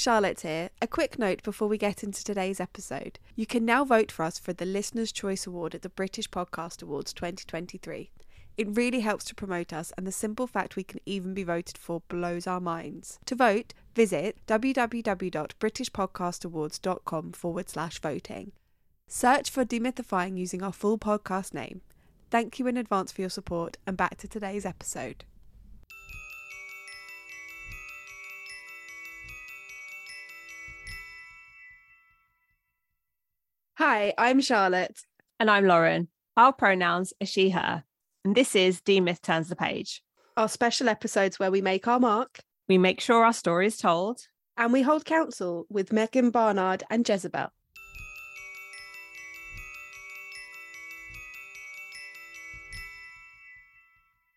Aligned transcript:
Charlotte 0.00 0.40
here. 0.40 0.70
A 0.80 0.86
quick 0.86 1.18
note 1.18 1.42
before 1.42 1.68
we 1.68 1.76
get 1.76 2.02
into 2.02 2.24
today's 2.24 2.58
episode. 2.58 3.18
You 3.36 3.44
can 3.44 3.66
now 3.66 3.84
vote 3.84 4.10
for 4.10 4.22
us 4.22 4.38
for 4.38 4.54
the 4.54 4.64
Listener's 4.64 5.12
Choice 5.12 5.46
Award 5.46 5.74
at 5.74 5.82
the 5.82 5.90
British 5.90 6.30
Podcast 6.30 6.82
Awards 6.82 7.12
2023. 7.12 8.10
It 8.56 8.76
really 8.76 9.00
helps 9.00 9.26
to 9.26 9.34
promote 9.34 9.74
us, 9.74 9.92
and 9.98 10.06
the 10.06 10.12
simple 10.12 10.46
fact 10.46 10.74
we 10.74 10.84
can 10.84 11.00
even 11.04 11.34
be 11.34 11.44
voted 11.44 11.76
for 11.76 12.00
blows 12.08 12.46
our 12.46 12.60
minds. 12.60 13.18
To 13.26 13.34
vote, 13.34 13.74
visit 13.94 14.38
www.britishpodcastawards.com 14.46 17.32
forward 17.32 17.68
slash 17.68 18.00
voting. 18.00 18.52
Search 19.06 19.50
for 19.50 19.66
Demythifying 19.66 20.38
using 20.38 20.62
our 20.62 20.72
full 20.72 20.96
podcast 20.96 21.52
name. 21.52 21.82
Thank 22.30 22.58
you 22.58 22.66
in 22.66 22.78
advance 22.78 23.12
for 23.12 23.20
your 23.20 23.28
support, 23.28 23.76
and 23.86 23.98
back 23.98 24.16
to 24.18 24.28
today's 24.28 24.64
episode. 24.64 25.24
Hi, 33.80 34.12
I'm 34.18 34.42
Charlotte. 34.42 35.00
And 35.38 35.50
I'm 35.50 35.64
Lauren. 35.66 36.08
Our 36.36 36.52
pronouns 36.52 37.14
are 37.22 37.26
she, 37.26 37.48
her. 37.48 37.82
And 38.26 38.34
this 38.34 38.54
is 38.54 38.82
DeMyth 38.82 39.22
Turns 39.22 39.48
the 39.48 39.56
Page. 39.56 40.02
Our 40.36 40.50
special 40.50 40.90
episodes 40.90 41.38
where 41.38 41.50
we 41.50 41.62
make 41.62 41.88
our 41.88 41.98
mark 41.98 42.40
We 42.68 42.76
make 42.76 43.00
sure 43.00 43.24
our 43.24 43.32
story 43.32 43.68
is 43.68 43.78
told. 43.78 44.20
and 44.58 44.70
we 44.74 44.82
hold 44.82 45.06
counsel 45.06 45.64
with 45.70 45.94
Megan 45.94 46.30
Barnard 46.30 46.82
and 46.90 47.08
Jezebel. 47.08 47.48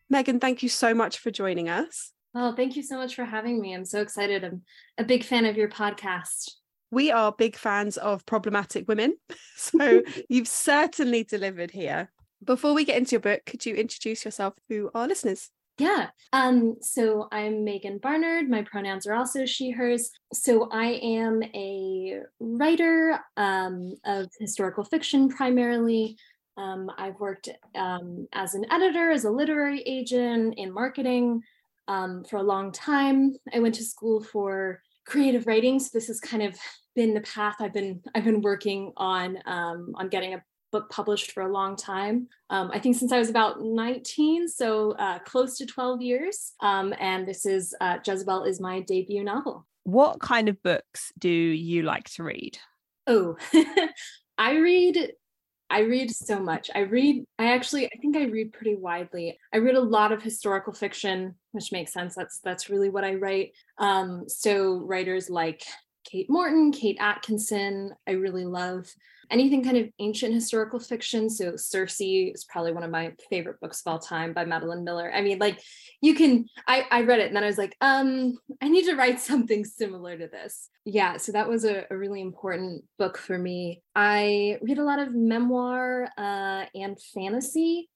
Megan, 0.09 0.39
thank 0.39 0.63
you 0.63 0.69
so 0.69 0.94
much 0.94 1.17
for 1.17 1.31
joining 1.31 1.67
us. 1.67 2.13
Oh, 2.33 2.53
thank 2.55 2.78
you 2.78 2.83
so 2.83 2.95
much 2.95 3.13
for 3.13 3.25
having 3.25 3.59
me. 3.59 3.73
I'm 3.73 3.83
so 3.83 4.00
excited. 4.02 4.45
I'm 4.45 4.61
a 4.97 5.03
big 5.03 5.25
fan 5.25 5.45
of 5.45 5.57
your 5.57 5.69
podcast. 5.69 6.52
We 6.94 7.09
are 7.09 7.31
big 7.31 7.55
fans 7.55 7.97
of 7.97 8.23
problematic 8.27 8.88
women, 8.88 9.16
so 9.55 10.03
you've 10.30 10.47
certainly 10.47 11.23
delivered 11.23 11.72
here. 11.72 12.11
Before 12.44 12.75
we 12.75 12.85
get 12.85 12.97
into 12.97 13.13
your 13.13 13.19
book, 13.19 13.41
could 13.47 13.66
you 13.66 13.73
introduce 13.73 14.23
yourself 14.23 14.53
to 14.69 14.91
our 14.94 15.08
listeners? 15.08 15.50
Yeah. 15.80 16.09
Um, 16.33 16.75
so 16.81 17.30
I'm 17.31 17.63
Megan 17.63 17.97
Barnard. 17.97 18.47
My 18.47 18.61
pronouns 18.61 19.08
are 19.08 19.16
also 19.16 19.44
she, 19.47 19.72
hers. 19.72 20.11
So 20.33 20.69
I 20.72 21.00
am 21.02 21.41
a 21.41 22.19
writer 22.39 23.19
um, 23.38 23.95
of 24.05 24.28
historical 24.39 24.83
fiction 24.83 25.30
primarily. 25.30 26.16
Um, 26.57 26.91
I've 26.95 27.19
worked 27.19 27.50
um, 27.73 28.28
as 28.33 28.53
an 28.53 28.72
editor, 28.72 29.09
as 29.09 29.25
a 29.25 29.31
literary 29.31 29.81
agent, 29.81 30.53
in 30.57 30.72
marketing 30.72 31.41
um, 31.88 32.23
for 32.23 32.38
a 32.38 32.44
long 32.44 32.72
time. 32.72 33.33
I 33.52 33.61
went 33.61 33.73
to 33.75 33.83
school 33.83 34.22
for 34.22 34.80
creative 35.06 35.48
writing, 35.48 35.80
so 35.80 35.90
this 35.94 36.08
has 36.08 36.20
kind 36.20 36.44
of 36.44 36.58
been 36.96 37.14
the 37.14 37.22
path 37.22 37.56
I've 37.59 37.73
been 37.73 38.02
I've 38.16 38.23
been 38.23 38.42
working 38.42 38.94
on 38.98 39.38
um, 39.46 39.94
on 39.96 40.09
getting 40.09 40.34
a 40.34 40.44
book 40.73 40.90
published 40.90 41.32
for 41.32 41.44
a 41.44 41.52
long 41.52 41.78
time. 41.78 42.28
Um, 42.50 42.72
I 42.73 42.80
think 42.80 42.98
since 42.98 43.14
I 43.14 43.20
was 43.20 43.30
about 43.30 43.62
19, 43.62 44.50
so 44.50 44.92
uh, 44.94 45.20
close 45.20 45.58
to 45.59 45.66
12 45.66 46.02
years. 46.02 46.54
Um, 46.62 46.94
and 47.00 47.25
this 47.25 47.46
is 47.46 47.74
uh, 47.80 48.00
Jezebel 48.06 48.44
is 48.44 48.59
my 48.59 48.81
debut 48.81 49.24
novel. 49.24 49.66
What 49.84 50.19
kind 50.19 50.50
of 50.50 50.62
books 50.63 51.13
do 51.18 51.30
you 51.30 51.84
like 51.84 52.09
to 52.16 52.24
read? 52.24 52.58
Oh, 53.08 53.38
I 54.38 54.58
read. 54.58 55.13
I 55.69 55.81
read 55.81 56.12
so 56.12 56.40
much. 56.40 56.69
I 56.75 56.80
read, 56.81 57.24
I 57.40 57.53
actually, 57.53 57.88
I 57.88 57.97
think 58.00 58.16
I 58.16 58.25
read 58.25 58.53
pretty 58.53 58.75
widely. 58.75 59.40
I 59.53 59.58
read 59.58 59.75
a 59.75 59.81
lot 59.81 60.12
of 60.12 60.22
historical 60.22 60.72
fiction, 60.72 61.36
which 61.53 61.72
makes 61.72 61.94
sense. 61.94 62.16
That's 62.16 62.40
that's 62.40 62.69
really 62.69 62.90
what 62.90 63.03
I 63.03 63.16
write. 63.16 63.53
Um, 63.78 64.25
so 64.28 64.80
writers 64.80 65.30
like 65.30 65.64
Kate 66.03 66.30
Morton, 66.30 66.72
Kate 66.72 66.97
Atkinson, 67.00 67.94
I 68.08 68.12
really 68.12 68.46
love 68.46 68.88
anything 69.31 69.63
kind 69.63 69.78
of 69.78 69.90
ancient 70.00 70.34
historical 70.34 70.80
fiction. 70.80 71.30
So 71.30 71.56
Circe 71.56 72.02
is 72.02 72.44
probably 72.46 72.74
one 72.74 72.84
of 72.84 72.92
my 72.92 73.13
favorite 73.30 73.59
books 73.62 73.81
of 73.86 73.92
all 73.92 74.00
time 74.00 74.34
by 74.34 74.46
Madeline 74.46 74.84
Miller. 74.84 75.12
I 75.13 75.22
mean, 75.22 75.40
like 75.40 75.62
you 76.02 76.13
can 76.13 76.46
I, 76.68 76.86
I 76.92 77.02
read 77.02 77.19
it 77.19 77.28
and 77.28 77.36
then 77.36 77.44
I 77.44 77.47
was 77.47 77.58
like, 77.58 77.75
um, 77.81 78.38
I 78.62 78.68
need 78.68 78.86
to 78.86 78.96
write 78.96 79.19
something 79.31 79.66
similar 79.66 80.18
to 80.18 80.28
this. 80.28 80.69
Yeah, 80.86 81.18
so 81.18 81.31
that 81.31 81.47
was 81.47 81.66
a, 81.66 81.86
a 81.90 81.97
really 81.97 82.22
important 82.22 82.84
book 83.00 83.18
for 83.18 83.38
me. 83.38 83.81
I 83.96 84.59
read 84.62 84.80
a 84.80 84.84
lot 84.84 85.00
of 85.00 85.13
memoir 85.13 86.09
uh, 86.18 86.66
and 86.75 87.00
fantasy. 87.13 87.90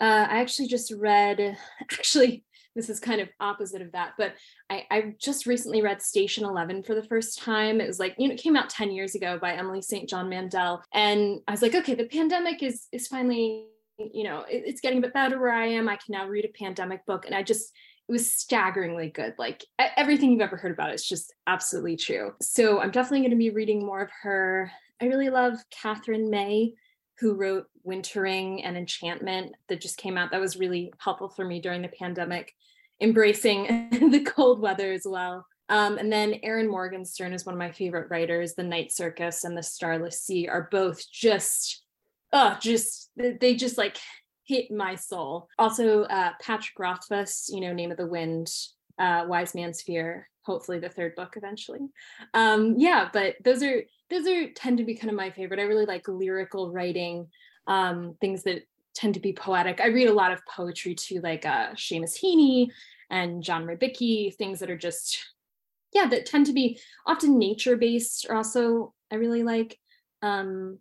Uh, 0.00 0.26
I 0.30 0.40
actually 0.40 0.68
just 0.68 0.92
read, 0.92 1.58
actually, 1.82 2.44
this 2.74 2.88
is 2.88 3.00
kind 3.00 3.20
of 3.20 3.28
opposite 3.40 3.82
of 3.82 3.92
that, 3.92 4.12
but 4.16 4.34
I, 4.68 4.86
I 4.90 5.14
just 5.18 5.46
recently 5.46 5.82
read 5.82 6.00
Station 6.00 6.44
11 6.44 6.84
for 6.84 6.94
the 6.94 7.02
first 7.02 7.38
time. 7.38 7.80
It 7.80 7.86
was 7.86 7.98
like, 7.98 8.14
you 8.18 8.28
know, 8.28 8.34
it 8.34 8.40
came 8.40 8.56
out 8.56 8.70
10 8.70 8.92
years 8.92 9.14
ago 9.14 9.38
by 9.40 9.54
Emily 9.54 9.82
St. 9.82 10.08
John 10.08 10.28
Mandel. 10.28 10.82
And 10.92 11.40
I 11.48 11.50
was 11.50 11.62
like, 11.62 11.74
okay, 11.74 11.94
the 11.94 12.06
pandemic 12.06 12.62
is 12.62 12.86
is 12.92 13.08
finally, 13.08 13.66
you 13.98 14.24
know, 14.24 14.40
it, 14.48 14.62
it's 14.66 14.80
getting 14.80 14.98
a 14.98 15.02
bit 15.02 15.12
better 15.12 15.40
where 15.40 15.52
I 15.52 15.66
am. 15.66 15.88
I 15.88 15.96
can 15.96 16.12
now 16.12 16.28
read 16.28 16.44
a 16.44 16.58
pandemic 16.58 17.04
book. 17.06 17.26
And 17.26 17.34
I 17.34 17.42
just, 17.42 17.72
it 18.08 18.12
was 18.12 18.30
staggeringly 18.30 19.10
good. 19.10 19.34
Like 19.38 19.64
everything 19.78 20.30
you've 20.30 20.40
ever 20.40 20.56
heard 20.56 20.72
about 20.72 20.94
is 20.94 21.06
just 21.06 21.34
absolutely 21.46 21.96
true. 21.96 22.34
So 22.40 22.80
I'm 22.80 22.90
definitely 22.90 23.20
going 23.20 23.30
to 23.30 23.36
be 23.36 23.50
reading 23.50 23.84
more 23.84 24.02
of 24.02 24.10
her. 24.22 24.70
I 25.00 25.06
really 25.06 25.30
love 25.30 25.54
Katherine 25.70 26.30
May, 26.30 26.74
who 27.20 27.34
wrote 27.34 27.66
Wintering 27.84 28.64
and 28.64 28.76
Enchantment 28.76 29.54
that 29.68 29.80
just 29.80 29.98
came 29.98 30.16
out. 30.16 30.30
That 30.30 30.40
was 30.40 30.56
really 30.56 30.92
helpful 30.98 31.28
for 31.28 31.44
me 31.44 31.60
during 31.60 31.82
the 31.82 31.88
pandemic 31.88 32.54
embracing 33.00 33.88
the 34.10 34.24
cold 34.24 34.60
weather 34.60 34.92
as 34.92 35.02
well. 35.04 35.46
Um, 35.68 35.98
and 35.98 36.12
then 36.12 36.40
Erin 36.42 36.68
Morgenstern 36.68 37.32
is 37.32 37.46
one 37.46 37.54
of 37.54 37.58
my 37.58 37.70
favorite 37.70 38.10
writers. 38.10 38.54
The 38.54 38.64
Night 38.64 38.90
Circus 38.90 39.44
and 39.44 39.56
The 39.56 39.62
Starless 39.62 40.20
Sea 40.20 40.48
are 40.48 40.68
both 40.70 41.08
just, 41.12 41.84
oh, 42.32 42.58
just 42.60 43.10
they 43.16 43.54
just 43.54 43.78
like 43.78 43.96
hit 44.44 44.70
my 44.70 44.96
soul. 44.96 45.48
Also, 45.58 46.02
uh, 46.04 46.32
Patrick 46.42 46.78
Rothfuss, 46.78 47.50
you 47.52 47.60
know, 47.60 47.72
Name 47.72 47.92
of 47.92 47.98
the 47.98 48.06
Wind, 48.06 48.50
uh, 48.98 49.26
Wise 49.28 49.54
Man's 49.54 49.82
Fear. 49.82 50.28
Hopefully, 50.42 50.80
the 50.80 50.88
third 50.88 51.14
book 51.14 51.34
eventually. 51.36 51.80
Um, 52.34 52.74
yeah, 52.78 53.08
but 53.12 53.36
those 53.44 53.62
are 53.62 53.82
those 54.10 54.26
are 54.26 54.50
tend 54.50 54.78
to 54.78 54.84
be 54.84 54.94
kind 54.94 55.10
of 55.10 55.16
my 55.16 55.30
favorite. 55.30 55.60
I 55.60 55.64
really 55.64 55.86
like 55.86 56.08
lyrical 56.08 56.72
writing, 56.72 57.28
um, 57.66 58.16
things 58.20 58.42
that 58.42 58.62
tend 58.94 59.14
to 59.14 59.20
be 59.20 59.32
poetic. 59.32 59.80
I 59.80 59.86
read 59.86 60.08
a 60.08 60.14
lot 60.14 60.32
of 60.32 60.44
poetry 60.46 60.94
too, 60.94 61.20
like 61.20 61.46
uh, 61.46 61.70
Seamus 61.70 62.20
Heaney 62.20 62.68
and 63.08 63.42
John 63.42 63.64
Rybicki, 63.64 64.34
things 64.34 64.58
that 64.60 64.70
are 64.70 64.76
just, 64.76 65.18
yeah, 65.92 66.06
that 66.06 66.26
tend 66.26 66.46
to 66.46 66.52
be 66.52 66.80
often 67.06 67.38
nature 67.38 67.76
based. 67.76 68.26
Also, 68.28 68.92
I 69.12 69.16
really 69.16 69.42
like, 69.42 69.78
um, 70.22 70.78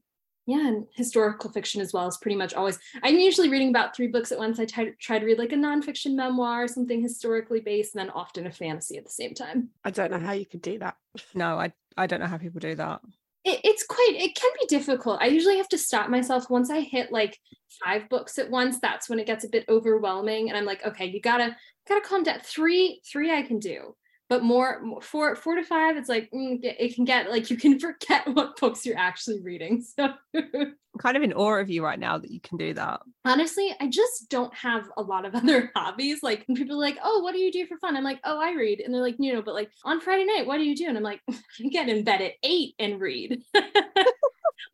yeah, 0.48 0.68
and 0.68 0.88
historical 0.96 1.52
fiction 1.52 1.80
as 1.80 1.94
well 1.94 2.08
is 2.08 2.18
pretty 2.18 2.36
much 2.36 2.56
always. 2.56 2.80
I'm 3.04 3.20
usually 3.20 3.50
reading 3.50 3.70
about 3.70 3.96
three 3.96 4.08
books 4.08 4.32
at 4.32 4.40
once. 4.40 4.60
I 4.60 4.66
try 4.66 4.86
to 4.86 4.92
try 4.94 5.20
to 5.20 5.26
read 5.26 5.38
like 5.38 5.52
a 5.52 5.56
nonfiction 5.56 6.16
memoir, 6.16 6.64
or 6.64 6.68
something 6.68 7.04
historically 7.04 7.60
based, 7.60 7.94
and 7.94 8.00
then 8.00 8.10
often 8.10 8.48
a 8.48 8.52
fantasy 8.52 8.98
at 8.98 9.04
the 9.04 9.12
same 9.12 9.36
time. 9.36 9.70
I 9.84 9.92
don't 9.92 10.10
know 10.10 10.18
how 10.18 10.32
you 10.32 10.48
could 10.48 10.64
do 10.64 10.80
that. 10.80 10.98
No, 11.36 11.60
I 11.60 11.72
I 11.98 12.08
don't 12.08 12.20
know 12.20 12.26
how 12.26 12.40
people 12.40 12.60
do 12.60 12.74
that 12.74 13.02
it, 13.46 13.62
it's 13.64 13.86
quite 13.86 14.14
it 14.16 14.36
can 14.36 14.52
be 14.60 14.68
difficult. 14.68 15.22
I 15.22 15.28
usually 15.28 15.58
have 15.58 15.70
to 15.70 15.78
stop 15.78 16.10
myself. 16.10 16.50
Once 16.50 16.70
i 16.70 16.82
hit 16.82 17.12
like 17.12 17.38
five 17.84 18.10
books 18.10 18.38
at 18.40 18.50
once 18.50 18.80
that's 18.82 19.10
when 19.10 19.20
it 19.20 19.28
gets 19.28 19.46
a 19.46 19.50
bit 19.50 19.64
overwhelming 19.70 20.50
and 20.50 20.58
i'm 20.58 20.66
like 20.66 20.84
okay 20.86 21.06
you 21.06 21.22
gotta 21.22 21.56
gotta 21.88 22.02
calm 22.02 22.24
down. 22.24 22.40
Three 22.44 23.02
three 23.10 23.32
i 23.32 23.44
can 23.44 23.60
do 23.60 23.96
but 24.30 24.44
more 24.44 25.02
four 25.02 25.36
four 25.36 25.56
to 25.56 25.64
five 25.64 25.98
it's 25.98 26.08
like 26.08 26.30
mm, 26.32 26.60
it 26.62 26.96
can 26.96 27.04
get 27.04 27.30
like 27.30 27.50
you 27.50 27.58
can 27.58 27.80
forget 27.80 28.28
what 28.28 28.58
books 28.60 28.86
you're 28.86 28.98
actually 28.98 29.42
reading 29.42 29.82
so. 30.00 30.14
I'm 30.36 31.00
kind 31.00 31.18
of 31.18 31.24
in 31.24 31.34
awe 31.34 31.60
of 31.60 31.70
you 31.70 31.84
right 31.84 32.00
now 32.00 32.18
that 32.18 32.32
you 32.32 32.40
can 32.40 32.58
do 32.58 32.74
that. 32.74 33.02
Honestly 33.26 33.76
i 33.80 33.88
just 33.88 34.30
don't 34.30 34.54
have 34.54 34.90
a 34.98 35.02
lot 35.02 35.26
of 35.26 35.36
other 35.36 35.72
hobbies 35.76 36.24
like 36.24 36.46
people 36.48 36.78
are 36.78 36.80
like 36.80 36.98
oh 37.04 37.22
what 37.22 37.34
do 37.34 37.40
you 37.40 37.52
do 37.52 37.66
for 37.66 37.78
fun? 37.78 37.98
I'm 37.98 38.04
like 38.04 38.20
oh 38.24 38.40
i 38.40 38.54
read 38.54 38.80
and 38.80 38.94
they're 38.94 39.02
like 39.02 39.16
you 39.20 39.34
know 39.34 39.42
but 39.42 39.54
like 39.54 39.72
on 39.84 40.00
friday 40.00 40.26
night 40.26 40.46
what 40.46 40.58
do 40.58 40.64
you 40.64 40.76
do? 40.76 40.88
And 40.88 40.98
i'm 40.98 41.04
like 41.04 41.22
i 41.30 41.68
get 41.70 41.90
in 41.90 42.04
bed 42.04 42.22
at 42.22 42.34
eight 42.44 42.76
and 42.80 43.00
read. 43.00 43.42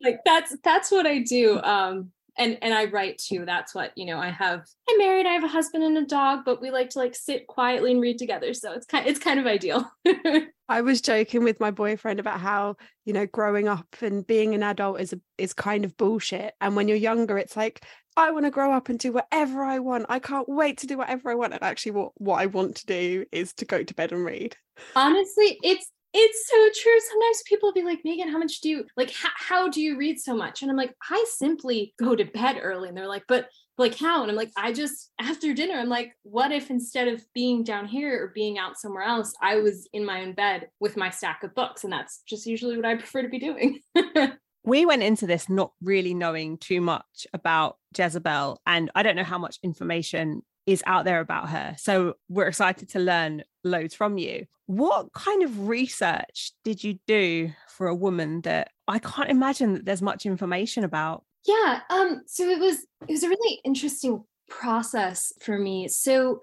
Like 0.01 0.19
that's 0.25 0.55
that's 0.63 0.91
what 0.91 1.07
i 1.07 1.19
do 1.19 1.59
um 1.61 2.11
and 2.37 2.57
and 2.61 2.73
I 2.73 2.85
write 2.85 3.17
too. 3.17 3.45
That's 3.45 3.73
what 3.73 3.91
you 3.95 4.05
know. 4.05 4.19
I 4.19 4.29
have. 4.29 4.65
I'm 4.89 4.97
married. 4.97 5.25
I 5.25 5.33
have 5.33 5.43
a 5.43 5.49
husband 5.49 5.83
and 5.83 5.97
a 5.97 6.05
dog, 6.05 6.39
but 6.45 6.61
we 6.61 6.71
like 6.71 6.89
to 6.91 6.99
like 6.99 7.15
sit 7.15 7.47
quietly 7.47 7.91
and 7.91 8.01
read 8.01 8.17
together. 8.17 8.53
So 8.53 8.71
it's 8.73 8.85
kind. 8.85 9.07
It's 9.07 9.19
kind 9.19 9.39
of 9.39 9.45
ideal. 9.45 9.89
I 10.69 10.81
was 10.81 11.01
joking 11.01 11.43
with 11.43 11.59
my 11.59 11.71
boyfriend 11.71 12.19
about 12.19 12.39
how 12.39 12.75
you 13.05 13.13
know 13.13 13.25
growing 13.25 13.67
up 13.67 13.87
and 14.01 14.25
being 14.25 14.55
an 14.55 14.63
adult 14.63 14.99
is 14.99 15.13
a, 15.13 15.19
is 15.37 15.53
kind 15.53 15.85
of 15.85 15.97
bullshit. 15.97 16.53
And 16.59 16.75
when 16.75 16.87
you're 16.87 16.97
younger, 16.97 17.37
it's 17.37 17.55
like 17.55 17.85
I 18.17 18.31
want 18.31 18.45
to 18.45 18.51
grow 18.51 18.71
up 18.71 18.89
and 18.89 18.97
do 18.97 19.11
whatever 19.11 19.63
I 19.63 19.79
want. 19.79 20.05
I 20.09 20.19
can't 20.19 20.47
wait 20.47 20.79
to 20.79 20.88
do 20.88 20.97
whatever 20.97 21.29
I 21.29 21.35
want. 21.35 21.53
And 21.53 21.63
actually, 21.63 21.93
what 21.93 22.11
what 22.15 22.41
I 22.41 22.45
want 22.45 22.77
to 22.77 22.85
do 22.85 23.25
is 23.31 23.53
to 23.53 23.65
go 23.65 23.83
to 23.83 23.93
bed 23.93 24.11
and 24.11 24.25
read. 24.25 24.55
Honestly, 24.95 25.59
it's 25.63 25.89
it's 26.17 26.47
so 26.47 26.81
true. 26.81 27.00
Sometimes 27.12 27.44
people 27.45 27.73
be 27.73 27.83
like, 27.83 28.00
Megan, 28.06 28.29
how 28.29 28.38
much 28.38 28.62
do 28.62 28.69
you 28.69 28.85
like? 28.95 29.12
How, 29.12 29.29
how 29.35 29.69
do 29.69 29.81
you 29.81 29.97
read 29.97 30.17
so 30.17 30.33
much? 30.33 30.62
And 30.62 30.71
I'm 30.71 30.77
like, 30.77 30.95
I 31.12 31.25
simply 31.27 31.94
go 32.00 32.15
to 32.15 32.23
bed 32.23 32.57
early. 32.62 32.88
And 32.88 32.97
they're 32.97 33.07
like, 33.07 33.25
but 33.27 33.50
like 33.77 33.97
how? 33.97 34.21
And 34.21 34.31
I'm 34.31 34.38
like, 34.38 34.51
I 34.57 34.71
just 34.71 35.12
after 35.19 35.53
dinner, 35.53 35.75
I'm 35.75 35.89
like, 35.89 36.13
what 36.23 36.53
if 36.53 36.69
instead 36.69 37.09
of 37.09 37.25
being 37.33 37.63
down 37.65 37.85
here 37.85 38.23
or 38.23 38.31
being 38.33 38.57
out 38.57 38.77
somewhere 38.77 39.03
else, 39.03 39.33
I 39.41 39.57
was 39.57 39.89
in 39.91 40.06
my 40.06 40.21
own 40.21 40.31
bed 40.31 40.69
with 40.79 40.95
my 40.95 41.09
stack 41.09 41.44
of 41.44 41.53
books? 41.53 41.83
And 41.83 41.91
that's 41.91 42.21
just 42.25 42.45
usually 42.45 42.77
what 42.77 42.85
I 42.85 42.95
prefer 42.95 43.21
to 43.21 43.27
be 43.27 43.39
doing. 43.39 43.81
we 44.63 44.85
went 44.85 45.03
into 45.03 45.27
this 45.27 45.50
not 45.50 45.73
really 45.81 46.13
knowing 46.13 46.57
too 46.57 46.79
much 46.79 47.27
about 47.33 47.77
Jezebel, 47.97 48.62
and 48.65 48.89
I 48.95 49.03
don't 49.03 49.17
know 49.17 49.23
how 49.25 49.38
much 49.38 49.59
information 49.63 50.44
is 50.65 50.83
out 50.85 51.06
there 51.06 51.19
about 51.19 51.50
her. 51.50 51.75
So 51.77 52.15
we're 52.29 52.47
excited 52.47 52.89
to 52.89 53.00
learn 53.00 53.44
loads 53.63 53.94
from 53.95 54.17
you. 54.17 54.45
What 54.65 55.13
kind 55.13 55.44
of 55.44 55.67
research 55.67 56.51
did 56.63 56.83
you 56.83 57.00
do 57.07 57.51
for 57.69 57.88
a 57.88 57.95
woman 57.95 58.41
that 58.41 58.69
I 58.88 59.00
can't 59.00 59.29
imagine 59.29 59.73
that 59.73 59.85
there's 59.85 60.01
much 60.01 60.25
information 60.25 60.83
about? 60.83 61.23
Yeah, 61.45 61.81
um 61.91 62.21
so 62.25 62.50
it 62.50 62.59
was 62.59 62.85
it 63.07 63.12
was 63.12 63.23
a 63.23 63.29
really 63.29 63.59
interesting 63.63 64.23
process 64.50 65.31
for 65.41 65.57
me. 65.59 65.88
So 65.88 66.41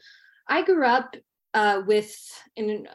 I 0.48 0.62
grew 0.62 0.84
up 0.86 1.16
uh, 1.54 1.82
with 1.86 2.14
in 2.56 2.86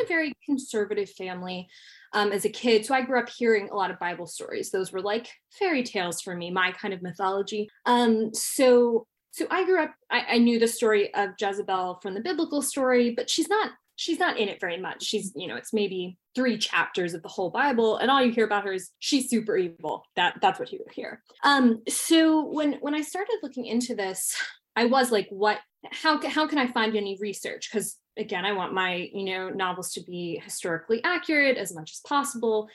a 0.00 0.06
very 0.06 0.32
conservative 0.44 1.10
family 1.10 1.68
um, 2.12 2.32
as 2.32 2.44
a 2.44 2.50
kid. 2.50 2.84
So 2.84 2.94
I 2.94 3.02
grew 3.02 3.18
up 3.18 3.28
hearing 3.28 3.68
a 3.68 3.74
lot 3.74 3.90
of 3.90 3.98
Bible 3.98 4.26
stories. 4.26 4.70
Those 4.70 4.92
were 4.92 5.00
like 5.00 5.28
fairy 5.58 5.82
tales 5.82 6.20
for 6.20 6.36
me, 6.36 6.50
my 6.50 6.72
kind 6.72 6.94
of 6.94 7.02
mythology. 7.02 7.68
Um, 7.84 8.32
so 8.34 9.06
so 9.36 9.46
I 9.50 9.66
grew 9.66 9.82
up, 9.82 9.94
I, 10.10 10.24
I 10.30 10.38
knew 10.38 10.58
the 10.58 10.66
story 10.66 11.12
of 11.12 11.30
Jezebel 11.38 11.98
from 12.00 12.14
the 12.14 12.22
biblical 12.22 12.62
story, 12.62 13.10
but 13.14 13.28
she's 13.28 13.50
not 13.50 13.72
she's 13.94 14.18
not 14.18 14.38
in 14.38 14.48
it 14.48 14.60
very 14.60 14.78
much. 14.78 15.02
She's, 15.02 15.32
you 15.36 15.46
know, 15.46 15.56
it's 15.56 15.74
maybe 15.74 16.16
three 16.34 16.56
chapters 16.56 17.12
of 17.12 17.22
the 17.22 17.28
whole 17.28 17.50
Bible, 17.50 17.98
and 17.98 18.10
all 18.10 18.22
you 18.22 18.32
hear 18.32 18.46
about 18.46 18.64
her 18.64 18.72
is 18.72 18.92
she's 18.98 19.28
super 19.28 19.54
evil. 19.58 20.04
That 20.16 20.38
that's 20.40 20.58
what 20.58 20.72
you 20.72 20.80
hear. 20.90 21.22
Um, 21.44 21.82
so 21.86 22.46
when 22.46 22.74
when 22.80 22.94
I 22.94 23.02
started 23.02 23.36
looking 23.42 23.66
into 23.66 23.94
this, 23.94 24.34
I 24.74 24.86
was 24.86 25.12
like, 25.12 25.28
what? 25.28 25.58
How 25.92 26.18
how 26.26 26.46
can 26.46 26.56
I 26.56 26.68
find 26.68 26.96
any 26.96 27.18
research? 27.20 27.68
Because 27.70 27.98
again, 28.16 28.46
I 28.46 28.52
want 28.52 28.72
my 28.72 29.10
you 29.12 29.24
know 29.26 29.50
novels 29.50 29.92
to 29.92 30.02
be 30.02 30.40
historically 30.42 31.04
accurate 31.04 31.58
as 31.58 31.74
much 31.74 31.92
as 31.92 32.00
possible 32.00 32.70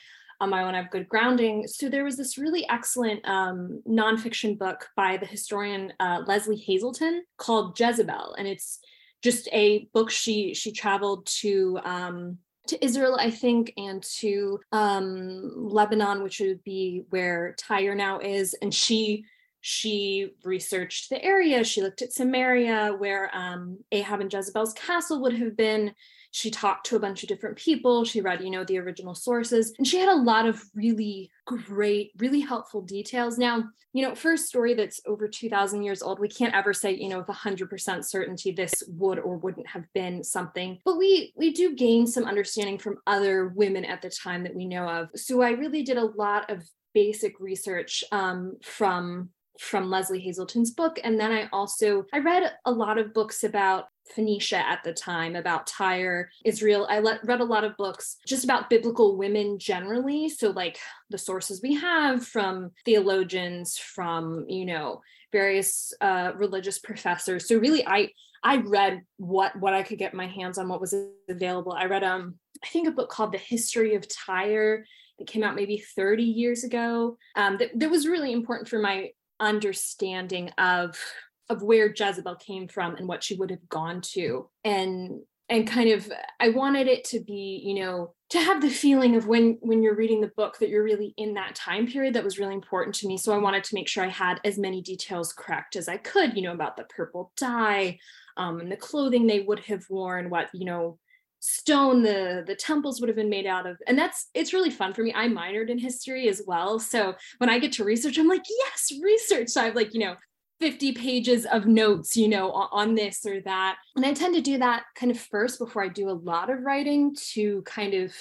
I 0.50 0.62
want 0.62 0.74
to 0.74 0.82
have 0.82 0.90
good 0.90 1.08
grounding. 1.08 1.66
So 1.66 1.88
there 1.88 2.04
was 2.04 2.16
this 2.16 2.38
really 2.38 2.66
excellent 2.68 3.26
um, 3.28 3.82
nonfiction 3.86 4.58
book 4.58 4.88
by 4.96 5.16
the 5.18 5.26
historian 5.26 5.92
uh, 6.00 6.22
Lesley 6.26 6.56
Hazleton 6.66 7.24
called 7.36 7.78
Jezebel, 7.78 8.34
and 8.38 8.48
it's 8.48 8.78
just 9.22 9.48
a 9.52 9.88
book 9.92 10.10
she 10.10 10.54
she 10.54 10.72
traveled 10.72 11.26
to 11.40 11.78
um, 11.84 12.38
to 12.68 12.84
Israel, 12.84 13.16
I 13.18 13.30
think, 13.30 13.72
and 13.76 14.02
to 14.20 14.60
um, 14.72 15.52
Lebanon, 15.54 16.22
which 16.22 16.40
would 16.40 16.62
be 16.64 17.04
where 17.10 17.54
Tyre 17.58 17.94
now 17.94 18.18
is, 18.18 18.54
and 18.62 18.72
she 18.72 19.24
she 19.60 20.30
researched 20.44 21.08
the 21.08 21.22
area. 21.22 21.62
She 21.62 21.82
looked 21.82 22.02
at 22.02 22.12
Samaria, 22.12 22.96
where 22.98 23.30
um, 23.34 23.78
Ahab 23.92 24.20
and 24.20 24.32
Jezebel's 24.32 24.72
castle 24.72 25.22
would 25.22 25.34
have 25.34 25.56
been 25.56 25.94
she 26.32 26.50
talked 26.50 26.86
to 26.86 26.96
a 26.96 26.98
bunch 26.98 27.22
of 27.22 27.28
different 27.28 27.56
people 27.56 28.04
she 28.04 28.20
read 28.20 28.42
you 28.42 28.50
know 28.50 28.64
the 28.64 28.78
original 28.78 29.14
sources 29.14 29.72
and 29.78 29.86
she 29.86 29.98
had 29.98 30.08
a 30.08 30.14
lot 30.14 30.46
of 30.46 30.62
really 30.74 31.30
great 31.44 32.12
really 32.18 32.40
helpful 32.40 32.82
details. 32.82 33.38
Now 33.38 33.64
you 33.92 34.02
know 34.02 34.14
for 34.14 34.32
a 34.32 34.38
story 34.38 34.74
that's 34.74 35.00
over 35.06 35.28
2000 35.28 35.82
years 35.82 36.02
old 36.02 36.18
we 36.18 36.28
can't 36.28 36.54
ever 36.54 36.72
say 36.72 36.92
you 36.92 37.08
know 37.08 37.18
with 37.18 37.28
100% 37.28 38.04
certainty 38.04 38.50
this 38.50 38.82
would 38.88 39.18
or 39.18 39.36
wouldn't 39.36 39.66
have 39.66 39.84
been 39.92 40.24
something 40.24 40.78
but 40.84 40.96
we 40.96 41.32
we 41.36 41.52
do 41.52 41.74
gain 41.74 42.06
some 42.06 42.24
understanding 42.24 42.78
from 42.78 42.96
other 43.06 43.48
women 43.48 43.84
at 43.84 44.02
the 44.02 44.10
time 44.10 44.42
that 44.42 44.54
we 44.54 44.64
know 44.64 44.88
of. 44.88 45.08
So 45.14 45.42
i 45.42 45.50
really 45.50 45.82
did 45.82 45.98
a 45.98 46.04
lot 46.16 46.50
of 46.50 46.62
basic 46.94 47.38
research 47.40 48.04
um, 48.12 48.56
from 48.62 49.30
from 49.58 49.90
Lesley 49.90 50.20
Hazleton's 50.20 50.70
book. 50.70 50.98
And 51.02 51.18
then 51.18 51.32
I 51.32 51.48
also 51.52 52.06
I 52.12 52.18
read 52.18 52.52
a 52.64 52.72
lot 52.72 52.98
of 52.98 53.14
books 53.14 53.44
about 53.44 53.86
Phoenicia 54.14 54.56
at 54.56 54.82
the 54.84 54.92
time, 54.92 55.36
about 55.36 55.66
Tyre, 55.66 56.30
Israel. 56.44 56.86
I 56.90 57.00
let, 57.00 57.24
read 57.24 57.40
a 57.40 57.44
lot 57.44 57.64
of 57.64 57.76
books 57.76 58.16
just 58.26 58.44
about 58.44 58.68
biblical 58.70 59.16
women 59.16 59.58
generally. 59.58 60.28
So, 60.28 60.50
like 60.50 60.78
the 61.10 61.18
sources 61.18 61.60
we 61.62 61.74
have 61.74 62.26
from 62.26 62.72
theologians, 62.84 63.78
from, 63.78 64.46
you 64.48 64.66
know, 64.66 65.00
various 65.30 65.92
uh, 66.00 66.32
religious 66.36 66.78
professors. 66.78 67.46
So, 67.48 67.58
really, 67.58 67.86
I 67.86 68.10
I 68.44 68.56
read 68.56 69.02
what 69.18 69.58
what 69.60 69.74
I 69.74 69.82
could 69.82 69.98
get 69.98 70.14
my 70.14 70.26
hands 70.26 70.58
on, 70.58 70.68
what 70.68 70.80
was 70.80 70.94
available. 71.28 71.72
I 71.72 71.86
read 71.86 72.02
um 72.02 72.34
I 72.62 72.68
think 72.68 72.88
a 72.88 72.92
book 72.92 73.08
called 73.08 73.32
The 73.32 73.38
History 73.38 73.94
of 73.94 74.06
Tyre 74.08 74.84
that 75.18 75.28
came 75.28 75.42
out 75.42 75.54
maybe 75.54 75.78
30 75.78 76.22
years 76.22 76.64
ago. 76.64 77.16
Um, 77.36 77.56
that, 77.58 77.78
that 77.78 77.90
was 77.90 78.06
really 78.06 78.32
important 78.32 78.68
for 78.68 78.78
my 78.78 79.10
understanding 79.42 80.50
of 80.56 80.96
of 81.50 81.62
where 81.62 81.92
Jezebel 81.94 82.36
came 82.36 82.68
from 82.68 82.96
and 82.96 83.06
what 83.06 83.22
she 83.22 83.34
would 83.34 83.50
have 83.50 83.68
gone 83.68 84.00
to. 84.12 84.48
And 84.64 85.20
and 85.48 85.66
kind 85.66 85.90
of 85.90 86.10
I 86.40 86.48
wanted 86.50 86.86
it 86.86 87.04
to 87.06 87.20
be 87.20 87.60
you 87.64 87.74
know 87.74 88.14
to 88.30 88.38
have 88.38 88.62
the 88.62 88.70
feeling 88.70 89.16
of 89.16 89.26
when 89.26 89.58
when 89.60 89.82
you're 89.82 89.96
reading 89.96 90.22
the 90.22 90.32
book 90.36 90.58
that 90.58 90.70
you're 90.70 90.84
really 90.84 91.12
in 91.18 91.34
that 91.34 91.54
time 91.54 91.86
period 91.86 92.14
that 92.14 92.24
was 92.24 92.38
really 92.38 92.54
important 92.54 92.94
to 92.96 93.08
me. 93.08 93.18
So 93.18 93.34
I 93.34 93.38
wanted 93.38 93.64
to 93.64 93.74
make 93.74 93.88
sure 93.88 94.04
I 94.04 94.08
had 94.08 94.40
as 94.44 94.56
many 94.56 94.80
details 94.80 95.32
correct 95.32 95.76
as 95.76 95.88
I 95.88 95.98
could 95.98 96.36
you 96.36 96.42
know 96.42 96.54
about 96.54 96.76
the 96.76 96.84
purple 96.84 97.32
dye 97.36 97.98
um, 98.36 98.60
and 98.60 98.72
the 98.72 98.76
clothing 98.76 99.26
they 99.26 99.40
would 99.40 99.60
have 99.60 99.84
worn 99.90 100.30
what 100.30 100.48
you 100.54 100.64
know 100.64 100.98
stone 101.42 102.04
the 102.04 102.44
the 102.46 102.54
temples 102.54 103.00
would 103.00 103.08
have 103.08 103.16
been 103.16 103.28
made 103.28 103.46
out 103.46 103.66
of. 103.66 103.76
And 103.88 103.98
that's 103.98 104.28
it's 104.32 104.52
really 104.52 104.70
fun 104.70 104.94
for 104.94 105.02
me. 105.02 105.12
I 105.14 105.26
minored 105.26 105.70
in 105.70 105.78
history 105.78 106.28
as 106.28 106.42
well. 106.46 106.78
So 106.78 107.14
when 107.38 107.50
i 107.50 107.58
get 107.58 107.72
to 107.72 107.84
research 107.84 108.16
i'm 108.16 108.28
like 108.28 108.44
yes 108.48 108.92
research. 109.02 109.48
So 109.48 109.60
i've 109.60 109.74
like 109.74 109.92
you 109.92 110.00
know 110.00 110.14
50 110.60 110.92
pages 110.92 111.44
of 111.46 111.66
notes 111.66 112.16
you 112.16 112.28
know 112.28 112.52
on 112.52 112.94
this 112.94 113.26
or 113.26 113.40
that. 113.40 113.76
And 113.96 114.06
i 114.06 114.14
tend 114.14 114.36
to 114.36 114.40
do 114.40 114.58
that 114.58 114.84
kind 114.94 115.10
of 115.10 115.18
first 115.18 115.58
before 115.58 115.82
i 115.82 115.88
do 115.88 116.08
a 116.08 116.12
lot 116.12 116.48
of 116.48 116.62
writing 116.62 117.14
to 117.32 117.62
kind 117.62 117.94
of 117.94 118.14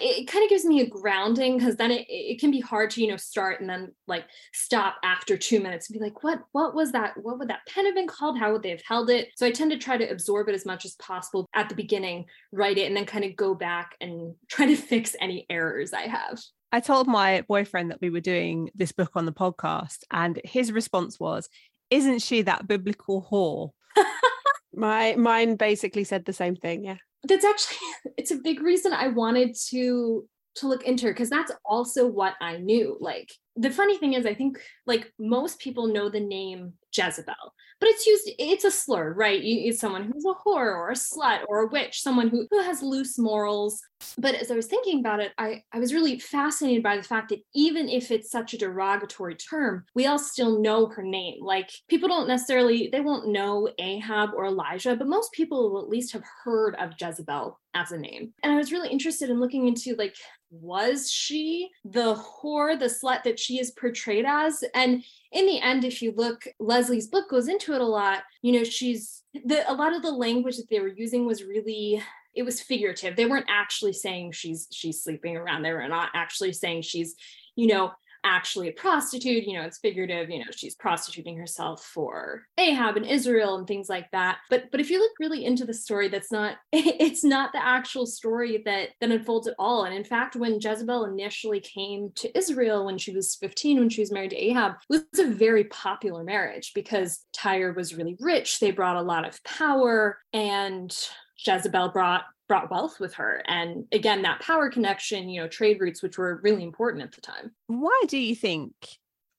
it, 0.00 0.26
kind 0.26 0.44
of 0.44 0.50
gives 0.50 0.64
me 0.64 0.80
a 0.80 0.86
grounding 0.86 1.58
because 1.58 1.76
then 1.76 1.90
it, 1.90 2.06
it 2.08 2.40
can 2.40 2.50
be 2.50 2.60
hard 2.60 2.90
to 2.90 3.02
you 3.02 3.08
know 3.08 3.16
start 3.16 3.60
and 3.60 3.68
then 3.68 3.92
like 4.06 4.24
stop 4.52 4.96
after 5.02 5.36
two 5.36 5.60
minutes 5.60 5.88
and 5.88 5.98
be 5.98 6.04
like 6.04 6.22
what 6.22 6.40
what 6.52 6.74
was 6.74 6.92
that 6.92 7.14
what 7.22 7.38
would 7.38 7.48
that 7.48 7.66
pen 7.68 7.86
have 7.86 7.94
been 7.94 8.06
called 8.06 8.38
how 8.38 8.52
would 8.52 8.62
they 8.62 8.70
have 8.70 8.82
held 8.86 9.10
it 9.10 9.28
so 9.36 9.46
i 9.46 9.50
tend 9.50 9.70
to 9.70 9.78
try 9.78 9.96
to 9.96 10.08
absorb 10.08 10.48
it 10.48 10.54
as 10.54 10.66
much 10.66 10.84
as 10.84 10.94
possible 10.96 11.48
at 11.54 11.68
the 11.68 11.74
beginning 11.74 12.24
write 12.52 12.78
it 12.78 12.86
and 12.86 12.96
then 12.96 13.06
kind 13.06 13.24
of 13.24 13.36
go 13.36 13.54
back 13.54 13.96
and 14.00 14.34
try 14.48 14.66
to 14.66 14.76
fix 14.90 15.16
any 15.20 15.46
errors 15.50 15.92
i 15.92 16.02
have 16.02 16.38
I 16.72 16.78
told 16.78 17.08
my 17.08 17.42
boyfriend 17.48 17.90
that 17.90 18.00
we 18.00 18.10
were 18.10 18.20
doing 18.20 18.70
this 18.76 18.92
book 18.92 19.10
on 19.16 19.26
the 19.26 19.32
podcast, 19.32 20.04
and 20.12 20.40
his 20.44 20.70
response 20.70 21.18
was, 21.18 21.48
Isn't 21.90 22.20
she 22.20 22.42
that 22.42 22.68
biblical 22.68 23.26
whore? 23.28 23.72
my 24.72 25.16
mine 25.16 25.56
basically 25.56 26.04
said 26.04 26.24
the 26.24 26.32
same 26.32 26.54
thing. 26.54 26.84
Yeah 26.84 26.98
that's 27.26 27.44
actually 27.44 27.76
it's 28.16 28.30
a 28.30 28.36
big 28.36 28.62
reason 28.62 28.92
I 28.92 29.08
wanted 29.08 29.56
to 29.70 30.26
to 30.56 30.66
look 30.66 30.84
into 30.84 31.06
because 31.06 31.30
that's 31.30 31.52
also 31.64 32.06
what 32.06 32.34
I 32.40 32.56
knew. 32.56 32.96
Like 33.00 33.30
the 33.56 33.70
funny 33.70 33.98
thing 33.98 34.14
is, 34.14 34.26
I 34.26 34.34
think 34.34 34.58
like 34.86 35.12
most 35.18 35.58
people 35.58 35.88
know 35.88 36.08
the 36.08 36.20
name 36.20 36.74
Jezebel, 36.92 37.34
but 37.78 37.88
it's 37.88 38.06
used, 38.06 38.30
it's 38.38 38.64
a 38.64 38.70
slur, 38.70 39.12
right? 39.12 39.40
It's 39.42 39.80
someone 39.80 40.04
who's 40.04 40.24
a 40.24 40.34
whore 40.34 40.74
or 40.74 40.90
a 40.90 40.94
slut 40.94 41.40
or 41.48 41.60
a 41.60 41.66
witch, 41.68 42.02
someone 42.02 42.28
who, 42.28 42.46
who 42.50 42.60
has 42.62 42.82
loose 42.82 43.18
morals. 43.18 43.80
But 44.18 44.34
as 44.34 44.50
I 44.50 44.54
was 44.54 44.66
thinking 44.66 45.00
about 45.00 45.20
it, 45.20 45.32
I, 45.38 45.62
I 45.72 45.78
was 45.78 45.94
really 45.94 46.18
fascinated 46.18 46.82
by 46.82 46.96
the 46.96 47.02
fact 47.02 47.30
that 47.30 47.40
even 47.54 47.88
if 47.88 48.10
it's 48.10 48.30
such 48.30 48.54
a 48.54 48.58
derogatory 48.58 49.34
term, 49.36 49.84
we 49.94 50.06
all 50.06 50.18
still 50.18 50.60
know 50.60 50.86
her 50.86 51.02
name. 51.02 51.42
Like 51.42 51.70
people 51.88 52.08
don't 52.08 52.28
necessarily, 52.28 52.88
they 52.92 53.00
won't 53.00 53.28
know 53.28 53.68
Ahab 53.78 54.30
or 54.34 54.46
Elijah, 54.46 54.96
but 54.96 55.08
most 55.08 55.32
people 55.32 55.70
will 55.70 55.82
at 55.82 55.88
least 55.88 56.12
have 56.12 56.24
heard 56.44 56.74
of 56.76 56.92
Jezebel 57.00 57.58
as 57.74 57.92
a 57.92 57.98
name. 57.98 58.32
And 58.42 58.52
I 58.52 58.56
was 58.56 58.72
really 58.72 58.90
interested 58.90 59.30
in 59.30 59.40
looking 59.40 59.68
into 59.68 59.94
like, 59.94 60.16
was 60.50 61.10
she 61.10 61.70
the 61.84 62.14
whore, 62.16 62.78
the 62.78 62.86
slut 62.86 63.22
that 63.22 63.38
she 63.40 63.58
is 63.58 63.70
portrayed 63.70 64.24
as? 64.26 64.62
And 64.74 65.02
in 65.32 65.46
the 65.46 65.60
end, 65.60 65.84
if 65.84 66.02
you 66.02 66.12
look, 66.16 66.46
Lesley's 66.58 67.08
book 67.08 67.30
goes 67.30 67.48
into 67.48 67.72
it 67.72 67.80
a 67.80 67.86
lot. 67.86 68.22
You 68.42 68.52
know, 68.52 68.64
she's 68.64 69.22
the 69.32 69.68
a 69.70 69.74
lot 69.74 69.94
of 69.94 70.02
the 70.02 70.10
language 70.10 70.56
that 70.56 70.68
they 70.68 70.80
were 70.80 70.88
using 70.88 71.26
was 71.26 71.44
really 71.44 72.02
it 72.34 72.42
was 72.42 72.60
figurative. 72.60 73.16
They 73.16 73.26
weren't 73.26 73.46
actually 73.48 73.92
saying 73.92 74.32
she's 74.32 74.68
she's 74.70 75.02
sleeping 75.02 75.36
around. 75.36 75.62
They 75.62 75.72
were 75.72 75.88
not 75.88 76.10
actually 76.14 76.52
saying 76.52 76.82
she's, 76.82 77.16
you 77.56 77.68
know, 77.68 77.92
actually 78.24 78.68
a 78.68 78.72
prostitute 78.72 79.44
you 79.44 79.54
know 79.54 79.64
it's 79.64 79.78
figurative 79.78 80.28
you 80.30 80.38
know 80.38 80.44
she's 80.50 80.74
prostituting 80.74 81.36
herself 81.36 81.84
for 81.84 82.42
ahab 82.58 82.96
and 82.96 83.06
israel 83.06 83.56
and 83.56 83.66
things 83.66 83.88
like 83.88 84.10
that. 84.10 84.38
But 84.48 84.70
but 84.70 84.80
if 84.80 84.90
you 84.90 84.98
look 84.98 85.12
really 85.20 85.44
into 85.44 85.64
the 85.64 85.74
story 85.74 86.08
that's 86.08 86.32
not 86.32 86.56
it's 86.72 87.24
not 87.24 87.52
the 87.52 87.64
actual 87.64 88.06
story 88.06 88.62
that 88.64 88.90
that 89.00 89.10
unfolds 89.10 89.46
at 89.46 89.54
all. 89.58 89.84
And 89.84 89.94
in 89.94 90.04
fact 90.04 90.36
when 90.36 90.60
jezebel 90.60 91.04
initially 91.04 91.60
came 91.60 92.10
to 92.16 92.36
israel 92.36 92.86
when 92.86 92.98
she 92.98 93.12
was 93.12 93.36
15 93.36 93.78
when 93.78 93.88
she 93.88 94.00
was 94.00 94.12
married 94.12 94.30
to 94.30 94.44
ahab 94.44 94.72
it 94.88 95.04
was 95.12 95.20
a 95.20 95.30
very 95.30 95.64
popular 95.64 96.24
marriage 96.24 96.72
because 96.74 97.24
tyre 97.32 97.72
was 97.72 97.94
really 97.94 98.16
rich. 98.20 98.60
They 98.60 98.70
brought 98.70 98.96
a 98.96 99.02
lot 99.02 99.26
of 99.26 99.42
power 99.44 100.18
and 100.32 100.96
jezebel 101.44 101.90
brought 101.90 102.24
brought 102.50 102.68
wealth 102.68 102.98
with 102.98 103.14
her. 103.14 103.44
And 103.46 103.84
again 103.92 104.22
that 104.22 104.40
power 104.40 104.68
connection 104.68 105.28
you 105.28 105.40
know 105.40 105.46
trade 105.46 105.80
routes 105.80 106.02
which 106.02 106.18
were 106.18 106.40
really 106.42 106.64
important 106.64 107.04
at 107.04 107.12
the 107.12 107.20
time. 107.20 107.52
Why 107.68 108.02
do 108.08 108.18
you 108.18 108.34
think 108.34 108.72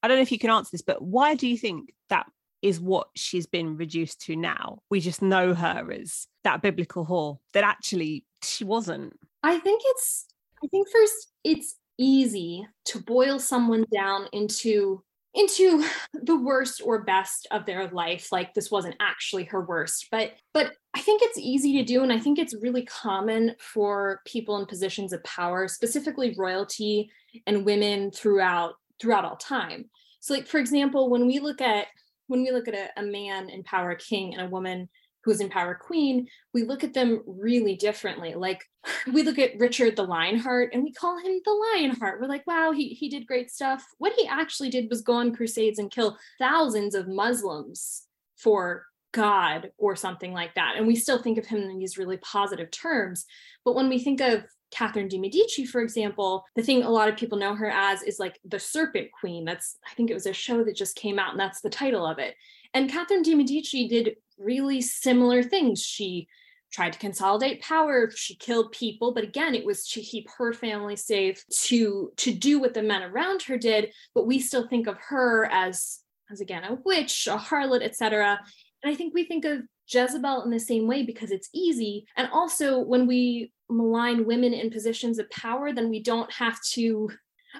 i 0.02 0.08
don't 0.08 0.16
know 0.18 0.22
if 0.22 0.32
you 0.32 0.40
can 0.40 0.50
answer 0.50 0.70
this 0.72 0.82
but 0.82 1.02
why 1.02 1.36
do 1.36 1.46
you 1.46 1.58
think 1.58 1.94
that 2.10 2.26
is 2.62 2.80
what 2.80 3.10
she's 3.14 3.48
been 3.48 3.76
reduced 3.76 4.22
to 4.22 4.38
now? 4.38 4.80
We 4.90 5.02
just 5.02 5.22
know 5.22 5.54
her 5.54 5.92
as 5.92 6.28
that 6.46 6.62
biblical 6.62 7.06
whore 7.06 7.40
that 7.54 7.66
actually 7.66 8.24
she 8.44 8.64
wasn't. 8.64 9.20
I 9.44 9.60
think 9.60 9.82
it's 9.86 10.28
i 10.64 10.68
think 10.68 10.88
first 10.88 11.34
it's 11.44 11.76
easy 11.98 12.66
to 12.86 13.00
boil 13.00 13.40
someone 13.40 13.86
down 13.94 14.28
into 14.32 15.04
into 15.34 15.84
the 16.14 16.40
worst 16.40 16.82
or 16.84 17.04
best 17.04 17.48
of 17.52 17.66
their 17.66 17.88
life 17.90 18.32
like 18.32 18.54
this 18.54 18.72
wasn't 18.72 18.96
actually 19.00 19.44
her 19.46 19.62
worst 19.62 20.08
but 20.12 20.34
but 20.54 20.74
i 20.94 21.02
think 21.02 21.22
it's 21.24 21.38
easy 21.38 21.78
to 21.78 21.84
do 21.84 22.04
and 22.04 22.12
i 22.12 22.20
think 22.20 22.38
it's 22.38 22.56
really 22.62 22.86
common 22.86 23.56
for 23.60 24.22
people 24.26 24.58
in 24.58 24.66
positions 24.66 25.14
of 25.14 25.24
power 25.24 25.68
specifically 25.68 26.36
royalty 26.38 27.10
and 27.48 27.66
women 27.66 28.12
throughout 28.12 28.74
throughout 29.02 29.26
all 29.26 29.36
time. 29.36 29.90
So 30.20 30.34
like 30.34 30.48
for 30.48 30.60
example 30.60 31.10
when 31.10 31.26
we 31.26 31.40
look 31.40 31.62
at 31.62 31.88
when 32.28 32.44
we 32.44 32.52
look 32.52 32.68
at 32.68 32.76
a, 32.76 33.02
a 33.02 33.04
man 33.04 33.50
in 33.50 33.64
power 33.64 33.92
a 33.92 33.98
king 33.98 34.34
and 34.34 34.44
a 34.44 34.50
woman 34.50 34.88
who's 35.24 35.40
in 35.40 35.50
power 35.50 35.76
queen 35.76 36.28
we 36.54 36.64
look 36.64 36.84
at 36.84 36.94
them 36.94 37.22
really 37.26 37.76
differently. 37.76 38.34
Like 38.34 38.64
we 39.12 39.24
look 39.24 39.40
at 39.40 39.58
richard 39.60 39.96
the 39.96 40.04
lionheart 40.04 40.72
and 40.74 40.84
we 40.84 40.92
call 40.92 41.18
him 41.18 41.40
the 41.44 41.52
lionheart. 41.76 42.20
We're 42.20 42.28
like 42.28 42.46
wow 42.48 42.72
he, 42.72 42.90
he 42.90 43.10
did 43.10 43.28
great 43.28 43.52
stuff. 43.52 43.86
What 43.98 44.14
he 44.18 44.28
actually 44.28 44.70
did 44.70 44.90
was 44.90 45.02
go 45.02 45.14
on 45.14 45.36
crusades 45.36 45.80
and 45.80 45.92
kill 45.92 46.18
thousands 46.40 46.96
of 46.96 47.08
muslims 47.08 48.04
for 48.38 48.86
god 49.12 49.72
or 49.78 49.96
something 49.96 50.34
like 50.34 50.56
that. 50.56 50.76
And 50.78 50.88
we 50.88 50.96
still 50.96 51.22
think 51.22 51.38
of 51.38 51.46
him 51.46 51.62
in 51.62 51.78
these 51.78 51.98
really 51.98 52.18
positive 52.18 52.72
terms. 52.72 53.26
But 53.66 53.76
when 53.76 53.90
we 53.90 54.00
think 54.00 54.22
of 54.22 54.46
Catherine 54.72 55.10
de 55.10 55.18
Medici, 55.18 55.66
for 55.66 55.82
example, 55.82 56.46
the 56.56 56.64
thing 56.64 56.84
a 56.84 56.90
lot 56.90 57.10
of 57.10 57.18
people 57.18 57.38
know 57.38 57.54
her 57.54 57.70
as 57.70 58.02
is 58.04 58.20
like 58.20 58.40
the 58.46 58.60
Serpent 58.60 59.10
Queen. 59.12 59.44
That's, 59.46 59.78
I 59.86 59.94
think 59.96 60.10
it 60.10 60.14
was 60.14 60.26
a 60.26 60.34
show 60.34 60.64
that 60.64 60.78
just 60.78 60.96
came 60.96 61.20
out, 61.20 61.32
and 61.32 61.40
that's 61.40 61.62
the 61.62 61.70
title 61.70 62.06
of 62.06 62.20
it. 62.20 62.36
And 62.74 62.90
Catherine 62.90 63.22
de 63.22 63.36
Medici 63.36 63.88
did 63.88 64.16
really 64.42 64.82
similar 64.82 65.44
things. 65.44 65.84
She 65.84 66.28
tried 66.72 66.94
to 66.94 67.00
consolidate 67.00 67.62
power 67.62 68.10
she 68.16 68.34
killed 68.36 68.72
people 68.72 69.14
but 69.14 69.26
again 69.26 69.54
it 69.54 69.66
was 69.66 69.86
to 69.86 70.00
keep 70.00 70.26
her 70.38 70.54
family 70.54 70.96
safe 70.96 71.44
to 71.50 72.14
to 72.16 72.34
do 72.34 72.62
what 72.62 72.74
the 72.74 72.82
men 72.82 73.04
around 73.04 73.42
her 73.42 73.58
did 73.58 73.92
but 74.16 74.26
we 74.26 74.40
still 74.40 74.66
think 74.70 74.88
of 74.88 74.96
her 75.10 75.50
as 75.52 76.00
as 76.32 76.40
again 76.40 76.64
a 76.64 76.78
witch 76.86 77.28
a 77.28 77.36
harlot 77.36 77.84
etc 77.84 78.40
and 78.84 78.94
i 78.94 78.96
think 78.96 79.14
we 79.14 79.26
think 79.26 79.44
of 79.44 79.64
jezebel 79.92 80.44
in 80.44 80.50
the 80.50 80.60
same 80.60 80.88
way 80.88 81.04
because 81.04 81.32
it's 81.32 81.50
easy. 81.54 82.06
And 82.16 82.30
also 82.32 82.80
when 82.80 83.08
we 83.08 83.52
malign 83.70 84.26
women 84.26 84.54
in 84.54 84.70
positions 84.70 85.20
of 85.20 85.30
power 85.30 85.74
then 85.74 85.90
we 85.90 86.02
don't 86.02 86.32
have 86.32 86.60
to 86.74 87.10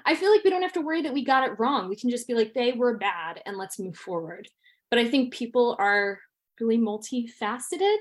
i 0.06 0.14
feel 0.14 0.30
like 0.30 0.44
we 0.44 0.50
don't 0.50 0.62
have 0.62 0.72
to 0.72 0.80
worry 0.80 1.02
that 1.02 1.12
we 1.12 1.24
got 1.24 1.46
it 1.46 1.58
wrong. 1.58 1.88
We 1.88 1.96
can 1.96 2.10
just 2.10 2.26
be 2.26 2.34
like 2.34 2.54
they 2.54 2.72
were 2.72 2.96
bad 2.96 3.42
and 3.44 3.56
let's 3.56 3.78
move 3.78 3.96
forward. 3.96 4.48
But 4.90 4.98
i 4.98 5.08
think 5.08 5.32
people 5.32 5.76
are 5.78 6.18
really 6.62 6.78
multifaceted 6.78 7.96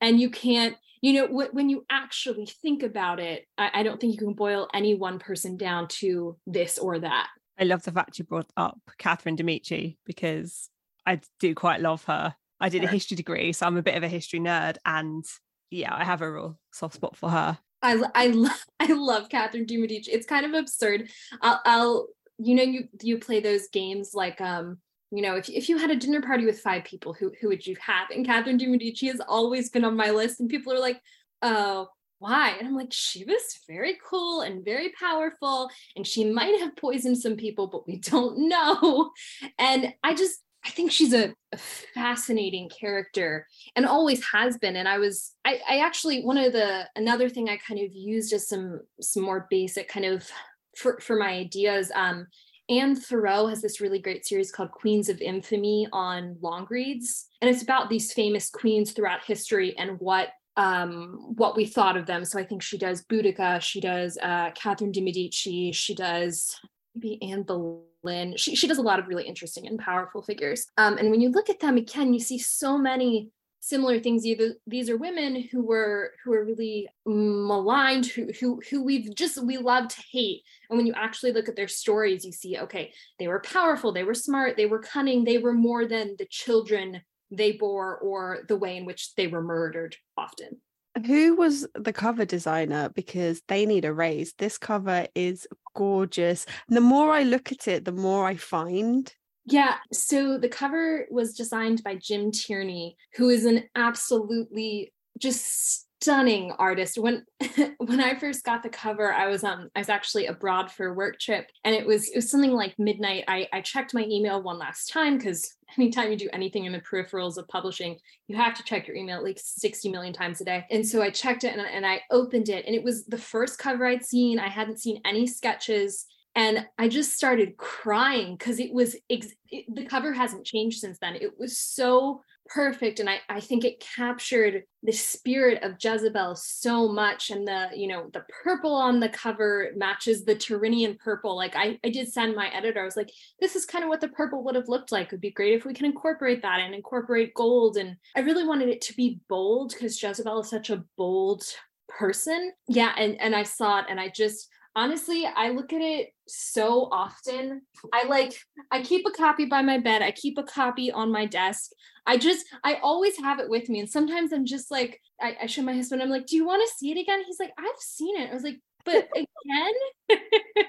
and 0.00 0.20
you 0.20 0.30
can't 0.30 0.76
you 1.00 1.12
know 1.12 1.26
w- 1.26 1.50
when 1.52 1.68
you 1.68 1.84
actually 1.90 2.46
think 2.62 2.82
about 2.82 3.20
it 3.20 3.46
I-, 3.56 3.70
I 3.74 3.82
don't 3.82 4.00
think 4.00 4.12
you 4.14 4.18
can 4.18 4.34
boil 4.34 4.68
any 4.74 4.94
one 4.94 5.18
person 5.18 5.56
down 5.56 5.88
to 5.88 6.36
this 6.46 6.78
or 6.78 6.98
that. 7.00 7.28
I 7.58 7.64
love 7.64 7.82
the 7.82 7.92
fact 7.92 8.18
you 8.18 8.24
brought 8.24 8.50
up 8.56 8.78
catherine 8.98 9.36
de 9.36 9.42
Medici 9.42 9.98
because 10.04 10.68
i 11.06 11.20
do 11.40 11.54
quite 11.54 11.80
love 11.80 12.04
her. 12.04 12.34
I 12.60 12.68
did 12.68 12.84
a 12.84 12.88
history 12.88 13.16
degree 13.16 13.52
so 13.52 13.66
i'm 13.66 13.76
a 13.76 13.82
bit 13.82 13.96
of 13.96 14.02
a 14.02 14.08
history 14.08 14.40
nerd 14.40 14.76
and 14.84 15.24
yeah 15.70 15.94
i 15.94 16.04
have 16.04 16.22
a 16.22 16.32
real 16.32 16.58
soft 16.72 16.94
spot 16.94 17.16
for 17.16 17.30
her. 17.30 17.58
I 17.82 18.02
I 18.14 18.26
love 18.28 18.64
I 18.80 18.92
love 18.92 19.28
Catherine 19.28 19.66
de 19.66 19.76
It's 19.86 20.26
kind 20.26 20.46
of 20.46 20.54
absurd. 20.54 21.10
I'll, 21.40 21.60
I'll 21.64 22.08
you 22.38 22.54
know 22.54 22.62
you 22.62 22.88
you 23.02 23.18
play 23.18 23.40
those 23.40 23.68
games 23.68 24.12
like 24.14 24.40
um 24.40 24.78
you 25.10 25.22
know, 25.22 25.36
if, 25.36 25.48
if 25.48 25.68
you 25.68 25.78
had 25.78 25.90
a 25.90 25.96
dinner 25.96 26.20
party 26.20 26.44
with 26.44 26.60
five 26.60 26.84
people, 26.84 27.12
who 27.12 27.32
who 27.40 27.48
would 27.48 27.66
you 27.66 27.76
have? 27.80 28.10
And 28.10 28.26
Catherine 28.26 28.58
de 28.58 28.66
Medici 28.66 29.06
has 29.08 29.20
always 29.20 29.70
been 29.70 29.84
on 29.84 29.96
my 29.96 30.10
list, 30.10 30.40
and 30.40 30.50
people 30.50 30.72
are 30.72 30.78
like, 30.78 31.00
"Oh, 31.40 31.88
why?" 32.18 32.56
And 32.58 32.68
I'm 32.68 32.76
like, 32.76 32.92
"She 32.92 33.24
was 33.24 33.58
very 33.66 33.96
cool 34.04 34.42
and 34.42 34.64
very 34.64 34.90
powerful, 34.98 35.70
and 35.96 36.06
she 36.06 36.24
might 36.24 36.60
have 36.60 36.76
poisoned 36.76 37.18
some 37.18 37.36
people, 37.36 37.68
but 37.68 37.86
we 37.86 37.96
don't 37.96 38.38
know." 38.48 39.12
And 39.58 39.94
I 40.04 40.14
just, 40.14 40.40
I 40.64 40.70
think 40.70 40.92
she's 40.92 41.14
a, 41.14 41.34
a 41.52 41.56
fascinating 41.56 42.68
character, 42.68 43.46
and 43.76 43.86
always 43.86 44.22
has 44.32 44.58
been. 44.58 44.76
And 44.76 44.86
I 44.88 44.98
was, 44.98 45.32
I, 45.42 45.60
I 45.66 45.78
actually 45.78 46.22
one 46.22 46.36
of 46.36 46.52
the 46.52 46.86
another 46.96 47.30
thing 47.30 47.48
I 47.48 47.56
kind 47.56 47.80
of 47.80 47.94
used 47.94 48.34
as 48.34 48.46
some 48.46 48.80
some 49.00 49.22
more 49.22 49.46
basic 49.48 49.88
kind 49.88 50.04
of 50.04 50.30
for 50.76 51.00
for 51.00 51.16
my 51.16 51.30
ideas. 51.30 51.90
Um, 51.94 52.26
Anne 52.68 52.96
Thériault 52.96 53.48
has 53.50 53.62
this 53.62 53.80
really 53.80 53.98
great 53.98 54.26
series 54.26 54.52
called 54.52 54.70
Queens 54.70 55.08
of 55.08 55.20
Infamy 55.20 55.88
on 55.92 56.36
Longreads. 56.40 57.26
And 57.40 57.50
it's 57.50 57.62
about 57.62 57.88
these 57.88 58.12
famous 58.12 58.50
queens 58.50 58.92
throughout 58.92 59.24
history 59.24 59.76
and 59.78 59.98
what 60.00 60.28
um, 60.56 61.34
what 61.36 61.56
we 61.56 61.66
thought 61.66 61.96
of 61.96 62.06
them. 62.06 62.24
So 62.24 62.36
I 62.36 62.44
think 62.44 62.62
she 62.62 62.78
does 62.78 63.04
Boudica, 63.04 63.60
she 63.60 63.80
does 63.80 64.18
uh, 64.20 64.50
Catherine 64.56 64.90
de 64.90 65.00
Medici, 65.00 65.70
she 65.70 65.94
does 65.94 66.60
maybe 66.96 67.22
Anne 67.22 67.44
Boleyn. 67.44 68.36
She, 68.36 68.56
she 68.56 68.66
does 68.66 68.78
a 68.78 68.82
lot 68.82 68.98
of 68.98 69.06
really 69.06 69.24
interesting 69.24 69.68
and 69.68 69.78
powerful 69.78 70.20
figures. 70.20 70.66
Um, 70.76 70.98
and 70.98 71.12
when 71.12 71.20
you 71.20 71.30
look 71.30 71.48
at 71.48 71.60
them 71.60 71.76
again, 71.76 72.12
you 72.12 72.18
see 72.18 72.38
so 72.38 72.76
many 72.76 73.30
similar 73.60 73.98
things 73.98 74.24
either 74.24 74.54
these 74.66 74.88
are 74.88 74.96
women 74.96 75.48
who 75.50 75.62
were 75.62 76.12
who 76.24 76.32
are 76.32 76.44
really 76.44 76.88
mm, 77.06 77.46
maligned 77.46 78.06
who 78.06 78.30
who 78.40 78.60
who 78.70 78.82
we've 78.82 79.14
just 79.14 79.42
we 79.42 79.58
love 79.58 79.88
to 79.88 80.02
hate. 80.10 80.42
And 80.70 80.76
when 80.76 80.86
you 80.86 80.94
actually 80.94 81.32
look 81.32 81.48
at 81.48 81.56
their 81.56 81.68
stories 81.68 82.24
you 82.24 82.32
see 82.32 82.58
okay 82.58 82.92
they 83.18 83.28
were 83.28 83.40
powerful 83.40 83.92
they 83.92 84.04
were 84.04 84.14
smart 84.14 84.56
they 84.56 84.66
were 84.66 84.80
cunning 84.80 85.24
they 85.24 85.38
were 85.38 85.52
more 85.52 85.86
than 85.86 86.14
the 86.18 86.26
children 86.26 87.00
they 87.30 87.52
bore 87.52 87.96
or 87.98 88.40
the 88.48 88.56
way 88.56 88.76
in 88.76 88.84
which 88.84 89.14
they 89.14 89.26
were 89.26 89.42
murdered 89.42 89.96
often. 90.16 90.60
Who 91.06 91.36
was 91.36 91.66
the 91.74 91.92
cover 91.92 92.24
designer? 92.24 92.88
Because 92.88 93.42
they 93.46 93.66
need 93.66 93.84
a 93.84 93.92
raise. 93.92 94.32
This 94.34 94.58
cover 94.58 95.06
is 95.14 95.46
gorgeous. 95.74 96.46
The 96.68 96.80
more 96.80 97.12
i 97.12 97.22
look 97.22 97.52
at 97.52 97.68
it 97.68 97.84
the 97.84 97.92
more 97.92 98.26
i 98.26 98.34
find 98.34 99.12
yeah, 99.50 99.76
so 99.92 100.38
the 100.38 100.48
cover 100.48 101.06
was 101.10 101.34
designed 101.34 101.82
by 101.82 101.94
Jim 101.94 102.30
Tierney, 102.30 102.96
who 103.14 103.30
is 103.30 103.44
an 103.44 103.64
absolutely 103.74 104.92
just 105.18 105.86
stunning 106.00 106.52
artist. 106.58 106.98
When 106.98 107.24
when 107.78 108.00
I 108.00 108.14
first 108.18 108.44
got 108.44 108.62
the 108.62 108.68
cover, 108.68 109.12
I 109.12 109.26
was 109.26 109.44
um 109.44 109.68
I 109.74 109.80
was 109.80 109.88
actually 109.88 110.26
abroad 110.26 110.70
for 110.70 110.86
a 110.86 110.94
work 110.94 111.18
trip 111.18 111.50
and 111.64 111.74
it 111.74 111.86
was 111.86 112.08
it 112.10 112.16
was 112.16 112.30
something 112.30 112.52
like 112.52 112.78
midnight. 112.78 113.24
I, 113.26 113.48
I 113.52 113.62
checked 113.62 113.94
my 113.94 114.04
email 114.04 114.42
one 114.42 114.58
last 114.58 114.92
time 114.92 115.16
because 115.16 115.56
anytime 115.78 116.10
you 116.10 116.16
do 116.16 116.28
anything 116.32 116.66
in 116.66 116.72
the 116.72 116.80
peripherals 116.80 117.38
of 117.38 117.48
publishing, 117.48 117.96
you 118.28 118.36
have 118.36 118.54
to 118.54 118.62
check 118.62 118.86
your 118.86 118.96
email 118.96 119.24
like 119.24 119.40
60 119.42 119.90
million 119.90 120.12
times 120.12 120.40
a 120.40 120.44
day. 120.44 120.66
And 120.70 120.86
so 120.86 121.02
I 121.02 121.10
checked 121.10 121.44
it 121.44 121.56
and, 121.56 121.66
and 121.66 121.86
I 121.86 122.02
opened 122.10 122.48
it 122.48 122.66
and 122.66 122.74
it 122.74 122.84
was 122.84 123.06
the 123.06 123.18
first 123.18 123.58
cover 123.58 123.86
I'd 123.86 124.04
seen. 124.04 124.38
I 124.38 124.48
hadn't 124.48 124.80
seen 124.80 125.00
any 125.04 125.26
sketches 125.26 126.06
and 126.34 126.66
i 126.78 126.88
just 126.88 127.14
started 127.14 127.56
crying 127.56 128.36
because 128.36 128.60
it 128.60 128.72
was 128.72 128.96
ex- 129.10 129.34
it, 129.50 129.64
the 129.74 129.84
cover 129.84 130.12
hasn't 130.12 130.46
changed 130.46 130.78
since 130.80 130.98
then. 130.98 131.16
It 131.16 131.38
was 131.38 131.58
so 131.58 132.22
perfect 132.46 132.98
and 132.98 133.10
I, 133.10 133.18
I 133.28 133.40
think 133.40 133.66
it 133.66 133.78
captured 133.78 134.62
the 134.82 134.92
spirit 134.92 135.62
of 135.62 135.74
jezebel 135.78 136.34
so 136.36 136.88
much 136.88 137.28
and 137.28 137.46
the 137.46 137.68
you 137.76 137.86
know 137.86 138.08
the 138.14 138.24
purple 138.42 138.74
on 138.74 139.00
the 139.00 139.10
cover 139.10 139.68
matches 139.76 140.24
the 140.24 140.34
Tyrrhenian 140.34 140.98
purple. 140.98 141.36
Like 141.36 141.54
I, 141.56 141.78
I 141.84 141.90
did 141.90 142.10
send 142.10 142.34
my 142.34 142.48
editor 142.48 142.80
i 142.80 142.84
was 142.84 142.96
like 142.96 143.12
this 143.38 143.54
is 143.54 143.66
kind 143.66 143.84
of 143.84 143.90
what 143.90 144.00
the 144.00 144.08
purple 144.08 144.42
would 144.44 144.54
have 144.54 144.68
looked 144.68 144.92
like. 144.92 145.06
It 145.06 145.12
would 145.12 145.20
be 145.20 145.30
great 145.30 145.54
if 145.54 145.66
we 145.66 145.74
can 145.74 145.86
incorporate 145.86 146.40
that 146.42 146.60
and 146.60 146.74
incorporate 146.74 147.34
gold. 147.34 147.76
And 147.76 147.96
i 148.16 148.20
really 148.20 148.46
wanted 148.46 148.70
it 148.70 148.80
to 148.82 148.94
be 148.94 149.20
bold 149.28 149.74
because 149.74 150.02
jezebel 150.02 150.40
is 150.40 150.48
such 150.48 150.70
a 150.70 150.84
bold 150.96 151.42
person. 151.88 152.52
Yeah 152.66 152.94
and 152.96 153.20
and 153.20 153.34
i 153.34 153.42
saw 153.42 153.80
it 153.80 153.86
and 153.90 154.00
i 154.00 154.08
just 154.08 154.48
honestly 154.78 155.26
i 155.34 155.48
look 155.48 155.72
at 155.72 155.80
it 155.80 156.10
so 156.28 156.88
often 156.92 157.62
i 157.92 158.06
like 158.06 158.32
i 158.70 158.80
keep 158.80 159.04
a 159.06 159.10
copy 159.10 159.44
by 159.44 159.60
my 159.60 159.76
bed 159.76 160.02
i 160.02 160.12
keep 160.12 160.38
a 160.38 160.42
copy 160.44 160.92
on 160.92 161.10
my 161.10 161.26
desk 161.26 161.72
i 162.06 162.16
just 162.16 162.46
i 162.62 162.74
always 162.76 163.18
have 163.18 163.40
it 163.40 163.50
with 163.50 163.68
me 163.68 163.80
and 163.80 163.90
sometimes 163.90 164.32
i'm 164.32 164.46
just 164.46 164.70
like 164.70 165.00
i, 165.20 165.36
I 165.42 165.46
show 165.46 165.62
my 165.62 165.74
husband 165.74 166.00
i'm 166.00 166.10
like 166.10 166.26
do 166.26 166.36
you 166.36 166.46
want 166.46 166.62
to 166.62 166.74
see 166.76 166.92
it 166.92 167.00
again 167.00 167.24
he's 167.26 167.40
like 167.40 167.52
i've 167.58 167.80
seen 167.80 168.20
it 168.20 168.30
i 168.30 168.34
was 168.34 168.44
like 168.44 168.60
but 168.84 169.08
again 169.16 170.68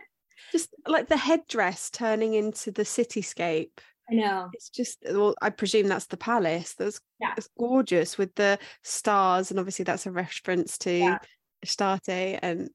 just 0.51 0.74
like 0.88 1.08
the 1.08 1.18
headdress 1.18 1.92
turning 1.92 2.34
into 2.34 2.72
the 2.72 2.84
cityscape 2.84 3.80
I 4.12 4.16
know. 4.16 4.50
It's 4.54 4.72
just 4.72 4.98
well, 5.08 5.36
I 5.39 5.51
presume 5.51 5.88
that's 5.88 6.08
the 6.08 6.18
palace. 6.18 6.74
That's 6.74 7.00
yeah. 7.20 7.36
it's 7.38 7.48
gorgeous 7.60 8.18
with 8.18 8.34
the 8.34 8.58
stars, 8.84 9.51
and 9.51 9.60
obviously 9.60 9.86
that's 9.86 10.08
a 10.08 10.12
reference 10.12 10.80
to 10.80 10.92
yeah. 10.92 11.18
Astarte 11.62 12.10
and 12.42 12.72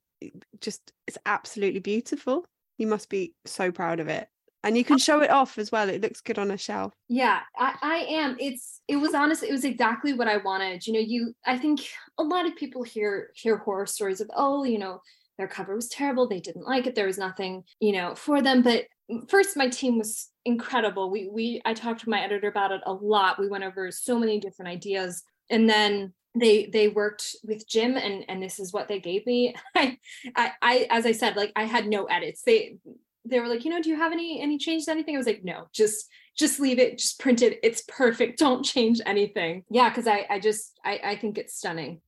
just 0.61 0.93
it's 1.07 1.19
absolutely 1.27 1.81
beautiful. 1.81 2.45
You 2.79 2.87
must 2.87 3.09
be 3.09 3.35
so 3.45 3.71
proud 3.73 4.01
of 4.01 4.09
it. 4.09 4.29
and 4.65 4.79
you 4.79 4.85
can 4.85 4.99
show 4.99 5.21
it 5.21 5.31
off 5.31 5.59
as 5.59 5.71
well. 5.71 5.89
It 5.91 6.01
looks 6.01 6.23
good 6.23 6.39
on 6.39 6.51
a 6.51 6.57
shelf. 6.57 6.95
Yeah, 7.09 7.41
I, 7.57 7.75
I 7.83 7.97
am. 8.09 8.37
It's 8.41 8.81
it 8.89 8.97
was 8.97 9.15
honestly 9.15 9.49
it 9.51 9.53
was 9.53 9.65
exactly 9.65 10.15
what 10.15 10.27
I 10.29 10.39
wanted. 10.39 10.87
You 10.87 10.95
know, 10.95 11.01
you 11.01 11.35
I 11.47 11.59
think 11.59 11.81
a 12.19 12.23
lot 12.23 12.47
of 12.47 12.57
people 12.57 12.83
hear 12.83 13.31
hear 13.35 13.59
horror 13.59 13.87
stories 13.87 14.21
of 14.23 14.31
oh, 14.35 14.65
you 14.65 14.79
know, 14.79 15.01
their 15.39 15.49
cover 15.49 15.75
was 15.75 15.89
terrible, 15.89 16.27
they 16.29 16.41
didn't 16.41 16.67
like 16.67 16.87
it, 16.87 16.95
there 16.95 17.07
was 17.07 17.19
nothing, 17.19 17.65
you 17.81 17.93
know, 17.93 18.15
for 18.15 18.41
them. 18.41 18.63
But 18.63 18.85
first 19.29 19.57
my 19.57 19.69
team 19.69 19.99
was 19.99 20.31
incredible. 20.47 21.11
We 21.11 21.29
we 21.31 21.61
I 21.67 21.75
talked 21.75 22.01
to 22.03 22.11
my 22.11 22.23
editor 22.23 22.49
about 22.49 22.73
it 22.73 22.81
a 22.87 22.93
lot. 22.93 23.39
We 23.39 23.49
went 23.49 23.65
over 23.65 23.91
so 23.91 24.19
many 24.19 24.41
different 24.41 24.71
ideas. 24.71 25.23
And 25.51 25.69
then 25.69 26.15
they 26.35 26.67
they 26.67 26.89
worked 26.89 27.37
with 27.45 27.69
Jim 27.69 27.97
and 27.97 28.25
and 28.29 28.43
this 28.43 28.59
is 28.59 28.73
what 28.73 28.89
they 28.89 29.01
gave 29.01 29.25
me. 29.27 29.55
I 29.75 29.99
I, 30.35 30.53
I 30.61 30.87
as 30.91 31.07
I 31.07 31.13
said, 31.13 31.37
like 31.37 31.53
I 31.57 31.65
had 31.65 31.87
no 31.87 32.05
edits. 32.05 32.43
They 32.43 32.77
they 33.25 33.41
were 33.41 33.49
like, 33.49 33.65
you 33.65 33.71
know, 33.71 33.81
do 33.81 33.89
you 33.89 33.97
have 33.97 34.13
any 34.13 34.41
any 34.41 34.59
changes 34.59 34.89
anything? 34.89 35.15
I 35.15 35.19
was 35.19 35.27
like, 35.27 35.45
no, 35.45 35.69
just 35.73 36.09
just 36.37 36.59
leave 36.59 36.79
it, 36.79 36.99
just 36.99 37.21
print 37.21 37.43
it. 37.43 37.61
It's 37.63 37.83
perfect. 37.83 38.39
Don't 38.45 38.65
change 38.65 39.01
anything. 39.07 39.65
Yeah, 39.71 39.89
because 39.89 40.07
I 40.07 40.27
I 40.29 40.41
just 40.41 40.79
I 40.85 41.01
I 41.05 41.17
think 41.17 41.39
it's 41.39 41.57
stunning. 41.57 42.01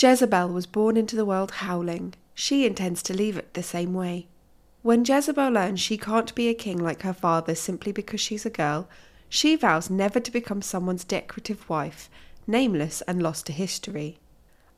Jezebel 0.00 0.48
was 0.48 0.66
born 0.66 0.96
into 0.96 1.16
the 1.16 1.24
world 1.24 1.50
howling. 1.50 2.14
She 2.32 2.64
intends 2.64 3.02
to 3.02 3.12
leave 3.12 3.36
it 3.36 3.54
the 3.54 3.64
same 3.64 3.94
way. 3.94 4.28
When 4.82 5.04
Jezebel 5.04 5.50
learns 5.50 5.80
she 5.80 5.98
can't 5.98 6.34
be 6.34 6.48
a 6.48 6.54
king 6.54 6.78
like 6.78 7.02
her 7.02 7.12
father 7.12 7.54
simply 7.54 7.90
because 7.90 8.20
she's 8.20 8.46
a 8.46 8.50
girl, 8.50 8.88
she 9.28 9.56
vows 9.56 9.90
never 9.90 10.20
to 10.20 10.30
become 10.30 10.62
someone's 10.62 11.04
decorative 11.04 11.68
wife, 11.68 12.08
nameless 12.46 13.02
and 13.02 13.20
lost 13.20 13.46
to 13.46 13.52
history. 13.52 14.18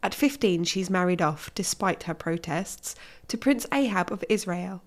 At 0.03 0.15
15, 0.15 0.65
she's 0.65 0.89
married 0.89 1.21
off, 1.21 1.55
despite 1.55 2.05
her 2.05 2.15
protests, 2.15 2.95
to 3.29 3.37
Prince 3.37 3.67
Ahab 3.71 4.11
of 4.11 4.25
Israel. 4.31 4.83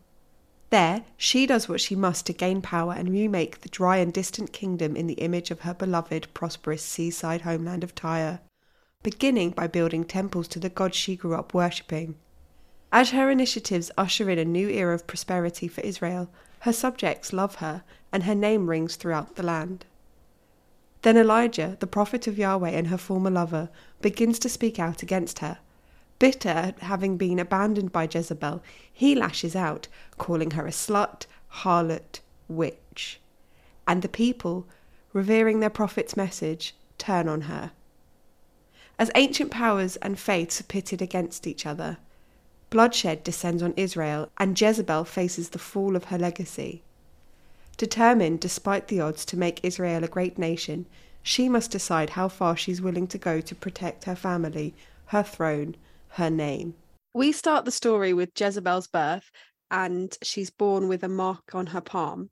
There, 0.71 1.05
she 1.15 1.45
does 1.45 1.69
what 1.69 1.81
she 1.81 1.95
must 1.95 2.25
to 2.25 2.33
gain 2.33 2.63
power 2.63 2.93
and 2.93 3.09
remake 3.09 3.61
the 3.61 3.69
dry 3.69 3.97
and 3.97 4.11
distant 4.11 4.51
kingdom 4.51 4.95
in 4.95 5.05
the 5.05 5.21
image 5.21 5.51
of 5.51 5.59
her 5.59 5.75
beloved, 5.75 6.33
prosperous 6.33 6.81
seaside 6.81 7.41
homeland 7.41 7.83
of 7.83 7.93
Tyre, 7.93 8.39
beginning 9.03 9.51
by 9.51 9.67
building 9.67 10.03
temples 10.03 10.47
to 10.47 10.59
the 10.59 10.69
gods 10.69 10.95
she 10.95 11.15
grew 11.15 11.35
up 11.35 11.53
worshipping. 11.53 12.15
As 12.95 13.09
her 13.09 13.31
initiatives 13.31 13.89
usher 13.97 14.29
in 14.29 14.37
a 14.37 14.45
new 14.45 14.69
era 14.69 14.93
of 14.93 15.07
prosperity 15.07 15.67
for 15.67 15.81
Israel, 15.81 16.29
her 16.59 16.71
subjects 16.71 17.33
love 17.33 17.55
her, 17.55 17.83
and 18.11 18.21
her 18.21 18.35
name 18.35 18.69
rings 18.69 18.97
throughout 18.97 19.35
the 19.35 19.41
land. 19.41 19.87
Then 21.01 21.17
Elijah, 21.17 21.75
the 21.79 21.87
prophet 21.87 22.27
of 22.27 22.37
Yahweh 22.37 22.69
and 22.69 22.87
her 22.89 22.99
former 22.99 23.31
lover, 23.31 23.69
begins 23.99 24.37
to 24.39 24.47
speak 24.47 24.77
out 24.77 25.01
against 25.01 25.39
her. 25.39 25.57
Bitter 26.19 26.49
at 26.49 26.79
having 26.81 27.17
been 27.17 27.39
abandoned 27.39 27.91
by 27.91 28.07
Jezebel, 28.07 28.61
he 28.93 29.15
lashes 29.15 29.55
out, 29.55 29.87
calling 30.19 30.51
her 30.51 30.67
a 30.67 30.71
slut, 30.71 31.25
harlot, 31.63 32.19
witch. 32.47 33.19
And 33.87 34.03
the 34.03 34.07
people, 34.07 34.67
revering 35.13 35.61
their 35.61 35.71
prophet's 35.71 36.15
message, 36.15 36.75
turn 36.99 37.27
on 37.27 37.41
her. 37.41 37.71
As 38.99 39.09
ancient 39.15 39.49
powers 39.49 39.95
and 39.95 40.19
faiths 40.19 40.61
are 40.61 40.65
pitted 40.65 41.01
against 41.01 41.47
each 41.47 41.65
other, 41.65 41.97
Bloodshed 42.73 43.23
descends 43.23 43.61
on 43.61 43.75
Israel, 43.77 44.31
and 44.39 44.59
Jezebel 44.59 45.03
faces 45.05 45.49
the 45.49 45.59
fall 45.59 45.95
of 45.95 46.05
her 46.05 46.17
legacy. 46.17 46.81
Determined, 47.77 48.39
despite 48.39 48.87
the 48.87 48.99
odds, 48.99 49.25
to 49.25 49.37
make 49.37 49.59
Israel 49.61 50.03
a 50.03 50.07
great 50.07 50.39
nation, 50.39 50.87
she 51.21 51.47
must 51.47 51.69
decide 51.69 52.09
how 52.09 52.27
far 52.27 52.57
she's 52.57 52.81
willing 52.81 53.05
to 53.05 53.19
go 53.19 53.41
to 53.41 53.53
protect 53.53 54.05
her 54.05 54.15
family, 54.15 54.73
her 55.05 55.21
throne, 55.21 55.75
her 56.17 56.31
name. 56.31 56.73
We 57.13 57.31
start 57.31 57.65
the 57.65 57.71
story 57.71 58.11
with 58.11 58.31
Jezebel's 58.35 58.87
birth, 58.87 59.29
and 59.69 60.17
she's 60.23 60.49
born 60.49 60.87
with 60.87 61.03
a 61.03 61.07
mark 61.07 61.53
on 61.53 61.67
her 61.67 61.81
palm. 61.81 62.31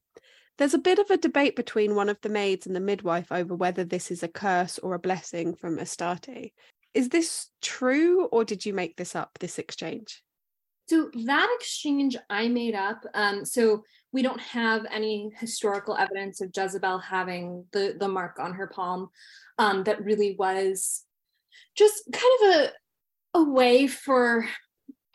There's 0.57 0.73
a 0.73 0.79
bit 0.79 0.97
of 0.97 1.11
a 1.11 1.17
debate 1.17 1.55
between 1.55 1.93
one 1.93 2.09
of 2.09 2.19
the 2.21 2.29
maids 2.29 2.65
and 2.65 2.75
the 2.75 2.79
midwife 2.79 3.31
over 3.31 3.53
whether 3.53 3.83
this 3.83 4.09
is 4.09 4.23
a 4.23 4.27
curse 4.27 4.79
or 4.79 4.95
a 4.95 4.99
blessing 4.99 5.53
from 5.53 5.77
Astarte. 5.77 6.51
Is 6.95 7.09
this 7.09 7.51
true, 7.61 8.25
or 8.31 8.43
did 8.43 8.65
you 8.65 8.73
make 8.73 8.97
this 8.97 9.15
up, 9.15 9.37
this 9.37 9.59
exchange? 9.59 10.23
So 10.91 11.09
that 11.23 11.47
exchange 11.57 12.17
I 12.29 12.49
made 12.49 12.75
up. 12.75 13.05
Um, 13.13 13.45
so 13.45 13.85
we 14.11 14.21
don't 14.21 14.41
have 14.41 14.85
any 14.91 15.31
historical 15.39 15.95
evidence 15.95 16.41
of 16.41 16.51
Jezebel 16.53 16.99
having 16.99 17.63
the 17.71 17.95
the 17.97 18.09
mark 18.09 18.39
on 18.39 18.55
her 18.55 18.67
palm. 18.67 19.07
Um, 19.57 19.85
that 19.85 20.03
really 20.03 20.35
was 20.37 21.05
just 21.77 22.03
kind 22.11 22.33
of 22.43 22.55
a 22.59 23.39
a 23.39 23.43
way 23.49 23.87
for. 23.87 24.45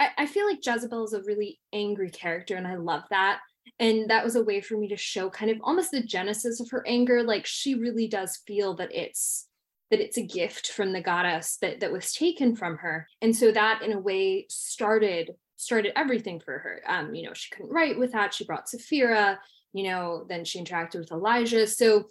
I, 0.00 0.08
I 0.16 0.26
feel 0.26 0.46
like 0.46 0.64
Jezebel 0.64 1.04
is 1.04 1.12
a 1.12 1.22
really 1.24 1.60
angry 1.74 2.08
character, 2.08 2.56
and 2.56 2.66
I 2.66 2.76
love 2.76 3.02
that. 3.10 3.40
And 3.78 4.08
that 4.08 4.24
was 4.24 4.34
a 4.34 4.44
way 4.44 4.62
for 4.62 4.78
me 4.78 4.88
to 4.88 4.96
show 4.96 5.28
kind 5.28 5.50
of 5.50 5.58
almost 5.62 5.90
the 5.90 6.02
genesis 6.02 6.58
of 6.58 6.70
her 6.70 6.86
anger. 6.86 7.22
Like 7.22 7.44
she 7.44 7.74
really 7.74 8.08
does 8.08 8.40
feel 8.46 8.72
that 8.76 8.94
it's 8.94 9.46
that 9.90 10.00
it's 10.00 10.16
a 10.16 10.26
gift 10.26 10.68
from 10.68 10.94
the 10.94 11.02
goddess 11.02 11.58
that 11.60 11.80
that 11.80 11.92
was 11.92 12.14
taken 12.14 12.56
from 12.56 12.78
her 12.78 13.06
and 13.20 13.36
so 13.36 13.52
that 13.52 13.82
in 13.82 13.92
a 13.92 14.00
way 14.00 14.46
started 14.48 15.30
started 15.56 15.98
everything 15.98 16.40
for 16.40 16.58
her. 16.58 16.82
Um, 16.86 17.14
you 17.14 17.26
know, 17.26 17.34
she 17.34 17.50
couldn't 17.54 17.72
write 17.72 17.98
with 17.98 18.12
that. 18.12 18.34
She 18.34 18.44
brought 18.44 18.68
Sapphira, 18.68 19.38
you 19.72 19.84
know, 19.84 20.24
then 20.28 20.44
she 20.44 20.62
interacted 20.62 20.98
with 20.98 21.12
Elijah. 21.12 21.66
So 21.66 22.04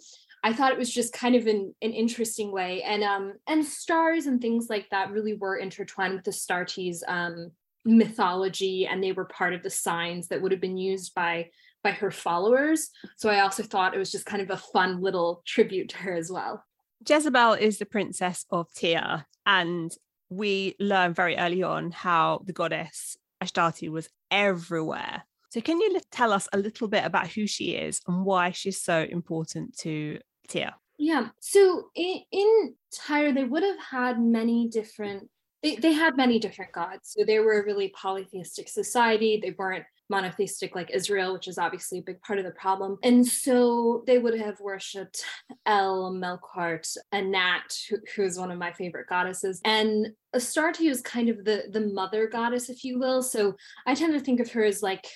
I 0.44 0.52
thought 0.52 0.72
it 0.72 0.78
was 0.78 0.92
just 0.92 1.12
kind 1.12 1.34
of 1.34 1.46
an, 1.46 1.74
an 1.82 1.92
interesting 1.92 2.52
way. 2.52 2.82
And 2.82 3.02
um, 3.02 3.34
and 3.46 3.64
stars 3.64 4.26
and 4.26 4.40
things 4.40 4.68
like 4.68 4.88
that 4.90 5.10
really 5.10 5.34
were 5.34 5.56
intertwined 5.56 6.14
with 6.14 6.24
the 6.24 6.30
Astartes 6.30 7.02
um 7.08 7.50
mythology, 7.84 8.86
and 8.86 9.02
they 9.02 9.12
were 9.12 9.24
part 9.24 9.54
of 9.54 9.62
the 9.62 9.70
signs 9.70 10.28
that 10.28 10.42
would 10.42 10.52
have 10.52 10.60
been 10.60 10.76
used 10.76 11.14
by 11.14 11.50
by 11.82 11.92
her 11.92 12.10
followers. 12.10 12.90
So 13.16 13.30
I 13.30 13.40
also 13.40 13.62
thought 13.62 13.94
it 13.94 13.98
was 13.98 14.10
just 14.10 14.26
kind 14.26 14.42
of 14.42 14.50
a 14.50 14.56
fun 14.56 15.00
little 15.00 15.42
tribute 15.46 15.90
to 15.90 15.98
her 15.98 16.14
as 16.14 16.30
well. 16.30 16.64
Jezebel 17.08 17.52
is 17.52 17.78
the 17.78 17.86
princess 17.86 18.44
of 18.50 18.72
Tyre, 18.74 19.26
and 19.44 19.92
we 20.28 20.74
learn 20.80 21.14
very 21.14 21.36
early 21.36 21.62
on 21.62 21.92
how 21.92 22.42
the 22.44 22.52
goddess 22.52 23.16
Astarte 23.40 23.88
was 23.90 24.08
everywhere. 24.30 25.24
So, 25.50 25.60
can 25.60 25.80
you 25.80 26.00
tell 26.10 26.32
us 26.32 26.48
a 26.52 26.58
little 26.58 26.88
bit 26.88 27.04
about 27.04 27.28
who 27.28 27.46
she 27.46 27.72
is 27.72 28.00
and 28.06 28.24
why 28.24 28.50
she's 28.50 28.80
so 28.80 29.06
important 29.08 29.76
to 29.78 30.18
Tyre? 30.48 30.74
Yeah. 30.98 31.28
So, 31.40 31.90
in, 31.94 32.20
in 32.32 32.74
Tyre, 32.92 33.32
they 33.32 33.44
would 33.44 33.62
have 33.62 33.78
had 33.78 34.20
many 34.20 34.68
different. 34.68 35.28
They, 35.62 35.76
they 35.76 35.92
had 35.92 36.16
many 36.16 36.38
different 36.38 36.72
gods. 36.72 37.14
So 37.16 37.24
they 37.24 37.38
were 37.40 37.60
a 37.60 37.64
really 37.64 37.88
polytheistic 37.88 38.68
society. 38.68 39.40
They 39.42 39.54
weren't 39.56 39.86
monotheistic 40.08 40.74
like 40.74 40.90
Israel, 40.90 41.32
which 41.32 41.48
is 41.48 41.58
obviously 41.58 41.98
a 41.98 42.02
big 42.02 42.20
part 42.22 42.38
of 42.38 42.44
the 42.44 42.52
problem. 42.52 42.98
And 43.02 43.26
so 43.26 44.04
they 44.06 44.18
would 44.18 44.38
have 44.38 44.60
worshipped 44.60 45.24
El, 45.64 46.12
Melkart, 46.12 46.96
Anat, 47.12 47.76
who, 47.88 47.96
who 48.14 48.22
is 48.22 48.38
one 48.38 48.50
of 48.50 48.58
my 48.58 48.72
favorite 48.72 49.08
goddesses. 49.08 49.60
And 49.64 50.08
Astarte 50.32 50.80
is 50.80 51.00
kind 51.00 51.28
of 51.28 51.44
the, 51.44 51.64
the 51.70 51.80
mother 51.80 52.26
goddess, 52.28 52.68
if 52.68 52.84
you 52.84 52.98
will. 52.98 53.22
So 53.22 53.56
I 53.86 53.94
tend 53.94 54.14
to 54.14 54.20
think 54.20 54.40
of 54.40 54.50
her 54.52 54.64
as 54.64 54.82
like 54.82 55.06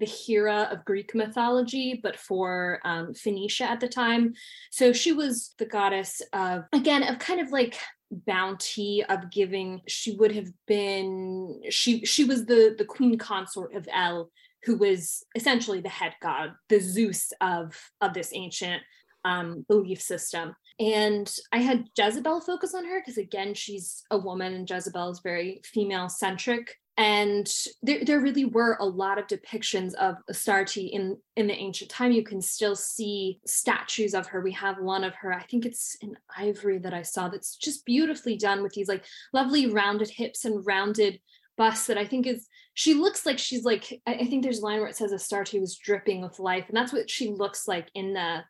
the 0.00 0.06
Hera 0.06 0.68
of 0.72 0.84
Greek 0.84 1.14
mythology, 1.14 2.00
but 2.02 2.16
for 2.16 2.80
um, 2.84 3.12
Phoenicia 3.14 3.64
at 3.64 3.80
the 3.80 3.88
time. 3.88 4.32
So 4.70 4.92
she 4.92 5.12
was 5.12 5.54
the 5.58 5.66
goddess 5.66 6.22
of, 6.32 6.64
again, 6.72 7.02
of 7.02 7.18
kind 7.18 7.40
of 7.40 7.50
like 7.50 7.76
bounty 8.10 9.04
of 9.08 9.30
giving 9.30 9.80
she 9.86 10.16
would 10.16 10.32
have 10.32 10.48
been 10.66 11.60
she 11.70 12.04
she 12.04 12.24
was 12.24 12.46
the 12.46 12.74
the 12.76 12.84
queen 12.84 13.16
consort 13.16 13.74
of 13.74 13.88
el 13.92 14.30
who 14.64 14.76
was 14.76 15.24
essentially 15.34 15.80
the 15.80 15.88
head 15.88 16.14
god 16.20 16.52
the 16.68 16.80
zeus 16.80 17.32
of 17.40 17.74
of 18.00 18.12
this 18.12 18.30
ancient 18.34 18.82
um 19.24 19.64
belief 19.68 20.00
system. 20.00 20.54
And 20.78 21.30
i 21.52 21.58
had 21.58 21.88
jezebel 21.96 22.40
focus 22.40 22.74
on 22.74 22.84
her 22.86 23.00
because 23.00 23.18
again 23.18 23.54
she's 23.54 24.02
a 24.10 24.18
woman 24.18 24.54
and 24.54 24.68
jezebel 24.68 25.10
is 25.10 25.20
very 25.20 25.60
female 25.64 26.08
centric 26.08 26.76
and 27.00 27.50
there, 27.82 28.04
there 28.04 28.20
really 28.20 28.44
were 28.44 28.76
a 28.78 28.84
lot 28.84 29.16
of 29.16 29.26
depictions 29.26 29.94
of 29.94 30.16
Astarte 30.28 30.76
in 30.76 31.16
in 31.34 31.46
the 31.46 31.54
ancient 31.54 31.90
time. 31.90 32.12
You 32.12 32.22
can 32.22 32.42
still 32.42 32.76
see 32.76 33.40
statues 33.46 34.12
of 34.12 34.26
her. 34.26 34.42
We 34.42 34.52
have 34.52 34.78
one 34.78 35.02
of 35.02 35.14
her, 35.14 35.32
I 35.32 35.42
think 35.44 35.64
it's 35.64 35.96
in 36.02 36.14
ivory 36.36 36.76
that 36.76 36.92
I 36.92 37.00
saw 37.00 37.30
that's 37.30 37.56
just 37.56 37.86
beautifully 37.86 38.36
done 38.36 38.62
with 38.62 38.74
these 38.74 38.86
like 38.86 39.06
lovely 39.32 39.66
rounded 39.66 40.10
hips 40.10 40.44
and 40.44 40.66
rounded 40.66 41.20
bust 41.56 41.86
that 41.86 41.96
I 41.96 42.04
think 42.04 42.26
is 42.26 42.46
she 42.74 42.92
looks 42.92 43.24
like 43.24 43.38
she's 43.38 43.64
like 43.64 44.02
I 44.06 44.26
think 44.26 44.42
there's 44.42 44.58
a 44.58 44.64
line 44.64 44.80
where 44.80 44.88
it 44.88 44.96
says 44.96 45.12
Astarte 45.12 45.54
was 45.54 45.78
dripping 45.78 46.20
with 46.20 46.38
life, 46.38 46.66
and 46.68 46.76
that's 46.76 46.92
what 46.92 47.08
she 47.08 47.30
looks 47.30 47.66
like 47.66 47.88
in 47.94 48.12
the 48.12 48.40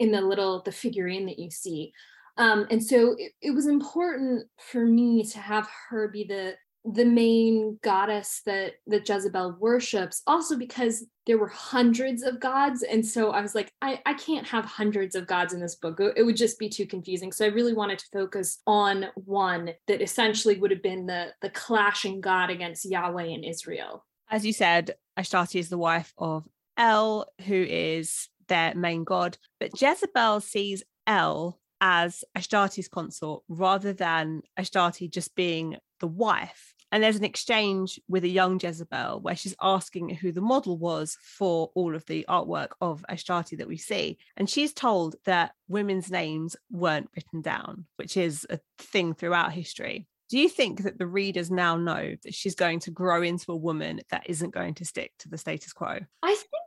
in 0.00 0.10
the 0.10 0.20
little 0.20 0.62
the 0.62 0.72
figurine 0.72 1.26
that 1.26 1.38
you 1.38 1.48
see. 1.48 1.92
Um, 2.38 2.66
and 2.72 2.82
so 2.82 3.14
it, 3.18 3.32
it 3.40 3.50
was 3.52 3.68
important 3.68 4.48
for 4.58 4.84
me 4.84 5.22
to 5.26 5.38
have 5.38 5.68
her 5.90 6.08
be 6.08 6.24
the 6.24 6.54
the 6.84 7.04
main 7.04 7.78
goddess 7.82 8.40
that 8.46 8.74
that 8.86 9.06
Jezebel 9.08 9.56
worships 9.60 10.22
also 10.26 10.56
because 10.56 11.04
there 11.26 11.38
were 11.38 11.48
hundreds 11.48 12.22
of 12.22 12.40
gods. 12.40 12.82
And 12.82 13.04
so 13.04 13.30
I 13.30 13.42
was 13.42 13.54
like 13.54 13.72
I 13.82 14.00
I 14.06 14.14
can't 14.14 14.46
have 14.46 14.64
hundreds 14.64 15.14
of 15.14 15.26
gods 15.26 15.52
in 15.52 15.60
this 15.60 15.74
book. 15.74 16.00
It 16.00 16.22
would 16.22 16.36
just 16.36 16.58
be 16.58 16.68
too 16.68 16.86
confusing. 16.86 17.32
So 17.32 17.44
I 17.44 17.48
really 17.48 17.74
wanted 17.74 17.98
to 17.98 18.06
focus 18.12 18.60
on 18.66 19.06
one 19.14 19.72
that 19.88 20.00
essentially 20.00 20.58
would 20.58 20.70
have 20.70 20.82
been 20.82 21.06
the 21.06 21.32
the 21.42 21.50
clashing 21.50 22.20
god 22.20 22.50
against 22.50 22.90
Yahweh 22.90 23.24
and 23.24 23.44
Israel. 23.44 24.06
As 24.30 24.46
you 24.46 24.52
said 24.52 24.94
Ashtari 25.18 25.56
is 25.56 25.68
the 25.68 25.78
wife 25.78 26.14
of 26.16 26.48
El 26.76 27.26
who 27.46 27.62
is 27.62 28.28
their 28.48 28.74
main 28.74 29.04
god. 29.04 29.36
But 29.58 29.80
Jezebel 29.80 30.40
sees 30.40 30.82
El 31.06 31.60
as 31.80 32.24
Ashtari's 32.36 32.88
consort 32.88 33.42
rather 33.48 33.92
than 33.92 34.42
Ashtari 34.58 35.10
just 35.10 35.34
being 35.34 35.76
the 36.00 36.06
wife. 36.06 36.74
And 36.92 37.02
there's 37.02 37.16
an 37.16 37.24
exchange 37.24 38.00
with 38.08 38.24
a 38.24 38.28
young 38.28 38.58
Jezebel 38.60 39.20
where 39.20 39.36
she's 39.36 39.54
asking 39.62 40.08
who 40.10 40.32
the 40.32 40.40
model 40.40 40.76
was 40.76 41.16
for 41.22 41.70
all 41.74 41.94
of 41.94 42.04
the 42.06 42.26
artwork 42.28 42.70
of 42.80 43.04
Ashtari 43.08 43.56
that 43.58 43.68
we 43.68 43.76
see. 43.76 44.18
And 44.36 44.50
she's 44.50 44.72
told 44.72 45.14
that 45.24 45.52
women's 45.68 46.10
names 46.10 46.56
weren't 46.70 47.10
written 47.14 47.42
down, 47.42 47.86
which 47.96 48.16
is 48.16 48.44
a 48.50 48.58
thing 48.78 49.14
throughout 49.14 49.52
history. 49.52 50.08
Do 50.30 50.38
you 50.38 50.48
think 50.48 50.82
that 50.82 50.98
the 50.98 51.06
readers 51.06 51.50
now 51.50 51.76
know 51.76 52.14
that 52.22 52.34
she's 52.34 52.54
going 52.54 52.80
to 52.80 52.90
grow 52.90 53.22
into 53.22 53.52
a 53.52 53.56
woman 53.56 54.00
that 54.10 54.28
isn't 54.28 54.54
going 54.54 54.74
to 54.74 54.84
stick 54.84 55.12
to 55.20 55.28
the 55.28 55.38
status 55.38 55.72
quo? 55.72 55.98
I 56.22 56.34
think 56.34 56.59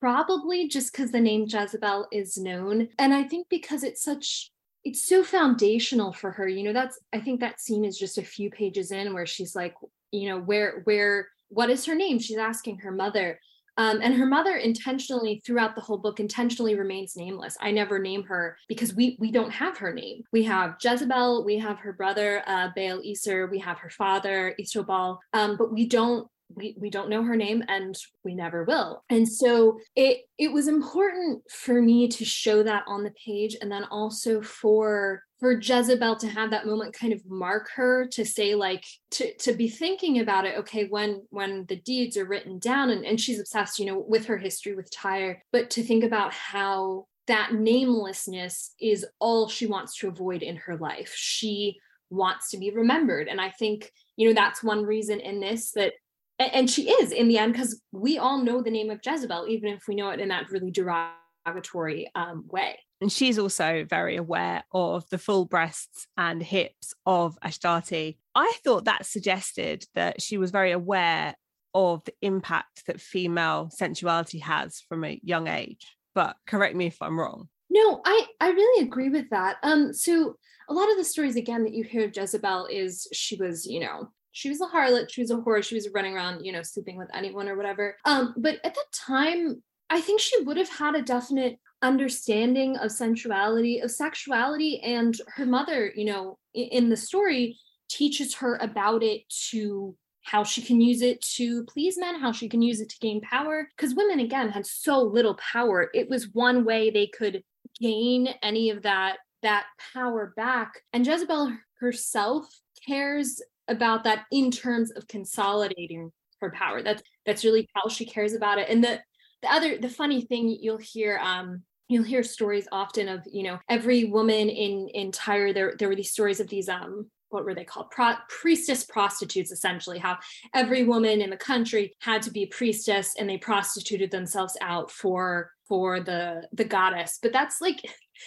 probably 0.00 0.68
just 0.68 0.92
because 0.92 1.10
the 1.10 1.20
name 1.20 1.46
Jezebel 1.48 2.06
is 2.12 2.36
known. 2.36 2.88
And 2.98 3.12
I 3.14 3.24
think 3.24 3.48
because 3.48 3.82
it's 3.82 4.02
such 4.02 4.50
it's 4.84 5.06
so 5.06 5.24
foundational 5.24 6.12
for 6.12 6.30
her 6.30 6.46
you 6.46 6.62
know 6.62 6.72
that's 6.72 7.00
i 7.12 7.18
think 7.18 7.40
that 7.40 7.60
scene 7.60 7.84
is 7.84 7.98
just 7.98 8.16
a 8.16 8.22
few 8.22 8.48
pages 8.48 8.92
in 8.92 9.12
where 9.12 9.26
she's 9.26 9.56
like 9.56 9.74
you 10.12 10.28
know 10.28 10.38
where 10.38 10.82
where 10.84 11.26
what 11.48 11.70
is 11.70 11.86
her 11.86 11.94
name? 11.94 12.18
She's 12.18 12.38
asking 12.38 12.78
her 12.78 12.90
mother. 12.90 13.40
Um, 13.76 14.00
and 14.02 14.14
her 14.14 14.26
mother 14.26 14.56
intentionally 14.56 15.40
throughout 15.46 15.76
the 15.76 15.80
whole 15.80 15.98
book 15.98 16.18
intentionally 16.18 16.74
remains 16.74 17.16
nameless. 17.16 17.56
I 17.60 17.70
never 17.70 18.00
name 18.00 18.24
her 18.24 18.56
because 18.68 18.92
we 18.92 19.16
we 19.20 19.30
don't 19.30 19.52
have 19.52 19.78
her 19.78 19.92
name. 19.92 20.24
We 20.32 20.42
have 20.44 20.76
jezebel 20.82 21.44
we 21.44 21.58
have 21.58 21.78
her 21.78 21.92
brother 21.92 22.42
uh, 22.46 22.70
baal 22.74 23.00
Isur, 23.00 23.48
we 23.48 23.60
have 23.60 23.78
her 23.78 23.90
father 23.90 24.54
Ithobaal, 24.60 25.18
um, 25.32 25.56
but 25.56 25.72
we 25.72 25.86
don't 25.86 26.26
we, 26.54 26.74
we 26.78 26.90
don't 26.90 27.10
know 27.10 27.22
her 27.22 27.36
name 27.36 27.62
and 27.68 27.96
we 28.24 28.34
never 28.34 28.64
will. 28.64 29.04
And 29.10 29.28
so 29.28 29.78
it 29.94 30.22
it 30.38 30.52
was 30.52 30.68
important 30.68 31.42
for 31.50 31.80
me 31.80 32.08
to 32.08 32.24
show 32.24 32.62
that 32.62 32.84
on 32.86 33.04
the 33.04 33.12
page 33.24 33.56
and 33.60 33.70
then 33.70 33.84
also 33.84 34.40
for 34.40 35.22
for 35.40 35.52
Jezebel 35.52 36.16
to 36.16 36.28
have 36.28 36.50
that 36.50 36.66
moment 36.66 36.94
kind 36.94 37.12
of 37.12 37.24
mark 37.26 37.68
her 37.76 38.06
to 38.08 38.24
say 38.24 38.54
like 38.54 38.84
to 39.12 39.34
to 39.36 39.52
be 39.52 39.68
thinking 39.68 40.20
about 40.20 40.46
it 40.46 40.58
okay 40.58 40.86
when 40.86 41.22
when 41.30 41.64
the 41.66 41.76
deeds 41.76 42.16
are 42.16 42.26
written 42.26 42.58
down 42.58 42.90
and, 42.90 43.04
and 43.04 43.20
she's 43.20 43.40
obsessed 43.40 43.78
you 43.78 43.86
know 43.86 43.98
with 43.98 44.26
her 44.26 44.36
history 44.38 44.74
with 44.74 44.90
Tyre 44.90 45.42
but 45.52 45.70
to 45.70 45.82
think 45.82 46.02
about 46.02 46.32
how 46.32 47.06
that 47.26 47.52
namelessness 47.52 48.74
is 48.80 49.06
all 49.18 49.48
she 49.48 49.66
wants 49.66 49.98
to 49.98 50.08
avoid 50.08 50.42
in 50.42 50.56
her 50.56 50.78
life. 50.78 51.12
She 51.14 51.78
wants 52.10 52.50
to 52.50 52.58
be 52.58 52.70
remembered. 52.70 53.28
And 53.28 53.40
i 53.40 53.50
think 53.50 53.92
you 54.16 54.26
know 54.26 54.34
that's 54.34 54.62
one 54.62 54.82
reason 54.84 55.20
in 55.20 55.40
this 55.40 55.72
that 55.72 55.92
and 56.38 56.70
she 56.70 56.88
is 56.88 57.12
in 57.12 57.28
the 57.28 57.38
end 57.38 57.52
because 57.52 57.80
we 57.92 58.18
all 58.18 58.42
know 58.42 58.62
the 58.62 58.70
name 58.70 58.90
of 58.90 59.00
Jezebel, 59.04 59.46
even 59.48 59.72
if 59.72 59.82
we 59.88 59.94
know 59.94 60.10
it 60.10 60.20
in 60.20 60.28
that 60.28 60.50
really 60.50 60.70
derogatory 60.70 62.10
um, 62.14 62.44
way. 62.48 62.78
And 63.00 63.12
she's 63.12 63.38
also 63.38 63.84
very 63.88 64.16
aware 64.16 64.64
of 64.72 65.08
the 65.10 65.18
full 65.18 65.44
breasts 65.44 66.06
and 66.16 66.42
hips 66.42 66.94
of 67.06 67.38
Ashtari. 67.44 68.16
I 68.34 68.52
thought 68.64 68.86
that 68.86 69.06
suggested 69.06 69.84
that 69.94 70.20
she 70.20 70.36
was 70.36 70.50
very 70.50 70.72
aware 70.72 71.36
of 71.74 72.02
the 72.04 72.14
impact 72.22 72.86
that 72.86 73.00
female 73.00 73.70
sensuality 73.72 74.40
has 74.40 74.80
from 74.88 75.04
a 75.04 75.20
young 75.22 75.46
age. 75.46 75.96
But 76.14 76.36
correct 76.46 76.74
me 76.74 76.86
if 76.86 77.00
I'm 77.00 77.18
wrong. 77.18 77.48
No, 77.70 78.00
I 78.04 78.26
I 78.40 78.50
really 78.50 78.84
agree 78.84 79.10
with 79.10 79.30
that. 79.30 79.58
Um, 79.62 79.92
so 79.92 80.36
a 80.68 80.74
lot 80.74 80.90
of 80.90 80.96
the 80.96 81.04
stories 81.04 81.36
again 81.36 81.64
that 81.64 81.74
you 81.74 81.84
hear 81.84 82.04
of 82.04 82.16
Jezebel 82.16 82.66
is 82.66 83.06
she 83.12 83.36
was, 83.36 83.66
you 83.66 83.80
know, 83.80 84.08
she 84.38 84.48
was 84.48 84.60
a 84.60 84.66
harlot, 84.66 85.10
she 85.10 85.20
was 85.20 85.32
a 85.32 85.36
whore, 85.36 85.64
she 85.64 85.74
was 85.74 85.88
running 85.92 86.14
around, 86.14 86.44
you 86.44 86.52
know, 86.52 86.62
sleeping 86.62 86.96
with 86.96 87.08
anyone 87.12 87.48
or 87.48 87.56
whatever. 87.56 87.96
Um, 88.04 88.34
but 88.36 88.60
at 88.62 88.72
that 88.72 88.92
time, 88.92 89.64
I 89.90 90.00
think 90.00 90.20
she 90.20 90.40
would 90.44 90.56
have 90.56 90.68
had 90.68 90.94
a 90.94 91.02
definite 91.02 91.58
understanding 91.82 92.76
of 92.76 92.92
sensuality, 92.92 93.80
of 93.80 93.90
sexuality, 93.90 94.80
and 94.80 95.20
her 95.34 95.44
mother, 95.44 95.92
you 95.96 96.04
know, 96.04 96.38
in, 96.54 96.68
in 96.68 96.88
the 96.88 96.96
story 96.96 97.58
teaches 97.90 98.36
her 98.36 98.54
about 98.60 99.02
it 99.02 99.22
to 99.50 99.96
how 100.22 100.44
she 100.44 100.62
can 100.62 100.80
use 100.80 101.02
it 101.02 101.20
to 101.22 101.64
please 101.64 101.98
men, 101.98 102.20
how 102.20 102.30
she 102.30 102.48
can 102.48 102.62
use 102.62 102.80
it 102.80 102.90
to 102.90 102.98
gain 103.00 103.20
power. 103.22 103.68
Because 103.76 103.96
women, 103.96 104.20
again, 104.20 104.50
had 104.50 104.66
so 104.66 105.02
little 105.02 105.34
power. 105.34 105.90
It 105.92 106.08
was 106.08 106.32
one 106.32 106.64
way 106.64 106.90
they 106.90 107.08
could 107.08 107.42
gain 107.80 108.28
any 108.40 108.70
of 108.70 108.82
that 108.82 109.16
that 109.42 109.66
power 109.92 110.32
back. 110.36 110.82
And 110.92 111.04
Jezebel 111.04 111.56
herself 111.80 112.46
cares 112.86 113.40
about 113.68 114.04
that 114.04 114.24
in 114.32 114.50
terms 114.50 114.90
of 114.92 115.06
consolidating 115.08 116.10
her 116.40 116.50
power. 116.50 116.82
That's 116.82 117.02
that's 117.26 117.44
really 117.44 117.68
how 117.74 117.88
she 117.88 118.06
cares 118.06 118.32
about 118.32 118.58
it. 118.58 118.68
And 118.68 118.82
the 118.82 119.00
the 119.42 119.52
other 119.52 119.78
the 119.78 119.88
funny 119.88 120.22
thing 120.22 120.56
you'll 120.60 120.78
hear 120.78 121.18
um 121.18 121.62
you'll 121.88 122.04
hear 122.04 122.22
stories 122.22 122.68
often 122.70 123.08
of 123.08 123.22
you 123.30 123.42
know 123.42 123.58
every 123.68 124.04
woman 124.04 124.48
in 124.48 124.88
in 124.88 125.12
Tyre 125.12 125.52
there 125.52 125.74
there 125.78 125.88
were 125.88 125.96
these 125.96 126.12
stories 126.12 126.40
of 126.40 126.48
these 126.48 126.68
um 126.68 127.10
what 127.30 127.44
were 127.44 127.54
they 127.54 127.64
called 127.64 127.90
Pro- 127.90 128.14
priestess 128.28 128.84
prostitutes 128.84 129.50
essentially 129.50 129.98
how 129.98 130.16
every 130.54 130.84
woman 130.84 131.20
in 131.20 131.30
the 131.30 131.36
country 131.36 131.92
had 132.00 132.22
to 132.22 132.30
be 132.30 132.46
priestess 132.46 133.14
and 133.18 133.28
they 133.28 133.36
prostituted 133.36 134.10
themselves 134.10 134.56
out 134.60 134.90
for 134.90 135.50
for 135.68 136.00
the 136.00 136.42
the 136.52 136.64
goddess 136.64 137.18
but 137.22 137.32
that's 137.32 137.60
like 137.60 137.80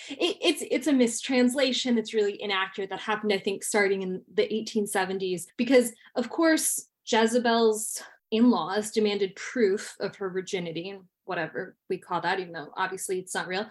it, 0.10 0.38
it's 0.42 0.64
it's 0.70 0.88
a 0.88 0.94
mistranslation 0.94 1.98
it's 1.98 2.14
really 2.14 2.42
inaccurate 2.42 2.90
that 2.90 3.00
happened 3.00 3.34
i 3.34 3.38
think 3.38 3.64
starting 3.64 4.02
in 4.02 4.22
the 4.34 4.44
1870s 4.44 5.44
because 5.58 5.92
of 6.16 6.30
course 6.30 6.88
jezebel's 7.06 8.02
in-laws 8.32 8.92
demanded 8.92 9.36
proof 9.36 9.96
of 10.00 10.16
her 10.16 10.30
virginity 10.30 10.90
and 10.90 11.02
whatever 11.26 11.76
we 11.90 11.98
call 11.98 12.22
that 12.22 12.40
even 12.40 12.54
though 12.54 12.70
obviously 12.76 13.20
it's 13.20 13.36
not 13.36 13.48
real. 13.48 13.66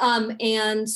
Um, 0.00 0.36
and 0.40 0.88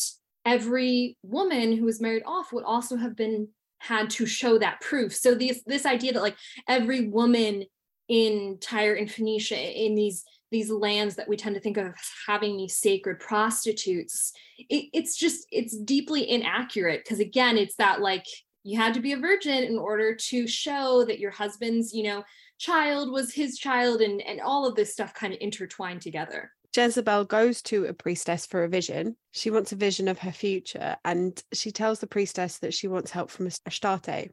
every 0.44 1.16
woman 1.22 1.76
who 1.76 1.84
was 1.84 2.00
married 2.00 2.24
off 2.26 2.52
would 2.52 2.64
also 2.64 2.96
have 2.96 3.16
been 3.16 3.48
had 3.78 4.10
to 4.10 4.26
show 4.26 4.58
that 4.58 4.80
proof. 4.80 5.14
So 5.14 5.34
this 5.34 5.62
this 5.66 5.86
idea 5.86 6.12
that 6.12 6.22
like 6.22 6.36
every 6.68 7.08
woman 7.08 7.64
in 8.08 8.58
tyre 8.60 8.94
and 8.94 9.10
phoenicia 9.10 9.56
in 9.56 9.94
these 9.94 10.24
these 10.50 10.70
lands 10.70 11.14
that 11.14 11.28
we 11.28 11.36
tend 11.36 11.54
to 11.54 11.60
think 11.60 11.76
of 11.76 11.86
as 11.86 11.94
having 12.26 12.56
these 12.56 12.76
sacred 12.76 13.18
prostitutes 13.20 14.32
it, 14.58 14.86
it's 14.92 15.16
just 15.16 15.46
it's 15.50 15.76
deeply 15.76 16.28
inaccurate 16.28 17.02
because 17.04 17.20
again 17.20 17.56
it's 17.56 17.76
that 17.76 18.00
like 18.00 18.26
you 18.62 18.78
had 18.78 18.94
to 18.94 19.00
be 19.00 19.12
a 19.12 19.18
virgin 19.18 19.64
in 19.64 19.78
order 19.78 20.14
to 20.14 20.46
show 20.46 21.04
that 21.04 21.18
your 21.18 21.30
husband's 21.30 21.92
you 21.92 22.02
know 22.02 22.22
child 22.58 23.10
was 23.10 23.32
his 23.32 23.58
child 23.58 24.00
and 24.00 24.20
and 24.22 24.40
all 24.40 24.66
of 24.66 24.74
this 24.74 24.92
stuff 24.92 25.14
kind 25.14 25.32
of 25.32 25.38
intertwined 25.40 26.02
together 26.02 26.50
Jezebel 26.74 27.24
goes 27.24 27.62
to 27.62 27.86
a 27.86 27.92
priestess 27.92 28.46
for 28.46 28.62
a 28.62 28.68
vision. 28.68 29.16
She 29.32 29.50
wants 29.50 29.72
a 29.72 29.76
vision 29.76 30.06
of 30.06 30.20
her 30.20 30.30
future, 30.30 30.96
and 31.04 31.42
she 31.52 31.72
tells 31.72 31.98
the 31.98 32.06
priestess 32.06 32.58
that 32.58 32.74
she 32.74 32.86
wants 32.86 33.10
help 33.10 33.30
from 33.30 33.48
Astarte. 33.66 34.30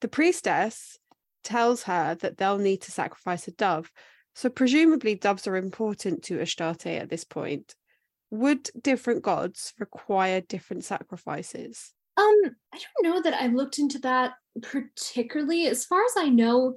The 0.00 0.08
priestess 0.08 0.98
tells 1.44 1.84
her 1.84 2.16
that 2.16 2.38
they'll 2.38 2.58
need 2.58 2.82
to 2.82 2.90
sacrifice 2.90 3.46
a 3.46 3.52
dove, 3.52 3.92
so 4.36 4.50
presumably 4.50 5.14
doves 5.14 5.46
are 5.46 5.56
important 5.56 6.22
to 6.24 6.40
Astarte 6.40 6.86
at 6.86 7.08
this 7.08 7.24
point. 7.24 7.74
Would 8.30 8.68
different 8.82 9.22
gods 9.22 9.72
require 9.78 10.42
different 10.42 10.84
sacrifices? 10.84 11.94
Um, 12.18 12.54
I 12.74 12.78
don't 12.78 13.14
know 13.14 13.22
that 13.22 13.32
I've 13.32 13.54
looked 13.54 13.78
into 13.78 13.98
that 14.00 14.32
particularly. 14.60 15.66
As 15.68 15.86
far 15.86 16.04
as 16.04 16.12
I 16.18 16.28
know, 16.28 16.76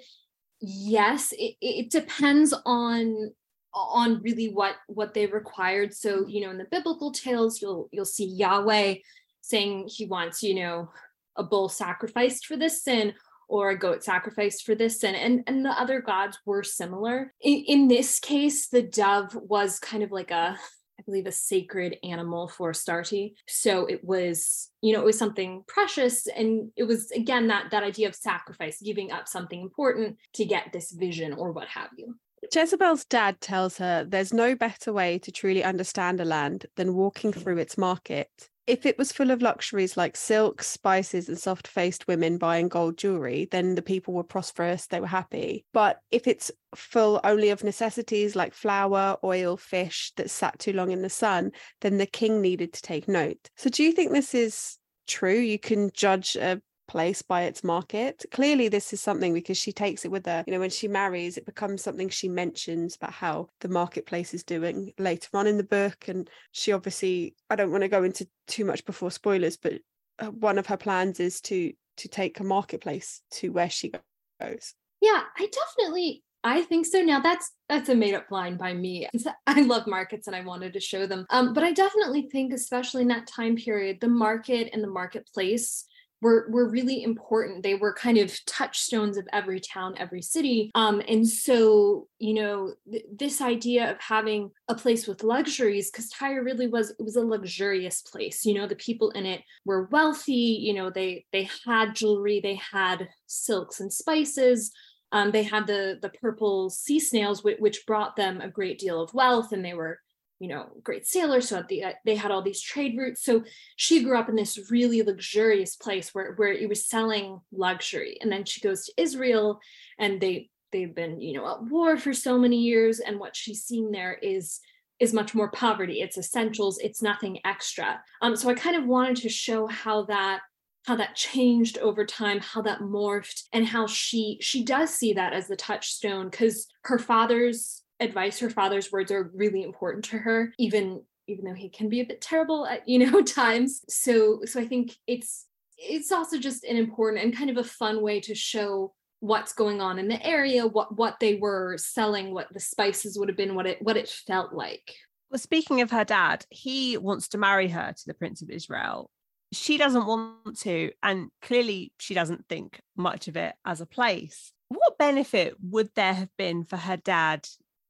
yes, 0.61 1.33
it, 1.33 1.55
it 1.59 1.91
depends 1.91 2.53
on 2.65 3.33
on 3.73 4.21
really 4.21 4.53
what 4.53 4.75
what 4.87 5.13
they 5.13 5.25
required. 5.25 5.93
So, 5.93 6.25
you 6.27 6.39
know, 6.39 6.51
in 6.51 6.57
the 6.57 6.67
biblical 6.71 7.11
tales, 7.11 7.61
you'll 7.61 7.89
you'll 7.91 8.05
see 8.05 8.25
Yahweh 8.25 8.95
saying 9.41 9.89
he 9.93 10.05
wants, 10.05 10.41
you 10.41 10.55
know, 10.55 10.91
a 11.35 11.43
bull 11.43 11.67
sacrificed 11.67 12.45
for 12.45 12.55
this 12.55 12.85
sin 12.85 13.13
or 13.49 13.71
a 13.71 13.77
goat 13.77 14.03
sacrificed 14.03 14.65
for 14.65 14.75
this 14.75 15.01
sin. 15.01 15.15
And, 15.15 15.43
and 15.47 15.65
the 15.65 15.71
other 15.71 15.99
gods 15.99 16.37
were 16.45 16.63
similar. 16.63 17.33
In, 17.41 17.63
in 17.67 17.87
this 17.87 18.19
case, 18.19 18.69
the 18.69 18.83
dove 18.83 19.35
was 19.35 19.79
kind 19.79 20.03
of 20.03 20.11
like 20.11 20.31
a, 20.31 20.57
I 20.99 21.03
believe, 21.03 21.25
a 21.25 21.31
sacred 21.31 21.97
animal 22.03 22.47
for 22.47 22.69
Astarte. 22.69 23.33
So 23.47 23.87
it 23.87 24.03
was, 24.03 24.69
you 24.81 24.93
know, 24.93 25.01
it 25.01 25.05
was 25.05 25.17
something 25.17 25.63
precious. 25.67 26.27
And 26.27 26.71
it 26.77 26.83
was, 26.83 27.09
again, 27.11 27.47
that, 27.47 27.71
that 27.71 27.83
idea 27.83 28.07
of 28.07 28.15
sacrifice, 28.15 28.79
giving 28.81 29.11
up 29.11 29.27
something 29.27 29.59
important 29.59 30.17
to 30.35 30.45
get 30.45 30.71
this 30.71 30.91
vision 30.91 31.33
or 31.33 31.51
what 31.51 31.67
have 31.69 31.89
you. 31.97 32.15
Jezebel's 32.53 33.03
dad 33.05 33.41
tells 33.41 33.77
her 33.79 34.05
there's 34.05 34.33
no 34.33 34.55
better 34.55 34.93
way 34.93 35.19
to 35.19 35.31
truly 35.31 35.63
understand 35.63 36.21
a 36.21 36.25
land 36.25 36.67
than 36.77 36.93
walking 36.93 37.33
through 37.33 37.57
its 37.57 37.77
market. 37.77 38.29
If 38.69 38.85
it 38.85 38.99
was 38.99 39.11
full 39.11 39.31
of 39.31 39.41
luxuries 39.41 39.97
like 39.97 40.15
silk, 40.15 40.61
spices, 40.61 41.27
and 41.27 41.39
soft 41.39 41.67
faced 41.67 42.07
women 42.07 42.37
buying 42.37 42.67
gold 42.67 42.97
jewelry, 42.97 43.47
then 43.49 43.73
the 43.73 43.81
people 43.81 44.13
were 44.13 44.23
prosperous, 44.23 44.85
they 44.85 44.99
were 44.99 45.07
happy. 45.07 45.65
But 45.73 46.01
if 46.11 46.27
it's 46.27 46.51
full 46.75 47.19
only 47.23 47.49
of 47.49 47.63
necessities 47.63 48.35
like 48.35 48.53
flour, 48.53 49.17
oil, 49.23 49.57
fish 49.57 50.13
that 50.17 50.29
sat 50.29 50.59
too 50.59 50.73
long 50.73 50.91
in 50.91 51.01
the 51.01 51.09
sun, 51.09 51.51
then 51.81 51.97
the 51.97 52.05
king 52.05 52.41
needed 52.41 52.71
to 52.73 52.81
take 52.83 53.07
note. 53.07 53.49
So, 53.57 53.71
do 53.71 53.81
you 53.81 53.91
think 53.91 54.11
this 54.11 54.35
is 54.35 54.77
true? 55.07 55.39
You 55.39 55.57
can 55.57 55.89
judge 55.91 56.35
a 56.35 56.61
place 56.89 57.21
by 57.21 57.43
its 57.43 57.63
market. 57.63 58.25
Clearly, 58.31 58.67
this 58.67 58.91
is 58.91 58.99
something 58.99 59.33
because 59.33 59.57
she 59.57 59.71
takes 59.71 60.03
it 60.03 60.11
with 60.11 60.25
her. 60.25 60.43
You 60.45 60.53
know, 60.53 60.59
when 60.59 60.69
she 60.69 60.87
marries, 60.87 61.37
it 61.37 61.45
becomes 61.45 61.81
something 61.81 62.09
she 62.09 62.27
mentions 62.27 62.95
about 62.95 63.13
how 63.13 63.47
the 63.61 63.69
marketplace 63.69 64.33
is 64.33 64.43
doing 64.43 64.91
later 64.97 65.29
on 65.33 65.47
in 65.47 65.57
the 65.57 65.63
book. 65.63 66.07
And 66.07 66.29
she 66.51 66.73
obviously, 66.73 67.35
I 67.49 67.55
don't 67.55 67.71
want 67.71 67.83
to 67.83 67.87
go 67.87 68.03
into 68.03 68.27
too 68.47 68.65
much 68.65 68.83
before 68.85 69.11
spoilers, 69.11 69.55
but 69.55 69.73
uh, 70.19 70.31
one 70.31 70.57
of 70.57 70.67
her 70.67 70.77
plans 70.77 71.19
is 71.19 71.39
to 71.41 71.71
to 71.97 72.07
take 72.07 72.39
a 72.39 72.43
marketplace 72.45 73.21
to 73.29 73.51
where 73.51 73.69
she 73.69 73.91
goes. 74.39 74.73
Yeah, 75.01 75.21
I 75.37 75.49
definitely 75.51 76.23
I 76.43 76.61
think 76.61 76.85
so. 76.85 77.01
Now 77.01 77.19
that's 77.19 77.51
that's 77.67 77.89
a 77.89 77.95
made 77.95 78.15
up 78.15 78.31
line 78.31 78.55
by 78.55 78.73
me. 78.73 79.07
I 79.47 79.61
love 79.61 79.87
markets 79.87 80.27
and 80.27 80.35
I 80.35 80.41
wanted 80.41 80.73
to 80.73 80.79
show 80.79 81.05
them. 81.05 81.25
Um, 81.29 81.53
but 81.53 81.63
I 81.63 81.73
definitely 81.73 82.29
think, 82.31 82.53
especially 82.53 83.01
in 83.01 83.09
that 83.09 83.27
time 83.27 83.55
period, 83.55 83.99
the 83.99 84.07
market 84.07 84.69
and 84.73 84.83
the 84.83 84.87
marketplace 84.87 85.85
were 86.21 86.47
were 86.49 86.69
really 86.69 87.03
important. 87.03 87.63
They 87.63 87.75
were 87.75 87.93
kind 87.93 88.17
of 88.17 88.33
touchstones 88.45 89.17
of 89.17 89.27
every 89.31 89.59
town, 89.59 89.95
every 89.97 90.21
city. 90.21 90.71
Um, 90.75 91.01
and 91.07 91.27
so, 91.27 92.07
you 92.19 92.33
know, 92.33 92.73
th- 92.91 93.05
this 93.15 93.41
idea 93.41 93.91
of 93.91 93.97
having 93.99 94.51
a 94.67 94.75
place 94.75 95.07
with 95.07 95.23
luxuries, 95.23 95.89
because 95.89 96.09
Tyre 96.09 96.43
really 96.43 96.67
was 96.67 96.91
it 96.91 97.03
was 97.03 97.15
a 97.15 97.21
luxurious 97.21 98.01
place. 98.01 98.45
You 98.45 98.55
know, 98.55 98.67
the 98.67 98.75
people 98.75 99.11
in 99.11 99.25
it 99.25 99.41
were 99.65 99.87
wealthy. 99.91 100.59
You 100.61 100.73
know, 100.73 100.89
they 100.89 101.25
they 101.31 101.49
had 101.65 101.95
jewelry, 101.95 102.39
they 102.39 102.55
had 102.55 103.09
silks 103.27 103.79
and 103.79 103.91
spices. 103.91 104.71
Um, 105.11 105.31
they 105.31 105.43
had 105.43 105.67
the 105.67 105.97
the 106.01 106.09
purple 106.09 106.69
sea 106.69 106.99
snails, 106.99 107.43
which, 107.43 107.57
which 107.59 107.85
brought 107.87 108.15
them 108.15 108.41
a 108.41 108.49
great 108.49 108.77
deal 108.77 109.01
of 109.01 109.13
wealth, 109.13 109.51
and 109.51 109.63
they 109.65 109.73
were 109.73 109.99
you 110.39 110.47
know 110.47 110.67
great 110.83 111.05
sailor 111.05 111.41
so 111.41 111.57
at 111.57 111.67
the, 111.67 111.83
uh, 111.83 111.93
they 112.05 112.15
had 112.15 112.31
all 112.31 112.41
these 112.41 112.61
trade 112.61 112.97
routes. 112.97 113.23
So 113.23 113.43
she 113.75 114.03
grew 114.03 114.17
up 114.17 114.29
in 114.29 114.35
this 114.35 114.71
really 114.71 115.01
luxurious 115.01 115.75
place 115.75 116.13
where 116.13 116.33
where 116.33 116.51
it 116.51 116.67
was 116.67 116.87
selling 116.87 117.39
luxury. 117.51 118.17
And 118.21 118.31
then 118.31 118.45
she 118.45 118.61
goes 118.61 118.85
to 118.85 118.93
israel 118.97 119.59
and 119.99 120.19
they 120.19 120.49
they've 120.71 120.95
been 120.95 121.19
you 121.21 121.33
know 121.33 121.49
at 121.51 121.63
war 121.63 121.97
for 121.97 122.13
so 122.13 122.37
many 122.37 122.57
years. 122.57 122.99
And 122.99 123.19
what 123.19 123.35
she's 123.35 123.63
seeing 123.63 123.91
there 123.91 124.13
is 124.13 124.59
is 124.99 125.13
much 125.13 125.33
more 125.33 125.51
poverty. 125.51 126.01
It's 126.01 126.17
essentials. 126.17 126.77
It's 126.79 127.01
nothing 127.01 127.39
extra. 127.45 128.01
Um 128.21 128.35
so 128.35 128.49
i 128.49 128.53
kind 128.53 128.75
of 128.75 128.85
wanted 128.85 129.17
to 129.17 129.29
show 129.29 129.67
how 129.67 130.03
that 130.03 130.39
how 130.85 130.95
that 130.95 131.15
changed 131.15 131.77
over 131.79 132.05
time 132.05 132.39
how 132.39 132.61
that 132.61 132.79
morphed 132.79 133.43
and 133.51 133.67
how 133.67 133.85
she 133.85 134.37
she 134.41 134.63
does 134.63 134.89
see 134.89 135.13
that 135.13 135.33
as 135.33 135.47
the 135.47 135.55
touchstone 135.55 136.29
because 136.29 136.67
her 136.83 136.97
father's 136.97 137.83
advice 137.99 138.39
her 138.39 138.49
father's 138.49 138.91
words 138.91 139.11
are 139.11 139.31
really 139.33 139.63
important 139.63 140.05
to 140.05 140.17
her 140.17 140.53
even 140.57 141.01
even 141.29 141.45
though 141.45 141.53
he 141.53 141.69
can 141.69 141.89
be 141.89 142.01
a 142.01 142.05
bit 142.05 142.21
terrible 142.21 142.65
at 142.65 142.87
you 142.87 142.99
know 142.99 143.21
times. 143.23 143.81
So 143.87 144.41
so 144.45 144.59
i 144.59 144.65
think 144.65 144.97
it's 145.07 145.45
it's 145.77 146.11
also 146.11 146.37
just 146.37 146.65
an 146.65 146.75
important 146.75 147.23
and 147.23 147.35
kind 147.35 147.49
of 147.49 147.57
a 147.57 147.63
fun 147.63 148.01
way 148.01 148.19
to 148.19 148.35
show 148.35 148.93
what's 149.21 149.53
going 149.53 149.79
on 149.81 149.99
in 149.99 150.07
the 150.07 150.25
area 150.25 150.65
what 150.65 150.95
what 150.97 151.19
they 151.19 151.35
were 151.35 151.77
selling 151.77 152.33
what 152.33 152.47
the 152.53 152.59
spices 152.59 153.17
would 153.17 153.29
have 153.29 153.37
been 153.37 153.55
what 153.55 153.67
it 153.67 153.81
what 153.81 153.97
it 153.97 154.09
felt 154.09 154.53
like. 154.53 154.95
Well 155.29 155.39
speaking 155.39 155.81
of 155.81 155.91
her 155.91 156.03
dad 156.03 156.45
he 156.49 156.97
wants 156.97 157.29
to 157.29 157.37
marry 157.37 157.69
her 157.69 157.93
to 157.93 158.03
the 158.05 158.13
prince 158.13 158.41
of 158.41 158.49
israel. 158.49 159.09
She 159.51 159.77
doesn't 159.77 160.05
want 160.05 160.59
to 160.59 160.91
and 161.03 161.29
clearly 161.41 161.91
she 161.99 162.13
doesn't 162.13 162.47
think 162.47 162.81
much 162.95 163.27
of 163.27 163.37
it 163.37 163.55
as 163.65 163.81
a 163.81 163.85
place. 163.85 164.51
What 164.69 164.97
benefit 164.97 165.55
would 165.61 165.89
there 165.95 166.13
have 166.13 166.29
been 166.37 166.63
for 166.63 166.77
her 166.77 166.97
dad 166.97 167.47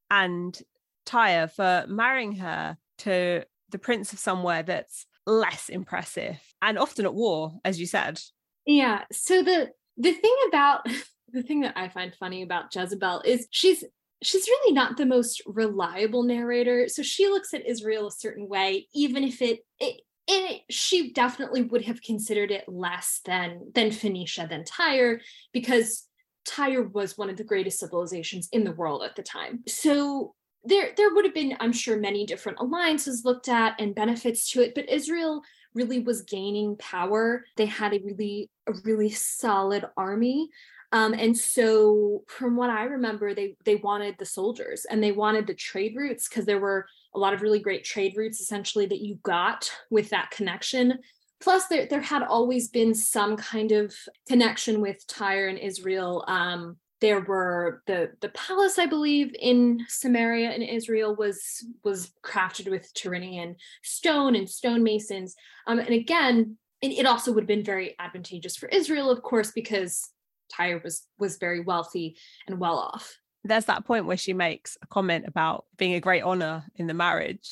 and 0.09 0.59
Tyre 1.05 1.47
for 1.47 1.85
marrying 1.87 2.35
her 2.35 2.77
to 2.99 3.43
the 3.69 3.79
prince 3.79 4.13
of 4.13 4.19
somewhere 4.19 4.63
that's 4.63 5.05
less 5.25 5.69
impressive 5.69 6.39
and 6.61 6.77
often 6.77 7.05
at 7.05 7.13
war, 7.13 7.53
as 7.63 7.79
you 7.79 7.85
said. 7.85 8.19
Yeah. 8.65 9.03
So 9.11 9.41
the 9.43 9.71
the 9.97 10.13
thing 10.13 10.35
about 10.47 10.85
the 11.31 11.43
thing 11.43 11.61
that 11.61 11.77
I 11.77 11.89
find 11.89 12.13
funny 12.15 12.41
about 12.41 12.73
Jezebel 12.73 13.21
is 13.25 13.47
she's 13.51 13.83
she's 14.21 14.47
really 14.47 14.73
not 14.73 14.97
the 14.97 15.05
most 15.05 15.41
reliable 15.45 16.23
narrator. 16.23 16.87
So 16.89 17.03
she 17.03 17.27
looks 17.27 17.53
at 17.53 17.65
Israel 17.65 18.07
a 18.07 18.11
certain 18.11 18.47
way, 18.47 18.87
even 18.93 19.23
if 19.23 19.41
it, 19.41 19.59
it 19.79 20.01
it, 20.31 20.61
she 20.69 21.11
definitely 21.11 21.63
would 21.63 21.85
have 21.85 22.03
considered 22.03 22.51
it 22.51 22.65
less 22.67 23.21
than 23.25 23.71
than 23.73 23.91
Phoenicia 23.91 24.47
than 24.47 24.63
Tyre 24.63 25.21
because 25.53 26.05
Tyre 26.45 26.83
was 26.83 27.17
one 27.17 27.29
of 27.29 27.37
the 27.37 27.43
greatest 27.43 27.79
civilizations 27.79 28.49
in 28.51 28.63
the 28.63 28.71
world 28.71 29.03
at 29.03 29.15
the 29.15 29.23
time. 29.23 29.63
So 29.67 30.35
there 30.63 30.91
there 30.97 31.13
would 31.13 31.25
have 31.25 31.33
been 31.33 31.55
i'm 31.59 31.71
sure 31.71 31.97
many 31.97 32.25
different 32.25 32.57
alliances 32.59 33.23
looked 33.23 33.47
at 33.47 33.79
and 33.79 33.95
benefits 33.95 34.51
to 34.51 34.61
it 34.61 34.75
but 34.75 34.89
israel 34.89 35.41
really 35.73 35.99
was 35.99 36.21
gaining 36.23 36.75
power 36.77 37.45
they 37.55 37.65
had 37.65 37.93
a 37.93 38.01
really 38.03 38.49
a 38.67 38.73
really 38.83 39.09
solid 39.09 39.85
army 39.95 40.49
um, 40.91 41.13
and 41.13 41.37
so 41.37 42.23
from 42.27 42.55
what 42.55 42.69
i 42.69 42.83
remember 42.83 43.33
they 43.33 43.55
they 43.63 43.75
wanted 43.75 44.15
the 44.17 44.25
soldiers 44.25 44.85
and 44.89 45.01
they 45.01 45.11
wanted 45.11 45.47
the 45.47 45.53
trade 45.53 45.93
routes 45.95 46.27
because 46.27 46.45
there 46.45 46.59
were 46.59 46.85
a 47.15 47.19
lot 47.19 47.33
of 47.33 47.41
really 47.41 47.59
great 47.59 47.85
trade 47.85 48.13
routes 48.17 48.41
essentially 48.41 48.85
that 48.85 49.01
you 49.01 49.17
got 49.23 49.71
with 49.89 50.09
that 50.09 50.31
connection 50.31 50.99
plus 51.41 51.67
there, 51.67 51.85
there 51.85 52.01
had 52.01 52.23
always 52.23 52.67
been 52.67 52.93
some 52.93 53.37
kind 53.37 53.71
of 53.71 53.93
connection 54.27 54.81
with 54.81 55.05
tyre 55.07 55.47
and 55.47 55.59
israel. 55.59 56.23
Um, 56.27 56.77
there 57.01 57.21
were 57.21 57.81
the 57.87 58.11
the 58.19 58.27
palace 58.29 58.77
i 58.77 58.85
believe 58.85 59.33
in 59.39 59.79
samaria 59.87 60.51
in 60.51 60.61
israel 60.61 61.15
was 61.15 61.65
was 61.83 62.11
crafted 62.25 62.69
with 62.69 62.93
tyrrhenian 62.93 63.55
stone 63.83 64.35
and 64.35 64.47
stonemasons. 64.47 65.35
Um, 65.65 65.79
and 65.79 65.89
again 65.89 66.57
it, 66.81 66.91
it 66.91 67.05
also 67.05 67.31
would 67.31 67.43
have 67.43 67.47
been 67.47 67.63
very 67.63 67.95
advantageous 67.99 68.57
for 68.57 68.67
israel 68.69 69.09
of 69.09 69.21
course 69.21 69.51
because 69.51 70.09
tyre 70.51 70.81
was 70.83 71.05
was 71.17 71.37
very 71.37 71.61
wealthy 71.61 72.17
and 72.47 72.59
well 72.59 72.77
off. 72.77 73.17
There's 73.45 73.65
that 73.65 73.85
point 73.85 74.05
where 74.05 74.17
she 74.17 74.33
makes 74.33 74.77
a 74.81 74.87
comment 74.87 75.25
about 75.25 75.65
being 75.77 75.93
a 75.93 76.01
great 76.01 76.23
honor 76.23 76.65
in 76.75 76.87
the 76.87 76.93
marriage 76.93 77.49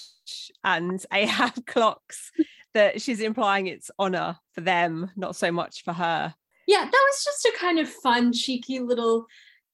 and 0.63 1.03
ahab 1.13 1.65
clocks 1.65 2.31
that 2.73 3.01
she's 3.01 3.21
implying 3.21 3.67
it's 3.67 3.91
honor 3.97 4.37
for 4.53 4.61
them 4.61 5.11
not 5.15 5.35
so 5.35 5.51
much 5.51 5.83
for 5.83 5.93
her. 5.93 6.33
Yeah 6.67 6.83
that 6.83 7.07
was 7.09 7.23
just 7.23 7.45
a 7.45 7.57
kind 7.59 7.79
of 7.79 7.89
fun 7.89 8.33
cheeky 8.33 8.79
little 8.79 9.25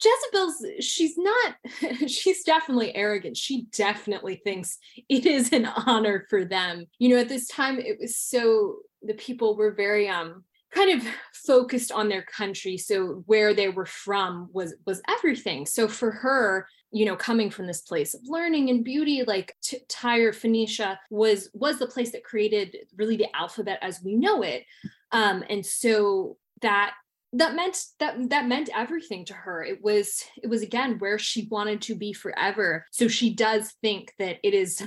jezebel's 0.03 0.65
she's 0.79 1.17
not 1.17 1.55
she's 2.07 2.43
definitely 2.43 2.95
arrogant. 2.95 3.37
She 3.37 3.67
definitely 3.75 4.41
thinks 4.43 4.77
it 5.09 5.25
is 5.25 5.51
an 5.53 5.65
honor 5.65 6.25
for 6.29 6.45
them. 6.45 6.85
You 6.99 7.09
know 7.09 7.21
at 7.21 7.29
this 7.29 7.47
time 7.47 7.79
it 7.79 7.97
was 7.99 8.17
so 8.17 8.77
the 9.01 9.13
people 9.13 9.55
were 9.55 9.73
very 9.73 10.07
um 10.07 10.43
kind 10.73 10.99
of 10.99 11.07
focused 11.33 11.91
on 11.91 12.09
their 12.09 12.23
country. 12.23 12.77
So 12.77 13.23
where 13.27 13.53
they 13.53 13.69
were 13.69 13.85
from 13.85 14.49
was 14.51 14.75
was 14.85 15.01
everything. 15.07 15.65
So 15.65 15.87
for 15.87 16.11
her 16.11 16.67
you 16.93 17.05
know 17.05 17.15
coming 17.15 17.49
from 17.49 17.67
this 17.67 17.81
place 17.81 18.13
of 18.13 18.21
learning 18.25 18.69
and 18.69 18.83
beauty 18.83 19.23
like 19.25 19.55
T- 19.61 19.79
tyre 19.89 20.31
phoenicia 20.31 20.99
was 21.09 21.49
was 21.53 21.79
the 21.79 21.87
place 21.87 22.11
that 22.11 22.23
created 22.23 22.77
really 22.95 23.17
the 23.17 23.35
alphabet 23.35 23.79
as 23.81 24.01
we 24.03 24.15
know 24.15 24.43
it 24.43 24.63
um 25.11 25.43
and 25.49 25.65
so 25.65 26.37
that 26.61 26.93
that 27.33 27.55
meant 27.55 27.77
that 27.99 28.29
that 28.29 28.47
meant 28.47 28.69
everything 28.75 29.25
to 29.25 29.33
her 29.33 29.63
it 29.63 29.83
was 29.83 30.23
it 30.41 30.47
was 30.47 30.61
again 30.61 30.99
where 30.99 31.17
she 31.17 31.47
wanted 31.49 31.81
to 31.81 31.95
be 31.95 32.13
forever 32.13 32.85
so 32.91 33.07
she 33.07 33.33
does 33.33 33.73
think 33.81 34.13
that 34.19 34.37
it 34.43 34.53
is 34.53 34.83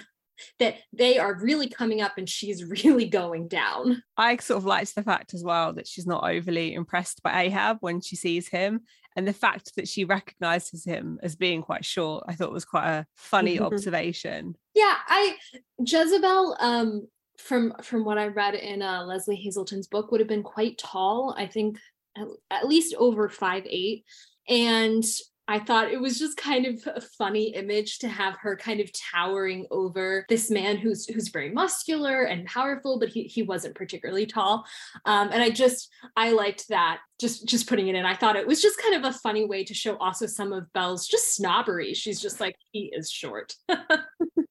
that 0.59 0.77
they 0.93 1.19
are 1.19 1.35
really 1.35 1.69
coming 1.69 2.01
up 2.01 2.19
and 2.19 2.29
she's 2.29 2.65
really 2.65 3.07
going 3.07 3.49
down. 3.49 4.03
I 4.17 4.37
sort 4.37 4.59
of 4.59 4.65
liked 4.65 4.95
the 4.95 5.03
fact 5.03 5.35
as 5.35 5.43
well 5.43 5.73
that 5.75 5.87
she's 5.87 6.07
not 6.07 6.29
overly 6.29 6.75
impressed 6.75 7.23
by 7.23 7.45
Ahab 7.45 7.79
when 7.81 8.01
she 8.01 8.17
sees 8.17 8.49
him. 8.49 8.83
And 9.17 9.27
the 9.27 9.33
fact 9.33 9.75
that 9.77 9.89
she 9.89 10.05
recognizes 10.05 10.85
him 10.85 11.19
as 11.23 11.35
being 11.35 11.63
quite 11.63 11.85
short, 11.85 12.25
I 12.29 12.35
thought 12.35 12.53
was 12.53 12.67
quite 12.67 12.89
a 12.89 13.07
funny 13.17 13.59
observation. 13.59 14.57
Yeah, 14.75 14.95
I 15.09 15.37
Jezebel, 15.79 16.57
um, 16.61 17.09
from 17.39 17.75
from 17.83 18.05
what 18.05 18.19
I 18.19 18.27
read 18.27 18.55
in 18.55 18.83
uh, 18.83 19.05
Lesley 19.05 19.37
Hazleton's 19.37 19.87
book, 19.87 20.11
would 20.11 20.21
have 20.21 20.29
been 20.29 20.43
quite 20.43 20.77
tall. 20.77 21.35
I 21.37 21.47
think 21.47 21.79
at, 22.17 22.29
at 22.51 22.69
least 22.69 22.95
over 22.99 23.29
five 23.31 23.65
eight, 23.67 24.05
and 24.49 25.05
I 25.49 25.61
thought 25.61 25.93
it 25.93 26.01
was 26.01 26.19
just 26.19 26.37
kind 26.37 26.67
of 26.67 26.87
a 26.95 27.01
funny 27.01 27.55
image 27.55 28.01
to 28.01 28.09
have 28.09 28.37
her 28.41 28.57
kind 28.57 28.81
of 28.81 28.91
towering 28.93 29.67
over 29.71 30.27
this 30.29 30.51
man 30.51 30.77
who's 30.77 31.07
who's 31.07 31.29
very 31.29 31.51
muscular 31.51 32.23
and 32.23 32.47
powerful, 32.47 32.99
but 32.99 33.09
he 33.09 33.25
he 33.25 33.43
wasn't 33.43 33.75
particularly 33.75 34.27
tall. 34.27 34.65
Um, 35.05 35.31
and 35.33 35.43
I 35.43 35.51
just 35.51 35.89
I 36.17 36.33
liked 36.33 36.69
that 36.69 37.01
just 37.21 37.47
just 37.47 37.69
putting 37.69 37.89
it 37.89 37.95
in. 37.95 38.05
I 38.05 38.15
thought 38.15 38.37
it 38.37 38.47
was 38.47 38.61
just 38.61 38.81
kind 38.83 38.95
of 38.95 39.05
a 39.05 39.19
funny 39.19 39.45
way 39.45 39.65
to 39.65 39.75
show 39.75 39.97
also 39.99 40.27
some 40.27 40.53
of 40.53 40.73
Belle's 40.73 41.07
just 41.07 41.35
snobbery. 41.35 41.95
She's 41.95 42.21
just 42.21 42.41
like 42.41 42.57
he 42.73 42.93
is 42.95 43.11
short. 43.11 43.55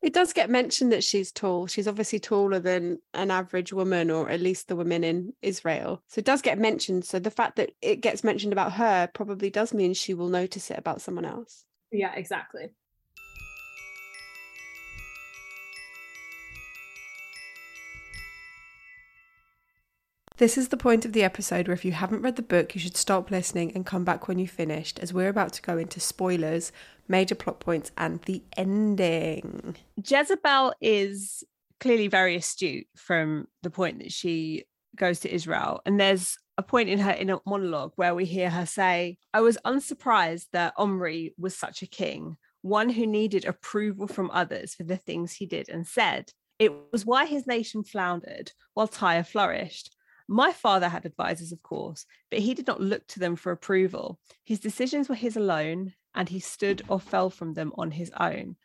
It 0.00 0.12
does 0.12 0.32
get 0.32 0.48
mentioned 0.48 0.92
that 0.92 1.02
she's 1.02 1.32
tall. 1.32 1.66
She's 1.66 1.88
obviously 1.88 2.20
taller 2.20 2.60
than 2.60 2.98
an 3.14 3.30
average 3.30 3.72
woman, 3.72 4.10
or 4.10 4.30
at 4.30 4.40
least 4.40 4.68
the 4.68 4.76
women 4.76 5.02
in 5.02 5.32
Israel. 5.42 6.02
So 6.06 6.20
it 6.20 6.24
does 6.24 6.40
get 6.40 6.58
mentioned. 6.58 7.04
So 7.04 7.18
the 7.18 7.32
fact 7.32 7.56
that 7.56 7.72
it 7.82 8.00
gets 8.00 8.22
mentioned 8.22 8.52
about 8.52 8.72
her 8.72 9.08
probably 9.12 9.50
does 9.50 9.74
mean 9.74 9.94
she 9.94 10.14
will 10.14 10.28
notice 10.28 10.70
it 10.70 10.78
about 10.78 11.00
someone 11.00 11.24
else. 11.24 11.64
Yeah, 11.90 12.14
exactly. 12.14 12.70
This 20.38 20.56
is 20.56 20.68
the 20.68 20.76
point 20.76 21.04
of 21.04 21.14
the 21.14 21.24
episode 21.24 21.66
where 21.66 21.74
if 21.74 21.84
you 21.84 21.90
haven't 21.90 22.22
read 22.22 22.36
the 22.36 22.42
book, 22.42 22.72
you 22.72 22.80
should 22.80 22.96
stop 22.96 23.32
listening 23.32 23.72
and 23.74 23.84
come 23.84 24.04
back 24.04 24.28
when 24.28 24.38
you've 24.38 24.50
finished, 24.50 25.00
as 25.00 25.12
we're 25.12 25.28
about 25.28 25.52
to 25.54 25.62
go 25.62 25.76
into 25.76 25.98
spoilers, 25.98 26.70
major 27.08 27.34
plot 27.34 27.58
points, 27.58 27.90
and 27.98 28.22
the 28.22 28.40
ending. 28.56 29.74
Jezebel 29.96 30.74
is 30.80 31.42
clearly 31.80 32.06
very 32.06 32.36
astute 32.36 32.86
from 32.94 33.48
the 33.64 33.70
point 33.70 33.98
that 33.98 34.12
she 34.12 34.62
goes 34.94 35.18
to 35.20 35.34
Israel. 35.34 35.80
And 35.84 35.98
there's 35.98 36.38
a 36.56 36.62
point 36.62 36.88
in 36.88 37.00
her 37.00 37.10
inner 37.10 37.40
monologue 37.44 37.94
where 37.96 38.14
we 38.14 38.24
hear 38.24 38.48
her 38.48 38.64
say, 38.64 39.18
I 39.34 39.40
was 39.40 39.58
unsurprised 39.64 40.50
that 40.52 40.74
Omri 40.76 41.34
was 41.36 41.56
such 41.56 41.82
a 41.82 41.88
king, 41.88 42.36
one 42.62 42.90
who 42.90 43.08
needed 43.08 43.44
approval 43.44 44.06
from 44.06 44.30
others 44.30 44.76
for 44.76 44.84
the 44.84 44.98
things 44.98 45.32
he 45.32 45.46
did 45.46 45.68
and 45.68 45.84
said. 45.84 46.30
It 46.60 46.72
was 46.92 47.04
why 47.04 47.26
his 47.26 47.44
nation 47.48 47.82
floundered 47.82 48.52
while 48.74 48.86
Tyre 48.86 49.24
flourished. 49.24 49.96
My 50.28 50.52
father 50.52 50.90
had 50.90 51.06
advisors, 51.06 51.52
of 51.52 51.62
course, 51.62 52.04
but 52.30 52.40
he 52.40 52.52
did 52.52 52.66
not 52.66 52.82
look 52.82 53.06
to 53.08 53.18
them 53.18 53.34
for 53.34 53.50
approval. 53.50 54.20
His 54.44 54.60
decisions 54.60 55.08
were 55.08 55.14
his 55.14 55.36
alone, 55.36 55.94
and 56.14 56.28
he 56.28 56.38
stood 56.38 56.82
or 56.88 57.00
fell 57.00 57.30
from 57.30 57.54
them 57.54 57.72
on 57.78 57.90
his 57.90 58.12
own. 58.20 58.56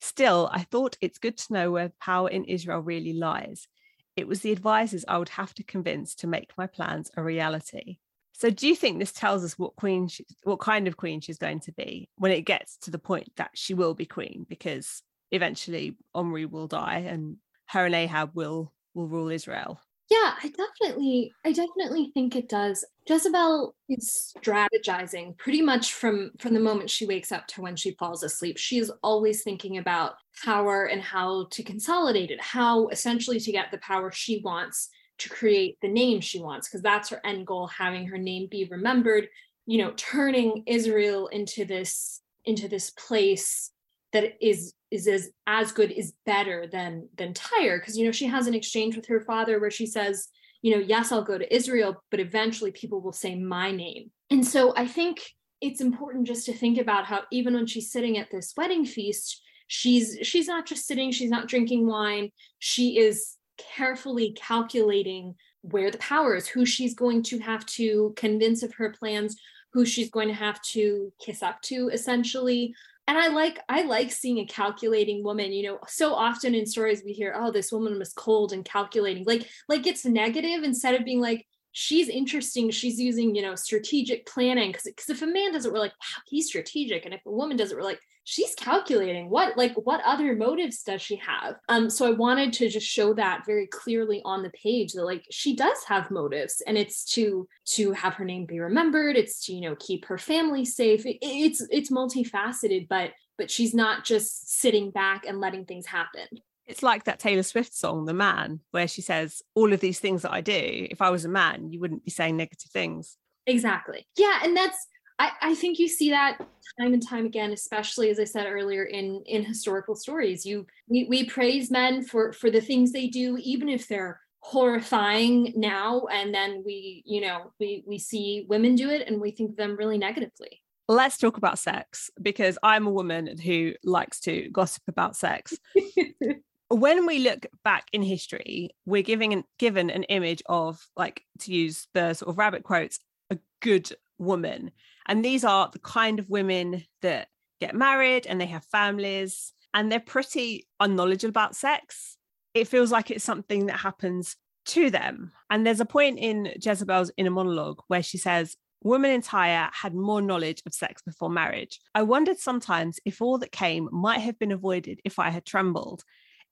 Still, 0.00 0.48
I 0.50 0.62
thought 0.62 0.96
it's 1.02 1.18
good 1.18 1.36
to 1.36 1.52
know 1.52 1.70
where 1.70 1.92
power 2.00 2.30
in 2.30 2.44
Israel 2.44 2.80
really 2.80 3.12
lies. 3.12 3.68
It 4.16 4.26
was 4.26 4.40
the 4.40 4.52
advisors 4.52 5.04
I 5.06 5.18
would 5.18 5.28
have 5.30 5.52
to 5.54 5.62
convince 5.62 6.14
to 6.16 6.26
make 6.26 6.52
my 6.56 6.66
plans 6.66 7.10
a 7.16 7.22
reality. 7.22 7.98
So, 8.32 8.48
do 8.48 8.66
you 8.66 8.74
think 8.74 8.98
this 8.98 9.12
tells 9.12 9.44
us 9.44 9.58
what 9.58 9.76
queen, 9.76 10.08
she, 10.08 10.24
what 10.44 10.60
kind 10.60 10.88
of 10.88 10.96
queen 10.96 11.20
she's 11.20 11.36
going 11.36 11.60
to 11.60 11.72
be 11.72 12.08
when 12.16 12.32
it 12.32 12.46
gets 12.46 12.78
to 12.78 12.90
the 12.90 12.98
point 12.98 13.30
that 13.36 13.50
she 13.54 13.74
will 13.74 13.92
be 13.92 14.06
queen? 14.06 14.46
Because 14.48 15.02
eventually 15.30 15.98
Omri 16.14 16.46
will 16.46 16.66
die, 16.66 17.04
and 17.06 17.36
her 17.66 17.84
and 17.84 17.94
Ahab 17.94 18.30
will 18.34 18.72
will 18.94 19.06
rule 19.06 19.30
Israel. 19.30 19.80
Yeah, 20.10 20.34
I 20.42 20.48
definitely 20.48 21.32
I 21.44 21.52
definitely 21.52 22.10
think 22.12 22.34
it 22.34 22.48
does. 22.48 22.84
Jezebel 23.08 23.76
is 23.88 24.34
strategizing 24.44 25.38
pretty 25.38 25.62
much 25.62 25.94
from 25.94 26.32
from 26.40 26.52
the 26.52 26.58
moment 26.60 26.90
she 26.90 27.06
wakes 27.06 27.30
up 27.30 27.46
to 27.48 27.60
when 27.62 27.76
she 27.76 27.92
falls 27.92 28.24
asleep. 28.24 28.58
She 28.58 28.78
is 28.78 28.90
always 29.04 29.44
thinking 29.44 29.78
about 29.78 30.14
power 30.44 30.86
and 30.86 31.00
how 31.00 31.46
to 31.52 31.62
consolidate 31.62 32.32
it, 32.32 32.42
how 32.42 32.88
essentially 32.88 33.38
to 33.38 33.52
get 33.52 33.70
the 33.70 33.78
power 33.78 34.10
she 34.10 34.40
wants 34.44 34.88
to 35.18 35.28
create 35.28 35.78
the 35.80 35.88
name 35.88 36.20
she 36.20 36.40
wants 36.40 36.68
because 36.68 36.82
that's 36.82 37.10
her 37.10 37.24
end 37.24 37.46
goal 37.46 37.68
having 37.68 38.06
her 38.06 38.18
name 38.18 38.48
be 38.50 38.64
remembered, 38.68 39.28
you 39.66 39.78
know, 39.78 39.92
turning 39.96 40.64
Israel 40.66 41.28
into 41.28 41.64
this 41.64 42.20
into 42.46 42.66
this 42.66 42.90
place 42.90 43.70
that 44.12 44.32
is 44.44 44.74
is 44.90 45.06
as 45.06 45.30
as 45.46 45.72
good 45.72 45.90
is 45.90 46.12
better 46.26 46.66
than 46.66 47.08
than 47.16 47.34
Tyre. 47.34 47.78
Because 47.78 47.96
you 47.96 48.04
know 48.04 48.12
she 48.12 48.26
has 48.26 48.46
an 48.46 48.54
exchange 48.54 48.96
with 48.96 49.06
her 49.06 49.20
father 49.20 49.60
where 49.60 49.70
she 49.70 49.86
says 49.86 50.28
you 50.62 50.74
know 50.74 50.82
yes 50.82 51.12
I'll 51.12 51.22
go 51.22 51.38
to 51.38 51.54
Israel 51.54 52.02
but 52.10 52.20
eventually 52.20 52.70
people 52.70 53.00
will 53.00 53.12
say 53.12 53.34
my 53.34 53.70
name. 53.70 54.10
And 54.30 54.46
so 54.46 54.74
I 54.76 54.86
think 54.86 55.20
it's 55.60 55.80
important 55.80 56.26
just 56.26 56.46
to 56.46 56.52
think 56.52 56.78
about 56.78 57.04
how 57.04 57.22
even 57.30 57.54
when 57.54 57.66
she's 57.66 57.92
sitting 57.92 58.16
at 58.18 58.30
this 58.30 58.54
wedding 58.56 58.84
feast 58.84 59.42
she's 59.66 60.18
she's 60.22 60.48
not 60.48 60.66
just 60.66 60.86
sitting 60.86 61.12
she's 61.12 61.30
not 61.30 61.48
drinking 61.48 61.86
wine. 61.86 62.30
She 62.58 62.98
is 62.98 63.36
carefully 63.76 64.32
calculating 64.32 65.34
where 65.62 65.90
the 65.90 65.98
power 65.98 66.34
is 66.34 66.48
who 66.48 66.64
she's 66.64 66.94
going 66.94 67.22
to 67.22 67.38
have 67.38 67.66
to 67.66 68.14
convince 68.16 68.62
of 68.62 68.72
her 68.74 68.90
plans 68.98 69.36
who 69.72 69.84
she's 69.84 70.10
going 70.10 70.28
to 70.28 70.34
have 70.34 70.60
to 70.62 71.12
kiss 71.24 71.42
up 71.42 71.60
to 71.62 71.90
essentially 71.92 72.74
and 73.10 73.18
i 73.18 73.26
like 73.26 73.58
i 73.68 73.82
like 73.82 74.12
seeing 74.12 74.38
a 74.38 74.46
calculating 74.46 75.24
woman 75.24 75.52
you 75.52 75.64
know 75.64 75.78
so 75.88 76.14
often 76.14 76.54
in 76.54 76.64
stories 76.64 77.02
we 77.04 77.12
hear 77.12 77.34
oh 77.36 77.50
this 77.50 77.72
woman 77.72 77.98
was 77.98 78.12
cold 78.12 78.52
and 78.52 78.64
calculating 78.64 79.24
like 79.24 79.46
like 79.68 79.86
it's 79.86 80.04
negative 80.04 80.62
instead 80.62 80.94
of 80.94 81.04
being 81.04 81.20
like 81.20 81.44
she's 81.72 82.08
interesting 82.08 82.70
she's 82.70 82.98
using 82.98 83.34
you 83.34 83.42
know 83.42 83.54
strategic 83.54 84.26
planning 84.26 84.70
because 84.70 84.84
because 84.84 85.10
if 85.10 85.22
a 85.22 85.26
man 85.26 85.52
does 85.52 85.64
it 85.64 85.72
we're 85.72 85.78
like 85.78 85.92
wow 85.92 86.22
he's 86.26 86.46
strategic 86.46 87.04
and 87.04 87.14
if 87.14 87.20
a 87.26 87.30
woman 87.30 87.56
does 87.56 87.70
it 87.70 87.76
we're 87.76 87.82
like 87.82 88.00
she's 88.24 88.54
calculating 88.54 89.30
what 89.30 89.56
like 89.56 89.74
what 89.74 90.00
other 90.04 90.36
motives 90.36 90.82
does 90.82 91.00
she 91.02 91.16
have? 91.16 91.56
Um 91.68 91.88
so 91.90 92.06
i 92.06 92.10
wanted 92.10 92.52
to 92.54 92.68
just 92.68 92.86
show 92.86 93.14
that 93.14 93.44
very 93.46 93.66
clearly 93.66 94.20
on 94.24 94.42
the 94.42 94.50
page 94.50 94.92
that 94.92 95.04
like 95.04 95.24
she 95.30 95.56
does 95.56 95.78
have 95.86 96.10
motives 96.10 96.62
and 96.66 96.76
it's 96.76 97.04
to 97.12 97.48
to 97.66 97.92
have 97.92 98.14
her 98.14 98.24
name 98.24 98.46
be 98.46 98.60
remembered 98.60 99.16
it's 99.16 99.44
to 99.46 99.52
you 99.52 99.62
know 99.62 99.76
keep 99.76 100.04
her 100.06 100.18
family 100.18 100.64
safe 100.64 101.06
it, 101.06 101.18
it's 101.22 101.66
it's 101.70 101.90
multifaceted 101.90 102.88
but 102.88 103.10
but 103.38 103.50
she's 103.50 103.74
not 103.74 104.04
just 104.04 104.50
sitting 104.60 104.90
back 104.90 105.24
and 105.26 105.40
letting 105.40 105.64
things 105.64 105.86
happen 105.86 106.26
it's 106.70 106.82
like 106.82 107.04
that 107.04 107.18
Taylor 107.18 107.42
Swift 107.42 107.74
song, 107.74 108.04
The 108.04 108.14
Man, 108.14 108.60
where 108.70 108.88
she 108.88 109.02
says, 109.02 109.42
All 109.54 109.72
of 109.72 109.80
these 109.80 109.98
things 109.98 110.22
that 110.22 110.32
I 110.32 110.40
do, 110.40 110.86
if 110.90 111.02
I 111.02 111.10
was 111.10 111.24
a 111.24 111.28
man, 111.28 111.72
you 111.72 111.80
wouldn't 111.80 112.04
be 112.04 112.10
saying 112.10 112.36
negative 112.36 112.70
things. 112.70 113.16
Exactly. 113.46 114.06
Yeah. 114.16 114.38
And 114.42 114.56
that's 114.56 114.86
I, 115.18 115.32
I 115.42 115.54
think 115.54 115.78
you 115.78 115.86
see 115.86 116.10
that 116.10 116.38
time 116.80 116.94
and 116.94 117.06
time 117.06 117.26
again, 117.26 117.52
especially 117.52 118.08
as 118.08 118.18
I 118.18 118.24
said 118.24 118.46
earlier 118.46 118.84
in 118.84 119.22
in 119.26 119.44
historical 119.44 119.94
stories. 119.94 120.46
You 120.46 120.66
we, 120.88 121.04
we 121.04 121.26
praise 121.26 121.70
men 121.70 122.02
for 122.02 122.32
for 122.32 122.50
the 122.50 122.60
things 122.60 122.90
they 122.90 123.08
do, 123.08 123.36
even 123.38 123.68
if 123.68 123.86
they're 123.86 124.18
horrifying 124.38 125.52
now, 125.56 126.06
and 126.06 126.32
then 126.34 126.62
we 126.64 127.02
you 127.04 127.20
know 127.20 127.52
we 127.60 127.84
we 127.86 127.98
see 127.98 128.46
women 128.48 128.76
do 128.76 128.88
it 128.88 129.06
and 129.06 129.20
we 129.20 129.32
think 129.32 129.50
of 129.50 129.56
them 129.56 129.76
really 129.76 129.98
negatively. 129.98 130.62
Let's 130.88 131.18
talk 131.18 131.36
about 131.36 131.58
sex 131.58 132.10
because 132.20 132.58
I'm 132.62 132.86
a 132.86 132.90
woman 132.90 133.38
who 133.38 133.74
likes 133.84 134.20
to 134.20 134.48
gossip 134.50 134.84
about 134.88 135.16
sex. 135.16 135.54
when 136.70 137.04
we 137.04 137.18
look 137.18 137.46
back 137.64 137.88
in 137.92 138.02
history, 138.02 138.70
we're 138.86 139.02
giving 139.02 139.32
an, 139.32 139.44
given 139.58 139.90
an 139.90 140.04
image 140.04 140.42
of, 140.46 140.78
like, 140.96 141.24
to 141.40 141.52
use 141.52 141.88
the 141.94 142.14
sort 142.14 142.30
of 142.30 142.38
rabbit 142.38 142.62
quotes, 142.62 143.00
a 143.28 143.38
good 143.60 143.92
woman. 144.18 144.70
And 145.06 145.24
these 145.24 145.44
are 145.44 145.68
the 145.72 145.80
kind 145.80 146.18
of 146.20 146.30
women 146.30 146.84
that 147.02 147.28
get 147.60 147.74
married 147.74 148.26
and 148.26 148.40
they 148.40 148.46
have 148.46 148.64
families 148.64 149.52
and 149.74 149.90
they're 149.90 150.00
pretty 150.00 150.68
unknowledgeable 150.78 151.30
about 151.30 151.56
sex. 151.56 152.16
It 152.54 152.68
feels 152.68 152.92
like 152.92 153.10
it's 153.10 153.24
something 153.24 153.66
that 153.66 153.80
happens 153.80 154.36
to 154.66 154.90
them. 154.90 155.32
And 155.50 155.66
there's 155.66 155.80
a 155.80 155.84
point 155.84 156.18
in 156.18 156.52
Jezebel's 156.60 157.10
inner 157.16 157.30
monologue 157.30 157.82
where 157.88 158.02
she 158.02 158.18
says, 158.18 158.56
Women 158.82 159.10
in 159.10 159.20
Tyre 159.20 159.68
had 159.72 159.94
more 159.94 160.22
knowledge 160.22 160.62
of 160.64 160.72
sex 160.72 161.02
before 161.02 161.28
marriage. 161.28 161.80
I 161.94 162.02
wondered 162.02 162.38
sometimes 162.38 162.98
if 163.04 163.20
all 163.20 163.36
that 163.38 163.52
came 163.52 163.88
might 163.92 164.20
have 164.20 164.38
been 164.38 164.52
avoided 164.52 165.00
if 165.04 165.18
I 165.18 165.28
had 165.28 165.44
trembled. 165.44 166.02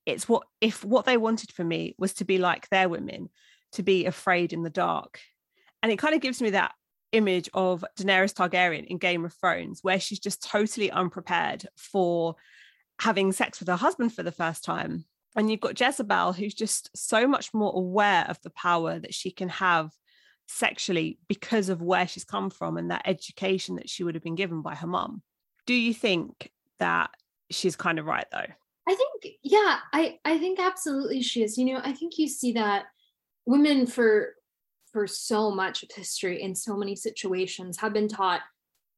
It's 0.09 0.29
what 0.29 0.45
if 0.61 0.85
what 0.85 1.05
they 1.05 1.17
wanted 1.17 1.53
for 1.53 1.65
me 1.65 1.95
was 1.99 2.15
to 2.15 2.25
be 2.25 2.39
like 2.39 2.69
their 2.69 2.89
women, 2.89 3.29
to 3.73 3.83
be 3.83 4.07
afraid 4.07 4.53
in 4.53 4.63
the 4.63 4.71
dark. 4.71 5.21
And 5.83 5.93
it 5.93 5.99
kind 5.99 6.15
of 6.15 6.21
gives 6.21 6.43
me 6.43 6.51
that 6.51 6.75
image 7.13 7.49
of 7.55 7.85
Daenerys 7.99 8.35
Targaryen 8.35 8.87
in 8.87 8.99
Game 8.99 9.25
of 9.25 9.35
Thrones, 9.35 9.81
where 9.83 10.01
she's 10.01 10.19
just 10.19 10.43
totally 10.43 10.91
unprepared 10.91 11.67
for 11.77 12.37
having 13.01 13.33
sex 13.33 13.61
with 13.61 13.69
her 13.69 13.77
husband 13.77 14.13
for 14.13 14.23
the 14.23 14.33
first 14.33 14.65
time. 14.65 15.05
And 15.37 15.51
you've 15.51 15.61
got 15.61 15.79
Jezebel, 15.79 16.33
who's 16.33 16.55
just 16.55 16.91
so 16.97 17.29
much 17.29 17.55
more 17.55 17.73
aware 17.75 18.25
of 18.29 18.41
the 18.43 18.51
power 18.51 18.99
that 18.99 19.15
she 19.15 19.31
can 19.31 19.49
have 19.51 19.91
sexually 20.49 21.19
because 21.29 21.69
of 21.69 21.83
where 21.83 22.09
she's 22.09 22.25
come 22.25 22.51
from 22.51 22.77
and 22.77 22.91
that 22.91 23.03
education 23.05 23.77
that 23.77 23.89
she 23.89 24.03
would 24.03 24.15
have 24.15 24.25
been 24.25 24.35
given 24.35 24.63
by 24.63 24.75
her 24.75 24.87
mum. 24.87 25.23
Do 25.67 25.75
you 25.75 25.95
think 25.95 26.51
that 26.79 27.11
she's 27.51 27.77
kind 27.77 27.99
of 27.99 28.07
right 28.07 28.27
though? 28.33 28.47
I 28.89 28.95
think, 28.95 29.35
yeah, 29.43 29.79
I, 29.93 30.19
I 30.25 30.39
think 30.39 30.59
absolutely 30.59 31.21
she 31.21 31.43
is. 31.43 31.59
You 31.59 31.67
know, 31.67 31.81
I 31.85 31.93
think 31.93 32.19
you 32.19 32.27
see 32.27 32.53
that 32.53 32.85
women 33.47 33.87
for 33.87 34.35
for 34.93 35.07
so 35.07 35.51
much 35.51 35.83
of 35.83 35.91
history 35.95 36.41
in 36.41 36.55
so 36.55 36.75
many 36.75 36.97
situations 36.97 37.79
have 37.79 37.93
been 37.93 38.09
taught 38.09 38.41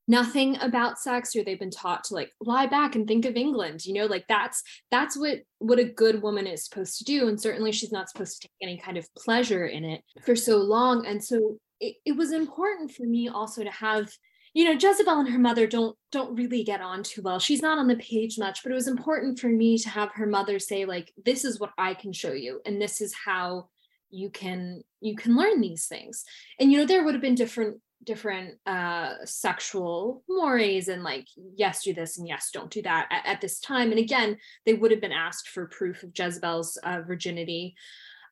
nothing 0.07 0.57
about 0.61 0.99
sex 0.99 1.35
or 1.37 1.45
they've 1.45 1.59
been 1.59 1.71
taught 1.71 2.05
to 2.05 2.15
like 2.15 2.33
lie 2.41 2.67
back 2.67 2.97
and 2.97 3.07
think 3.07 3.25
of 3.25 3.37
england 3.37 3.85
you 3.85 3.95
know 3.95 4.07
like 4.07 4.25
that's 4.29 4.63
that's 4.91 5.17
what 5.17 5.39
what 5.59 5.79
a 5.79 5.85
good 5.85 6.21
woman 6.23 6.47
is 6.47 6.65
supposed 6.65 6.99
to 6.99 7.05
do 7.05 7.29
and 7.29 7.41
certainly 7.41 7.71
she's 7.71 7.93
not 7.93 8.09
supposed 8.09 8.41
to 8.41 8.49
take 8.49 8.69
any 8.69 8.79
kind 8.79 8.97
of 8.97 9.07
pleasure 9.15 9.67
in 9.67 9.85
it 9.85 10.03
for 10.25 10.35
so 10.35 10.57
long 10.57 11.07
and 11.07 11.23
so 11.23 11.59
it, 11.81 11.97
it 12.05 12.13
was 12.13 12.33
important 12.33 12.91
for 12.91 13.05
me 13.05 13.29
also 13.29 13.63
to 13.63 13.71
have 13.71 14.11
you 14.53 14.65
know 14.65 14.73
jezebel 14.73 15.21
and 15.21 15.29
her 15.29 15.39
mother 15.39 15.67
don't 15.67 15.97
don't 16.13 16.35
really 16.35 16.65
get 16.65 16.81
on 16.81 17.03
too 17.03 17.23
well. 17.23 17.39
She's 17.39 17.63
not 17.63 17.79
on 17.79 17.89
the 17.89 17.97
page 17.97 18.39
much 18.39 18.63
but 18.63 18.73
it 18.73 18.75
was 18.75 18.89
important 18.89 19.39
for 19.39 19.49
me 19.49 19.79
to 19.79 19.89
have 19.89 20.11
her 20.13 20.27
mother 20.27 20.59
say 20.59 20.85
like 20.85 21.13
this 21.25 21.45
is 21.45 21.61
what 21.61 21.71
i 21.79 21.95
can 21.95 22.13
show 22.13 22.33
you 22.33 22.61
and 22.67 22.81
this 22.81 23.01
is 23.01 23.15
how 23.25 23.69
you 24.11 24.31
can 24.31 24.83
you 25.01 25.17
can 25.17 25.37
learn 25.37 25.61
these 25.61 25.87
things. 25.87 26.25
And 26.59 26.71
you 26.71 26.79
know 26.79 26.87
there 26.87 27.05
would 27.05 27.15
have 27.15 27.23
been 27.23 27.35
different 27.35 27.81
different 28.03 28.55
uh 28.67 29.13
sexual 29.25 30.23
mores 30.27 30.89
and 30.89 31.03
like 31.03 31.27
yes 31.55 31.83
do 31.85 31.93
this 31.93 32.17
and 32.17 32.27
yes 32.27 32.49
don't 32.51 32.71
do 32.71 32.81
that 32.83 33.07
at, 33.11 33.27
at 33.27 33.41
this 33.41 33.61
time. 33.61 33.91
And 33.91 33.99
again 33.99 34.37
they 34.67 34.75
would 34.75 34.91
have 34.91 35.01
been 35.01 35.13
asked 35.13 35.49
for 35.49 35.67
proof 35.67 36.03
of 36.03 36.11
jezebel's 36.17 36.77
uh, 36.83 37.03
virginity. 37.07 37.75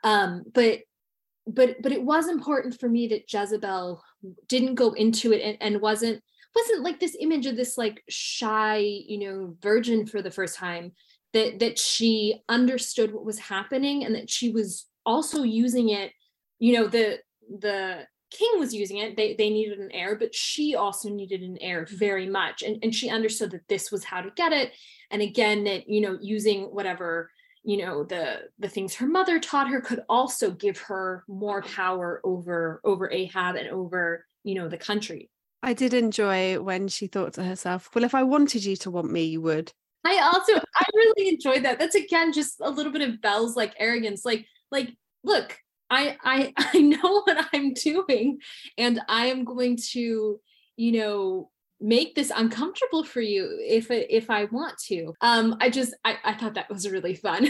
Um 0.05 0.45
but 0.53 0.81
but 1.55 1.77
but 1.83 1.93
it 1.93 2.03
was 2.03 2.29
important 2.29 2.79
for 2.79 2.89
me 2.89 3.09
that 3.09 3.33
jezebel 3.33 4.03
didn't 4.49 4.75
go 4.75 4.93
into 4.93 5.33
it 5.33 5.43
and, 5.43 5.57
and 5.61 5.83
wasn't 5.83 6.23
wasn't 6.55 6.83
like 6.83 6.99
this 6.99 7.17
image 7.21 7.47
of 7.47 7.57
this 7.57 7.79
like 7.79 8.03
shy 8.09 8.79
you 8.79 9.19
know 9.19 9.55
virgin 9.61 10.07
for 10.07 10.23
the 10.23 10.31
first 10.31 10.57
time 10.57 10.93
that 11.33 11.59
that 11.59 11.79
she 11.79 12.43
understood 12.49 13.13
what 13.13 13.25
was 13.25 13.39
happening 13.39 14.05
and 14.05 14.15
that 14.15 14.31
she 14.31 14.51
was 14.51 14.87
also 15.05 15.43
using 15.43 15.91
it 15.91 16.13
you 16.59 16.73
know 16.73 16.87
the 16.87 17.19
the 17.61 18.07
king 18.31 18.59
was 18.59 18.75
using 18.75 18.99
it. 18.99 19.17
They 19.17 19.35
they 19.35 19.51
needed 19.51 19.79
an 19.79 19.93
heir 19.93 20.17
but 20.17 20.35
she 20.35 20.75
also 20.75 21.09
needed 21.09 21.43
an 21.43 21.59
heir 21.61 21.85
mm-hmm. 21.85 21.97
very 21.97 22.29
much. 22.29 22.63
And, 22.63 22.79
and 22.83 22.95
she 22.95 23.11
understood 23.11 23.51
that 23.53 23.69
this 23.69 23.91
was 23.91 24.05
how 24.05 24.21
to 24.21 24.31
get 24.31 24.53
it. 24.53 24.73
And 25.11 25.23
again 25.23 25.65
that 25.65 25.89
you 25.89 26.01
know 26.01 26.19
using 26.21 26.65
whatever 26.65 27.31
you 27.65 27.77
know 27.79 28.05
the 28.05 28.43
the 28.59 28.69
things 28.69 28.95
her 28.95 29.07
mother 29.07 29.39
taught 29.39 29.69
her 29.69 29.81
could 29.81 30.01
also 30.09 30.51
give 30.51 30.79
her 30.79 31.25
more 31.29 31.63
power 31.63 32.21
over 32.25 32.81
over 32.85 33.11
ahab 33.11 33.57
and 33.57 33.69
over 33.69 34.25
you 34.45 34.55
know 34.55 34.69
the 34.69 34.79
country. 34.79 35.31
I 35.63 35.73
did 35.73 35.93
enjoy 35.93 36.61
when 36.61 36.87
she 36.87 37.09
thought 37.09 37.35
to 37.35 37.43
herself 37.43 37.91
well 37.95 38.05
if 38.05 38.15
i 38.15 38.23
wanted 38.23 38.65
you 38.65 38.77
to 38.77 38.91
want 38.91 39.11
me 39.11 39.25
you 39.25 39.41
would. 39.43 39.73
I 40.05 40.19
also 40.21 40.55
i 40.55 40.85
really 40.95 41.29
enjoyed 41.29 41.65
that. 41.65 41.79
That's 41.79 41.97
again 41.97 42.33
just 42.33 42.61
a 42.61 42.71
little 42.71 42.93
bit 42.93 43.09
of 43.09 43.21
belle's 43.21 43.57
like 43.57 43.75
arrogance. 43.79 44.25
Like 44.25 44.47
like 44.71 44.97
look 45.25 45.59
I 45.91 46.17
I 46.23 46.53
I 46.75 46.81
know 46.81 47.23
what 47.23 47.47
I'm 47.53 47.75
doing 47.75 48.39
and 48.77 49.01
I 49.09 49.27
am 49.27 49.45
going 49.45 49.79
to, 49.93 50.41
you 50.77 50.93
know, 50.93 51.51
make 51.81 52.15
this 52.15 52.33
uncomfortable 52.35 53.05
for 53.05 53.21
you 53.21 53.59
if 53.61 53.91
if 53.91 54.31
I 54.31 54.45
want 54.47 54.79
to. 54.87 55.15
Um 55.21 55.57
I 55.61 55.71
just 55.71 55.95
I, 56.05 56.17
I 56.25 56.35
thought 56.35 56.55
that 56.55 56.71
was 56.71 56.89
really 56.89 57.15
fun. 57.15 57.49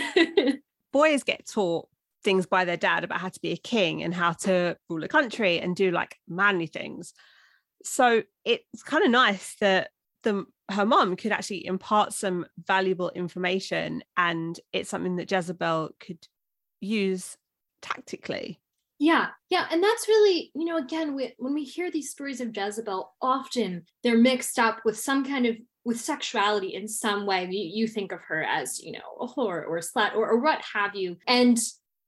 Boys 0.92 1.22
get 1.22 1.46
taught 1.46 1.88
things 2.24 2.46
by 2.46 2.64
their 2.64 2.76
dad 2.76 3.04
about 3.04 3.20
how 3.20 3.28
to 3.28 3.40
be 3.40 3.52
a 3.52 3.56
king 3.56 4.02
and 4.02 4.14
how 4.14 4.32
to 4.32 4.76
rule 4.88 5.04
a 5.04 5.08
country 5.08 5.60
and 5.60 5.76
do 5.76 5.90
like 5.90 6.16
manly 6.28 6.66
things. 6.66 7.14
So 7.84 8.22
it's 8.44 8.82
kind 8.82 9.04
of 9.04 9.10
nice 9.10 9.56
that 9.60 9.90
the 10.24 10.44
her 10.70 10.84
mom 10.84 11.16
could 11.16 11.32
actually 11.32 11.64
impart 11.64 12.12
some 12.12 12.44
valuable 12.66 13.10
information 13.10 14.02
and 14.16 14.58
it's 14.72 14.90
something 14.90 15.16
that 15.16 15.30
Jezebel 15.30 15.90
could 15.98 16.26
use 16.80 17.36
tactically 17.80 18.60
yeah 18.98 19.28
yeah 19.48 19.66
and 19.70 19.82
that's 19.82 20.08
really 20.08 20.50
you 20.54 20.64
know 20.64 20.76
again 20.76 21.14
we, 21.14 21.32
when 21.38 21.54
we 21.54 21.64
hear 21.64 21.90
these 21.90 22.10
stories 22.10 22.40
of 22.40 22.56
jezebel 22.56 23.14
often 23.22 23.84
they're 24.02 24.18
mixed 24.18 24.58
up 24.58 24.80
with 24.84 24.98
some 24.98 25.24
kind 25.24 25.46
of 25.46 25.56
with 25.84 25.98
sexuality 25.98 26.74
in 26.74 26.86
some 26.86 27.24
way. 27.24 27.48
You, 27.50 27.80
you 27.80 27.86
think 27.86 28.12
of 28.12 28.20
her 28.28 28.44
as 28.44 28.78
you 28.78 28.92
know 28.92 28.98
a 29.20 29.26
whore 29.26 29.66
or 29.66 29.78
a 29.78 29.80
slut 29.80 30.14
or, 30.14 30.28
or 30.28 30.38
what 30.38 30.60
have 30.74 30.94
you. 30.94 31.16
And 31.26 31.58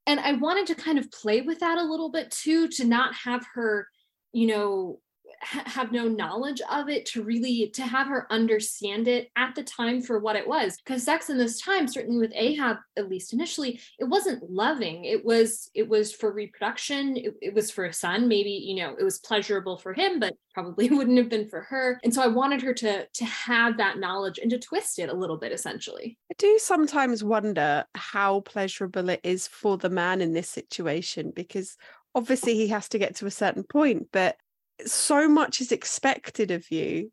and 0.07 0.19
i 0.21 0.33
wanted 0.33 0.67
to 0.67 0.75
kind 0.75 0.99
of 0.99 1.11
play 1.11 1.41
with 1.43 1.61
that 1.61 1.79
a 1.79 1.85
little 1.85 2.11
bit 2.11 2.31
too 2.31 2.69
to 2.69 2.85
not 2.85 3.15
have 3.15 3.45
her 3.55 3.87
you 4.33 4.47
know 4.47 4.99
ha- 5.43 5.63
have 5.67 5.93
no 5.93 6.09
knowledge 6.09 6.61
of 6.71 6.89
it 6.89 7.07
to 7.07 7.23
really 7.23 7.71
to 7.75 7.83
have 7.83 8.07
her 8.07 8.27
understand 8.31 9.09
it 9.09 9.31
at 9.37 9.55
the 9.55 9.63
time 9.63 10.03
for 10.03 10.19
what 10.19 10.37
it 10.37 10.47
was. 10.47 10.77
Because 10.77 11.03
sex 11.03 11.31
in 11.31 11.39
this 11.39 11.61
time 11.61 11.89
certainly 11.89 12.19
with 12.19 12.33
ahab 12.35 12.79
at 12.97 13.09
least 13.09 13.33
initially 13.33 13.81
it 13.99 14.05
wasn't 14.05 14.51
loving. 14.51 15.05
It 15.05 15.25
was 15.25 15.71
it 15.75 15.89
was 15.89 16.13
for 16.13 16.33
reproduction. 16.33 17.17
It, 17.17 17.35
it 17.41 17.55
was 17.55 17.71
for 17.71 17.85
a 17.85 17.93
son. 17.93 18.29
Maybe 18.29 18.51
you 18.51 18.77
know 18.77 18.95
it 18.99 19.05
was 19.05 19.19
pleasurable 19.19 19.77
for 19.77 19.93
him 19.93 20.21
but 20.21 20.35
probably 20.55 20.89
wouldn't 20.91 21.19
have 21.19 21.29
been 21.29 21.49
for 21.49 21.63
her. 21.63 22.01
And 22.05 22.13
so 22.15 22.23
i 22.23 22.27
wanted 22.27 22.63
her 22.63 22.75
to 22.75 23.07
to 23.07 23.25
have 23.25 23.77
that 23.79 23.99
knowledge 23.99 24.39
and 24.39 24.51
to 24.51 24.59
twist 24.59 24.99
it 24.99 25.09
a 25.09 25.15
little 25.15 25.37
bit 25.37 25.53
essentially. 25.53 26.19
I 26.31 26.35
do 26.39 26.59
sometimes 26.59 27.25
wonder 27.25 27.85
how 27.95 28.41
pleasurable 28.41 29.09
it 29.09 29.21
is 29.23 29.47
for 29.47 29.77
the 29.77 29.91
man 29.91 30.21
in 30.21 30.33
this 30.33 30.49
situation 30.49 31.33
because 31.35 31.77
obviously 32.15 32.55
he 32.55 32.69
has 32.69 32.89
to 32.89 32.99
get 32.99 33.17
to 33.17 33.27
a 33.27 33.31
certain 33.31 33.63
point 33.63 34.09
but 34.13 34.37
so 34.87 35.29
much 35.29 35.61
is 35.61 35.73
expected 35.73 36.51
of 36.51 36.71
you. 36.71 37.13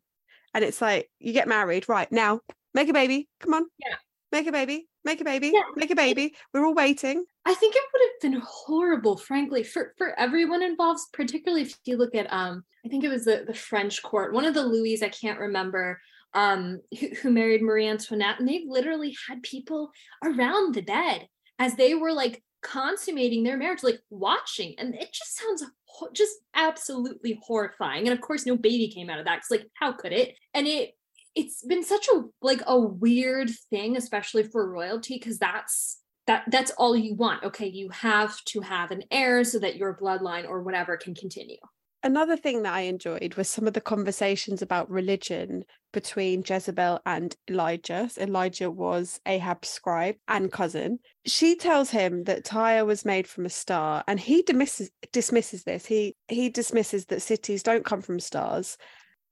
And 0.54 0.64
it's 0.64 0.80
like 0.80 1.10
you 1.18 1.32
get 1.32 1.48
married 1.48 1.88
right 1.88 2.10
now 2.10 2.40
make 2.74 2.88
a 2.88 2.92
baby 2.92 3.28
come 3.40 3.54
on. 3.54 3.66
Yeah. 3.78 3.96
Make 4.30 4.46
a 4.46 4.52
baby 4.52 4.88
make 5.04 5.20
a 5.20 5.24
baby 5.24 5.50
yeah. 5.54 5.62
make 5.74 5.90
a 5.90 5.96
baby 5.96 6.34
we're 6.52 6.66
all 6.66 6.74
waiting. 6.74 7.24
I 7.44 7.54
think 7.54 7.74
it 7.74 7.82
would 7.92 8.02
have 8.02 8.32
been 8.32 8.42
horrible 8.46 9.16
frankly 9.16 9.62
for 9.62 9.94
for 9.96 10.18
everyone 10.18 10.62
involved 10.62 11.00
particularly 11.12 11.62
if 11.62 11.78
you 11.84 11.96
look 11.96 12.14
at 12.14 12.30
um 12.30 12.62
i 12.84 12.88
think 12.88 13.04
it 13.04 13.08
was 13.08 13.24
the 13.24 13.44
the 13.46 13.54
french 13.54 14.02
court 14.02 14.34
one 14.34 14.44
of 14.44 14.52
the 14.52 14.62
louis 14.62 15.02
i 15.02 15.08
can't 15.08 15.40
remember 15.40 15.98
um 16.34 16.78
who, 17.00 17.08
who 17.22 17.30
married 17.30 17.62
marie 17.62 17.88
antoinette 17.88 18.38
and 18.38 18.46
they 18.46 18.64
literally 18.66 19.16
had 19.28 19.42
people 19.42 19.90
around 20.22 20.74
the 20.74 20.82
bed 20.82 21.26
as 21.58 21.74
they 21.76 21.94
were 21.94 22.12
like 22.12 22.42
consummating 22.62 23.42
their 23.42 23.56
marriage 23.56 23.82
like 23.82 24.00
watching 24.10 24.74
and 24.78 24.94
it 24.94 25.12
just 25.12 25.38
sounds 25.38 25.64
just 26.12 26.34
absolutely 26.54 27.38
horrifying 27.42 28.06
and 28.06 28.12
of 28.12 28.20
course 28.20 28.46
no 28.46 28.56
baby 28.56 28.88
came 28.88 29.08
out 29.08 29.18
of 29.18 29.24
that 29.24 29.36
because 29.36 29.50
like 29.50 29.70
how 29.74 29.92
could 29.92 30.12
it? 30.12 30.36
And 30.54 30.66
it 30.66 30.92
it's 31.34 31.64
been 31.64 31.84
such 31.84 32.08
a 32.08 32.22
like 32.42 32.62
a 32.66 32.78
weird 32.78 33.50
thing 33.70 33.96
especially 33.96 34.42
for 34.42 34.70
royalty 34.70 35.14
because 35.14 35.38
that's 35.38 36.00
that 36.26 36.44
that's 36.48 36.72
all 36.72 36.96
you 36.96 37.14
want. 37.14 37.44
Okay 37.44 37.68
you 37.68 37.88
have 37.90 38.42
to 38.46 38.60
have 38.60 38.90
an 38.90 39.02
heir 39.10 39.44
so 39.44 39.58
that 39.58 39.76
your 39.76 39.96
bloodline 39.96 40.48
or 40.48 40.62
whatever 40.62 40.96
can 40.96 41.14
continue 41.14 41.58
another 42.02 42.36
thing 42.36 42.62
that 42.62 42.74
I 42.74 42.80
enjoyed 42.82 43.34
was 43.34 43.48
some 43.48 43.66
of 43.66 43.74
the 43.74 43.80
conversations 43.80 44.62
about 44.62 44.90
religion 44.90 45.64
between 45.92 46.44
Jezebel 46.46 47.00
and 47.06 47.34
Elijah. 47.50 48.10
Elijah 48.18 48.70
was 48.70 49.20
Ahab's 49.26 49.68
scribe 49.68 50.16
and 50.26 50.52
cousin. 50.52 50.98
She 51.26 51.56
tells 51.56 51.90
him 51.90 52.24
that 52.24 52.44
Tyre 52.44 52.84
was 52.84 53.04
made 53.04 53.26
from 53.26 53.46
a 53.46 53.50
star, 53.50 54.04
and 54.06 54.20
he 54.20 54.42
dismisses 54.42 54.90
dismisses 55.12 55.64
this. 55.64 55.86
He 55.86 56.16
he 56.28 56.48
dismisses 56.48 57.06
that 57.06 57.22
cities 57.22 57.62
don't 57.62 57.84
come 57.84 58.02
from 58.02 58.20
stars. 58.20 58.76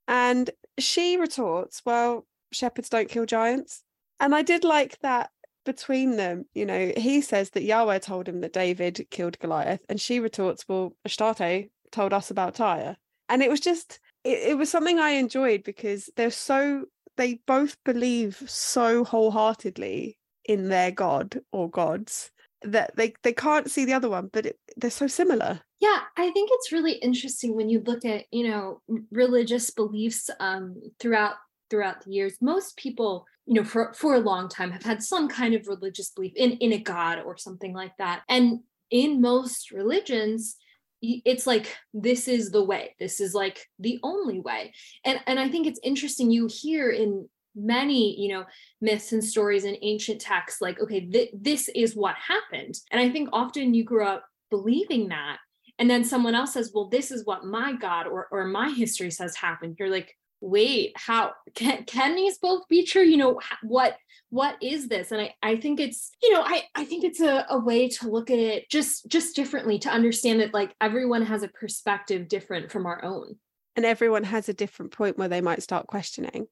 And 0.08 0.50
she 0.78 1.16
retorts, 1.16 1.82
Well, 1.84 2.26
shepherds 2.52 2.88
don't 2.88 3.08
kill 3.08 3.26
giants. 3.26 3.82
And 4.20 4.34
I 4.34 4.42
did 4.42 4.64
like 4.64 4.98
that 5.00 5.30
between 5.64 6.16
them, 6.16 6.46
you 6.54 6.64
know, 6.64 6.92
he 6.96 7.20
says 7.20 7.50
that 7.50 7.64
Yahweh 7.64 7.98
told 7.98 8.28
him 8.28 8.40
that 8.40 8.52
David 8.52 9.06
killed 9.10 9.38
Goliath, 9.40 9.80
and 9.88 10.00
she 10.00 10.20
retorts, 10.20 10.64
Well, 10.68 10.96
Astarte 11.04 11.70
told 11.93 12.12
us 12.12 12.30
about 12.30 12.55
Tyre. 12.55 12.97
And 13.28 13.43
it 13.43 13.51
was 13.51 13.61
just, 13.61 14.01
it, 14.24 14.51
it 14.51 14.59
was 14.59 14.70
something 14.70 14.99
I 14.99 15.11
enjoyed 15.11 15.64
because 15.64 16.11
they're 16.16 16.30
so, 16.30 16.84
they 17.16 17.41
both 17.47 17.76
believe 17.84 18.43
so 18.47 19.05
wholeheartedly 19.05 20.18
in 20.45 20.68
their 20.68 20.91
God 20.91 21.41
or 21.53 21.70
gods 21.70 22.30
that 22.62 22.95
they, 22.97 23.14
they 23.22 23.32
can't 23.32 23.70
see 23.70 23.84
the 23.84 23.93
other 23.93 24.09
one, 24.09 24.30
but 24.32 24.47
it, 24.47 24.59
they're 24.76 24.91
so 24.91 25.07
similar. 25.07 25.61
Yeah, 25.80 26.01
I 26.16 26.30
think 26.30 26.51
it's 26.53 26.72
really 26.72 26.93
interesting 26.93 27.55
when 27.55 27.68
you 27.68 27.82
look 27.84 28.05
at, 28.05 28.24
you 28.30 28.49
know, 28.49 28.80
religious 29.11 29.70
beliefs 29.70 30.30
um, 30.41 30.80
throughout 30.99 31.34
throughout 31.68 32.05
the 32.05 32.12
years. 32.12 32.39
Most 32.41 32.76
people, 32.76 33.26
you 33.45 33.55
know, 33.55 33.64
for 33.64 33.93
for 33.93 34.14
a 34.14 34.20
long 34.20 34.49
time 34.49 34.70
have 34.70 34.84
had 34.84 35.03
some 35.03 35.28
kind 35.28 35.55
of 35.55 35.66
religious 35.66 36.11
belief 36.11 36.32
in 36.34 36.53
in 36.53 36.72
a 36.72 36.78
god 36.78 37.20
or 37.24 37.37
something 37.37 37.74
like 37.74 37.93
that. 37.99 38.22
And 38.28 38.61
in 38.91 39.20
most 39.20 39.70
religions, 39.70 40.57
it's 41.03 41.47
like 41.47 41.76
this 41.92 42.28
is 42.28 42.51
the 42.51 42.64
way. 42.64 42.94
This 42.99 43.20
is 43.20 43.34
like 43.34 43.66
the 43.78 43.99
only 44.03 44.40
way. 44.40 44.72
And 45.05 45.20
and 45.26 45.38
i 45.38 45.49
think 45.49 45.66
it's 45.66 45.80
interesting 45.82 46.30
you 46.30 46.49
hear 46.51 46.90
in 46.90 47.28
many 47.55 48.20
you 48.20 48.28
know 48.28 48.44
myths 48.80 49.12
and 49.12 49.24
stories 49.24 49.64
in 49.64 49.76
ancient 49.80 50.20
texts 50.20 50.61
like 50.61 50.78
okay 50.78 51.01
th- 51.01 51.30
this 51.34 51.68
is 51.74 51.97
what 51.97 52.14
happened. 52.16 52.74
And 52.90 53.01
i 53.01 53.11
think 53.11 53.28
often 53.32 53.74
you 53.74 53.84
grew 53.84 54.05
up 54.05 54.24
believing 54.51 55.09
that 55.09 55.38
and 55.78 55.90
then 55.90 56.05
someone 56.05 56.34
else 56.34 56.53
says 56.53 56.70
well 56.74 56.88
this 56.88 57.11
is 57.11 57.24
what 57.24 57.44
my 57.44 57.72
god 57.74 58.07
or 58.07 58.28
or 58.30 58.47
my 58.47 58.70
history 58.70 59.11
says 59.11 59.36
happened. 59.36 59.76
You're 59.78 59.90
like 59.90 60.16
wait 60.41 60.93
how 60.97 61.32
can, 61.55 61.84
can 61.84 62.14
these 62.14 62.39
both 62.39 62.68
be 62.68 62.84
true? 62.84 63.03
You 63.03 63.16
know 63.16 63.41
what 63.62 63.97
what 64.30 64.57
is 64.62 64.89
this? 64.89 65.12
And 65.12 65.20
i 65.20 65.34
i 65.43 65.57
think 65.57 65.80
it's 65.80 66.11
you 66.22 66.32
know 66.32 66.43
i 66.43 66.62
i 66.74 66.84
think 66.84 67.05
it's 67.05 67.20
a, 67.20 67.47
a 67.49 67.59
way 67.59 67.89
to 67.89 68.09
look 68.09 68.30
at 68.30 68.39
it 68.39 68.68
just 68.70 69.09
just 69.09 69.37
differently 69.37 69.78
to 69.80 69.89
understand 69.89 70.41
that 70.41 70.55
like 70.55 70.74
everyone 70.80 71.22
has 71.22 71.43
a 71.43 71.49
perspective 71.49 72.28
different 72.28 72.70
from 72.70 72.87
our 72.87 73.05
own. 73.05 73.37
And 73.76 73.84
everyone 73.84 74.24
has 74.24 74.49
a 74.49 74.55
different 74.55 74.93
point 74.93 75.18
where 75.18 75.28
they 75.28 75.43
might 75.43 75.62
start 75.62 75.87
questioning. 75.87 76.47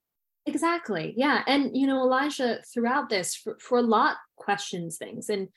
Exactly 0.46 1.14
yeah. 1.16 1.42
And 1.46 1.76
you 1.76 1.86
know 1.86 2.02
elijah 2.02 2.60
throughout 2.72 3.08
this 3.08 3.34
for, 3.34 3.56
for 3.60 3.78
a 3.78 3.82
lot 3.82 4.16
questions 4.36 4.96
things. 4.96 5.28
And 5.28 5.48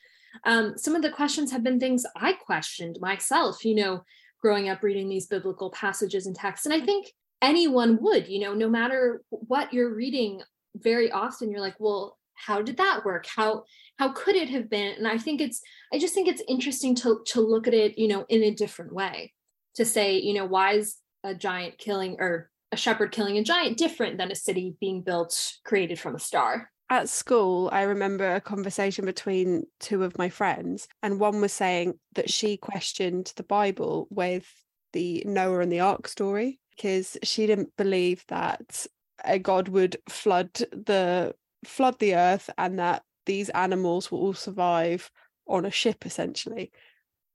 um, 0.44 0.74
some 0.76 0.94
of 0.94 1.02
the 1.02 1.10
questions 1.10 1.50
have 1.52 1.64
been 1.64 1.80
things 1.80 2.04
i 2.14 2.34
questioned 2.34 2.98
myself 3.00 3.64
you 3.64 3.74
know 3.74 4.04
growing 4.40 4.68
up 4.68 4.82
reading 4.82 5.08
these 5.08 5.26
biblical 5.26 5.70
passages 5.70 6.26
and 6.26 6.36
texts. 6.36 6.66
And 6.66 6.74
i 6.74 6.84
think 6.84 7.12
anyone 7.40 7.98
would 8.00 8.28
you 8.28 8.40
know 8.40 8.54
no 8.54 8.68
matter 8.68 9.22
what 9.30 9.72
you're 9.72 9.94
reading 9.94 10.42
very 10.76 11.10
often 11.10 11.50
you're 11.50 11.60
like 11.60 11.76
well 11.78 12.18
how 12.38 12.62
did 12.62 12.76
that 12.76 13.04
work? 13.04 13.26
How 13.26 13.64
how 13.98 14.12
could 14.12 14.36
it 14.36 14.48
have 14.50 14.70
been? 14.70 14.94
And 14.96 15.08
i 15.08 15.18
think 15.18 15.40
it's 15.40 15.60
i 15.92 15.98
just 15.98 16.14
think 16.14 16.28
it's 16.28 16.42
interesting 16.48 16.94
to 16.96 17.20
to 17.26 17.40
look 17.40 17.66
at 17.66 17.74
it 17.74 17.98
you 17.98 18.08
know 18.08 18.24
in 18.28 18.42
a 18.42 18.54
different 18.54 18.92
way 18.92 19.32
to 19.74 19.84
say 19.84 20.18
you 20.18 20.34
know 20.34 20.46
why 20.46 20.72
is 20.72 20.96
a 21.24 21.34
giant 21.34 21.78
killing 21.78 22.16
or 22.18 22.50
a 22.70 22.76
shepherd 22.76 23.12
killing 23.12 23.38
a 23.38 23.44
giant 23.44 23.76
different 23.76 24.18
than 24.18 24.30
a 24.30 24.36
city 24.36 24.76
being 24.80 25.02
built 25.02 25.54
created 25.64 25.98
from 25.98 26.14
a 26.14 26.18
star? 26.18 26.70
At 26.90 27.10
school, 27.10 27.68
I 27.70 27.82
remember 27.82 28.34
a 28.34 28.40
conversation 28.40 29.04
between 29.04 29.64
two 29.78 30.04
of 30.04 30.16
my 30.16 30.30
friends, 30.30 30.88
and 31.02 31.20
one 31.20 31.40
was 31.42 31.52
saying 31.52 31.98
that 32.14 32.30
she 32.30 32.56
questioned 32.56 33.32
the 33.36 33.42
Bible 33.42 34.06
with 34.10 34.50
the 34.94 35.22
Noah 35.26 35.60
and 35.60 35.72
the 35.72 35.80
Ark 35.80 36.08
story 36.08 36.60
because 36.78 37.16
she 37.24 37.46
didn't 37.46 37.76
believe 37.76 38.24
that 38.28 38.86
a 39.24 39.38
god 39.38 39.66
would 39.68 39.96
flood 40.08 40.52
the 40.54 41.34
flood 41.64 41.98
the 41.98 42.14
earth 42.14 42.48
and 42.56 42.78
that 42.78 43.02
these 43.26 43.48
animals 43.50 44.10
will 44.10 44.20
all 44.20 44.34
survive 44.34 45.10
on 45.48 45.64
a 45.64 45.70
ship 45.70 46.06
essentially. 46.06 46.70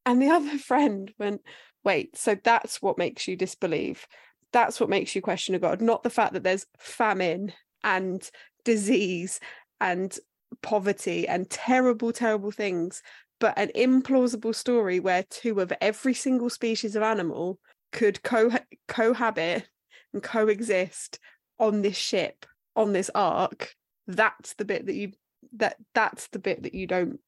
And 0.05 0.21
the 0.21 0.29
other 0.37 0.57
friend 0.57 1.13
went, 1.19 1.41
wait, 1.83 2.17
so 2.17 2.35
that's 2.41 2.81
what 2.81 2.97
makes 2.97 3.27
you 3.27 3.35
disbelieve. 3.35 4.07
That's 4.53 4.79
what 4.79 4.89
makes 4.89 5.15
you 5.15 5.21
question 5.21 5.55
a 5.55 5.59
God, 5.59 5.81
not 5.81 6.03
the 6.03 6.09
fact 6.09 6.33
that 6.33 6.43
there's 6.43 6.65
famine 6.77 7.53
and 7.83 8.29
disease 8.63 9.39
and 9.81 10.17
poverty 10.61 11.27
and 11.27 11.49
terrible, 11.49 12.13
terrible 12.13 12.51
things, 12.51 13.01
but 13.39 13.57
an 13.57 13.71
implausible 13.75 14.55
story 14.55 14.99
where 14.99 15.23
two 15.23 15.59
of 15.59 15.73
every 15.81 16.13
single 16.13 16.49
species 16.49 16.95
of 16.95 17.03
animal 17.03 17.59
could 17.93 18.21
co- 18.23 18.51
cohabit 18.89 19.65
and 20.13 20.21
coexist 20.21 21.19
on 21.59 21.81
this 21.81 21.95
ship, 21.95 22.45
on 22.75 22.91
this 22.91 23.09
ark. 23.15 23.73
That's 24.07 24.55
the 24.55 24.65
bit 24.65 24.87
that 24.87 24.95
you 24.95 25.13
that 25.53 25.77
that's 25.93 26.27
the 26.27 26.39
bit 26.39 26.63
that 26.63 26.73
you 26.73 26.87
don't 26.87 27.19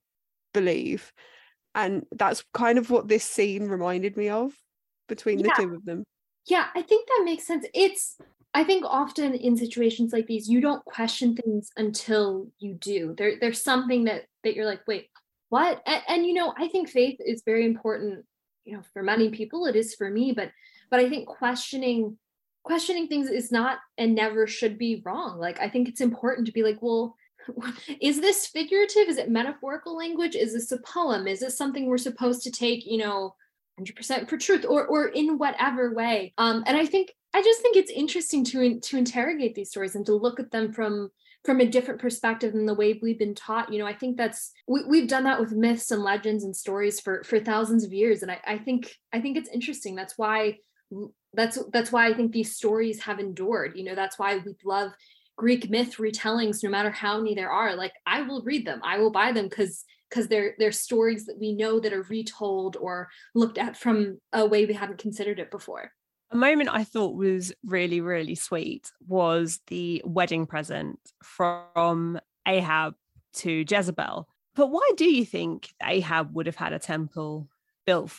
believe. 0.54 1.14
And 1.74 2.06
that's 2.12 2.44
kind 2.54 2.78
of 2.78 2.90
what 2.90 3.08
this 3.08 3.24
scene 3.24 3.68
reminded 3.68 4.18
me 4.18 4.30
of 4.30 4.52
between 5.08 5.42
the 5.42 5.54
two 5.56 5.74
of 5.76 5.86
them. 5.86 6.04
Yeah 6.48 6.68
i 6.76 6.82
think 6.82 7.08
that 7.08 7.24
makes 7.24 7.46
sense. 7.46 7.66
It's 7.74 8.18
i 8.54 8.64
think 8.64 8.84
often 8.86 9.34
in 9.36 9.56
situations 9.56 10.12
like 10.12 10.28
these 10.28 10.50
you 10.50 10.60
don't 10.60 10.84
question 10.86 11.36
things 11.36 11.70
until 11.78 12.48
you 12.60 12.74
do. 12.74 13.14
There 13.18 13.34
there's 13.40 13.64
something 13.64 14.06
that 14.06 14.24
that 14.44 14.56
you're 14.56 14.66
like 14.66 14.82
wait 14.88 15.10
what? 15.50 15.82
And, 15.86 16.02
and 16.08 16.26
you 16.26 16.34
know 16.34 16.54
i 16.58 16.68
think 16.68 16.90
faith 16.90 17.20
is 17.24 17.44
very 17.46 17.66
important 17.66 18.26
you 18.66 18.76
know 18.76 18.82
for 18.94 19.04
many 19.04 19.30
people 19.30 19.66
it 19.66 19.76
is 19.76 19.96
for 19.96 20.10
me 20.10 20.32
but 20.32 20.52
but 20.90 21.00
i 21.00 21.10
think 21.10 21.28
questioning 21.28 22.18
questioning 22.64 23.08
things 23.08 23.30
is 23.30 23.52
not 23.52 23.78
and 23.98 24.16
never 24.16 24.48
should 24.48 24.78
be 24.78 25.02
wrong 25.06 25.38
like 25.40 25.60
i 25.60 25.70
think 25.70 25.88
it's 25.88 26.02
important 26.02 26.48
to 26.48 26.54
be 26.54 26.64
like 26.64 26.82
well 26.82 27.16
is 28.02 28.22
this 28.22 28.48
figurative? 28.48 29.08
Is 29.08 29.18
it 29.18 29.30
metaphorical 29.30 29.96
language? 29.96 30.36
Is 30.36 30.54
this 30.54 30.72
a 30.72 30.78
poem? 30.80 31.28
Is 31.28 31.40
this 31.40 31.58
something 31.58 31.86
we're 31.86 31.98
supposed 31.98 32.44
to 32.44 32.52
take, 32.52 32.86
you 32.86 32.98
know, 32.98 33.36
100% 33.80 34.30
for 34.30 34.38
truth 34.38 34.66
or 34.68 34.86
or 34.86 35.08
in 35.08 35.38
whatever 35.38 35.94
way? 35.94 36.34
Um, 36.38 36.64
and 36.66 36.78
I 36.78 36.86
think 36.86 37.14
I 37.34 37.42
just 37.42 37.62
think 37.62 37.76
it's 37.76 37.92
interesting 37.92 38.44
to 38.46 38.80
to 38.80 38.98
interrogate 38.98 39.56
these 39.56 39.70
stories 39.70 39.96
and 39.96 40.06
to 40.06 40.16
look 40.16 40.40
at 40.40 40.52
them 40.52 40.72
from 40.72 41.12
from 41.46 41.62
a 41.62 41.66
different 41.66 42.02
perspective 42.02 42.54
than 42.54 42.66
the 42.66 42.74
way 42.74 43.00
we've 43.02 43.20
been 43.20 43.36
taught 43.36 43.72
you 43.72 43.80
know 43.80 43.86
i 43.86 43.94
think 43.94 44.18
that's 44.18 44.52
we, 44.68 44.84
we've 44.86 45.08
done 45.08 45.24
that 45.24 45.40
with 45.40 45.52
myths 45.52 45.92
and 45.92 46.04
legends 46.04 46.44
and 46.44 46.56
stories 46.56 47.00
for 47.00 47.24
for 47.24 47.40
thousands 47.40 47.84
of 47.84 47.94
years 47.94 48.24
and 48.24 48.32
I, 48.32 48.40
I 48.46 48.58
think 48.58 48.96
i 49.14 49.22
think 49.22 49.38
it's 49.38 49.50
interesting 49.50 49.96
that's 49.96 50.18
why 50.18 50.58
that's 51.34 51.60
that's 51.72 51.92
why 51.92 52.08
i 52.08 52.14
think 52.14 52.32
these 52.32 52.56
stories 52.56 53.02
have 53.04 53.20
endured 53.20 53.74
you 53.76 53.84
know 53.84 53.96
that's 53.96 54.18
why 54.18 54.38
we 54.38 54.56
love 54.66 54.92
Greek 55.38 55.70
myth 55.70 55.98
retellings, 55.98 56.64
no 56.64 56.70
matter 56.70 56.90
how 56.90 57.18
many 57.18 57.36
there 57.36 57.52
are, 57.52 57.76
like 57.76 57.94
I 58.06 58.22
will 58.22 58.42
read 58.44 58.66
them. 58.66 58.80
I 58.84 59.00
will 59.00 59.12
buy 59.12 59.34
them 59.34 59.50
because 59.50 59.84
because 60.10 60.28
they're 60.28 60.56
they're 60.60 60.72
stories 60.72 61.26
that 61.26 61.40
we 61.40 61.54
know 61.54 61.80
that 61.80 61.94
are 61.94 62.04
retold 62.04 62.78
or 62.80 63.10
looked 63.34 63.58
at 63.58 63.78
from 63.78 64.20
a 64.32 64.46
way 64.46 64.66
we 64.66 64.74
haven't 64.74 65.00
considered 65.00 65.40
it 65.40 65.52
before. 65.52 65.92
A 66.32 66.36
moment 66.36 66.70
I 66.72 66.84
thought 66.84 67.16
was 67.16 67.54
really, 67.64 68.02
really 68.02 68.36
sweet 68.36 68.92
was 69.08 69.60
the 69.68 70.02
wedding 70.06 70.46
present 70.48 71.00
from 71.24 72.20
Ahab 72.48 72.96
to 73.36 73.64
Jezebel. 73.68 74.28
But 74.56 74.68
why 74.68 74.92
do 74.96 75.06
you 75.06 75.26
think 75.26 75.74
Ahab 75.84 76.34
would 76.34 76.46
have 76.46 76.56
had 76.56 76.74
a 76.74 76.80
temple 76.80 77.50
built 77.86 78.12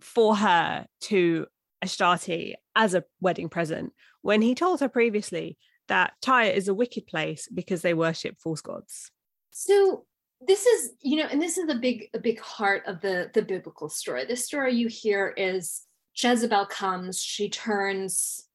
for 0.00 0.36
her 0.36 0.86
to 1.02 1.46
Astarte 1.82 2.56
as 2.76 2.94
a 2.94 3.04
wedding 3.20 3.48
present 3.48 3.92
when 4.22 4.42
he 4.42 4.54
told 4.54 4.80
her 4.80 4.88
previously 4.88 5.56
that 5.88 6.12
Tyre 6.20 6.50
is 6.50 6.68
a 6.68 6.74
wicked 6.74 7.06
place 7.06 7.48
because 7.52 7.82
they 7.82 7.94
worship 7.94 8.38
false 8.38 8.60
gods. 8.60 9.10
So 9.50 10.04
this 10.40 10.64
is, 10.66 10.92
you 11.02 11.16
know, 11.16 11.28
and 11.30 11.42
this 11.42 11.58
is 11.58 11.66
the 11.66 11.74
big, 11.74 12.08
a 12.14 12.18
big 12.18 12.40
heart 12.40 12.84
of 12.86 13.00
the 13.00 13.30
the 13.34 13.42
biblical 13.42 13.88
story. 13.88 14.24
This 14.24 14.44
story 14.44 14.74
you 14.74 14.88
hear 14.88 15.34
is 15.36 15.82
Jezebel 16.22 16.66
comes, 16.66 17.20
she 17.20 17.48
turns 17.48 18.46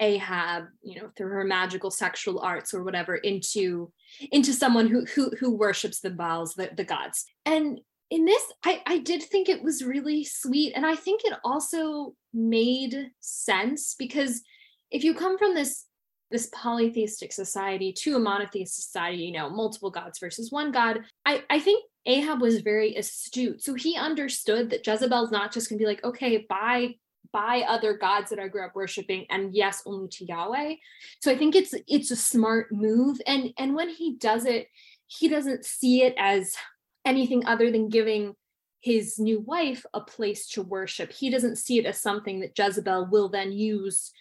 Ahab, 0.00 0.64
you 0.82 1.00
know, 1.00 1.10
through 1.16 1.28
her 1.28 1.44
magical 1.44 1.90
sexual 1.90 2.40
arts 2.40 2.74
or 2.74 2.82
whatever, 2.82 3.16
into 3.16 3.92
into 4.32 4.52
someone 4.52 4.88
who 4.88 5.04
who 5.06 5.30
who 5.38 5.56
worships 5.56 6.00
the 6.00 6.10
Baals, 6.10 6.54
the, 6.54 6.70
the 6.76 6.84
gods. 6.84 7.24
And 7.46 7.80
in 8.10 8.24
this, 8.24 8.42
I, 8.64 8.82
I 8.86 8.98
did 8.98 9.22
think 9.22 9.48
it 9.48 9.62
was 9.62 9.84
really 9.84 10.24
sweet. 10.24 10.72
And 10.76 10.84
I 10.84 10.94
think 10.94 11.22
it 11.24 11.34
also 11.44 12.14
made 12.32 13.10
sense 13.20 13.94
because 13.98 14.42
if 14.90 15.04
you 15.04 15.14
come 15.14 15.38
from 15.38 15.54
this 15.54 15.86
this 16.30 16.48
polytheistic 16.52 17.32
society 17.32 17.92
to 17.92 18.16
a 18.16 18.18
monotheistic 18.18 18.82
society, 18.82 19.22
you 19.22 19.32
know, 19.32 19.48
multiple 19.48 19.90
gods 19.90 20.18
versus 20.18 20.50
one 20.50 20.72
god. 20.72 21.00
I, 21.24 21.44
I 21.48 21.60
think 21.60 21.84
Ahab 22.06 22.40
was 22.40 22.60
very 22.60 22.96
astute. 22.96 23.62
So 23.62 23.74
he 23.74 23.96
understood 23.96 24.70
that 24.70 24.86
Jezebel's 24.86 25.30
not 25.30 25.52
just 25.52 25.68
gonna 25.68 25.78
be 25.78 25.86
like, 25.86 26.02
okay, 26.02 26.44
buy 26.48 26.94
buy 27.34 27.64
other 27.68 27.94
gods 27.94 28.30
that 28.30 28.38
I 28.38 28.48
grew 28.48 28.64
up 28.64 28.74
worshiping, 28.74 29.26
and 29.28 29.54
yes, 29.54 29.82
only 29.84 30.08
to 30.08 30.24
Yahweh. 30.24 30.76
So 31.20 31.30
I 31.30 31.36
think 31.36 31.54
it's 31.54 31.74
it's 31.86 32.10
a 32.12 32.16
smart 32.16 32.72
move. 32.72 33.20
And 33.26 33.52
and 33.58 33.74
when 33.74 33.90
he 33.90 34.16
does 34.16 34.46
it, 34.46 34.68
he 35.06 35.28
doesn't 35.28 35.66
see 35.66 36.02
it 36.02 36.14
as 36.16 36.56
anything 37.04 37.44
other 37.44 37.70
than 37.70 37.90
giving 37.90 38.34
his 38.80 39.18
new 39.18 39.40
wife 39.40 39.84
a 39.92 40.00
place 40.00 40.46
to 40.48 40.62
worship. 40.62 41.10
He 41.12 41.28
doesn't 41.28 41.56
see 41.56 41.78
it 41.78 41.86
as 41.86 42.00
something 42.00 42.40
that 42.40 42.56
Jezebel 42.56 43.08
will 43.10 43.28
then 43.28 43.50
use 43.50 44.12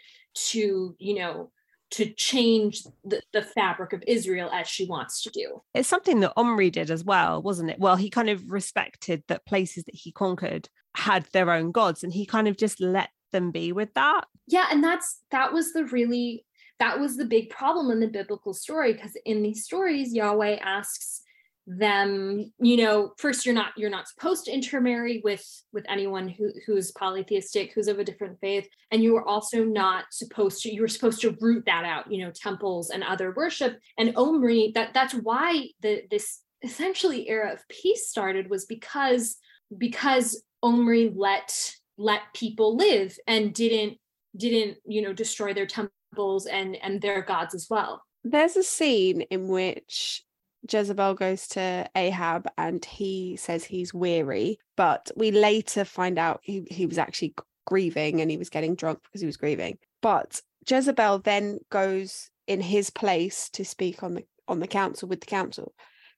to, 0.51 0.95
you 0.97 1.15
know, 1.19 1.51
to 1.91 2.05
change 2.13 2.83
the, 3.03 3.21
the 3.33 3.43
fabric 3.43 3.93
of 3.93 4.03
Israel 4.07 4.49
as 4.51 4.67
she 4.67 4.85
wants 4.85 5.21
to 5.21 5.29
do. 5.29 5.61
It's 5.75 5.87
something 5.87 6.21
that 6.21 6.33
Omri 6.35 6.71
did 6.71 6.89
as 6.89 7.03
well, 7.03 7.41
wasn't 7.41 7.69
it? 7.69 7.79
Well, 7.79 7.97
he 7.97 8.09
kind 8.09 8.29
of 8.29 8.49
respected 8.49 9.23
that 9.27 9.45
places 9.45 9.83
that 9.83 9.95
he 9.95 10.11
conquered 10.11 10.69
had 10.95 11.25
their 11.33 11.51
own 11.51 11.71
gods 11.71 12.03
and 12.03 12.13
he 12.13 12.25
kind 12.25 12.47
of 12.47 12.57
just 12.57 12.79
let 12.79 13.09
them 13.31 13.51
be 13.51 13.71
with 13.71 13.93
that. 13.95 14.25
Yeah, 14.47 14.67
and 14.71 14.83
that's 14.83 15.21
that 15.31 15.53
was 15.53 15.73
the 15.73 15.85
really 15.85 16.45
that 16.79 16.99
was 16.99 17.17
the 17.17 17.25
big 17.25 17.49
problem 17.49 17.91
in 17.91 17.99
the 17.99 18.07
biblical 18.07 18.53
story 18.53 18.93
because 18.93 19.15
in 19.25 19.41
these 19.41 19.63
stories 19.63 20.13
Yahweh 20.13 20.57
asks 20.61 21.21
them 21.65 22.51
you 22.59 22.75
know 22.75 23.13
first 23.17 23.45
you're 23.45 23.55
not 23.55 23.71
you're 23.77 23.89
not 23.89 24.07
supposed 24.07 24.43
to 24.43 24.51
intermarry 24.51 25.21
with 25.23 25.63
with 25.71 25.85
anyone 25.87 26.27
who 26.27 26.51
who's 26.65 26.91
polytheistic 26.91 27.71
who's 27.71 27.87
of 27.87 27.99
a 27.99 28.03
different 28.03 28.37
faith 28.41 28.67
and 28.91 29.01
you 29.01 29.15
are 29.15 29.25
also 29.25 29.63
not 29.63 30.03
supposed 30.11 30.61
to 30.61 30.73
you 30.73 30.81
were 30.81 30.89
supposed 30.89 31.21
to 31.21 31.37
root 31.39 31.63
that 31.65 31.85
out 31.85 32.11
you 32.11 32.21
know 32.21 32.31
temples 32.31 32.89
and 32.89 33.01
other 33.01 33.33
worship 33.37 33.79
and 33.97 34.13
omri 34.17 34.73
that 34.75 34.93
that's 34.93 35.13
why 35.13 35.65
the 35.81 36.03
this 36.11 36.41
essentially 36.63 37.29
era 37.29 37.53
of 37.53 37.65
peace 37.69 38.09
started 38.09 38.49
was 38.49 38.65
because 38.65 39.37
because 39.77 40.43
omri 40.63 41.11
let 41.15 41.75
let 41.97 42.21
people 42.33 42.75
live 42.75 43.17
and 43.27 43.53
didn't 43.53 43.97
didn't 44.35 44.77
you 44.85 45.01
know 45.01 45.13
destroy 45.13 45.53
their 45.53 45.67
temples 45.67 46.47
and 46.47 46.75
and 46.77 47.01
their 47.01 47.21
gods 47.21 47.53
as 47.53 47.67
well 47.69 48.03
there's 48.23 48.55
a 48.55 48.63
scene 48.63 49.21
in 49.21 49.49
which 49.49 50.23
Jezebel 50.71 51.15
goes 51.15 51.47
to 51.49 51.89
Ahab 51.93 52.47
and 52.57 52.83
he 52.85 53.35
says 53.35 53.65
he's 53.65 53.93
weary, 53.93 54.59
but 54.77 55.11
we 55.15 55.29
later 55.29 55.83
find 55.83 56.17
out 56.17 56.39
he, 56.41 56.65
he 56.71 56.85
was 56.85 56.97
actually 56.97 57.35
grieving 57.65 58.21
and 58.21 58.31
he 58.31 58.37
was 58.37 58.49
getting 58.49 58.75
drunk 58.75 58.99
because 59.03 59.19
he 59.19 59.27
was 59.27 59.37
grieving. 59.37 59.77
But 60.01 60.41
Jezebel 60.67 61.19
then 61.19 61.59
goes 61.69 62.29
in 62.47 62.61
his 62.61 62.89
place 62.89 63.49
to 63.49 63.65
speak 63.65 64.03
on 64.03 64.15
the 64.15 64.23
on 64.47 64.59
the 64.59 64.67
council 64.67 65.07
with 65.07 65.21
the 65.21 65.25
council. 65.25 65.73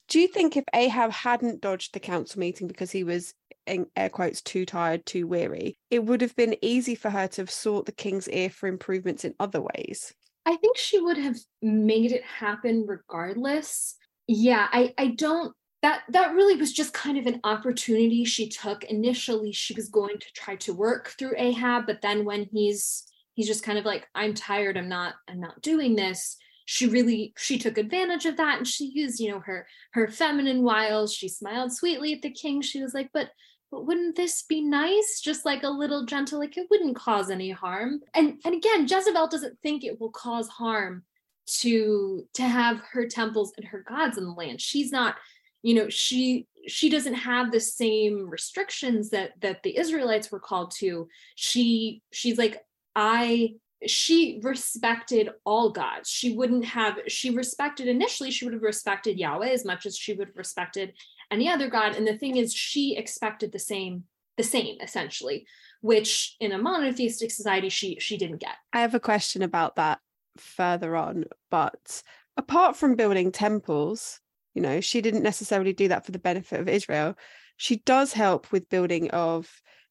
Do 0.08 0.20
you 0.20 0.28
think 0.28 0.58
if 0.58 0.64
Ahab 0.74 1.12
hadn't 1.12 1.62
dodged 1.62 1.94
the 1.94 2.00
council 2.00 2.40
meeting 2.40 2.68
because 2.68 2.92
he 2.92 3.04
was 3.04 3.34
in 3.68 3.88
air 3.96 4.10
quotes 4.10 4.42
too 4.42 4.66
tired, 4.66 5.06
too 5.06 5.28
weary, 5.28 5.78
it 5.90 6.06
would 6.06 6.22
have 6.22 6.36
been 6.36 6.56
easy 6.62 6.96
for 6.96 7.10
her 7.10 7.28
to 7.28 7.42
have 7.42 7.52
sought 7.52 7.86
the 7.86 7.92
king's 7.92 8.30
ear 8.30 8.50
for 8.50 8.68
improvements 8.68 9.26
in 9.26 9.36
other 9.40 9.62
ways? 9.62 10.14
I 10.46 10.56
think 10.58 10.78
she 10.78 11.00
would 11.00 11.18
have 11.18 11.38
made 11.62 12.12
it 12.12 12.24
happen 12.24 12.86
regardless. 12.88 13.96
Yeah 14.28 14.68
i 14.72 14.94
i 14.98 15.08
don't 15.08 15.54
that 15.82 16.02
that 16.10 16.34
really 16.34 16.56
was 16.56 16.74
just 16.74 16.94
kind 16.94 17.18
of 17.18 17.28
an 17.28 17.40
opportunity 17.44 18.26
she 18.26 18.50
took. 18.50 18.84
Initially 18.86 19.52
she 19.52 19.76
was 19.76 19.90
going 19.90 20.18
to 20.18 20.34
try 20.34 20.56
to 20.58 20.74
work 20.74 21.10
through 21.10 21.36
ahab 21.38 21.86
but 21.86 22.02
then 22.02 22.26
when 22.26 22.48
he's 22.52 23.04
he's 23.36 23.48
just 23.48 23.64
kind 23.64 23.78
of 23.78 23.86
like 23.86 24.08
i'm 24.16 24.34
tired 24.34 24.78
i'm 24.78 24.90
not 24.90 25.14
i'm 25.28 25.40
not 25.40 25.62
doing 25.62 25.96
this 25.96 26.38
she 26.66 26.88
really 26.88 27.34
she 27.38 27.60
took 27.60 27.78
advantage 27.78 28.26
of 28.26 28.38
that 28.38 28.58
and 28.58 28.68
she 28.68 28.86
used 28.86 29.20
you 29.20 29.30
know 29.30 29.40
her 29.40 29.68
her 29.94 30.08
feminine 30.08 30.64
wiles. 30.64 31.14
She 31.14 31.30
smiled 31.30 31.72
sweetly 31.72 32.14
at 32.14 32.22
the 32.22 32.32
king. 32.32 32.62
She 32.62 32.82
was 32.82 32.94
like 32.94 33.10
but 33.14 33.30
but 33.72 33.86
wouldn't 33.86 34.16
this 34.16 34.44
be 34.44 34.62
nice? 34.62 35.20
Just 35.22 35.46
like 35.46 35.64
a 35.64 35.70
little 35.70 36.06
gentle, 36.06 36.40
like 36.40 36.58
it 36.58 36.68
wouldn't 36.70 36.96
cause 36.96 37.30
any 37.30 37.52
harm. 37.52 38.02
And 38.14 38.40
and 38.46 38.56
again, 38.56 38.88
Jezebel 38.88 39.28
doesn't 39.28 39.60
think 39.62 39.84
it 39.84 40.00
will 40.00 40.12
cause 40.12 40.48
harm 40.48 41.04
to 41.48 42.28
to 42.34 42.44
have 42.44 42.82
her 42.92 43.08
temples 43.08 43.54
and 43.58 43.66
her 43.66 43.84
gods 43.88 44.18
in 44.18 44.26
the 44.26 44.32
land. 44.32 44.62
She's 44.62 44.92
not, 44.92 45.16
you 45.62 45.74
know, 45.74 45.90
she 45.90 46.48
she 46.68 46.90
doesn't 46.90 47.14
have 47.14 47.52
the 47.52 47.60
same 47.60 48.30
restrictions 48.30 49.10
that 49.12 49.34
that 49.42 49.64
the 49.64 49.78
Israelites 49.78 50.32
were 50.32 50.40
called 50.40 50.72
to. 50.78 51.08
She 51.36 52.02
she's 52.12 52.38
like 52.38 52.64
I 52.96 53.56
she 53.88 54.40
respected 54.42 55.30
all 55.44 55.70
gods. 55.70 56.10
She 56.10 56.36
wouldn't 56.36 56.66
have, 56.66 56.98
she 57.08 57.30
respected 57.30 57.88
initially, 57.88 58.32
she 58.32 58.46
would 58.46 58.54
have 58.54 58.64
respected 58.64 59.20
Yahweh 59.20 59.50
as 59.50 59.66
much 59.66 59.86
as 59.86 59.98
she 59.98 60.14
would 60.14 60.28
have 60.30 60.38
respected 60.38 60.94
any 61.36 61.50
other 61.50 61.70
god. 61.70 61.96
And 61.96 62.08
the 62.08 62.18
thing 62.18 62.38
is, 62.38 62.54
she 62.54 62.96
expected 62.98 63.52
the 63.52 63.60
same, 63.60 64.04
the 64.38 64.44
same 64.44 64.78
essentially, 64.82 65.46
which 65.82 66.36
in 66.40 66.52
a 66.52 66.58
monotheistic 66.58 67.32
society, 67.32 67.70
she 67.70 68.00
she 68.00 68.18
didn't 68.18 68.42
get. 68.42 68.56
I 68.74 68.82
have 68.82 68.96
a 68.96 69.00
question 69.00 69.42
about 69.42 69.76
that 69.76 70.00
further 70.38 70.96
on, 70.96 71.26
but 71.52 72.04
apart 72.38 72.76
from 72.76 72.96
building 72.96 73.32
temples, 73.32 74.20
you 74.54 74.62
know, 74.62 74.82
she 74.82 75.02
didn't 75.02 75.24
necessarily 75.24 75.74
do 75.74 75.88
that 75.90 76.06
for 76.06 76.12
the 76.12 76.20
benefit 76.20 76.60
of 76.60 76.70
Israel. 76.70 77.16
She 77.58 77.78
does 77.78 78.14
help 78.14 78.52
with 78.52 78.70
building 78.70 79.10
of 79.12 79.50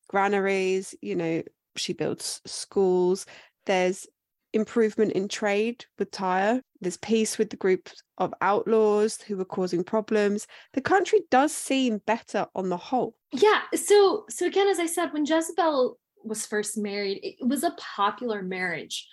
granaries, 0.09 0.95
you 1.01 1.17
know, 1.17 1.43
she 1.77 1.93
builds 1.93 2.41
schools 2.47 3.27
there's 3.67 4.07
improvement 4.55 5.13
in 5.13 5.29
trade 5.29 5.85
with 5.99 6.11
Tyre. 6.11 6.63
There's 6.81 6.97
peace 6.97 7.39
with 7.39 7.51
the 7.51 7.57
group 7.57 7.91
of 8.19 8.33
outlaws 8.41 9.21
who 9.23 9.37
were 9.37 9.45
causing 9.45 9.85
problems. 9.85 10.47
The 10.73 10.81
country 10.81 11.21
does 11.31 11.53
seem 11.55 11.99
better 12.07 12.47
on 12.55 12.69
the 12.69 12.77
whole. 12.77 13.15
Yeah. 13.33 13.63
So 13.75 14.25
so 14.29 14.47
again, 14.47 14.69
as 14.69 14.79
I 14.79 14.87
said, 14.87 15.13
when 15.13 15.27
Jezebel 15.27 15.99
was 16.23 16.47
first 16.47 16.79
married, 16.79 17.21
it 17.23 17.47
was 17.47 17.65
a 17.65 17.77
popular 17.97 18.43
marriage. 18.43 19.07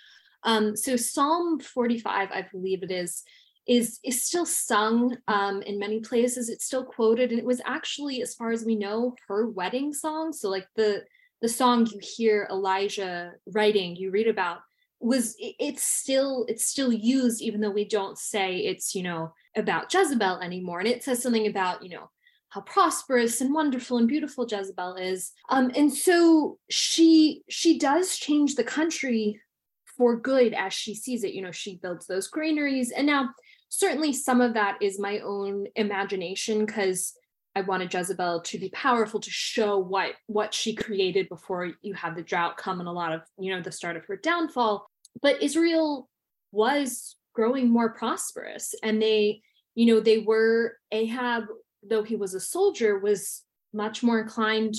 Um, 0.44 0.76
so 0.76 0.96
Psalm 0.96 1.60
45, 1.60 2.30
I 2.32 2.46
believe 2.50 2.82
it 2.82 2.90
is, 2.90 3.22
is 3.68 4.00
is 4.04 4.24
still 4.24 4.46
sung 4.46 5.16
um, 5.28 5.62
in 5.62 5.78
many 5.78 6.00
places. 6.00 6.48
It's 6.48 6.64
still 6.64 6.84
quoted, 6.84 7.30
and 7.30 7.38
it 7.38 7.44
was 7.44 7.60
actually, 7.64 8.22
as 8.22 8.34
far 8.34 8.50
as 8.50 8.64
we 8.64 8.74
know, 8.74 9.14
her 9.28 9.48
wedding 9.48 9.92
song. 9.92 10.32
So 10.32 10.48
like 10.48 10.66
the 10.74 11.04
the 11.42 11.48
song 11.48 11.86
you 11.86 11.98
hear 12.00 12.48
Elijah 12.50 13.32
writing, 13.46 13.96
you 13.96 14.10
read 14.10 14.28
about, 14.28 14.60
was 15.02 15.34
it's 15.38 15.82
still 15.82 16.46
it's 16.48 16.66
still 16.66 16.92
used 16.92 17.42
even 17.42 17.60
though 17.60 17.70
we 17.70 17.84
don't 17.84 18.16
say 18.16 18.58
it's 18.58 18.94
you 18.94 19.02
know 19.02 19.32
about 19.56 19.92
Jezebel 19.92 20.38
anymore, 20.40 20.80
and 20.80 20.88
it 20.88 21.02
says 21.02 21.22
something 21.22 21.46
about 21.46 21.82
you 21.82 21.90
know 21.90 22.10
how 22.50 22.60
prosperous 22.62 23.40
and 23.40 23.54
wonderful 23.54 23.96
and 23.96 24.06
beautiful 24.06 24.46
Jezebel 24.48 24.96
is. 24.96 25.32
Um, 25.48 25.70
and 25.74 25.92
so 25.92 26.58
she 26.70 27.42
she 27.48 27.78
does 27.78 28.16
change 28.16 28.54
the 28.54 28.64
country 28.64 29.40
for 29.96 30.16
good 30.16 30.52
as 30.54 30.72
she 30.72 30.94
sees 30.94 31.24
it. 31.24 31.32
You 31.32 31.42
know, 31.42 31.50
she 31.50 31.76
builds 31.76 32.06
those 32.06 32.28
granaries, 32.28 32.90
and 32.90 33.06
now 33.06 33.30
certainly 33.68 34.12
some 34.12 34.40
of 34.40 34.54
that 34.54 34.78
is 34.80 35.00
my 35.00 35.18
own 35.20 35.66
imagination 35.76 36.64
because 36.66 37.14
I 37.54 37.62
wanted 37.62 37.92
Jezebel 37.92 38.42
to 38.42 38.58
be 38.58 38.70
powerful 38.70 39.20
to 39.20 39.30
show 39.30 39.78
what 39.78 40.12
what 40.26 40.54
she 40.54 40.74
created 40.74 41.28
before 41.28 41.72
you 41.82 41.94
had 41.94 42.16
the 42.16 42.22
drought 42.22 42.56
come 42.56 42.80
and 42.80 42.88
a 42.88 42.92
lot 42.92 43.12
of 43.12 43.22
you 43.38 43.54
know 43.54 43.62
the 43.62 43.72
start 43.72 43.96
of 43.96 44.04
her 44.06 44.16
downfall. 44.16 44.86
But 45.20 45.42
Israel 45.42 46.08
was 46.50 47.16
growing 47.34 47.68
more 47.68 47.90
prosperous, 47.90 48.74
and 48.82 49.00
they 49.00 49.42
you 49.74 49.86
know 49.86 50.00
they 50.00 50.18
were 50.18 50.76
Ahab 50.90 51.44
though 51.82 52.02
he 52.02 52.16
was 52.16 52.34
a 52.34 52.40
soldier 52.40 52.98
was 52.98 53.42
much 53.72 54.02
more 54.02 54.20
inclined 54.20 54.76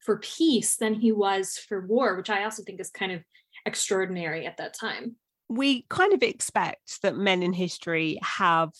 for 0.00 0.18
peace 0.18 0.76
than 0.76 0.94
he 0.94 1.12
was 1.12 1.56
for 1.56 1.86
war, 1.86 2.16
which 2.16 2.30
I 2.30 2.42
also 2.42 2.64
think 2.64 2.80
is 2.80 2.90
kind 2.90 3.12
of 3.12 3.22
extraordinary 3.66 4.46
at 4.46 4.56
that 4.56 4.74
time. 4.74 5.14
We 5.48 5.86
kind 5.88 6.12
of 6.12 6.22
expect 6.22 7.02
that 7.02 7.16
men 7.16 7.42
in 7.42 7.52
history 7.52 8.18
have 8.22 8.70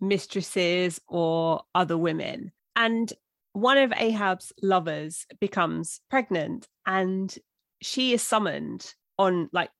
mistresses 0.00 1.00
or 1.08 1.62
other 1.74 1.98
women 1.98 2.52
and 2.76 3.12
one 3.52 3.78
of 3.78 3.92
Ahab's 3.96 4.52
lovers 4.62 5.26
becomes 5.40 6.00
pregnant 6.08 6.68
and 6.86 7.34
she 7.82 8.12
is 8.12 8.22
summoned 8.22 8.94
on 9.18 9.48
like 9.52 9.70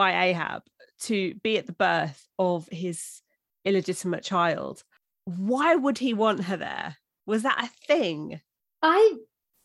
by 0.00 0.28
Ahab 0.28 0.62
to 0.98 1.34
be 1.42 1.58
at 1.58 1.66
the 1.66 1.74
birth 1.74 2.26
of 2.38 2.66
his 2.72 3.20
illegitimate 3.66 4.24
child. 4.24 4.82
Why 5.26 5.74
would 5.74 5.98
he 5.98 6.14
want 6.14 6.44
her 6.44 6.56
there? 6.56 6.96
Was 7.26 7.42
that 7.42 7.62
a 7.62 7.86
thing? 7.86 8.40
I 8.80 9.16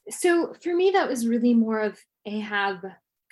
so 0.10 0.54
for 0.62 0.76
me 0.76 0.92
that 0.92 1.08
was 1.08 1.26
really 1.26 1.54
more 1.54 1.80
of 1.80 1.98
Ahab 2.26 2.80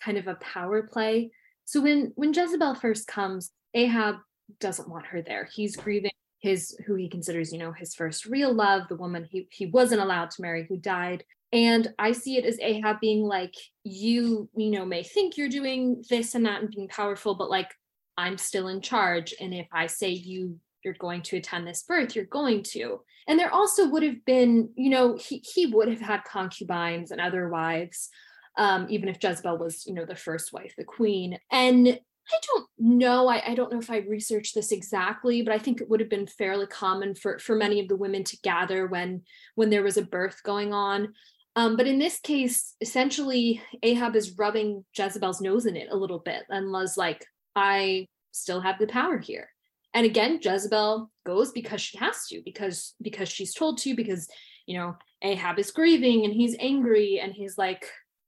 kind 0.01 0.17
of 0.17 0.27
a 0.27 0.35
power 0.35 0.83
play. 0.83 1.31
So 1.65 1.81
when 1.81 2.13
when 2.15 2.33
Jezebel 2.33 2.75
first 2.75 3.05
comes, 3.05 3.51
Ahab 3.73 4.15
doesn't 4.61 4.87
want 4.87 5.07
her 5.07 5.21
there. 5.21 5.49
He's 5.53 5.75
grieving 5.75 6.11
his 6.39 6.73
who 6.87 6.95
he 6.95 7.09
considers 7.09 7.51
you 7.51 7.59
know 7.59 7.73
his 7.73 7.93
first 7.95 8.25
real 8.25 8.53
love 8.53 8.87
the 8.87 8.95
woman 8.95 9.27
he, 9.29 9.45
he 9.51 9.65
wasn't 9.65 10.01
allowed 10.01 10.31
to 10.31 10.41
marry 10.41 10.65
who 10.69 10.77
died 10.77 11.25
and 11.53 11.93
i 11.99 12.11
see 12.11 12.35
it 12.35 12.45
as 12.45 12.59
ahab 12.59 12.99
being 12.99 13.23
like 13.23 13.53
you 13.83 14.49
you 14.55 14.71
know 14.71 14.83
may 14.83 15.03
think 15.03 15.37
you're 15.37 15.47
doing 15.47 16.03
this 16.09 16.35
and 16.35 16.45
that 16.45 16.61
and 16.61 16.71
being 16.71 16.87
powerful 16.89 17.35
but 17.35 17.49
like 17.49 17.69
i'm 18.17 18.37
still 18.37 18.67
in 18.67 18.81
charge 18.81 19.33
and 19.39 19.53
if 19.53 19.67
i 19.71 19.87
say 19.87 20.09
you 20.09 20.59
you're 20.83 20.95
going 20.95 21.21
to 21.21 21.37
attend 21.37 21.65
this 21.65 21.83
birth 21.83 22.15
you're 22.15 22.25
going 22.25 22.61
to 22.63 22.99
and 23.27 23.39
there 23.39 23.53
also 23.53 23.87
would 23.87 24.03
have 24.03 24.25
been 24.25 24.69
you 24.75 24.89
know 24.89 25.15
he, 25.15 25.41
he 25.53 25.67
would 25.67 25.87
have 25.87 26.01
had 26.01 26.23
concubines 26.25 27.11
and 27.11 27.21
other 27.21 27.47
wives 27.47 28.09
um, 28.57 28.85
even 28.89 29.07
if 29.07 29.23
jezebel 29.23 29.57
was 29.57 29.85
you 29.85 29.93
know 29.93 30.05
the 30.05 30.15
first 30.15 30.51
wife 30.51 30.73
the 30.77 30.83
queen 30.83 31.37
and 31.51 31.99
I 32.31 32.39
don't 32.47 32.67
know. 32.79 33.27
I, 33.27 33.51
I, 33.51 33.53
don't 33.53 33.69
know 33.71 33.79
if 33.79 33.91
I 33.91 33.97
researched 33.97 34.55
this 34.55 34.71
exactly, 34.71 35.41
but 35.41 35.53
I 35.53 35.57
think 35.57 35.81
it 35.81 35.89
would 35.89 35.99
have 35.99 36.09
been 36.09 36.25
fairly 36.25 36.67
common 36.67 37.15
for 37.15 37.37
for 37.37 37.53
many 37.53 37.81
of 37.81 37.89
the 37.89 37.97
women 37.97 38.23
to 38.23 38.37
gather 38.43 38.87
when 38.87 39.23
when 39.55 39.69
there 39.69 39.83
was 39.83 39.97
a 39.97 40.03
birth 40.03 40.41
going 40.41 40.73
on. 40.73 41.13
Um, 41.55 41.77
but 41.77 41.87
in 41.87 41.99
this 41.99 42.19
case, 42.19 42.75
essentially, 42.81 43.61
Ahab 43.83 44.15
is 44.15 44.37
rubbing 44.37 44.85
Jezebel's 44.97 45.41
nose 45.41 45.65
in 45.65 45.75
it 45.75 45.89
a 45.91 45.95
little 45.95 46.19
bit 46.19 46.43
and 46.49 46.71
was 46.71 46.97
like, 46.97 47.25
"I 47.55 48.07
still 48.31 48.61
have 48.61 48.79
the 48.79 48.87
power 48.87 49.17
here." 49.17 49.49
And 49.93 50.05
again, 50.05 50.39
Jezebel 50.41 51.11
goes 51.25 51.51
because 51.51 51.81
she 51.81 51.97
has 51.99 52.27
to, 52.27 52.41
because 52.43 52.95
because 53.01 53.29
she's 53.29 53.53
told 53.53 53.77
to, 53.79 53.95
because 53.95 54.27
you 54.65 54.77
know 54.77 54.95
Ahab 55.21 55.59
is 55.59 55.71
grieving 55.71 56.25
and 56.25 56.33
he's 56.33 56.55
angry 56.59 57.19
and 57.19 57.33
he's 57.33 57.57
like, 57.57 57.85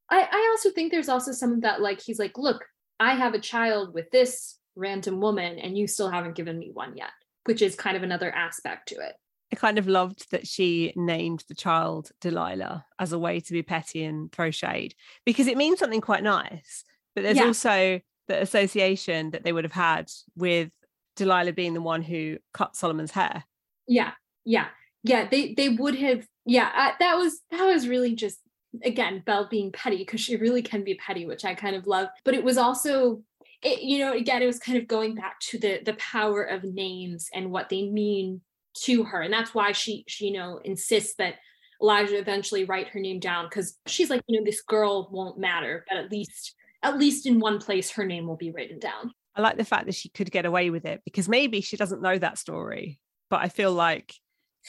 I, 0.09 0.28
I 0.32 0.49
also 0.51 0.69
think 0.71 0.91
there's 0.91 1.09
also 1.09 1.32
some 1.32 1.53
of 1.53 1.61
that 1.61 1.82
like 1.82 2.01
he's 2.01 2.19
like, 2.19 2.38
look, 2.38 2.63
I 2.99 3.15
have 3.15 3.34
a 3.34 3.39
child 3.39 3.93
with 3.93 4.11
this 4.11 4.57
random 4.76 5.19
woman 5.19 5.57
and 5.57 5.78
you 5.78 5.88
still 5.88 6.09
haven't 6.09 6.36
given 6.36 6.59
me 6.59 6.71
one 6.73 6.95
yet, 6.95 7.11
which 7.45 7.61
is 7.61 7.76
kind 7.76 7.97
of 7.97 8.03
another 8.03 8.32
aspect 8.32 8.89
to 8.89 8.95
it. 8.95 9.15
I 9.55 9.57
kind 9.57 9.77
of 9.77 9.87
loved 9.87 10.31
that 10.31 10.45
she 10.45 10.91
named 10.97 11.45
the 11.47 11.55
child 11.55 12.11
Delilah 12.19 12.83
as 12.99 13.13
a 13.13 13.19
way 13.19 13.39
to 13.39 13.53
be 13.53 13.63
petty 13.63 14.03
and 14.03 14.29
throw 14.29 14.51
shade 14.51 14.95
because 15.25 15.47
it 15.47 15.55
means 15.55 15.79
something 15.79 16.01
quite 16.01 16.23
nice. 16.23 16.83
But 17.15 17.23
there's 17.23 17.37
yeah. 17.37 17.45
also 17.45 18.01
the 18.27 18.41
association 18.41 19.31
that 19.31 19.45
they 19.45 19.53
would 19.53 19.63
have 19.63 19.71
had 19.71 20.11
with 20.35 20.71
Delilah 21.15 21.53
being 21.53 21.73
the 21.73 21.81
one 21.81 22.01
who 22.01 22.37
cut 22.53 22.75
Solomon's 22.75 23.11
hair. 23.11 23.45
Yeah, 23.87 24.11
yeah, 24.43 24.67
yeah. 25.03 25.25
They 25.29 25.53
they 25.53 25.69
would 25.69 25.95
have. 25.95 26.27
Yeah, 26.45 26.69
uh, 26.75 26.91
that 26.99 27.15
was 27.15 27.39
that 27.51 27.63
was 27.63 27.87
really 27.87 28.13
just 28.13 28.39
again 28.83 29.23
belle 29.25 29.47
being 29.47 29.71
petty 29.71 29.99
because 29.99 30.19
she 30.19 30.35
really 30.35 30.61
can 30.61 30.83
be 30.83 30.95
petty 30.95 31.25
which 31.25 31.45
i 31.45 31.53
kind 31.53 31.77
of 31.77 31.87
love 31.87 32.09
but 32.25 32.33
it 32.33 32.43
was 32.43 32.57
also 32.57 33.23
it, 33.63 33.81
you 33.81 33.99
know 33.99 34.11
again 34.11 34.41
it 34.41 34.45
was 34.45 34.59
kind 34.59 34.77
of 34.77 34.85
going 34.85 35.15
back 35.15 35.39
to 35.39 35.57
the 35.57 35.79
the 35.85 35.93
power 35.93 36.43
of 36.43 36.65
names 36.65 37.29
and 37.33 37.49
what 37.49 37.69
they 37.69 37.87
mean 37.87 38.41
to 38.84 39.03
her. 39.03 39.21
And 39.21 39.34
that's 39.34 39.53
why 39.53 39.71
she 39.71 40.03
she 40.07 40.28
you 40.28 40.34
know 40.34 40.59
insists 40.63 41.15
that 41.15 41.36
elijah 41.82 42.17
eventually 42.17 42.63
write 42.63 42.88
her 42.88 42.99
name 43.01 43.19
down 43.19 43.45
because 43.45 43.78
she's 43.86 44.09
like 44.09 44.21
you 44.28 44.39
know 44.39 44.45
this 44.45 44.61
girl 44.61 45.09
won't 45.11 45.38
matter 45.38 45.84
but 45.89 45.97
at 45.97 46.09
least 46.09 46.55
at 46.82 46.97
least 46.97 47.26
in 47.26 47.38
one 47.38 47.59
place 47.59 47.91
her 47.91 48.05
name 48.05 48.28
will 48.28 48.38
be 48.38 48.51
written 48.51 48.80
down. 48.80 49.11
I 49.36 49.41
like 49.41 49.57
the 49.57 49.65
fact 49.65 49.88
that 49.88 49.95
she 49.95 50.07
could 50.07 50.32
get 50.32 50.45
away 50.45 50.69
with 50.69 50.86
it 50.86 51.01
because 51.03 51.28
maybe 51.28 51.59
she 51.59 51.76
doesn't 51.76 52.01
know 52.01 52.17
that 52.17 52.38
story 52.38 52.99
but 53.30 53.41
i 53.41 53.49
feel 53.49 53.71
like 53.71 54.13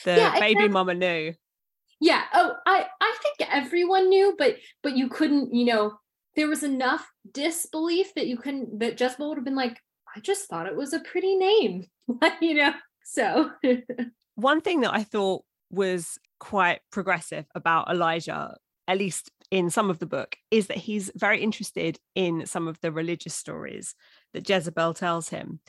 the 0.05 0.15
yeah, 0.15 0.39
baby 0.39 0.67
mama 0.67 0.93
knew. 0.93 1.33
Yeah. 1.99 2.23
Oh 2.33 2.53
i 2.65 2.85
i 3.01 3.17
think 3.21 3.49
everyone 3.51 4.09
knew 4.09 4.35
but 4.37 4.57
but 4.83 4.95
you 4.95 5.09
couldn't 5.09 5.53
you 5.53 5.65
know 5.65 5.97
there 6.35 6.47
was 6.47 6.63
enough 6.63 7.09
disbelief 7.31 8.13
that 8.15 8.27
you 8.27 8.37
couldn't 8.37 8.79
that 8.79 8.99
jezebel 8.99 9.29
would 9.29 9.37
have 9.37 9.45
been 9.45 9.55
like 9.55 9.79
i 10.15 10.19
just 10.19 10.47
thought 10.47 10.67
it 10.67 10.75
was 10.75 10.93
a 10.93 10.99
pretty 10.99 11.35
name 11.35 11.85
you 12.41 12.53
know 12.53 12.73
so 13.07 13.51
one 14.35 14.61
thing 14.61 14.81
that 14.81 14.93
i 14.93 15.03
thought 15.03 15.43
was 15.69 16.17
quite 16.39 16.79
progressive 16.91 17.45
about 17.55 17.89
elijah 17.89 18.55
at 18.87 18.97
least 18.97 19.31
in 19.49 19.69
some 19.69 19.89
of 19.89 19.99
the 19.99 20.05
book 20.05 20.37
is 20.51 20.67
that 20.67 20.77
he's 20.77 21.11
very 21.15 21.41
interested 21.41 21.99
in 22.15 22.45
some 22.45 22.67
of 22.67 22.79
the 22.81 22.91
religious 22.91 23.33
stories 23.33 23.95
that 24.33 24.47
jezebel 24.47 24.93
tells 24.93 25.29
him 25.29 25.59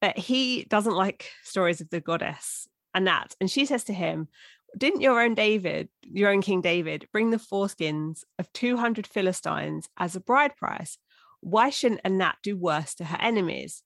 but 0.00 0.16
he 0.16 0.64
doesn't 0.64 0.94
like 0.94 1.30
stories 1.42 1.80
of 1.80 1.90
the 1.90 2.00
goddess 2.00 2.68
Anat. 2.94 3.34
And 3.40 3.50
she 3.50 3.64
says 3.64 3.84
to 3.84 3.92
him, 3.92 4.28
Didn't 4.76 5.00
your 5.00 5.20
own 5.20 5.34
David, 5.34 5.88
your 6.02 6.30
own 6.30 6.42
King 6.42 6.60
David, 6.60 7.08
bring 7.12 7.30
the 7.30 7.36
foreskins 7.38 8.24
of 8.38 8.52
200 8.52 9.06
Philistines 9.06 9.88
as 9.96 10.16
a 10.16 10.20
bride 10.20 10.56
price? 10.56 10.98
Why 11.40 11.70
shouldn't 11.70 12.00
Anat 12.04 12.36
do 12.42 12.56
worse 12.56 12.94
to 12.96 13.04
her 13.04 13.18
enemies? 13.20 13.82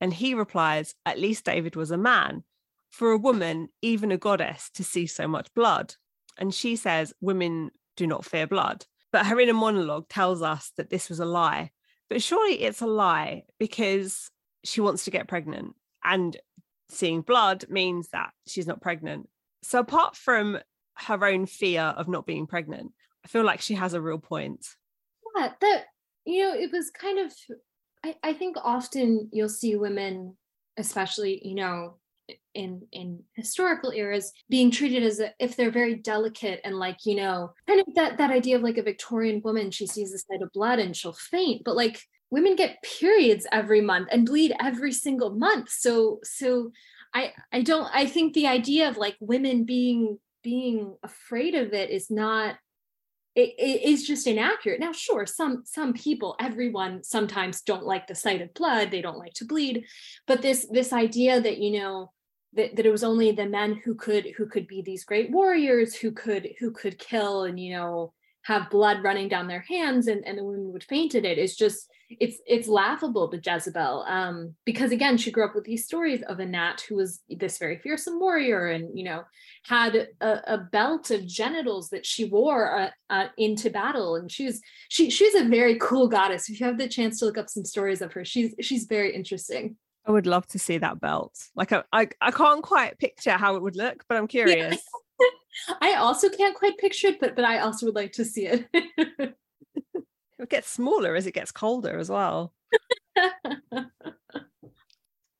And 0.00 0.12
he 0.12 0.34
replies, 0.34 0.94
At 1.04 1.18
least 1.18 1.44
David 1.44 1.76
was 1.76 1.90
a 1.90 1.98
man. 1.98 2.44
For 2.90 3.12
a 3.12 3.18
woman, 3.18 3.68
even 3.82 4.12
a 4.12 4.16
goddess, 4.16 4.70
to 4.74 4.84
see 4.84 5.06
so 5.06 5.28
much 5.28 5.52
blood. 5.54 5.94
And 6.38 6.54
she 6.54 6.76
says, 6.76 7.12
Women 7.20 7.70
do 7.96 8.06
not 8.06 8.24
fear 8.24 8.46
blood. 8.46 8.86
But 9.12 9.26
her 9.26 9.40
inner 9.40 9.54
monologue 9.54 10.08
tells 10.08 10.42
us 10.42 10.72
that 10.76 10.90
this 10.90 11.08
was 11.08 11.20
a 11.20 11.24
lie. 11.24 11.70
But 12.08 12.22
surely 12.22 12.62
it's 12.62 12.80
a 12.80 12.86
lie 12.86 13.44
because 13.58 14.30
she 14.64 14.80
wants 14.80 15.04
to 15.04 15.10
get 15.10 15.28
pregnant. 15.28 15.74
And 16.04 16.36
seeing 16.88 17.22
blood 17.22 17.66
means 17.68 18.08
that 18.08 18.30
she's 18.46 18.66
not 18.66 18.80
pregnant. 18.80 19.28
So, 19.62 19.80
apart 19.80 20.16
from 20.16 20.58
her 20.94 21.26
own 21.26 21.46
fear 21.46 21.82
of 21.82 22.08
not 22.08 22.26
being 22.26 22.46
pregnant, 22.46 22.92
I 23.24 23.28
feel 23.28 23.44
like 23.44 23.60
she 23.60 23.74
has 23.74 23.94
a 23.94 24.00
real 24.00 24.18
point. 24.18 24.66
Yeah, 25.36 25.52
that, 25.60 25.84
you 26.24 26.44
know, 26.44 26.54
it 26.54 26.70
was 26.72 26.90
kind 26.90 27.18
of, 27.18 27.32
I, 28.04 28.16
I 28.22 28.32
think 28.32 28.56
often 28.62 29.28
you'll 29.32 29.48
see 29.48 29.76
women, 29.76 30.36
especially, 30.76 31.40
you 31.46 31.54
know, 31.54 31.94
in 32.54 32.82
in 32.92 33.20
historical 33.34 33.90
eras 33.90 34.32
being 34.50 34.70
treated 34.70 35.02
as 35.02 35.18
a, 35.18 35.32
if 35.38 35.56
they're 35.56 35.70
very 35.70 35.94
delicate 35.94 36.60
and 36.62 36.78
like 36.78 36.98
you 37.06 37.14
know 37.14 37.54
kind 37.66 37.80
of 37.80 37.86
that 37.94 38.18
that 38.18 38.30
idea 38.30 38.54
of 38.54 38.60
like 38.60 38.76
a 38.76 38.82
victorian 38.82 39.40
woman 39.42 39.70
she 39.70 39.86
sees 39.86 40.12
the 40.12 40.18
sight 40.18 40.42
of 40.42 40.52
blood 40.52 40.78
and 40.78 40.94
she'll 40.94 41.14
faint 41.14 41.62
but 41.64 41.74
like 41.74 42.02
women 42.30 42.56
get 42.56 42.82
periods 42.82 43.46
every 43.52 43.80
month 43.80 44.08
and 44.12 44.26
bleed 44.26 44.52
every 44.60 44.92
single 44.92 45.30
month. 45.30 45.70
So 45.70 46.20
so 46.22 46.72
i 47.14 47.32
i 47.52 47.62
don't 47.62 47.88
i 47.94 48.04
think 48.04 48.34
the 48.34 48.46
idea 48.46 48.88
of 48.88 48.98
like 48.98 49.16
women 49.20 49.64
being 49.64 50.18
being 50.42 50.94
afraid 51.02 51.54
of 51.54 51.72
it 51.72 51.90
is 51.90 52.10
not 52.10 52.56
it, 53.38 53.54
it 53.58 53.82
is 53.88 54.06
just 54.06 54.26
inaccurate. 54.26 54.80
Now 54.80 54.92
sure 54.92 55.24
some 55.26 55.62
some 55.64 55.92
people 55.92 56.34
everyone 56.40 57.04
sometimes 57.04 57.62
don't 57.62 57.86
like 57.86 58.06
the 58.06 58.14
sight 58.14 58.40
of 58.40 58.52
blood 58.54 58.90
they 58.90 59.00
don't 59.00 59.18
like 59.18 59.34
to 59.34 59.44
bleed 59.44 59.84
but 60.26 60.42
this 60.42 60.66
this 60.70 60.92
idea 60.92 61.40
that 61.40 61.58
you 61.58 61.78
know 61.78 62.12
that, 62.54 62.74
that 62.76 62.86
it 62.86 62.90
was 62.90 63.04
only 63.04 63.30
the 63.30 63.46
men 63.46 63.80
who 63.84 63.94
could 63.94 64.26
who 64.36 64.46
could 64.46 64.66
be 64.66 64.82
these 64.82 65.04
great 65.04 65.30
warriors 65.30 65.94
who 65.94 66.10
could 66.10 66.48
who 66.58 66.70
could 66.72 66.98
kill 66.98 67.44
and 67.44 67.60
you 67.60 67.76
know 67.76 68.12
have 68.48 68.70
blood 68.70 69.02
running 69.02 69.28
down 69.28 69.46
their 69.46 69.60
hands 69.68 70.06
and, 70.06 70.26
and 70.26 70.38
the 70.38 70.42
women 70.42 70.72
would 70.72 70.82
faint 70.82 71.14
at 71.14 71.26
it 71.26 71.36
it's 71.36 71.54
just 71.54 71.90
it's 72.08 72.38
it's 72.46 72.66
laughable 72.66 73.28
to 73.28 73.36
Jezebel 73.36 74.06
um, 74.08 74.54
because 74.64 74.90
again 74.90 75.18
she 75.18 75.30
grew 75.30 75.44
up 75.44 75.54
with 75.54 75.64
these 75.64 75.84
stories 75.84 76.22
of 76.22 76.40
Anat 76.40 76.80
who 76.88 76.96
was 76.96 77.20
this 77.28 77.58
very 77.58 77.76
fearsome 77.76 78.18
warrior 78.18 78.68
and 78.68 78.98
you 78.98 79.04
know 79.04 79.22
had 79.66 80.08
a, 80.22 80.54
a 80.54 80.56
belt 80.72 81.10
of 81.10 81.26
genitals 81.26 81.90
that 81.90 82.06
she 82.06 82.24
wore 82.24 82.74
uh, 82.74 82.90
uh, 83.10 83.26
into 83.36 83.68
battle 83.68 84.16
and 84.16 84.32
she's 84.32 84.62
she 84.88 85.10
she's 85.10 85.34
a 85.34 85.44
very 85.44 85.76
cool 85.78 86.08
goddess 86.08 86.48
if 86.48 86.58
you 86.58 86.64
have 86.64 86.78
the 86.78 86.88
chance 86.88 87.18
to 87.18 87.26
look 87.26 87.36
up 87.36 87.50
some 87.50 87.66
stories 87.66 88.00
of 88.00 88.14
her 88.14 88.24
she's 88.24 88.54
she's 88.62 88.84
very 88.84 89.14
interesting 89.14 89.76
I 90.06 90.10
would 90.10 90.26
love 90.26 90.46
to 90.46 90.58
see 90.58 90.78
that 90.78 91.00
belt. 91.00 91.34
Like 91.54 91.70
I, 91.70 91.82
I, 91.92 92.08
I 92.22 92.30
can't 92.30 92.62
quite 92.62 92.98
picture 92.98 93.32
how 93.32 93.56
it 93.56 93.62
would 93.62 93.76
look, 93.76 94.04
but 94.08 94.16
I'm 94.16 94.26
curious. 94.26 94.72
Yeah. 94.72 94.78
I 95.80 95.94
also 95.94 96.28
can't 96.28 96.54
quite 96.54 96.78
picture 96.78 97.08
it, 97.08 97.20
but 97.20 97.36
but 97.36 97.44
I 97.44 97.58
also 97.58 97.86
would 97.86 97.94
like 97.94 98.12
to 98.12 98.24
see 98.24 98.46
it. 98.46 98.68
it 98.72 100.48
gets 100.48 100.68
smaller 100.68 101.14
as 101.14 101.26
it 101.26 101.34
gets 101.34 101.52
colder 101.52 101.98
as 101.98 102.10
well. 102.10 102.52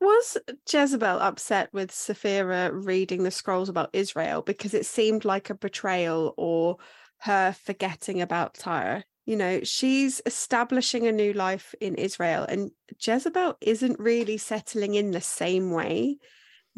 Was 0.00 0.38
Jezebel 0.70 1.18
upset 1.20 1.70
with 1.72 1.92
Sapphira 1.92 2.72
reading 2.72 3.24
the 3.24 3.30
scrolls 3.30 3.68
about 3.68 3.90
Israel 3.92 4.42
because 4.42 4.72
it 4.72 4.86
seemed 4.86 5.24
like 5.24 5.50
a 5.50 5.54
betrayal 5.54 6.34
or 6.36 6.76
her 7.18 7.52
forgetting 7.52 8.20
about 8.20 8.54
Tyre? 8.54 9.04
you 9.28 9.36
know, 9.36 9.60
she's 9.62 10.22
establishing 10.24 11.06
a 11.06 11.12
new 11.12 11.34
life 11.34 11.74
in 11.82 11.96
Israel, 11.96 12.46
and 12.48 12.70
Jezebel 12.98 13.58
isn't 13.60 14.00
really 14.00 14.38
settling 14.38 14.94
in 14.94 15.10
the 15.10 15.20
same 15.20 15.70
way. 15.70 16.16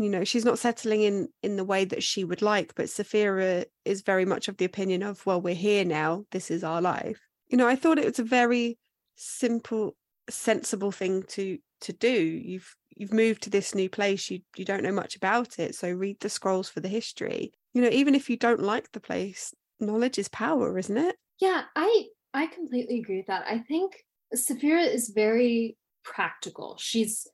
You 0.01 0.09
know, 0.09 0.24
she's 0.24 0.46
not 0.46 0.59
settling 0.59 1.03
in 1.03 1.28
in 1.42 1.57
the 1.57 1.64
way 1.64 1.84
that 1.84 2.03
she 2.03 2.24
would 2.24 2.40
like, 2.40 2.74
but 2.74 2.88
Sapphira 2.88 3.66
is 3.84 4.01
very 4.01 4.24
much 4.24 4.48
of 4.48 4.57
the 4.57 4.64
opinion 4.64 5.03
of, 5.03 5.24
well, 5.26 5.42
we're 5.42 5.55
here 5.55 5.84
now, 5.84 6.24
this 6.30 6.51
is 6.51 6.64
our 6.64 6.80
life. 6.80 7.20
You 7.48 7.59
know, 7.59 7.68
I 7.68 7.76
thought 7.76 7.98
it 7.98 8.07
was 8.07 8.18
a 8.18 8.24
very 8.24 8.78
simple, 9.16 9.96
sensible 10.30 10.90
thing 10.90 11.24
to 11.34 11.59
to 11.82 11.92
do. 11.92 12.11
You've 12.11 12.74
you've 12.96 13.12
moved 13.12 13.42
to 13.42 13.51
this 13.51 13.74
new 13.74 13.90
place, 13.90 14.30
you 14.30 14.40
you 14.57 14.64
don't 14.64 14.82
know 14.82 14.92
much 14.92 15.16
about 15.16 15.59
it, 15.59 15.74
so 15.74 15.90
read 15.90 16.18
the 16.20 16.30
scrolls 16.30 16.70
for 16.70 16.80
the 16.80 16.88
history. 16.88 17.53
You 17.74 17.82
know, 17.82 17.90
even 17.90 18.14
if 18.14 18.30
you 18.30 18.38
don't 18.38 18.62
like 18.62 18.90
the 18.92 19.01
place, 19.01 19.53
knowledge 19.80 20.18
is 20.18 20.28
power, 20.28 20.78
isn't 20.78 20.96
it? 20.96 21.16
Yeah, 21.40 21.64
I 21.76 22.07
I 22.32 22.46
completely 22.46 23.01
agree 23.01 23.18
with 23.18 23.26
that. 23.26 23.44
I 23.46 23.59
think 23.59 24.03
Sapphira 24.34 24.82
is 24.82 25.12
very 25.14 25.76
practical. 26.05 26.78
She's 26.80 27.26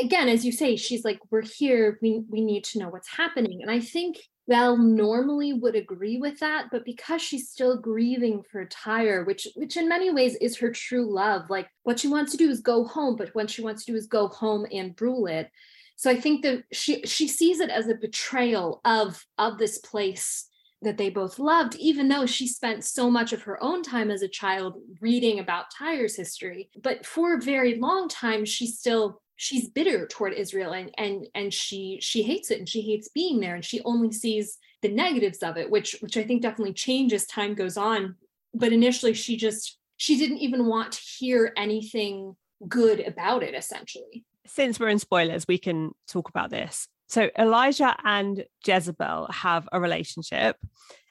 again, 0.00 0.28
as 0.28 0.44
you 0.44 0.52
say, 0.52 0.76
she's 0.76 1.04
like, 1.04 1.18
we're 1.30 1.42
here, 1.42 1.98
we 2.02 2.22
we 2.28 2.42
need 2.42 2.64
to 2.64 2.78
know 2.78 2.88
what's 2.88 3.08
happening. 3.08 3.62
And 3.62 3.70
I 3.70 3.80
think 3.80 4.18
Belle 4.48 4.76
normally 4.76 5.52
would 5.52 5.76
agree 5.76 6.18
with 6.18 6.40
that, 6.40 6.66
but 6.70 6.84
because 6.84 7.22
she's 7.22 7.50
still 7.50 7.80
grieving 7.80 8.42
for 8.50 8.64
Tyre, 8.66 9.24
which 9.24 9.46
which 9.54 9.76
in 9.76 9.88
many 9.88 10.12
ways 10.12 10.36
is 10.36 10.58
her 10.58 10.70
true 10.70 11.12
love, 11.12 11.48
like 11.48 11.68
what 11.84 12.00
she 12.00 12.08
wants 12.08 12.32
to 12.32 12.38
do 12.38 12.50
is 12.50 12.60
go 12.60 12.84
home, 12.84 13.16
but 13.16 13.34
what 13.34 13.50
she 13.50 13.62
wants 13.62 13.84
to 13.84 13.92
do 13.92 13.96
is 13.96 14.06
go 14.06 14.28
home 14.28 14.66
and 14.72 15.00
rule 15.00 15.26
it. 15.26 15.50
So 15.96 16.10
I 16.10 16.20
think 16.20 16.42
that 16.42 16.64
she 16.72 17.02
she 17.02 17.28
sees 17.28 17.60
it 17.60 17.70
as 17.70 17.88
a 17.88 17.94
betrayal 17.94 18.80
of 18.84 19.24
of 19.38 19.58
this 19.58 19.78
place 19.78 20.48
that 20.82 20.98
they 20.98 21.10
both 21.10 21.38
loved, 21.38 21.76
even 21.76 22.08
though 22.08 22.26
she 22.26 22.48
spent 22.48 22.84
so 22.84 23.08
much 23.08 23.32
of 23.32 23.42
her 23.42 23.62
own 23.62 23.82
time 23.82 24.10
as 24.10 24.22
a 24.22 24.28
child 24.28 24.78
reading 25.00 25.38
about 25.38 25.66
Tyre's 25.70 26.16
history. 26.16 26.70
But 26.82 27.06
for 27.06 27.34
a 27.34 27.40
very 27.40 27.76
long 27.76 28.08
time, 28.08 28.44
she 28.44 28.66
still 28.66 29.21
she's 29.42 29.68
bitter 29.68 30.06
toward 30.06 30.32
Israel 30.34 30.72
and 30.72 30.92
and 30.96 31.26
and 31.34 31.52
she 31.52 31.98
she 32.00 32.22
hates 32.22 32.52
it 32.52 32.60
and 32.60 32.68
she 32.68 32.80
hates 32.80 33.08
being 33.08 33.40
there 33.40 33.56
and 33.56 33.64
she 33.64 33.80
only 33.84 34.12
sees 34.12 34.56
the 34.82 34.88
negatives 34.88 35.42
of 35.42 35.56
it, 35.56 35.68
which 35.68 35.96
which 35.98 36.16
I 36.16 36.22
think 36.22 36.42
definitely 36.42 36.74
changes 36.74 37.26
time 37.26 37.54
goes 37.54 37.76
on. 37.76 38.14
But 38.54 38.72
initially 38.72 39.14
she 39.14 39.36
just 39.36 39.78
she 39.96 40.16
didn't 40.16 40.38
even 40.38 40.66
want 40.66 40.92
to 40.92 41.00
hear 41.00 41.52
anything 41.56 42.36
good 42.68 43.00
about 43.00 43.42
it 43.42 43.54
essentially. 43.56 44.24
Since 44.46 44.78
we're 44.78 44.90
in 44.90 45.00
spoilers, 45.00 45.48
we 45.48 45.58
can 45.58 45.90
talk 46.06 46.28
about 46.28 46.50
this. 46.50 46.86
So 47.08 47.28
Elijah 47.36 47.96
and 48.04 48.44
Jezebel 48.64 49.26
have 49.32 49.68
a 49.72 49.80
relationship, 49.80 50.56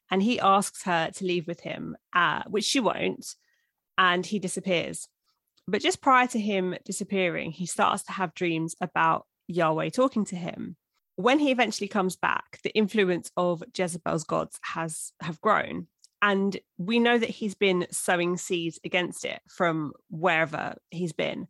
and 0.09 0.23
he 0.23 0.39
asks 0.39 0.83
her 0.83 1.11
to 1.15 1.25
leave 1.25 1.47
with 1.47 1.59
him, 1.59 1.97
uh, 2.13 2.43
which 2.47 2.63
she 2.63 2.79
won't, 2.79 3.35
and 3.97 4.25
he 4.25 4.39
disappears. 4.39 5.09
But 5.71 5.81
just 5.81 6.01
prior 6.01 6.27
to 6.27 6.39
him 6.39 6.75
disappearing, 6.83 7.51
he 7.51 7.65
starts 7.65 8.03
to 8.03 8.11
have 8.11 8.33
dreams 8.33 8.75
about 8.81 9.25
Yahweh 9.47 9.91
talking 9.91 10.25
to 10.25 10.35
him. 10.35 10.75
When 11.15 11.39
he 11.39 11.49
eventually 11.49 11.87
comes 11.87 12.17
back, 12.17 12.59
the 12.61 12.75
influence 12.75 13.31
of 13.37 13.63
Jezebel's 13.73 14.25
gods 14.25 14.59
has 14.63 15.13
have 15.21 15.39
grown. 15.39 15.87
And 16.21 16.59
we 16.77 16.99
know 16.99 17.17
that 17.17 17.29
he's 17.29 17.55
been 17.55 17.87
sowing 17.89 18.35
seeds 18.35 18.81
against 18.83 19.23
it 19.23 19.39
from 19.47 19.93
wherever 20.09 20.75
he's 20.89 21.13
been. 21.13 21.47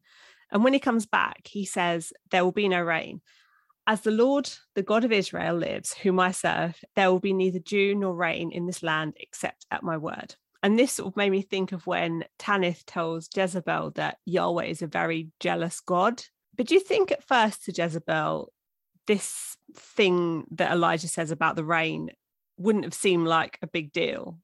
And 0.52 0.64
when 0.64 0.74
he 0.74 0.80
comes 0.80 1.08
back, 1.08 1.48
he 1.48 1.66
says, 1.66 2.14
There 2.30 2.44
will 2.44 2.52
be 2.52 2.70
no 2.70 2.82
rain. 2.82 3.22
As 3.88 4.02
the 4.02 4.12
Lord, 4.12 4.52
the 4.76 4.84
God 4.84 5.04
of 5.04 5.12
Israel, 5.12 5.56
lives, 5.56 5.94
whom 5.96 6.20
I 6.20 6.30
serve, 6.30 6.80
there 6.96 7.12
will 7.12 7.20
be 7.20 7.34
neither 7.34 7.58
dew 7.58 7.96
nor 7.96 8.14
rain 8.14 8.52
in 8.52 8.68
this 8.68 8.84
land 8.84 9.16
except 9.20 9.66
at 9.72 9.82
my 9.82 9.98
word. 9.98 10.36
And 10.64 10.78
this 10.78 10.94
sort 10.94 11.08
of 11.08 11.18
made 11.18 11.32
me 11.32 11.42
think 11.42 11.72
of 11.72 11.88
when 11.88 12.24
Tanith 12.38 12.86
tells 12.86 13.30
Jezebel 13.36 13.92
that 13.92 14.18
Yahweh 14.26 14.66
is 14.66 14.82
a 14.82 14.88
very 14.88 15.30
jealous 15.40 15.80
God. 15.80 16.24
But 16.56 16.68
do 16.68 16.76
you 16.76 16.80
think 16.80 17.12
at 17.12 17.24
first 17.24 17.66
to 17.66 17.72
Jezebel, 17.72 18.52
this 19.08 19.58
thing 19.74 20.46
that 20.52 20.72
Elijah 20.72 21.08
says 21.08 21.32
about 21.32 21.56
the 21.56 21.64
rain 21.64 22.12
wouldn't 22.58 22.86
have 22.86 22.94
seemed 22.94 23.28
like 23.28 23.58
a 23.62 23.68
big 23.68 23.92
deal 23.92 24.38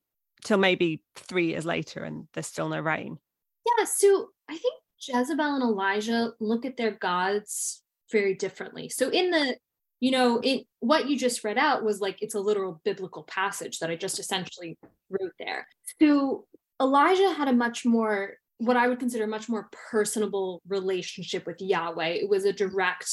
till 0.44 0.58
maybe 0.58 1.04
three 1.16 1.48
years 1.48 1.66
later 1.66 2.04
and 2.04 2.28
there's 2.34 2.48
still 2.48 2.70
no 2.70 2.80
rain? 2.80 3.20
Yeah. 3.66 3.86
So 3.86 4.30
I 4.50 4.58
think 4.58 4.74
Jezebel 5.00 5.56
and 5.56 5.64
Elijah 5.64 6.34
look 6.40 6.66
at 6.66 6.78
their 6.78 6.92
gods 6.92 7.84
very 8.12 8.34
differently. 8.34 8.90
So 8.90 9.10
in 9.10 9.30
the 9.30 9.58
you 10.00 10.12
know, 10.12 10.40
it 10.44 10.68
what 10.80 11.10
you 11.10 11.18
just 11.18 11.44
read 11.44 11.58
out 11.58 11.84
was 11.84 12.00
like 12.00 12.22
it's 12.22 12.36
a 12.36 12.40
literal 12.40 12.82
biblical 12.84 13.24
passage 13.24 13.80
that 13.80 13.90
I 13.90 13.96
just 13.96 14.20
essentially 14.20 14.78
wrote 15.10 15.34
there. 15.40 15.68
So 16.00 16.46
Elijah 16.82 17.34
had 17.34 17.48
a 17.48 17.54
much 17.54 17.86
more 17.86 18.36
what 18.60 18.78
I 18.78 18.88
would 18.88 19.00
consider 19.00 19.26
a 19.26 19.28
much 19.28 19.50
more 19.50 19.70
personable 19.92 20.62
relationship 20.68 21.46
with 21.46 21.62
Yahweh. 21.62 22.08
It 22.08 22.30
was 22.30 22.46
a 22.46 22.54
direct, 22.54 23.08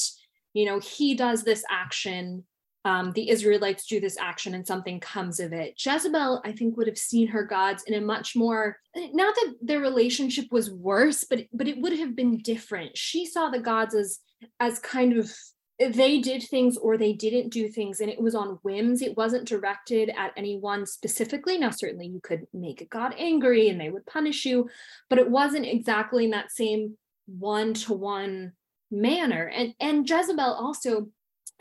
you 0.54 0.64
know, 0.64 0.78
he 0.78 1.14
does 1.14 1.42
this 1.42 1.62
action, 1.70 2.44
um, 2.86 3.12
the 3.12 3.28
Israelites 3.28 3.86
do 3.86 4.00
this 4.00 4.18
action, 4.18 4.54
and 4.54 4.66
something 4.66 5.00
comes 5.00 5.40
of 5.40 5.52
it. 5.52 5.74
Jezebel, 5.78 6.40
I 6.44 6.52
think, 6.52 6.76
would 6.76 6.86
have 6.86 6.98
seen 6.98 7.28
her 7.28 7.44
gods 7.44 7.82
in 7.86 7.94
a 7.94 8.00
much 8.00 8.36
more 8.36 8.78
not 8.94 9.34
that 9.34 9.54
their 9.60 9.80
relationship 9.80 10.46
was 10.50 10.70
worse, 10.70 11.24
but 11.24 11.46
but 11.52 11.68
it 11.68 11.80
would 11.80 11.98
have 11.98 12.14
been 12.14 12.38
different. 12.38 12.96
She 12.96 13.24
saw 13.26 13.48
the 13.48 13.60
gods 13.60 13.94
as 13.94 14.20
as 14.60 14.78
kind 14.78 15.16
of 15.16 15.32
they 15.78 16.20
did 16.20 16.42
things 16.42 16.76
or 16.76 16.96
they 16.96 17.12
didn't 17.12 17.52
do 17.52 17.68
things 17.68 18.00
and 18.00 18.08
it 18.08 18.20
was 18.20 18.34
on 18.34 18.58
whims. 18.62 19.02
It 19.02 19.16
wasn't 19.16 19.48
directed 19.48 20.10
at 20.16 20.32
anyone 20.36 20.86
specifically. 20.86 21.58
Now 21.58 21.70
certainly 21.70 22.06
you 22.06 22.20
could 22.22 22.46
make 22.52 22.80
a 22.80 22.86
god 22.86 23.14
angry 23.18 23.68
and 23.68 23.80
they 23.80 23.90
would 23.90 24.06
punish 24.06 24.44
you 24.44 24.68
but 25.10 25.18
it 25.18 25.30
wasn't 25.30 25.66
exactly 25.66 26.26
in 26.26 26.30
that 26.30 26.52
same 26.52 26.96
one 27.26 27.74
to 27.74 27.92
one 27.92 28.52
manner. 28.90 29.46
And 29.48 29.74
and 29.80 30.08
Jezebel 30.08 30.44
also 30.44 31.08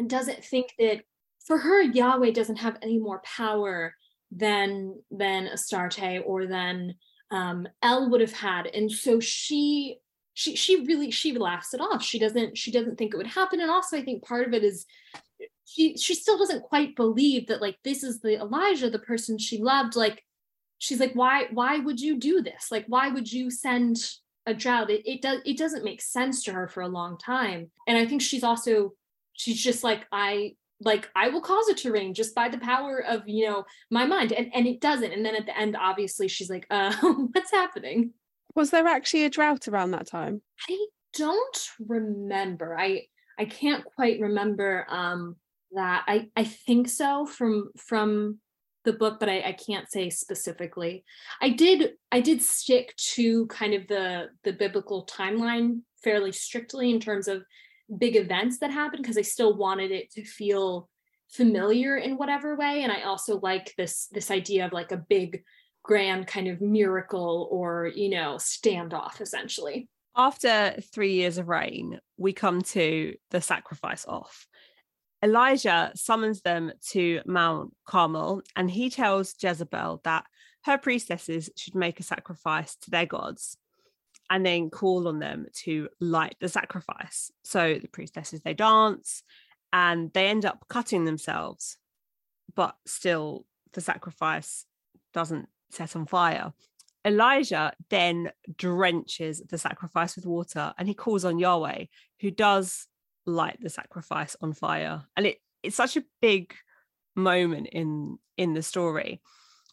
doesn't 0.05 0.43
think 0.43 0.67
that 0.77 1.01
for 1.45 1.57
her 1.57 1.81
Yahweh 1.81 2.31
doesn't 2.31 2.57
have 2.57 2.77
any 2.81 2.99
more 2.99 3.21
power 3.23 3.95
than 4.31 5.01
than 5.11 5.47
Astarte 5.47 6.21
or 6.25 6.45
than 6.45 6.95
um, 7.31 7.67
El 7.81 8.09
would 8.09 8.21
have 8.21 8.33
had. 8.33 8.67
And 8.67 8.91
so 8.91 9.19
she 9.19 9.97
she 10.33 10.55
she 10.55 10.85
really 10.85 11.11
she 11.11 11.37
laughs 11.37 11.73
it 11.73 11.81
off. 11.81 12.03
She 12.03 12.19
doesn't 12.19 12.57
she 12.57 12.71
doesn't 12.71 12.97
think 12.97 13.13
it 13.13 13.17
would 13.17 13.27
happen. 13.27 13.61
And 13.61 13.69
also 13.69 13.97
i 13.97 14.03
think 14.03 14.25
part 14.25 14.47
of 14.47 14.53
it 14.53 14.63
is 14.63 14.85
she 15.65 15.95
she 15.97 16.15
still 16.15 16.37
doesn't 16.37 16.63
quite 16.63 16.95
believe 16.95 17.47
that 17.47 17.61
like 17.61 17.77
this 17.83 18.03
is 18.03 18.19
the 18.19 18.39
elijah 18.39 18.89
the 18.89 18.99
person 18.99 19.37
she 19.37 19.59
loved. 19.59 19.95
Like 19.95 20.23
she's 20.79 20.99
like 20.99 21.13
why 21.13 21.47
why 21.51 21.77
would 21.77 21.99
you 21.99 22.19
do 22.19 22.41
this? 22.41 22.69
Like 22.71 22.85
why 22.87 23.09
would 23.09 23.31
you 23.31 23.51
send 23.51 23.97
a 24.45 24.53
drought? 24.53 24.89
It, 24.89 25.07
it 25.07 25.21
does 25.21 25.39
it 25.45 25.57
doesn't 25.57 25.85
make 25.85 26.01
sense 26.01 26.43
to 26.43 26.53
her 26.53 26.67
for 26.67 26.81
a 26.81 26.87
long 26.87 27.17
time. 27.17 27.69
And 27.87 27.97
i 27.97 28.05
think 28.05 28.21
she's 28.21 28.43
also 28.43 28.93
she's 29.33 29.61
just 29.61 29.83
like 29.83 30.05
i 30.11 30.55
like 30.81 31.09
i 31.15 31.29
will 31.29 31.41
cause 31.41 31.69
it 31.69 31.77
to 31.77 31.91
rain 31.91 32.13
just 32.13 32.35
by 32.35 32.49
the 32.49 32.57
power 32.57 32.99
of 32.99 33.21
you 33.27 33.45
know 33.45 33.65
my 33.91 34.05
mind. 34.05 34.31
And 34.33 34.49
and 34.55 34.65
it 34.65 34.81
doesn't. 34.81 35.11
And 35.11 35.23
then 35.23 35.35
at 35.35 35.45
the 35.45 35.57
end 35.57 35.77
obviously 35.79 36.27
she's 36.27 36.49
like 36.49 36.65
uh 36.71 36.95
what's 37.33 37.51
happening 37.51 38.13
was 38.55 38.69
there 38.69 38.87
actually 38.87 39.25
a 39.25 39.29
drought 39.29 39.67
around 39.67 39.91
that 39.91 40.07
time? 40.07 40.41
I 40.69 40.85
don't 41.17 41.69
remember. 41.79 42.77
I 42.77 43.07
I 43.37 43.45
can't 43.45 43.83
quite 43.83 44.19
remember 44.19 44.85
um 44.89 45.35
that. 45.71 46.03
I 46.07 46.29
I 46.35 46.43
think 46.43 46.89
so 46.89 47.25
from 47.25 47.71
from 47.77 48.39
the 48.85 48.93
book, 48.93 49.19
but 49.19 49.29
I, 49.29 49.41
I 49.41 49.51
can't 49.53 49.89
say 49.89 50.09
specifically. 50.09 51.03
I 51.41 51.49
did 51.49 51.93
I 52.11 52.21
did 52.21 52.41
stick 52.41 52.95
to 53.13 53.47
kind 53.47 53.73
of 53.73 53.87
the 53.87 54.29
the 54.43 54.53
biblical 54.53 55.05
timeline 55.05 55.81
fairly 56.03 56.31
strictly 56.31 56.91
in 56.91 56.99
terms 56.99 57.27
of 57.27 57.43
big 57.97 58.15
events 58.15 58.59
that 58.59 58.71
happened 58.71 59.03
because 59.03 59.17
I 59.17 59.21
still 59.21 59.55
wanted 59.55 59.91
it 59.91 60.11
to 60.11 60.23
feel 60.23 60.89
familiar 61.29 61.97
in 61.97 62.17
whatever 62.17 62.55
way. 62.55 62.83
And 62.83 62.91
I 62.91 63.03
also 63.03 63.39
like 63.39 63.73
this 63.77 64.07
this 64.11 64.31
idea 64.31 64.65
of 64.65 64.73
like 64.73 64.91
a 64.91 64.97
big 64.97 65.43
grand 65.83 66.27
kind 66.27 66.47
of 66.47 66.61
miracle 66.61 67.47
or, 67.51 67.91
you 67.93 68.09
know, 68.09 68.35
standoff 68.35 69.21
essentially. 69.21 69.87
After 70.15 70.75
three 70.93 71.13
years 71.13 71.37
of 71.37 71.49
rain, 71.49 71.99
we 72.17 72.33
come 72.33 72.61
to 72.61 73.15
the 73.31 73.41
sacrifice 73.41 74.05
off. 74.07 74.47
Elijah 75.23 75.91
summons 75.95 76.41
them 76.41 76.71
to 76.89 77.21
Mount 77.25 77.73
Carmel 77.85 78.41
and 78.55 78.69
he 78.69 78.89
tells 78.89 79.35
Jezebel 79.41 80.01
that 80.03 80.25
her 80.65 80.77
priestesses 80.77 81.49
should 81.57 81.75
make 81.75 81.99
a 81.99 82.03
sacrifice 82.03 82.75
to 82.77 82.91
their 82.91 83.05
gods 83.05 83.57
and 84.29 84.45
then 84.45 84.69
call 84.69 85.07
on 85.07 85.19
them 85.19 85.47
to 85.53 85.89
light 85.99 86.35
the 86.39 86.49
sacrifice. 86.49 87.31
So 87.43 87.79
the 87.81 87.87
priestesses 87.87 88.41
they 88.41 88.53
dance 88.53 89.23
and 89.71 90.11
they 90.13 90.27
end 90.27 90.45
up 90.45 90.65
cutting 90.69 91.05
themselves, 91.05 91.77
but 92.55 92.75
still 92.85 93.45
the 93.73 93.81
sacrifice 93.81 94.65
doesn't 95.13 95.47
set 95.73 95.95
on 95.95 96.05
fire. 96.05 96.53
Elijah 97.05 97.73
then 97.89 98.31
drenches 98.57 99.41
the 99.49 99.57
sacrifice 99.57 100.15
with 100.15 100.25
water 100.25 100.73
and 100.77 100.87
he 100.87 100.93
calls 100.93 101.25
on 101.25 101.39
Yahweh, 101.39 101.85
who 102.21 102.31
does 102.31 102.87
light 103.25 103.57
the 103.61 103.69
sacrifice 103.69 104.35
on 104.41 104.53
fire. 104.53 105.03
And 105.17 105.27
it, 105.27 105.37
it's 105.61 105.75
such 105.75 105.97
a 105.97 106.03
big 106.21 106.53
moment 107.15 107.67
in 107.71 108.17
in 108.37 108.53
the 108.53 108.63
story. 108.63 109.21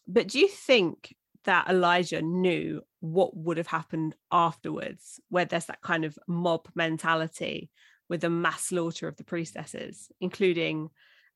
But 0.07 0.27
do 0.27 0.39
you 0.39 0.47
think 0.47 1.15
that 1.45 1.69
Elijah 1.69 2.21
knew 2.21 2.81
what 2.99 3.35
would 3.35 3.57
have 3.57 3.67
happened 3.67 4.15
afterwards, 4.31 5.19
where 5.29 5.45
there's 5.45 5.65
that 5.65 5.81
kind 5.81 6.05
of 6.05 6.17
mob 6.27 6.67
mentality 6.75 7.71
with 8.09 8.21
the 8.21 8.29
mass 8.29 8.65
slaughter 8.65 9.07
of 9.07 9.17
the 9.17 9.23
priestesses, 9.23 10.11
including 10.19 10.89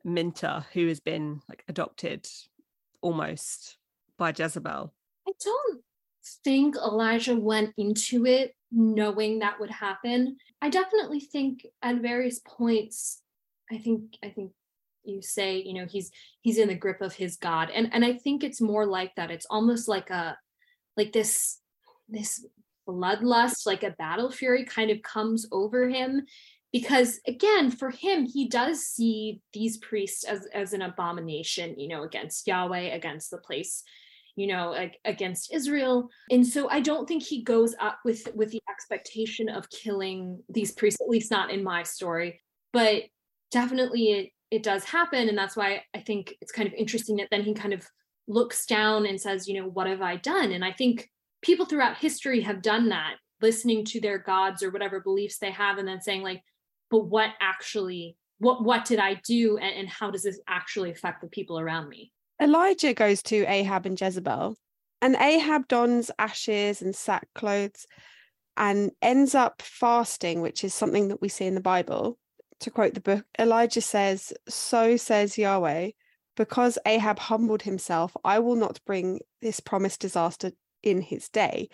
Minta, 0.03 0.65
who 0.73 0.87
has 0.87 0.99
been 0.99 1.41
like 1.49 1.63
adopted 1.67 2.27
almost 3.01 3.77
by 4.17 4.33
Jezebel? 4.35 4.93
I 5.27 5.31
don't 5.43 5.81
think 6.43 6.75
Elijah 6.75 7.35
went 7.35 7.73
into 7.77 8.25
it 8.25 8.55
knowing 8.71 9.39
that 9.39 9.59
would 9.59 9.69
happen. 9.71 10.37
I 10.61 10.69
definitely 10.69 11.19
think 11.19 11.65
at 11.81 12.01
various 12.01 12.39
points, 12.39 13.21
I 13.71 13.77
think 13.77 14.17
I 14.23 14.29
think 14.29 14.51
you 15.03 15.21
say, 15.21 15.61
you 15.61 15.73
know, 15.73 15.85
he's 15.85 16.11
he's 16.41 16.57
in 16.57 16.67
the 16.67 16.75
grip 16.75 17.01
of 17.01 17.13
his 17.13 17.37
God. 17.37 17.69
And 17.73 17.89
and 17.93 18.03
I 18.03 18.13
think 18.13 18.43
it's 18.43 18.61
more 18.61 18.85
like 18.85 19.15
that. 19.15 19.31
It's 19.31 19.47
almost 19.49 19.87
like 19.87 20.09
a 20.09 20.37
like 20.97 21.13
this 21.13 21.59
this 22.09 22.45
bloodlust, 22.87 23.65
like 23.65 23.83
a 23.83 23.91
battle 23.91 24.31
fury 24.31 24.65
kind 24.65 24.91
of 24.91 25.01
comes 25.01 25.47
over 25.51 25.89
him 25.89 26.25
because 26.75 27.21
again 27.25 27.71
for 27.71 27.89
him 27.89 28.25
he 28.25 28.49
does 28.49 28.81
see 28.81 29.39
these 29.53 29.77
priests 29.77 30.25
as 30.25 30.45
as 30.47 30.73
an 30.73 30.81
abomination 30.81 31.73
you 31.79 31.87
know 31.87 32.03
against 32.03 32.45
yahweh 32.45 32.93
against 32.93 33.31
the 33.31 33.37
place 33.37 33.81
you 34.35 34.47
know 34.47 34.71
like 34.71 34.99
against 35.05 35.53
israel. 35.53 36.09
And 36.29 36.45
so 36.45 36.69
i 36.69 36.79
don't 36.79 37.07
think 37.07 37.23
he 37.23 37.43
goes 37.43 37.75
up 37.79 37.99
with 38.05 38.27
with 38.35 38.51
the 38.51 38.61
expectation 38.69 39.49
of 39.49 39.69
killing 39.69 40.41
these 40.49 40.71
priests 40.71 41.01
at 41.01 41.09
least 41.09 41.31
not 41.31 41.51
in 41.51 41.63
my 41.63 41.83
story. 41.83 42.41
But 42.73 43.03
definitely 43.51 44.11
it 44.11 44.29
it 44.51 44.63
does 44.63 44.83
happen. 44.83 45.29
And 45.29 45.37
that's 45.37 45.55
why 45.55 45.83
i 45.93 45.99
think 45.99 46.35
it's 46.41 46.51
kind 46.51 46.67
of 46.67 46.73
interesting 46.73 47.17
that 47.17 47.29
then 47.31 47.43
he 47.43 47.53
kind 47.53 47.73
of 47.73 47.85
looks 48.27 48.65
down 48.65 49.05
and 49.05 49.21
says 49.21 49.47
you 49.47 49.59
know 49.59 49.69
what 49.69 49.87
have 49.87 50.01
i 50.01 50.15
done? 50.15 50.51
And 50.51 50.63
i 50.63 50.71
think 50.71 51.09
people 51.41 51.65
throughout 51.65 51.97
history 51.97 52.41
have 52.41 52.61
done 52.61 52.89
that 52.89 53.15
listening 53.41 53.85
to 53.85 54.01
their 54.01 54.17
gods 54.17 54.63
or 54.63 54.71
whatever 54.71 54.99
beliefs 54.99 55.37
they 55.37 55.51
have 55.51 55.77
and 55.77 55.87
then 55.87 56.01
saying 56.01 56.23
like 56.23 56.41
but 56.89 57.05
what 57.05 57.29
actually 57.41 58.17
what 58.39 58.63
what 58.63 58.85
did 58.85 58.99
i 58.99 59.13
do 59.25 59.57
and, 59.57 59.77
and 59.77 59.89
how 59.89 60.09
does 60.09 60.23
this 60.23 60.39
actually 60.47 60.91
affect 60.91 61.21
the 61.21 61.27
people 61.27 61.59
around 61.59 61.87
me 61.89 62.11
Elijah 62.41 62.93
goes 62.93 63.21
to 63.23 63.45
Ahab 63.45 63.85
and 63.85 63.99
Jezebel, 63.99 64.55
and 65.01 65.15
Ahab 65.15 65.67
dons 65.67 66.11
ashes 66.19 66.81
and 66.81 66.93
sackclothes 66.93 67.85
and 68.57 68.91
ends 69.01 69.35
up 69.35 69.61
fasting, 69.61 70.41
which 70.41 70.63
is 70.63 70.73
something 70.73 71.09
that 71.09 71.21
we 71.21 71.29
see 71.29 71.45
in 71.45 71.55
the 71.55 71.61
Bible. 71.61 72.17
To 72.61 72.71
quote 72.71 72.93
the 72.93 73.01
book, 73.01 73.25
Elijah 73.37 73.81
says, 73.81 74.33
So 74.47 74.97
says 74.97 75.37
Yahweh, 75.37 75.91
because 76.35 76.77
Ahab 76.85 77.19
humbled 77.19 77.61
himself, 77.61 78.15
I 78.23 78.39
will 78.39 78.55
not 78.55 78.79
bring 78.85 79.19
this 79.41 79.59
promised 79.59 80.01
disaster 80.01 80.51
in 80.83 81.01
his 81.01 81.29
day, 81.29 81.69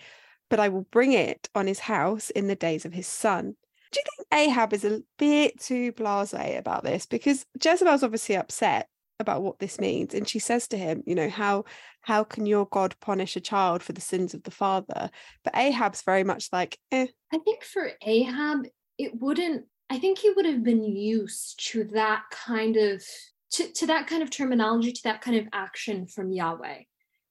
but 0.48 0.60
I 0.60 0.68
will 0.68 0.86
bring 0.90 1.12
it 1.12 1.48
on 1.54 1.66
his 1.66 1.80
house 1.80 2.30
in 2.30 2.48
the 2.48 2.56
days 2.56 2.84
of 2.84 2.92
his 2.92 3.06
son. 3.06 3.56
Do 3.92 4.00
you 4.00 4.04
think 4.16 4.48
Ahab 4.48 4.72
is 4.72 4.84
a 4.84 5.02
bit 5.18 5.60
too 5.60 5.92
blase 5.92 6.32
about 6.32 6.82
this? 6.82 7.06
Because 7.06 7.44
Jezebel's 7.62 8.02
obviously 8.02 8.36
upset 8.36 8.88
about 9.22 9.42
what 9.42 9.58
this 9.58 9.80
means 9.80 10.12
and 10.12 10.28
she 10.28 10.38
says 10.38 10.68
to 10.68 10.76
him 10.76 11.02
you 11.06 11.14
know 11.14 11.30
how 11.30 11.64
how 12.02 12.22
can 12.22 12.44
your 12.44 12.66
god 12.66 12.94
punish 13.00 13.36
a 13.36 13.40
child 13.40 13.82
for 13.82 13.92
the 13.92 14.00
sins 14.00 14.34
of 14.34 14.42
the 14.42 14.50
father 14.50 15.08
but 15.44 15.56
ahab's 15.56 16.02
very 16.02 16.24
much 16.24 16.48
like 16.52 16.78
eh. 16.90 17.06
i 17.32 17.38
think 17.38 17.64
for 17.64 17.92
ahab 18.06 18.66
it 18.98 19.12
wouldn't 19.18 19.64
i 19.88 19.98
think 19.98 20.18
he 20.18 20.30
would 20.30 20.44
have 20.44 20.62
been 20.62 20.84
used 20.84 21.58
to 21.70 21.84
that 21.84 22.24
kind 22.30 22.76
of 22.76 23.02
to, 23.50 23.70
to 23.72 23.86
that 23.86 24.06
kind 24.06 24.22
of 24.22 24.30
terminology 24.30 24.92
to 24.92 25.02
that 25.04 25.22
kind 25.22 25.38
of 25.38 25.48
action 25.52 26.06
from 26.06 26.32
yahweh 26.32 26.82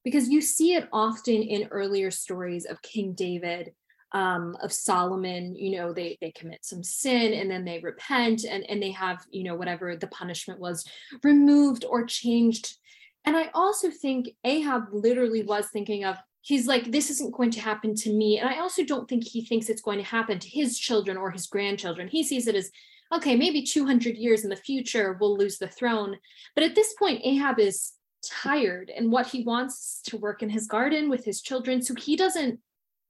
because 0.03 0.29
you 0.29 0.41
see 0.41 0.73
it 0.73 0.87
often 0.91 1.43
in 1.43 1.67
earlier 1.69 2.09
stories 2.09 2.65
of 2.65 2.81
king 2.81 3.13
david 3.13 3.71
um, 4.13 4.57
of 4.61 4.73
Solomon, 4.73 5.55
you 5.55 5.77
know, 5.77 5.93
they 5.93 6.17
they 6.21 6.31
commit 6.31 6.65
some 6.65 6.83
sin 6.83 7.33
and 7.33 7.49
then 7.49 7.63
they 7.63 7.79
repent 7.79 8.43
and 8.43 8.69
and 8.69 8.81
they 8.81 8.91
have, 8.91 9.25
you 9.31 9.43
know, 9.43 9.55
whatever 9.55 9.95
the 9.95 10.07
punishment 10.07 10.59
was 10.59 10.85
removed 11.23 11.85
or 11.85 12.05
changed. 12.05 12.77
And 13.23 13.37
I 13.37 13.49
also 13.53 13.89
think 13.89 14.29
Ahab 14.43 14.87
literally 14.91 15.43
was 15.43 15.67
thinking 15.67 16.03
of 16.03 16.17
he's 16.41 16.67
like 16.67 16.91
this 16.91 17.09
isn't 17.09 17.33
going 17.33 17.51
to 17.51 17.61
happen 17.61 17.95
to 17.95 18.11
me 18.11 18.39
and 18.39 18.49
I 18.49 18.59
also 18.59 18.83
don't 18.83 19.07
think 19.07 19.23
he 19.23 19.45
thinks 19.45 19.69
it's 19.69 19.81
going 19.81 19.99
to 19.99 20.03
happen 20.03 20.39
to 20.39 20.49
his 20.49 20.77
children 20.77 21.15
or 21.15 21.31
his 21.31 21.47
grandchildren. 21.47 22.07
He 22.07 22.23
sees 22.23 22.47
it 22.47 22.55
as 22.55 22.71
okay, 23.13 23.35
maybe 23.35 23.63
200 23.63 24.15
years 24.15 24.43
in 24.43 24.49
the 24.49 24.55
future 24.55 25.17
we'll 25.19 25.37
lose 25.37 25.57
the 25.57 25.67
throne. 25.67 26.17
But 26.55 26.65
at 26.65 26.75
this 26.75 26.93
point 26.95 27.21
Ahab 27.23 27.59
is 27.59 27.93
tired 28.27 28.91
and 28.95 29.11
what 29.11 29.27
he 29.27 29.43
wants 29.43 30.01
to 30.05 30.17
work 30.17 30.43
in 30.43 30.49
his 30.49 30.67
garden 30.67 31.09
with 31.09 31.25
his 31.25 31.41
children 31.41 31.81
so 31.81 31.95
he 31.95 32.15
doesn't 32.15 32.59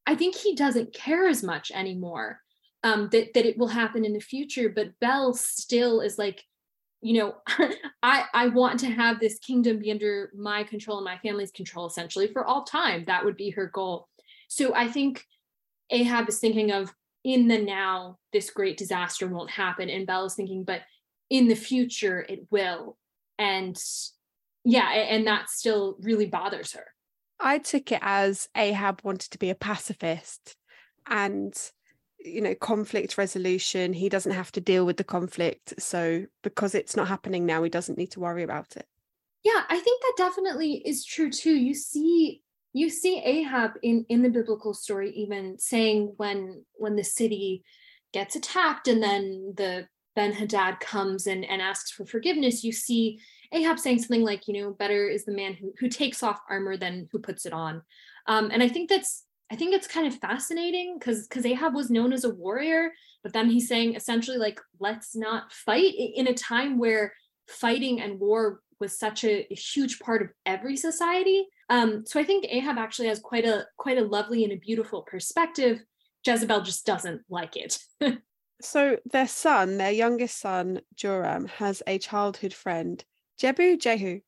I 0.06 0.16
think 0.16 0.36
he 0.36 0.56
doesn't 0.56 0.94
care 0.94 1.28
as 1.28 1.44
much 1.44 1.72
anymore 1.72 2.42
um, 2.84 3.10
that 3.12 3.34
that 3.34 3.46
it 3.46 3.58
will 3.58 3.68
happen 3.68 4.06
in 4.06 4.14
the 4.14 4.20
future. 4.20 4.70
But 4.70 5.00
Bel 5.00 5.34
still 5.34 6.02
is 6.02 6.18
like, 6.18 6.44
you 7.02 7.20
know, 7.20 7.36
I 8.04 8.26
I 8.34 8.48
want 8.48 8.80
to 8.82 8.88
have 8.88 9.20
this 9.20 9.40
kingdom 9.40 9.80
be 9.80 9.92
under 9.92 10.32
my 10.36 10.64
control 10.64 10.98
and 10.98 11.06
my 11.06 11.18
family's 11.20 11.52
control 11.52 11.88
essentially 11.88 12.28
for 12.28 12.46
all 12.46 12.64
time. 12.64 13.06
That 13.06 13.26
would 13.26 13.38
be 13.38 13.52
her 13.52 13.68
goal. 13.68 14.08
So 14.48 14.76
I 14.76 14.88
think 14.88 15.26
Ahab 15.92 16.28
is 16.30 16.40
thinking 16.40 16.72
of 16.72 16.94
in 17.24 17.48
the 17.48 17.58
now, 17.58 18.18
this 18.34 18.50
great 18.50 18.78
disaster 18.78 19.28
won't 19.28 19.52
happen. 19.52 19.90
And 19.90 20.08
Bell 20.08 20.26
is 20.26 20.36
thinking, 20.36 20.64
but 20.64 20.82
in 21.30 21.48
the 21.48 21.56
future, 21.56 22.26
it 22.28 22.48
will. 22.50 22.98
And 23.38 23.82
yeah, 24.64 24.90
and 24.90 25.28
that 25.28 25.50
still 25.50 25.98
really 26.02 26.26
bothers 26.26 26.74
her. 26.74 26.88
I 27.42 27.58
took 27.58 27.92
it 27.92 28.00
as 28.02 28.50
Ahab 28.56 29.02
wanted 29.04 29.32
to 29.32 29.40
be 29.40 29.50
a 29.50 29.56
pacifist 29.56 30.56
and 31.08 31.54
you 32.20 32.42
know 32.42 32.56
conflict 32.56 33.18
resolution. 33.18 33.94
He 33.94 34.10
doesn't 34.10 34.32
have 34.32 34.52
to 34.54 34.62
deal 34.62 34.86
with 34.86 34.98
the 34.98 35.04
conflict. 35.04 35.74
So 35.80 36.26
because 36.44 36.76
it's 36.76 36.96
not 36.96 37.08
happening 37.08 37.46
now 37.46 37.64
he 37.64 37.70
doesn't 37.70 37.98
need 37.98 38.12
to 38.12 38.20
worry 38.20 38.44
about 38.44 38.76
it. 38.76 38.86
Yeah 39.44 39.64
i 39.70 39.80
think 39.80 40.02
that 40.02 40.14
definitely 40.18 40.82
is 40.86 41.06
true 41.06 41.32
too. 41.32 41.56
You 41.56 41.74
see 41.74 42.42
you 42.74 42.90
see 42.90 43.20
ahab 43.20 43.72
in 43.82 44.06
in 44.10 44.22
the 44.22 44.30
biblical 44.30 44.74
story 44.74 45.12
even 45.12 45.58
saying 45.60 46.14
when 46.18 46.64
when 46.74 46.96
the 46.96 47.04
city 47.04 47.64
gets 48.14 48.36
attacked 48.36 48.88
and 48.88 49.02
then 49.02 49.54
the 49.58 49.88
ben 50.16 50.34
hadad 50.34 50.80
comes 50.80 51.28
and 51.28 51.44
and 51.46 51.62
asks 51.62 51.92
for 51.92 52.06
forgiveness 52.06 52.64
you 52.64 52.72
see 52.72 53.20
Ahab 53.52 53.80
saying 53.80 54.00
something 54.00 54.24
like, 54.24 54.48
you 54.48 54.54
know, 54.62 54.72
better 54.72 55.08
is 55.08 55.26
the 55.26 55.32
man 55.32 55.54
who, 55.54 55.74
who 55.80 55.90
takes 55.90 56.24
off 56.24 56.42
armor 56.50 56.78
than 56.78 57.10
who 57.12 57.20
puts 57.20 57.46
it 57.46 57.54
on. 57.54 57.82
Um, 58.28 58.50
and 58.52 58.64
I 58.64 58.68
think 58.68 58.90
that's 58.90 59.26
I 59.52 59.56
think 59.58 59.76
it's 59.76 59.88
kind 59.88 60.08
of 60.08 60.18
fascinating 60.20 60.98
because 60.98 61.28
because 61.28 61.46
Ahab 61.46 61.74
was 61.74 61.90
known 61.90 62.14
as 62.14 62.24
a 62.24 62.34
warrior, 62.34 62.92
but 63.22 63.34
then 63.34 63.50
he's 63.50 63.68
saying 63.68 63.96
essentially 63.96 64.38
like 64.38 64.62
let's 64.80 65.16
not 65.16 65.52
fight 65.52 65.94
in 65.98 66.28
a 66.28 66.34
time 66.34 66.80
where 66.80 67.14
fighting 67.48 68.00
and 68.00 68.20
war 68.20 68.62
was 68.80 68.98
such 68.98 69.26
a, 69.26 69.52
a 69.52 69.56
huge 69.56 70.00
part 70.00 70.22
of 70.22 70.30
every 70.46 70.78
society. 70.78 71.46
Um, 71.70 72.06
so 72.06 72.20
I 72.20 72.24
think 72.24 72.46
Ahab 72.50 72.78
actually 72.78 73.10
has 73.10 73.20
quite 73.20 73.46
a 73.46 73.66
quite 73.78 73.98
a 73.98 74.04
lovely 74.04 74.46
and 74.46 74.54
a 74.54 74.58
beautiful 74.58 75.02
perspective. 75.02 75.82
Jezebel 76.26 76.62
just 76.62 76.86
doesn't 76.86 77.22
like 77.30 77.58
it. 77.58 77.78
so 78.62 78.98
their 79.12 79.28
son, 79.28 79.78
their 79.78 79.92
youngest 79.92 80.40
son, 80.40 80.82
Joram, 80.96 81.48
has 81.48 81.84
a 81.88 81.98
childhood 81.98 82.54
friend 82.54 83.04
Jebu, 83.42 83.80
Jehu. 83.80 84.20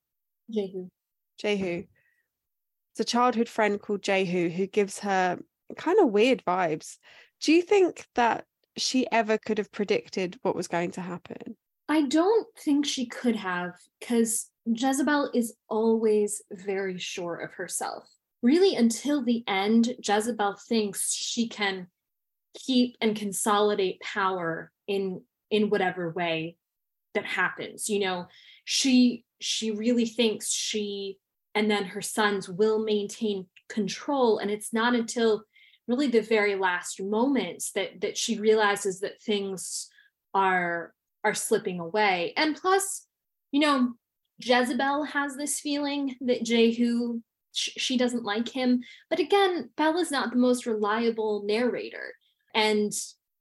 Jehu. 0.50 0.90
Jehu. 1.38 1.84
It's 2.92 3.00
a 3.00 3.04
childhood 3.04 3.48
friend 3.48 3.80
called 3.80 4.02
Jehu 4.02 4.50
who 4.50 4.66
gives 4.66 5.00
her 5.00 5.40
kind 5.78 6.00
of 6.00 6.10
weird 6.10 6.44
vibes. 6.46 6.98
Do 7.40 7.52
you 7.52 7.62
think 7.62 8.08
that 8.16 8.46
she 8.76 9.10
ever 9.12 9.38
could 9.38 9.60
have 9.60 9.72
predicted 9.72 10.40
what 10.42 10.56
was 10.56 10.68
going 10.68 10.92
to 10.92 11.02
happen? 11.02 11.56
I 11.88 12.04
don't 12.04 12.48
think 12.58 12.88
she 12.88 13.06
could 13.06 13.36
have 13.36 13.74
because 14.00 14.50
Jezebel 14.66 15.30
is 15.34 15.54
always 15.70 16.42
very 16.52 16.98
sure 16.98 17.36
of 17.36 17.54
herself. 17.54 18.10
Really, 18.42 18.76
until 18.76 19.24
the 19.24 19.44
end, 19.48 19.94
Jezebel 20.04 20.56
thinks 20.68 21.14
she 21.14 21.48
can 21.48 21.88
keep 22.56 22.96
and 23.00 23.16
consolidate 23.16 24.00
power 24.02 24.72
in 24.88 25.22
in 25.52 25.70
whatever 25.70 26.10
way 26.10 26.58
that 27.14 27.26
happens. 27.26 27.90
You 27.90 28.00
know, 28.00 28.28
she 28.66 29.26
she 29.40 29.72
really 29.72 30.06
thinks 30.06 30.52
she 30.52 31.18
and 31.56 31.70
then 31.70 31.86
her 31.86 32.02
sons 32.02 32.50
will 32.50 32.84
maintain 32.84 33.48
control. 33.70 34.40
And 34.40 34.50
it's 34.50 34.74
not 34.74 34.96
until 34.96 35.44
really 35.88 36.08
the 36.08 36.22
very 36.22 36.56
last 36.56 37.02
moments 37.02 37.72
that 37.72 38.02
that 38.02 38.18
she 38.18 38.40
realizes 38.40 39.02
that 39.02 39.22
things 39.22 39.90
are 40.34 40.94
are 41.24 41.34
slipping 41.34 41.80
away. 41.80 42.34
And 42.38 42.56
plus 42.56 43.06
you 43.52 43.60
know 43.60 43.94
jezebel 44.40 45.04
has 45.04 45.36
this 45.36 45.60
feeling 45.60 46.16
that 46.22 46.44
jehu 46.44 47.22
she 47.56 47.98
doesn't 47.98 48.24
like 48.24 48.50
him. 48.50 48.82
But 49.10 49.20
again 49.20 49.70
bella's 49.78 50.12
not 50.12 50.32
the 50.32 50.38
most 50.38 50.66
reliable 50.66 51.44
narrator. 51.46 52.14
And 52.56 52.92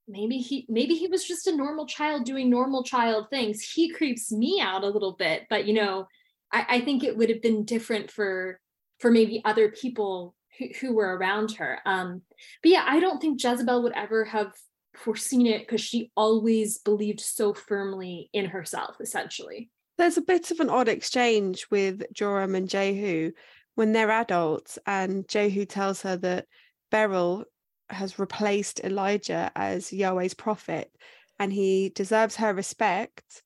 maybe 0.09 0.39
he 0.39 0.67
maybe 0.69 0.95
he 0.95 1.07
was 1.07 1.25
just 1.25 1.47
a 1.47 1.57
normal 1.57 1.87
child 1.87 2.25
doing 2.25 2.51
normal 2.51 2.83
child 2.83 3.27
things. 3.31 3.63
He 3.63 3.91
creeps 3.91 4.33
me 4.33 4.61
out 4.61 4.85
a 4.85 4.89
little 4.89 5.13
bit 5.13 5.47
but 5.49 5.67
you 5.67 5.75
know 5.75 6.07
i, 6.53 6.67
I 6.69 6.81
think 6.81 7.03
it 7.03 7.17
would 7.17 7.29
have 7.29 7.43
been 7.43 7.65
different 7.65 8.11
for 8.11 8.61
for 8.99 9.11
maybe 9.11 9.43
other 9.45 9.69
people 9.71 10.35
who, 10.59 10.67
who 10.81 10.95
were 10.95 11.17
around 11.17 11.53
her. 11.53 11.81
Um 11.87 12.23
but 12.63 12.71
yeah 12.71 12.85
i 12.87 13.01
don't 13.01 13.21
think 13.21 13.43
jezebel 13.43 13.83
would 13.83 13.95
ever 13.95 14.25
have 14.25 14.53
foreseen 14.95 15.47
it 15.47 15.61
because 15.61 15.81
she 15.81 16.11
always 16.17 16.79
believed 16.79 17.21
so 17.21 17.55
firmly 17.55 18.29
in 18.33 18.47
herself 18.47 18.97
essentially. 19.01 19.71
There's 19.99 20.17
a 20.19 20.23
bit 20.23 20.51
of 20.51 20.61
an 20.61 20.71
odd 20.71 20.89
exchange 20.89 21.67
with 21.71 22.03
joram 22.13 22.55
and 22.55 22.69
jehu 22.69 23.33
when 23.75 23.93
they're 23.93 24.11
adults 24.11 24.79
and 24.87 25.27
jehu 25.29 25.65
tells 25.65 26.03
her 26.03 26.17
that 26.19 26.47
beryl 26.91 27.45
has 27.93 28.19
replaced 28.19 28.81
Elijah 28.81 29.51
as 29.55 29.93
Yahweh's 29.93 30.35
prophet 30.35 30.91
and 31.39 31.53
he 31.53 31.91
deserves 31.95 32.37
her 32.37 32.53
respect 32.53 33.43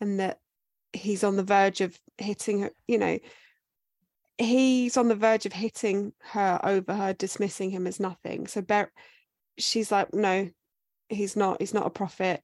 and 0.00 0.20
that 0.20 0.38
he's 0.92 1.24
on 1.24 1.36
the 1.36 1.42
verge 1.42 1.80
of 1.80 1.98
hitting 2.18 2.60
her, 2.60 2.70
you 2.86 2.98
know, 2.98 3.18
he's 4.38 4.96
on 4.96 5.08
the 5.08 5.14
verge 5.14 5.46
of 5.46 5.52
hitting 5.52 6.12
her 6.20 6.60
over 6.62 6.94
her, 6.94 7.12
dismissing 7.12 7.70
him 7.70 7.86
as 7.86 8.00
nothing. 8.00 8.46
So 8.46 8.62
Ber- 8.62 8.92
she's 9.58 9.90
like, 9.90 10.12
no, 10.12 10.50
he's 11.08 11.36
not, 11.36 11.60
he's 11.60 11.74
not 11.74 11.86
a 11.86 11.90
prophet. 11.90 12.42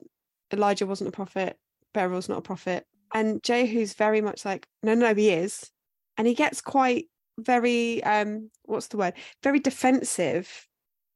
Elijah 0.53 0.87
wasn't 0.87 1.09
a 1.09 1.13
prophet. 1.13 1.57
Beryl's 1.95 2.29
not 2.29 2.39
a 2.39 2.43
prophet. 2.43 2.87
And 3.15 3.43
Jehu's 3.43 3.95
very 3.95 4.21
much 4.21 4.45
like, 4.45 4.67
no, 4.83 4.95
no, 4.95 5.15
he 5.15 5.31
is. 5.31 5.71
And 6.17 6.27
he 6.27 6.35
gets 6.35 6.61
quite 6.61 7.07
very 7.39 8.03
um 8.05 8.51
what's 8.65 8.89
the 8.89 8.97
word 8.97 9.15
very 9.43 9.59
defensive 9.59 10.69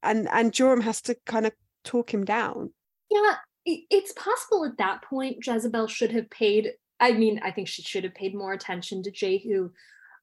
and 0.06 0.28
and 0.30 0.52
Joram 0.52 0.80
has 0.80 1.00
to 1.02 1.16
kind 1.26 1.46
of 1.46 1.52
talk 1.84 2.12
him 2.12 2.24
down. 2.24 2.72
Yeah, 3.10 3.36
it's 3.64 4.12
possible 4.12 4.64
at 4.64 4.78
that 4.78 5.02
point 5.02 5.44
Jezebel 5.44 5.88
should 5.88 6.12
have 6.12 6.30
paid. 6.30 6.72
I 7.00 7.12
mean, 7.12 7.40
I 7.42 7.50
think 7.50 7.68
she 7.68 7.82
should 7.82 8.04
have 8.04 8.14
paid 8.14 8.34
more 8.34 8.52
attention 8.52 9.02
to 9.02 9.10
Jehu 9.10 9.70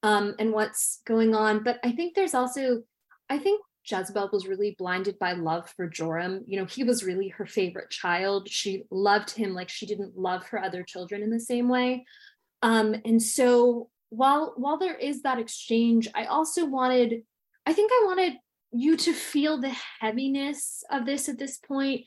um, 0.02 0.36
and 0.40 0.52
what's 0.52 1.02
going 1.06 1.36
on. 1.36 1.64
But 1.64 1.80
I 1.84 1.92
think 1.92 2.16
there's 2.16 2.34
also, 2.34 2.84
I 3.30 3.38
think 3.38 3.62
Jezebel 3.86 4.30
was 4.32 4.48
really 4.48 4.76
blinded 4.78 5.20
by 5.20 5.34
love 5.34 5.70
for 5.76 5.88
Joram. 5.88 6.44
You 6.48 6.60
know, 6.60 6.66
he 6.66 6.84
was 6.84 7.04
really 7.04 7.30
her 7.30 7.46
favorite 7.46 7.90
child. 7.90 8.50
She 8.50 8.84
loved 8.90 9.32
him 9.32 9.54
like 9.54 9.70
she 9.70 9.86
didn't 9.86 10.18
love 10.18 10.46
her 10.48 10.64
other 10.64 10.84
children 10.84 11.22
in 11.22 11.30
the 11.30 11.40
same 11.40 11.68
way. 11.68 12.06
Um, 12.62 12.96
and 13.04 13.22
so 13.22 13.90
while 14.10 14.54
while 14.56 14.78
there 14.78 14.96
is 14.96 15.24
that 15.24 15.40
exchange, 15.40 16.08
I 16.16 16.26
also 16.26 16.66
wanted, 16.66 17.24
I 17.66 17.74
think 17.74 17.92
I 17.94 18.04
wanted 18.06 18.34
you 18.74 18.98
to 18.98 19.14
feel 19.14 19.60
the 19.60 19.76
heaviness 20.00 20.84
of 20.92 21.06
this 21.06 21.30
at 21.30 21.38
this 21.38 21.58
point. 21.58 22.02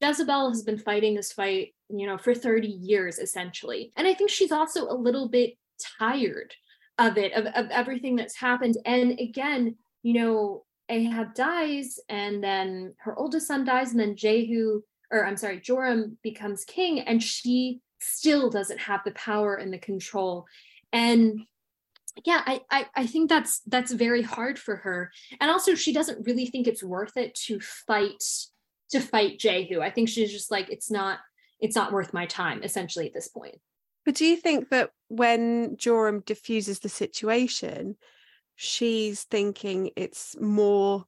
Jezebel 0.00 0.50
has 0.50 0.62
been 0.62 0.78
fighting 0.78 1.14
this 1.14 1.32
fight, 1.32 1.74
you 1.88 2.06
know, 2.06 2.18
for 2.18 2.34
30 2.34 2.68
years 2.68 3.18
essentially. 3.18 3.92
And 3.96 4.06
I 4.06 4.14
think 4.14 4.30
she's 4.30 4.52
also 4.52 4.88
a 4.88 4.94
little 4.94 5.28
bit 5.28 5.54
tired 5.98 6.54
of 6.98 7.18
it, 7.18 7.32
of, 7.32 7.46
of 7.46 7.70
everything 7.70 8.16
that's 8.16 8.36
happened. 8.36 8.76
And 8.84 9.18
again, 9.18 9.76
you 10.02 10.14
know, 10.14 10.64
Ahab 10.88 11.34
dies, 11.34 11.98
and 12.08 12.42
then 12.42 12.94
her 12.98 13.18
oldest 13.18 13.48
son 13.48 13.64
dies, 13.64 13.90
and 13.90 13.98
then 13.98 14.16
Jehu, 14.16 14.82
or 15.10 15.26
I'm 15.26 15.36
sorry, 15.36 15.60
Joram 15.60 16.16
becomes 16.22 16.64
king, 16.64 17.00
and 17.00 17.20
she 17.20 17.80
still 17.98 18.50
doesn't 18.50 18.78
have 18.78 19.00
the 19.04 19.10
power 19.12 19.56
and 19.56 19.72
the 19.72 19.78
control. 19.78 20.46
And 20.92 21.40
yeah 22.24 22.42
I, 22.46 22.60
I 22.70 22.86
i 22.94 23.06
think 23.06 23.28
that's 23.28 23.60
that's 23.66 23.92
very 23.92 24.22
hard 24.22 24.58
for 24.58 24.76
her. 24.76 25.10
And 25.40 25.50
also 25.50 25.74
she 25.74 25.92
doesn't 25.92 26.26
really 26.26 26.46
think 26.46 26.66
it's 26.66 26.82
worth 26.82 27.16
it 27.16 27.34
to 27.46 27.60
fight 27.60 28.22
to 28.90 29.00
fight 29.00 29.38
jehu. 29.38 29.80
I 29.80 29.90
think 29.90 30.08
she's 30.08 30.32
just 30.32 30.50
like 30.50 30.70
it's 30.70 30.90
not 30.90 31.18
it's 31.60 31.76
not 31.76 31.92
worth 31.92 32.14
my 32.14 32.26
time 32.26 32.62
essentially 32.62 33.06
at 33.06 33.14
this 33.14 33.28
point. 33.28 33.56
But 34.04 34.14
do 34.14 34.24
you 34.24 34.36
think 34.36 34.70
that 34.70 34.90
when 35.08 35.76
joram 35.76 36.20
diffuses 36.20 36.80
the 36.80 36.88
situation 36.88 37.96
she's 38.54 39.24
thinking 39.24 39.90
it's 39.96 40.36
more 40.40 41.04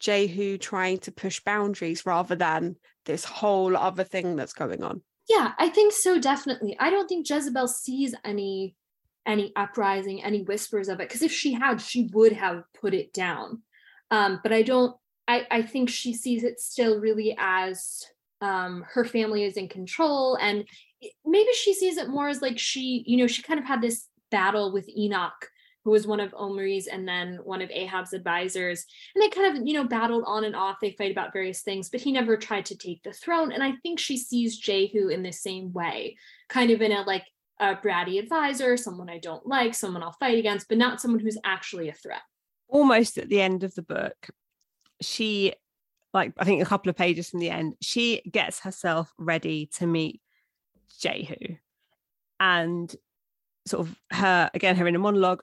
jehu 0.00 0.58
trying 0.58 0.98
to 0.98 1.12
push 1.12 1.40
boundaries 1.40 2.06
rather 2.06 2.34
than 2.36 2.76
this 3.06 3.24
whole 3.24 3.76
other 3.76 4.04
thing 4.04 4.36
that's 4.36 4.52
going 4.52 4.82
on? 4.84 5.02
Yeah 5.28 5.52
i 5.58 5.68
think 5.68 5.92
so 5.92 6.20
definitely. 6.20 6.76
I 6.78 6.90
don't 6.90 7.08
think 7.08 7.28
jezebel 7.28 7.68
sees 7.68 8.14
any 8.24 8.76
any 9.26 9.52
uprising, 9.56 10.22
any 10.22 10.42
whispers 10.42 10.88
of 10.88 11.00
it. 11.00 11.08
Because 11.08 11.22
if 11.22 11.32
she 11.32 11.52
had, 11.52 11.80
she 11.80 12.08
would 12.12 12.32
have 12.32 12.64
put 12.78 12.94
it 12.94 13.12
down. 13.12 13.62
Um, 14.10 14.40
but 14.42 14.52
I 14.52 14.62
don't. 14.62 14.96
I, 15.26 15.46
I 15.50 15.62
think 15.62 15.88
she 15.88 16.12
sees 16.12 16.44
it 16.44 16.60
still 16.60 17.00
really 17.00 17.34
as 17.38 18.04
um, 18.42 18.84
her 18.92 19.04
family 19.04 19.44
is 19.44 19.56
in 19.56 19.68
control, 19.68 20.36
and 20.40 20.64
maybe 21.24 21.50
she 21.54 21.72
sees 21.72 21.96
it 21.96 22.08
more 22.08 22.28
as 22.28 22.42
like 22.42 22.58
she, 22.58 23.04
you 23.06 23.16
know, 23.16 23.26
she 23.26 23.42
kind 23.42 23.58
of 23.58 23.66
had 23.66 23.80
this 23.80 24.08
battle 24.30 24.72
with 24.72 24.88
Enoch, 24.88 25.48
who 25.84 25.90
was 25.90 26.06
one 26.06 26.20
of 26.20 26.34
Omri's 26.34 26.86
and 26.86 27.06
then 27.06 27.38
one 27.44 27.62
of 27.62 27.70
Ahab's 27.70 28.12
advisors. 28.12 28.84
And 29.14 29.22
they 29.22 29.28
kind 29.28 29.56
of, 29.56 29.66
you 29.66 29.74
know, 29.74 29.84
battled 29.84 30.24
on 30.26 30.44
and 30.44 30.56
off. 30.56 30.76
They 30.80 30.92
fight 30.92 31.12
about 31.12 31.32
various 31.32 31.62
things, 31.62 31.90
but 31.90 32.00
he 32.00 32.10
never 32.10 32.36
tried 32.36 32.66
to 32.66 32.76
take 32.76 33.02
the 33.02 33.12
throne. 33.12 33.52
And 33.52 33.62
I 33.62 33.72
think 33.82 33.98
she 33.98 34.16
sees 34.16 34.58
Jehu 34.58 35.08
in 35.08 35.22
the 35.22 35.32
same 35.32 35.72
way, 35.72 36.16
kind 36.48 36.70
of 36.70 36.80
in 36.80 36.92
a 36.92 37.02
like 37.02 37.24
a 37.60 37.76
bratty 37.76 38.18
advisor, 38.18 38.76
someone 38.76 39.08
I 39.08 39.18
don't 39.18 39.46
like, 39.46 39.74
someone 39.74 40.02
I'll 40.02 40.12
fight 40.12 40.38
against, 40.38 40.68
but 40.68 40.78
not 40.78 41.00
someone 41.00 41.20
who's 41.20 41.38
actually 41.44 41.88
a 41.88 41.92
threat. 41.92 42.22
Almost 42.68 43.18
at 43.18 43.28
the 43.28 43.40
end 43.40 43.62
of 43.64 43.74
the 43.74 43.82
book, 43.82 44.28
she 45.00 45.54
like 46.14 46.32
I 46.38 46.44
think 46.44 46.62
a 46.62 46.66
couple 46.66 46.88
of 46.88 46.96
pages 46.96 47.28
from 47.28 47.40
the 47.40 47.50
end, 47.50 47.74
she 47.82 48.22
gets 48.30 48.60
herself 48.60 49.12
ready 49.18 49.66
to 49.74 49.86
meet 49.86 50.22
Jehu. 51.00 51.56
And 52.40 52.94
sort 53.66 53.88
of 53.88 53.96
her, 54.12 54.50
again, 54.54 54.76
her 54.76 54.86
inner 54.86 54.98
monologue. 54.98 55.42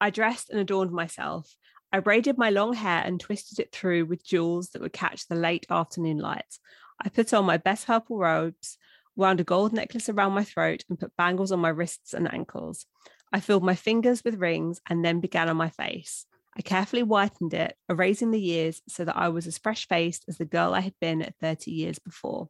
I 0.00 0.10
dressed 0.10 0.50
and 0.50 0.58
adorned 0.58 0.92
myself. 0.92 1.54
I 1.92 2.00
braided 2.00 2.38
my 2.38 2.50
long 2.50 2.74
hair 2.74 3.02
and 3.04 3.20
twisted 3.20 3.58
it 3.60 3.72
through 3.72 4.06
with 4.06 4.24
jewels 4.24 4.70
that 4.70 4.82
would 4.82 4.92
catch 4.92 5.26
the 5.26 5.34
late 5.34 5.66
afternoon 5.70 6.18
light. 6.18 6.58
I 7.02 7.08
put 7.08 7.32
on 7.32 7.44
my 7.44 7.56
best 7.56 7.86
purple 7.86 8.18
robes, 8.18 8.78
wound 9.16 9.40
a 9.40 9.44
gold 9.44 9.72
necklace 9.72 10.08
around 10.08 10.32
my 10.32 10.44
throat, 10.44 10.84
and 10.88 10.98
put 10.98 11.16
bangles 11.16 11.52
on 11.52 11.58
my 11.58 11.70
wrists 11.70 12.14
and 12.14 12.32
ankles. 12.32 12.86
I 13.32 13.40
filled 13.40 13.64
my 13.64 13.74
fingers 13.74 14.22
with 14.24 14.40
rings 14.40 14.80
and 14.88 15.04
then 15.04 15.20
began 15.20 15.48
on 15.48 15.56
my 15.56 15.70
face. 15.70 16.26
I 16.56 16.62
carefully 16.62 17.02
whitened 17.02 17.52
it, 17.52 17.76
erasing 17.88 18.30
the 18.30 18.40
years 18.40 18.80
so 18.88 19.04
that 19.04 19.16
I 19.16 19.28
was 19.28 19.46
as 19.46 19.58
fresh 19.58 19.88
faced 19.88 20.24
as 20.28 20.38
the 20.38 20.44
girl 20.44 20.74
I 20.74 20.80
had 20.80 20.94
been 21.00 21.32
30 21.40 21.70
years 21.70 21.98
before. 21.98 22.48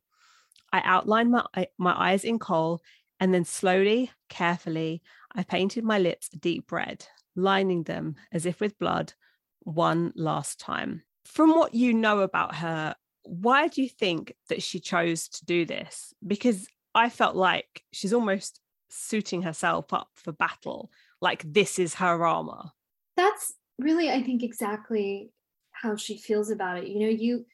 I 0.72 0.82
outlined 0.84 1.30
my, 1.32 1.44
my 1.78 1.94
eyes 1.96 2.24
in 2.24 2.38
kohl, 2.38 2.82
and 3.18 3.32
then 3.32 3.44
slowly, 3.44 4.10
carefully, 4.28 5.02
I 5.34 5.42
painted 5.42 5.84
my 5.84 5.98
lips 5.98 6.28
a 6.32 6.36
deep 6.36 6.70
red, 6.70 7.06
lining 7.34 7.82
them 7.82 8.16
as 8.30 8.46
if 8.46 8.60
with 8.60 8.78
blood 8.78 9.14
one 9.60 10.12
last 10.14 10.60
time. 10.60 11.02
From 11.24 11.56
what 11.56 11.74
you 11.74 11.92
know 11.92 12.20
about 12.20 12.54
her, 12.56 12.94
why 13.26 13.68
do 13.68 13.82
you 13.82 13.88
think 13.88 14.34
that 14.48 14.62
she 14.62 14.80
chose 14.80 15.28
to 15.28 15.44
do 15.44 15.64
this? 15.64 16.14
Because 16.26 16.66
I 16.94 17.08
felt 17.08 17.36
like 17.36 17.82
she's 17.92 18.12
almost 18.12 18.60
suiting 18.88 19.42
herself 19.42 19.92
up 19.92 20.08
for 20.14 20.32
battle, 20.32 20.90
like 21.20 21.42
this 21.44 21.78
is 21.78 21.94
her 21.94 22.26
armor. 22.26 22.70
That's 23.16 23.54
really, 23.78 24.10
I 24.10 24.22
think, 24.22 24.42
exactly 24.42 25.30
how 25.72 25.96
she 25.96 26.18
feels 26.18 26.50
about 26.50 26.78
it. 26.78 26.88
You 26.88 27.00
know, 27.00 27.08
you 27.08 27.46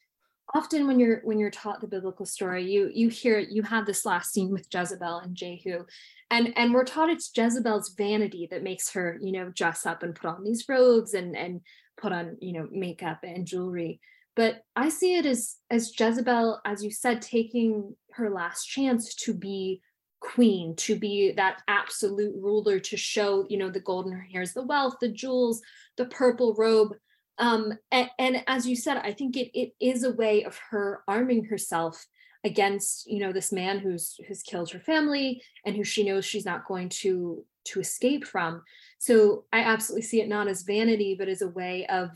often 0.54 0.86
when 0.86 1.00
you're 1.00 1.20
when 1.24 1.38
you're 1.38 1.50
taught 1.50 1.80
the 1.80 1.86
biblical 1.86 2.26
story 2.26 2.70
you 2.70 2.90
you 2.92 3.08
hear 3.08 3.38
you 3.38 3.62
have 3.62 3.86
this 3.86 4.04
last 4.04 4.32
scene 4.32 4.50
with 4.50 4.66
jezebel 4.72 5.18
and 5.18 5.34
jehu 5.34 5.84
and 6.30 6.52
and 6.56 6.74
we're 6.74 6.84
taught 6.84 7.08
it's 7.08 7.30
jezebel's 7.34 7.94
vanity 7.96 8.48
that 8.50 8.62
makes 8.62 8.90
her 8.90 9.18
you 9.22 9.32
know 9.32 9.50
dress 9.50 9.86
up 9.86 10.02
and 10.02 10.14
put 10.14 10.28
on 10.28 10.44
these 10.44 10.64
robes 10.68 11.14
and 11.14 11.36
and 11.36 11.60
put 11.96 12.12
on 12.12 12.36
you 12.40 12.52
know 12.52 12.68
makeup 12.70 13.20
and 13.22 13.46
jewelry 13.46 14.00
but 14.36 14.62
i 14.76 14.88
see 14.88 15.16
it 15.16 15.26
as 15.26 15.56
as 15.70 15.92
jezebel 15.98 16.60
as 16.64 16.82
you 16.82 16.90
said 16.90 17.20
taking 17.20 17.94
her 18.12 18.30
last 18.30 18.66
chance 18.66 19.14
to 19.14 19.34
be 19.34 19.80
queen 20.20 20.76
to 20.76 20.96
be 20.96 21.32
that 21.32 21.62
absolute 21.66 22.34
ruler 22.40 22.78
to 22.78 22.96
show 22.96 23.44
you 23.48 23.58
know 23.58 23.70
the 23.70 23.80
gold 23.80 24.06
in 24.06 24.12
golden 24.12 24.30
hairs 24.30 24.52
the 24.52 24.62
wealth 24.62 24.94
the 25.00 25.08
jewels 25.08 25.60
the 25.96 26.04
purple 26.06 26.54
robe 26.56 26.94
um, 27.38 27.72
and, 27.90 28.10
and, 28.18 28.44
as 28.46 28.66
you 28.66 28.76
said, 28.76 28.98
I 28.98 29.12
think 29.12 29.36
it 29.36 29.50
it 29.58 29.72
is 29.80 30.04
a 30.04 30.12
way 30.12 30.44
of 30.44 30.58
her 30.70 31.02
arming 31.08 31.44
herself 31.46 32.06
against 32.44 33.06
you 33.10 33.20
know 33.20 33.32
this 33.32 33.52
man 33.52 33.78
who's 33.78 34.16
who's 34.28 34.42
killed 34.42 34.70
her 34.70 34.80
family 34.80 35.42
and 35.64 35.76
who 35.76 35.84
she 35.84 36.04
knows 36.04 36.24
she's 36.24 36.44
not 36.44 36.66
going 36.66 36.88
to 36.90 37.44
to 37.64 37.80
escape 37.80 38.24
from. 38.26 38.62
So 38.98 39.44
I 39.52 39.60
absolutely 39.60 40.02
see 40.02 40.20
it 40.20 40.28
not 40.28 40.48
as 40.48 40.62
vanity, 40.62 41.16
but 41.18 41.28
as 41.28 41.42
a 41.42 41.48
way 41.48 41.86
of 41.86 42.10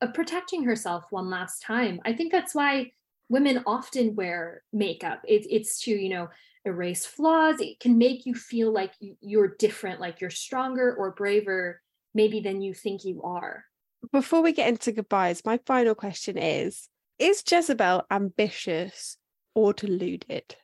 of 0.00 0.14
protecting 0.14 0.64
herself 0.64 1.04
one 1.10 1.30
last 1.30 1.62
time. 1.62 2.00
I 2.04 2.12
think 2.12 2.32
that's 2.32 2.54
why 2.54 2.92
women 3.28 3.62
often 3.66 4.14
wear 4.14 4.62
makeup. 4.72 5.22
It, 5.26 5.46
it's 5.50 5.82
to 5.82 5.90
you 5.90 6.08
know 6.08 6.28
erase 6.64 7.06
flaws. 7.06 7.60
It 7.60 7.80
can 7.80 7.98
make 7.98 8.26
you 8.26 8.34
feel 8.34 8.72
like 8.72 8.92
you're 9.20 9.56
different, 9.58 10.00
like 10.00 10.20
you're 10.20 10.30
stronger 10.30 10.94
or 10.94 11.12
braver 11.12 11.80
maybe 12.12 12.40
than 12.40 12.60
you 12.60 12.74
think 12.74 13.04
you 13.04 13.22
are 13.22 13.64
before 14.12 14.42
we 14.42 14.52
get 14.52 14.68
into 14.68 14.92
goodbyes, 14.92 15.44
my 15.44 15.58
final 15.66 15.94
question 15.94 16.38
is 16.38 16.88
Is 17.18 17.42
Jezebel 17.48 18.06
ambitious 18.10 19.16
or 19.54 19.72
deluded? 19.72 20.56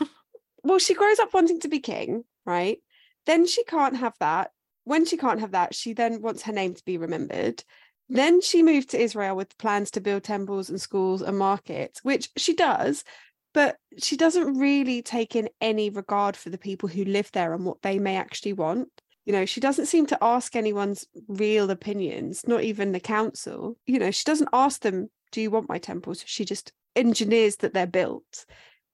well, 0.62 0.78
she 0.78 0.94
grows 0.94 1.18
up 1.18 1.32
wanting 1.32 1.60
to 1.60 1.68
be 1.68 1.80
king, 1.80 2.24
right? 2.44 2.78
Then 3.26 3.46
she 3.46 3.64
can't 3.64 3.96
have 3.96 4.14
that. 4.20 4.50
When 4.84 5.04
she 5.04 5.16
can't 5.16 5.40
have 5.40 5.52
that, 5.52 5.74
she 5.74 5.92
then 5.92 6.22
wants 6.22 6.42
her 6.42 6.52
name 6.52 6.74
to 6.74 6.84
be 6.84 6.96
remembered. 6.96 7.64
Then 8.08 8.40
she 8.40 8.62
moved 8.62 8.90
to 8.90 9.00
Israel 9.00 9.36
with 9.36 9.58
plans 9.58 9.90
to 9.92 10.00
build 10.00 10.24
temples 10.24 10.70
and 10.70 10.80
schools 10.80 11.22
and 11.22 11.36
markets, 11.36 12.04
which 12.04 12.30
she 12.36 12.54
does, 12.54 13.02
but 13.52 13.78
she 13.98 14.16
doesn't 14.16 14.58
really 14.58 15.02
take 15.02 15.34
in 15.34 15.48
any 15.60 15.90
regard 15.90 16.36
for 16.36 16.50
the 16.50 16.58
people 16.58 16.88
who 16.88 17.04
live 17.04 17.32
there 17.32 17.52
and 17.52 17.64
what 17.64 17.82
they 17.82 17.98
may 17.98 18.16
actually 18.16 18.52
want. 18.52 18.88
You 19.24 19.32
know 19.32 19.44
she 19.44 19.60
doesn't 19.60 19.86
seem 19.86 20.06
to 20.06 20.18
ask 20.22 20.54
anyone's 20.54 21.04
real 21.26 21.70
opinions 21.70 22.46
not 22.46 22.62
even 22.62 22.92
the 22.92 23.00
council. 23.00 23.76
You 23.84 23.98
know 23.98 24.12
she 24.12 24.24
doesn't 24.24 24.50
ask 24.52 24.82
them 24.82 25.10
do 25.32 25.40
you 25.40 25.50
want 25.50 25.68
my 25.68 25.78
temples? 25.78 26.22
She 26.26 26.44
just 26.44 26.72
engineers 26.94 27.56
that 27.56 27.74
they're 27.74 27.86
built. 27.86 28.46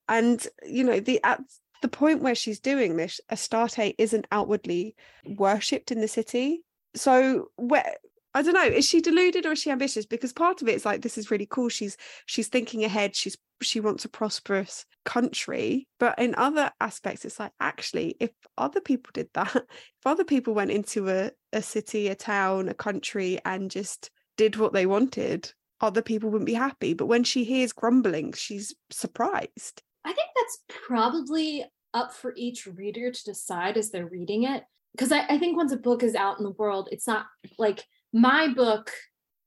And 0.09 0.45
you 0.65 0.85
know 0.85 1.01
the 1.01 1.21
at 1.23 1.41
the 1.83 1.89
point 1.89 2.23
where 2.23 2.35
she's 2.35 2.61
doing 2.61 2.97
this 2.97 3.21
astarte 3.29 3.95
isn't 3.99 4.27
outwardly 4.33 4.95
worshipped 5.27 5.91
in 5.91 6.01
the 6.01 6.09
city. 6.09 6.63
So 6.95 7.49
where 7.57 7.97
I 8.35 8.43
don't 8.43 8.55
know. 8.55 8.65
Is 8.65 8.89
she 8.89 9.01
deluded 9.01 9.45
or 9.45 9.53
is 9.53 9.61
she 9.61 9.71
ambitious? 9.71 10.07
Because 10.07 10.33
part 10.33 10.63
of 10.63 10.69
it 10.69 10.75
is 10.75 10.85
like 10.85 11.03
this 11.03 11.19
is 11.19 11.31
really 11.31 11.47
cool. 11.47 11.69
She's 11.69 11.97
she's 12.27 12.49
thinking 12.49 12.85
ahead. 12.85 13.15
She's 13.15 13.37
she 13.61 13.81
wants 13.81 14.05
a 14.05 14.09
prosperous 14.09 14.85
country. 15.05 15.89
But 15.99 16.19
in 16.19 16.35
other 16.37 16.71
aspects, 16.81 17.25
it's 17.25 17.39
like 17.39 17.53
actually, 17.61 18.17
if 18.21 18.31
other 18.57 18.81
people 18.81 19.11
did 19.13 19.29
that, 19.35 19.55
if 19.57 20.07
other 20.07 20.25
people 20.25 20.55
went 20.55 20.71
into 20.71 21.09
a, 21.11 21.31
a 21.53 21.63
city, 21.63 22.09
a 22.09 22.15
town, 22.15 22.69
a 22.69 22.75
country 22.75 23.39
and 23.45 23.71
just 23.71 24.11
did 24.37 24.57
what 24.57 24.73
they 24.73 24.87
wanted, 24.87 25.53
other 25.81 26.03
people 26.03 26.31
wouldn't 26.31 26.47
be 26.47 26.55
happy. 26.55 26.95
But 26.95 27.07
when 27.07 27.25
she 27.25 27.45
hears 27.45 27.73
grumbling, 27.73 28.33
she's 28.33 28.75
surprised. 28.91 29.83
I 30.05 30.13
think 30.13 30.29
that's 30.35 30.59
probably 30.87 31.65
up 31.95 32.13
for 32.13 32.33
each 32.37 32.67
reader 32.67 33.11
to 33.11 33.25
decide 33.25 33.77
as 33.77 33.91
they're 33.91 34.07
reading 34.07 34.45
it. 34.45 34.65
Because 34.93 35.13
I, 35.13 35.27
I 35.27 35.39
think 35.39 35.57
once 35.57 35.73
a 35.73 35.77
book 35.77 36.03
is 36.03 36.15
out 36.15 36.39
in 36.39 36.45
the 36.45 36.51
world, 36.51 36.89
it's 36.93 37.07
not 37.07 37.27
like 37.59 37.85
my 38.13 38.49
book 38.49 38.91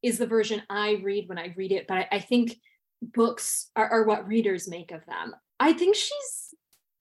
is 0.01 0.17
the 0.17 0.27
version 0.27 0.61
I 0.69 1.01
read 1.03 1.27
when 1.27 1.37
I 1.37 1.53
read 1.55 1.71
it, 1.71 1.87
but 1.87 1.97
I, 1.97 2.07
I 2.13 2.19
think 2.19 2.57
books 3.01 3.69
are, 3.75 3.87
are 3.89 4.03
what 4.03 4.27
readers 4.27 4.67
make 4.67 4.91
of 4.91 5.05
them. 5.05 5.33
I 5.59 5.73
think 5.73 5.95
she's 5.95 6.53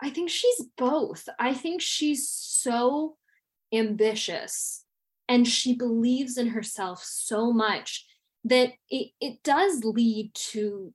I 0.03 0.11
think 0.11 0.29
she's 0.29 0.62
both. 0.77 1.29
I 1.39 1.55
think 1.55 1.81
she's 1.81 2.29
so 2.29 3.17
ambitious 3.73 4.85
and 5.29 5.47
she 5.49 5.75
believes 5.75 6.37
in 6.37 6.49
herself 6.49 7.03
so 7.03 7.53
much 7.53 8.05
that 8.45 8.73
it, 8.91 9.12
it 9.21 9.43
does 9.43 9.85
lead 9.85 10.33
to 10.35 10.93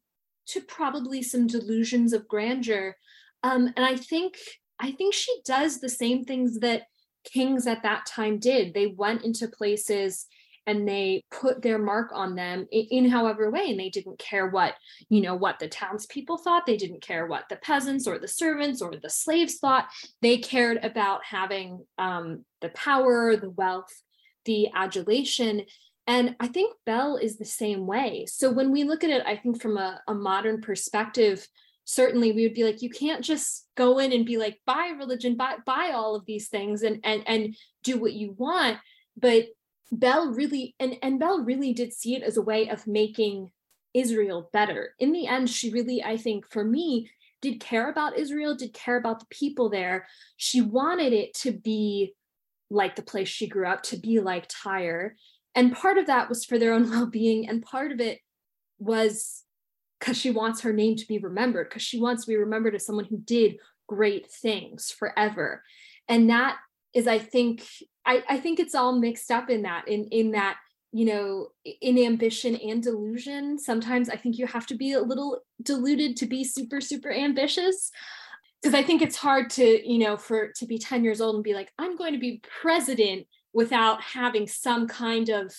to 0.47 0.61
probably 0.61 1.21
some 1.21 1.45
delusions 1.45 2.11
of 2.11 2.27
grandeur. 2.27 2.95
Um, 3.43 3.71
and 3.75 3.85
I 3.85 3.95
think 3.95 4.35
I 4.79 4.91
think 4.91 5.13
she 5.13 5.41
does 5.45 5.79
the 5.79 5.89
same 5.89 6.23
things 6.23 6.59
that 6.59 6.83
kings 7.23 7.67
at 7.67 7.83
that 7.83 8.05
time 8.05 8.39
did. 8.39 8.73
They 8.73 8.87
went 8.87 9.23
into 9.23 9.47
places 9.47 10.25
and 10.69 10.87
they 10.87 11.23
put 11.31 11.61
their 11.61 11.79
mark 11.79 12.11
on 12.13 12.35
them 12.35 12.67
in, 12.71 12.85
in, 12.91 13.09
however 13.09 13.49
way 13.49 13.69
and 13.69 13.79
they 13.79 13.89
didn't 13.89 14.19
care 14.19 14.47
what 14.47 14.75
you 15.09 15.21
know 15.21 15.35
what 15.35 15.57
the 15.59 15.67
townspeople 15.67 16.37
thought 16.37 16.65
they 16.65 16.77
didn't 16.77 17.01
care 17.01 17.25
what 17.25 17.45
the 17.49 17.55
peasants 17.57 18.07
or 18.07 18.19
the 18.19 18.27
servants 18.27 18.81
or 18.81 18.93
the 19.01 19.09
slaves 19.09 19.55
thought. 19.55 19.87
They 20.21 20.37
cared 20.37 20.83
about 20.83 21.25
having 21.25 21.85
um, 21.97 22.45
the 22.61 22.69
power 22.69 23.35
the 23.35 23.49
wealth 23.49 24.03
the 24.45 24.69
adulation 24.73 25.63
and 26.07 26.35
i 26.39 26.47
think 26.47 26.73
bell 26.85 27.17
is 27.17 27.37
the 27.37 27.45
same 27.45 27.85
way. 27.87 28.25
So 28.27 28.51
when 28.51 28.71
we 28.71 28.83
look 28.83 29.03
at 29.03 29.09
it 29.09 29.23
i 29.25 29.35
think 29.35 29.61
from 29.61 29.77
a, 29.77 30.01
a 30.07 30.13
modern 30.13 30.61
perspective 30.61 31.45
certainly 31.85 32.31
we 32.31 32.43
would 32.43 32.53
be 32.53 32.63
like 32.63 32.83
you 32.83 32.89
can't 32.89 33.23
just 33.23 33.67
go 33.75 33.97
in 33.97 34.13
and 34.13 34.23
be 34.23 34.37
like 34.37 34.59
buy 34.67 34.93
religion 34.99 35.35
buy 35.35 35.55
buy 35.65 35.91
all 35.91 36.15
of 36.15 36.23
these 36.27 36.47
things 36.47 36.83
and 36.83 36.99
and 37.03 37.23
and 37.25 37.55
do 37.83 37.97
what 37.97 38.13
you 38.13 38.35
want. 38.37 38.77
But 39.17 39.45
Belle 39.91 40.31
really 40.31 40.75
and, 40.79 40.97
and 41.01 41.19
Bell 41.19 41.43
really 41.43 41.73
did 41.73 41.93
see 41.93 42.15
it 42.15 42.23
as 42.23 42.37
a 42.37 42.41
way 42.41 42.69
of 42.69 42.87
making 42.87 43.51
Israel 43.93 44.49
better. 44.53 44.93
In 44.99 45.11
the 45.11 45.27
end, 45.27 45.49
she 45.49 45.71
really, 45.71 46.03
I 46.03 46.17
think, 46.17 46.45
for 46.51 46.63
me, 46.63 47.09
did 47.41 47.59
care 47.59 47.89
about 47.89 48.17
Israel, 48.17 48.55
did 48.55 48.73
care 48.73 48.97
about 48.97 49.19
the 49.19 49.25
people 49.29 49.69
there. 49.69 50.07
She 50.37 50.61
wanted 50.61 51.13
it 51.13 51.33
to 51.35 51.51
be 51.51 52.13
like 52.69 52.95
the 52.95 53.01
place 53.01 53.27
she 53.27 53.47
grew 53.47 53.65
up, 53.65 53.81
to 53.83 53.97
be 53.97 54.19
like 54.19 54.45
Tyre. 54.47 55.15
And 55.55 55.75
part 55.75 55.97
of 55.97 56.07
that 56.07 56.29
was 56.29 56.45
for 56.45 56.59
their 56.59 56.73
own 56.73 56.89
well-being, 56.89 57.47
and 57.49 57.63
part 57.63 57.91
of 57.91 57.99
it 57.99 58.19
was 58.77 59.43
because 59.99 60.17
she 60.17 60.31
wants 60.31 60.61
her 60.61 60.71
name 60.71 60.95
to 60.95 61.07
be 61.07 61.17
remembered, 61.17 61.69
because 61.69 61.81
she 61.81 61.99
wants 61.99 62.25
to 62.25 62.29
be 62.29 62.37
remembered 62.37 62.75
as 62.75 62.85
someone 62.85 63.05
who 63.05 63.17
did 63.17 63.57
great 63.87 64.31
things 64.31 64.91
forever. 64.91 65.63
And 66.07 66.29
that 66.29 66.57
is, 66.93 67.07
I 67.07 67.17
think, 67.19 67.65
I, 68.09 68.23
I 68.27 68.37
think 68.39 68.59
it's 68.59 68.73
all 68.73 68.93
mixed 68.93 69.29
up 69.29 69.51
in 69.51 69.61
that 69.61 69.87
in 69.87 70.05
in 70.05 70.31
that 70.31 70.57
you 70.91 71.05
know 71.05 71.49
in 71.63 71.99
ambition 71.99 72.55
and 72.55 72.81
delusion 72.81 73.59
sometimes 73.59 74.09
i 74.09 74.15
think 74.15 74.39
you 74.39 74.47
have 74.47 74.65
to 74.65 74.75
be 74.75 74.93
a 74.93 75.01
little 75.01 75.41
deluded 75.61 76.17
to 76.17 76.25
be 76.25 76.43
super 76.43 76.81
super 76.81 77.11
ambitious. 77.11 77.91
Because 78.61 78.73
i 78.73 78.83
think 78.83 79.01
it's 79.01 79.15
hard 79.15 79.51
to 79.51 79.65
you 79.89 79.99
know 79.99 80.17
for 80.17 80.51
to 80.55 80.65
be 80.65 80.79
10 80.79 81.03
years 81.03 81.21
old 81.21 81.35
and 81.35 81.43
be 81.43 81.53
like 81.53 81.71
i'm 81.77 81.95
going 81.95 82.13
to 82.13 82.19
be 82.19 82.41
president 82.61 83.27
without 83.53 84.01
having 84.01 84.47
some 84.47 84.87
kind 84.87 85.29
of 85.29 85.53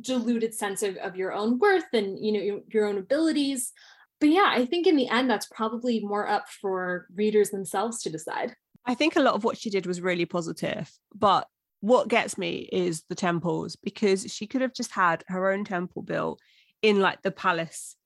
deluded 0.00 0.54
sense 0.54 0.82
of, 0.82 0.96
of 0.96 1.16
your 1.16 1.32
own 1.32 1.58
worth 1.58 1.92
and 1.92 2.18
you 2.24 2.32
know 2.32 2.40
your, 2.40 2.60
your 2.68 2.86
own 2.86 2.98
abilities. 2.98 3.72
But 4.18 4.30
yeah 4.30 4.50
i 4.60 4.66
think 4.66 4.88
in 4.88 4.96
the 4.96 5.08
end 5.08 5.30
that's 5.30 5.46
probably 5.46 6.00
more 6.00 6.28
up 6.28 6.46
for 6.60 7.06
readers 7.14 7.50
themselves 7.50 8.02
to 8.02 8.10
decide. 8.10 8.56
I 8.84 8.94
think 8.94 9.14
a 9.14 9.20
lot 9.20 9.34
of 9.34 9.44
what 9.44 9.58
she 9.58 9.70
did 9.70 9.86
was 9.86 10.00
really 10.00 10.26
positive 10.26 10.90
but 11.14 11.46
what 11.80 12.08
gets 12.08 12.36
me 12.36 12.68
is 12.72 13.04
the 13.08 13.14
temples 13.14 13.76
because 13.76 14.30
she 14.32 14.46
could 14.46 14.60
have 14.60 14.74
just 14.74 14.92
had 14.92 15.24
her 15.28 15.50
own 15.50 15.64
temple 15.64 16.02
built 16.02 16.40
in 16.82 17.00
like 17.00 17.22
the 17.22 17.30
palace 17.30 17.96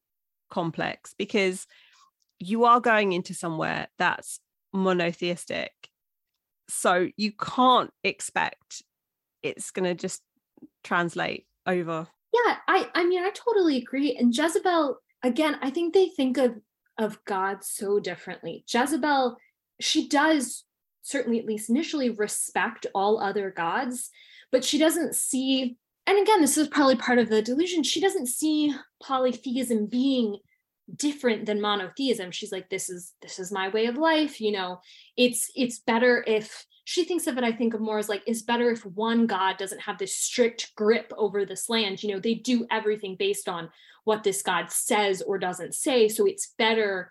complex 0.51 1.15
because 1.19 1.67
you 2.39 2.65
are 2.65 2.81
going 2.81 3.13
into 3.13 3.35
somewhere 3.35 3.89
that's 3.99 4.41
monotheistic. 4.73 5.73
So 6.69 7.09
you 7.17 7.33
can't 7.33 7.91
expect 8.03 8.83
it's 9.43 9.71
going 9.71 9.85
to 9.85 9.95
just 9.95 10.23
translate 10.83 11.47
over. 11.67 12.07
Yeah 12.33 12.57
i 12.67 12.91
i 12.95 13.05
mean 13.05 13.23
i 13.23 13.31
totally 13.31 13.77
agree 13.77 14.17
and 14.17 14.37
jezebel 14.37 14.99
again 15.23 15.57
i 15.63 15.71
think 15.71 15.95
they 15.95 16.09
think 16.09 16.37
of 16.37 16.57
of 16.99 17.25
god 17.25 17.65
so 17.65 18.01
differently. 18.01 18.65
Jezebel 18.69 19.37
she 19.81 20.09
does 20.09 20.65
certainly 21.05 21.39
at 21.39 21.47
least 21.47 21.71
initially 21.71 22.11
respect 22.11 22.87
all 22.95 23.21
other 23.21 23.51
gods 23.51 24.11
but 24.51 24.65
she 24.65 24.79
doesn't 24.79 25.15
see 25.15 25.77
and 26.07 26.19
again 26.19 26.41
this 26.41 26.59
is 26.59 26.69
probably 26.69 26.97
part 26.97 27.19
of 27.19 27.29
the 27.29 27.43
delusion 27.43 27.83
she 27.83 28.01
doesn't 28.01 28.27
see 28.27 28.75
polytheism 29.01 29.87
being 29.87 30.39
different 30.97 31.47
than 31.47 31.61
monotheism. 31.61 32.31
She's 32.31 32.53
like 32.53 32.69
this 32.69 32.91
is 32.91 33.13
this 33.23 33.39
is 33.39 33.51
my 33.53 33.69
way 33.69 33.87
of 33.87 33.97
life 33.97 34.41
you 34.41 34.53
know 34.53 34.81
it's 35.17 35.51
it's 35.55 35.79
better 35.79 36.23
if 36.27 36.67
she 36.85 37.05
thinks 37.05 37.27
of 37.27 37.39
it 37.39 37.45
i 37.45 37.53
think 37.53 37.73
of 37.73 37.81
more 37.81 37.99
as 37.99 38.09
like 38.09 38.23
it's 38.27 38.43
better 38.43 38.71
if 38.71 38.85
one 38.85 39.27
god 39.27 39.57
doesn't 39.57 39.81
have 39.81 39.97
this 39.99 40.15
strict 40.15 40.75
grip 40.77 41.11
over 41.17 41.47
this 41.47 41.71
land 41.71 42.03
you 42.03 42.13
know 42.13 42.21
they 42.21 42.35
do 42.35 42.67
everything 42.71 43.17
based 43.19 43.49
on 43.49 43.71
what 44.05 44.23
this 44.23 44.43
god 44.43 44.71
says 44.71 45.23
or 45.23 45.39
doesn't 45.39 45.75
say 45.75 46.09
so 46.09 46.27
it's 46.27 46.53
better 46.59 47.11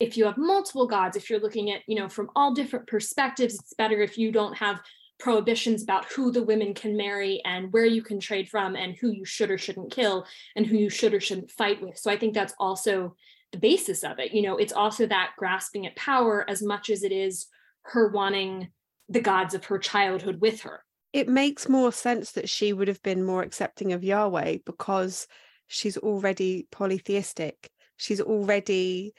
if 0.00 0.16
you 0.16 0.24
have 0.24 0.38
multiple 0.38 0.86
gods 0.86 1.16
if 1.16 1.30
you're 1.30 1.40
looking 1.40 1.70
at 1.70 1.82
you 1.86 1.94
know 1.94 2.08
from 2.08 2.30
all 2.34 2.52
different 2.52 2.86
perspectives 2.86 3.54
it's 3.54 3.74
better 3.74 4.00
if 4.02 4.18
you 4.18 4.32
don't 4.32 4.56
have 4.56 4.80
prohibitions 5.20 5.82
about 5.82 6.10
who 6.12 6.32
the 6.32 6.42
women 6.42 6.74
can 6.74 6.96
marry 6.96 7.40
and 7.44 7.72
where 7.72 7.84
you 7.84 8.02
can 8.02 8.18
trade 8.18 8.48
from 8.48 8.74
and 8.74 8.96
who 8.96 9.10
you 9.10 9.24
should 9.24 9.50
or 9.50 9.58
shouldn't 9.58 9.92
kill 9.92 10.26
and 10.56 10.66
who 10.66 10.76
you 10.76 10.90
should 10.90 11.14
or 11.14 11.20
shouldn't 11.20 11.50
fight 11.50 11.80
with. 11.80 11.96
So 11.98 12.10
I 12.10 12.16
think 12.16 12.34
that's 12.34 12.54
also 12.58 13.14
the 13.52 13.58
basis 13.58 14.02
of 14.02 14.18
it. 14.18 14.32
You 14.32 14.42
know, 14.42 14.56
it's 14.56 14.72
also 14.72 15.06
that 15.06 15.32
grasping 15.36 15.86
at 15.86 15.94
power 15.94 16.48
as 16.48 16.62
much 16.62 16.90
as 16.90 17.02
it 17.02 17.12
is 17.12 17.46
her 17.82 18.08
wanting 18.08 18.68
the 19.08 19.20
gods 19.20 19.54
of 19.54 19.66
her 19.66 19.78
childhood 19.78 20.40
with 20.40 20.62
her. 20.62 20.84
It 21.12 21.28
makes 21.28 21.68
more 21.68 21.92
sense 21.92 22.32
that 22.32 22.48
she 22.48 22.72
would 22.72 22.88
have 22.88 23.02
been 23.02 23.24
more 23.24 23.42
accepting 23.42 23.92
of 23.92 24.04
Yahweh 24.04 24.58
because 24.64 25.26
she's 25.66 25.96
already 25.96 26.68
polytheistic. 26.70 27.70
She's 27.96 28.20
already 28.20 29.12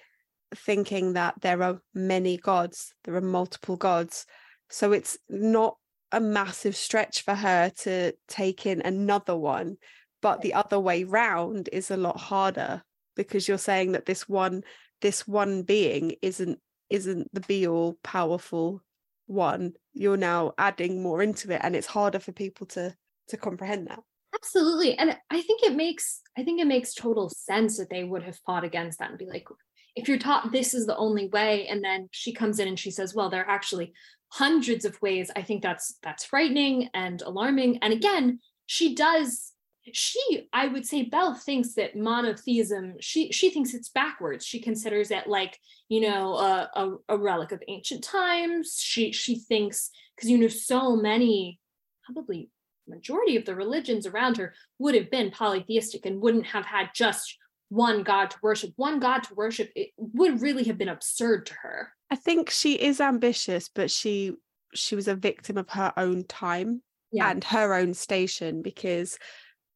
thinking 0.55 1.13
that 1.13 1.35
there 1.41 1.61
are 1.63 1.81
many 1.93 2.37
gods, 2.37 2.93
there 3.03 3.15
are 3.15 3.21
multiple 3.21 3.77
gods. 3.77 4.25
So 4.69 4.91
it's 4.91 5.17
not 5.29 5.77
a 6.11 6.19
massive 6.19 6.75
stretch 6.75 7.23
for 7.23 7.35
her 7.35 7.69
to 7.69 8.13
take 8.27 8.65
in 8.65 8.81
another 8.81 9.35
one 9.35 9.77
but 10.21 10.41
the 10.41 10.53
other 10.53 10.79
way 10.79 11.03
round 11.03 11.67
is 11.71 11.91
a 11.91 11.97
lot 11.97 12.17
harder 12.17 12.83
because 13.15 13.47
you're 13.47 13.57
saying 13.57 13.91
that 13.93 14.05
this 14.05 14.29
one 14.29 14.63
this 15.01 15.27
one 15.27 15.63
being 15.63 16.13
isn't 16.21 16.59
isn't 16.89 17.33
the 17.33 17.41
be 17.41 17.67
all 17.67 17.97
powerful 18.03 18.81
one. 19.25 19.73
You're 19.93 20.17
now 20.17 20.53
adding 20.57 21.01
more 21.01 21.21
into 21.21 21.51
it 21.51 21.61
and 21.63 21.75
it's 21.75 21.87
harder 21.87 22.19
for 22.19 22.31
people 22.31 22.67
to 22.67 22.95
to 23.29 23.37
comprehend 23.37 23.87
that. 23.87 23.99
Absolutely. 24.33 24.97
And 24.97 25.17
i 25.29 25.41
think 25.41 25.63
it 25.63 25.75
makes 25.75 26.21
i 26.37 26.43
think 26.43 26.61
it 26.61 26.67
makes 26.67 26.93
total 26.93 27.29
sense 27.29 27.77
that 27.77 27.89
they 27.89 28.03
would 28.03 28.23
have 28.23 28.37
fought 28.45 28.63
against 28.63 28.99
that 28.99 29.09
and 29.09 29.19
be 29.19 29.25
like 29.25 29.47
if 29.95 30.07
you're 30.07 30.17
taught 30.17 30.51
this 30.51 30.73
is 30.73 30.85
the 30.85 30.97
only 30.97 31.27
way 31.27 31.67
and 31.67 31.83
then 31.83 32.07
she 32.11 32.33
comes 32.33 32.59
in 32.59 32.67
and 32.67 32.79
she 32.79 32.91
says 32.91 33.13
well 33.13 33.29
there 33.29 33.45
are 33.45 33.49
actually 33.49 33.93
hundreds 34.29 34.85
of 34.85 35.01
ways 35.01 35.29
i 35.35 35.41
think 35.41 35.61
that's 35.61 35.95
that's 36.03 36.25
frightening 36.25 36.89
and 36.93 37.21
alarming. 37.21 37.77
And 37.81 37.93
again 37.93 38.39
she 38.65 38.95
does 38.95 39.51
she 39.93 40.47
i 40.53 40.67
would 40.67 40.85
say 40.85 41.03
belle 41.03 41.33
thinks 41.33 41.73
that 41.73 41.95
monotheism 41.95 42.93
she 42.99 43.31
she 43.31 43.49
thinks 43.49 43.73
it's 43.73 43.89
backwards. 43.89 44.45
She 44.45 44.61
considers 44.61 45.11
it 45.11 45.27
like 45.27 45.57
you 45.89 46.01
know 46.01 46.35
a, 46.35 46.69
a, 46.75 46.95
a 47.09 47.17
relic 47.17 47.51
of 47.51 47.63
ancient 47.67 48.03
times. 48.03 48.77
She 48.79 49.11
she 49.11 49.35
thinks 49.35 49.89
because 50.15 50.29
you 50.29 50.37
know 50.37 50.47
so 50.47 50.95
many 50.95 51.59
probably 52.05 52.49
majority 52.87 53.37
of 53.37 53.45
the 53.45 53.55
religions 53.55 54.05
around 54.05 54.37
her 54.37 54.53
would 54.79 54.95
have 54.95 55.09
been 55.09 55.31
polytheistic 55.31 56.05
and 56.05 56.21
wouldn't 56.21 56.45
have 56.45 56.65
had 56.65 56.89
just 56.93 57.37
one 57.71 58.03
god 58.03 58.29
to 58.29 58.37
worship 58.43 58.71
one 58.75 58.99
god 58.99 59.23
to 59.23 59.33
worship 59.33 59.71
it 59.75 59.91
would 59.97 60.41
really 60.41 60.65
have 60.65 60.77
been 60.77 60.89
absurd 60.89 61.45
to 61.45 61.53
her. 61.61 61.93
I 62.09 62.15
think 62.15 62.49
she 62.49 62.73
is 62.73 62.99
ambitious 62.99 63.69
but 63.73 63.89
she 63.89 64.33
she 64.73 64.95
was 64.95 65.07
a 65.07 65.15
victim 65.15 65.57
of 65.57 65.69
her 65.69 65.93
own 65.97 66.25
time 66.25 66.81
yeah. 67.11 67.29
and 67.29 67.43
her 67.45 67.73
own 67.73 67.93
station 67.93 68.61
because 68.61 69.17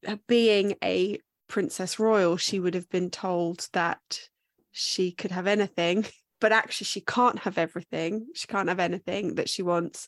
uh, 0.06 0.16
being 0.26 0.74
a 0.84 1.18
princess 1.48 1.98
royal 1.98 2.36
she 2.36 2.60
would 2.60 2.74
have 2.74 2.88
been 2.90 3.10
told 3.10 3.68
that 3.72 4.20
she 4.72 5.10
could 5.10 5.30
have 5.30 5.46
anything 5.46 6.04
but 6.40 6.52
actually 6.52 6.84
she 6.84 7.00
can't 7.00 7.38
have 7.40 7.58
everything. 7.58 8.26
She 8.34 8.46
can't 8.46 8.68
have 8.68 8.80
anything 8.80 9.36
that 9.36 9.48
she 9.48 9.62
wants. 9.62 10.06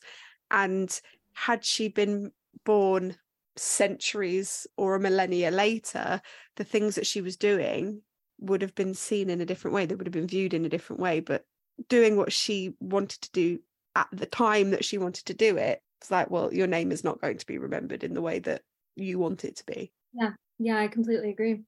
And 0.51 0.89
had 1.33 1.65
she 1.65 1.87
been 1.87 2.31
born 2.65 3.15
centuries 3.59 4.67
or 4.77 4.95
a 4.95 4.99
millennia 4.99 5.51
later, 5.51 6.21
the 6.55 6.63
things 6.63 6.95
that 6.95 7.07
she 7.07 7.21
was 7.21 7.37
doing 7.37 8.01
would 8.39 8.61
have 8.61 8.75
been 8.75 8.93
seen 8.93 9.29
in 9.29 9.41
a 9.41 9.45
different 9.45 9.75
way. 9.75 9.85
They 9.85 9.95
would 9.95 10.07
have 10.07 10.13
been 10.13 10.27
viewed 10.27 10.53
in 10.53 10.65
a 10.65 10.69
different 10.69 11.01
way. 11.01 11.19
But 11.19 11.45
doing 11.87 12.17
what 12.17 12.31
she 12.31 12.75
wanted 12.79 13.21
to 13.21 13.31
do 13.31 13.59
at 13.95 14.07
the 14.11 14.25
time 14.25 14.71
that 14.71 14.85
she 14.85 14.97
wanted 14.97 15.25
to 15.25 15.33
do 15.33 15.57
it, 15.57 15.81
it's 16.01 16.11
like, 16.11 16.29
well, 16.29 16.53
your 16.53 16.67
name 16.67 16.91
is 16.91 17.03
not 17.03 17.21
going 17.21 17.37
to 17.37 17.45
be 17.45 17.57
remembered 17.57 18.03
in 18.03 18.13
the 18.13 18.21
way 18.21 18.39
that 18.39 18.61
you 18.95 19.19
want 19.19 19.43
it 19.43 19.57
to 19.57 19.65
be. 19.65 19.91
Yeah. 20.13 20.31
Yeah, 20.57 20.77
I 20.77 20.87
completely 20.87 21.29
agree. 21.31 21.61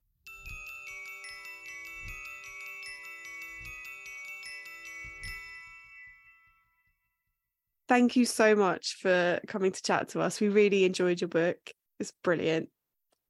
Thank 7.88 8.16
you 8.16 8.26
so 8.26 8.56
much 8.56 8.96
for 9.02 9.42
coming 9.48 9.74
to 9.74 9.84
chat 9.84 10.08
to 10.10 10.22
us. 10.22 10.40
We 10.40 10.48
really 10.48 10.86
enjoyed 10.86 11.20
your 11.20 11.28
book. 11.28 11.74
It's 12.02 12.14
brilliant. 12.24 12.70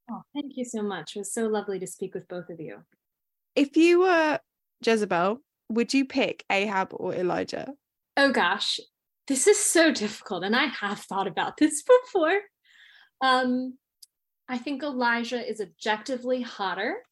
Oh, 0.09 0.21
thank 0.33 0.53
you 0.55 0.63
so 0.63 0.81
much. 0.81 1.17
It 1.17 1.19
was 1.19 1.33
so 1.33 1.47
lovely 1.47 1.77
to 1.79 1.87
speak 1.87 2.15
with 2.15 2.25
both 2.29 2.49
of 2.49 2.61
you. 2.61 2.77
If 3.53 3.75
you 3.75 3.99
were 3.99 4.39
Jezebel, 4.81 5.39
would 5.69 5.93
you 5.93 6.05
pick 6.05 6.45
Ahab 6.49 6.91
or 6.93 7.13
Elijah? 7.13 7.73
Oh 8.15 8.31
gosh, 8.31 8.79
this 9.27 9.45
is 9.45 9.57
so 9.57 9.91
difficult, 9.91 10.45
and 10.45 10.55
I 10.55 10.67
have 10.67 10.99
thought 10.99 11.27
about 11.27 11.57
this 11.57 11.83
before. 12.05 12.39
Um, 13.19 13.77
I 14.47 14.57
think 14.57 14.83
Elijah 14.83 15.45
is 15.45 15.59
objectively 15.59 16.41
hotter, 16.41 17.03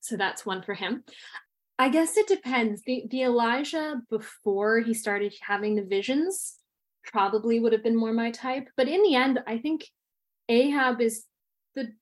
so 0.00 0.16
that's 0.16 0.44
one 0.44 0.62
for 0.62 0.74
him. 0.74 1.04
I 1.78 1.90
guess 1.90 2.16
it 2.16 2.26
depends. 2.26 2.82
The 2.82 3.04
the 3.08 3.22
Elijah 3.22 4.00
before 4.10 4.80
he 4.80 4.94
started 4.94 5.32
having 5.42 5.76
the 5.76 5.84
visions 5.84 6.56
probably 7.04 7.60
would 7.60 7.72
have 7.72 7.84
been 7.84 7.96
more 7.96 8.12
my 8.12 8.32
type, 8.32 8.68
but 8.76 8.88
in 8.88 9.04
the 9.04 9.14
end, 9.14 9.38
I 9.46 9.58
think 9.58 9.86
Ahab 10.48 11.00
is 11.00 11.24
the 11.74 11.92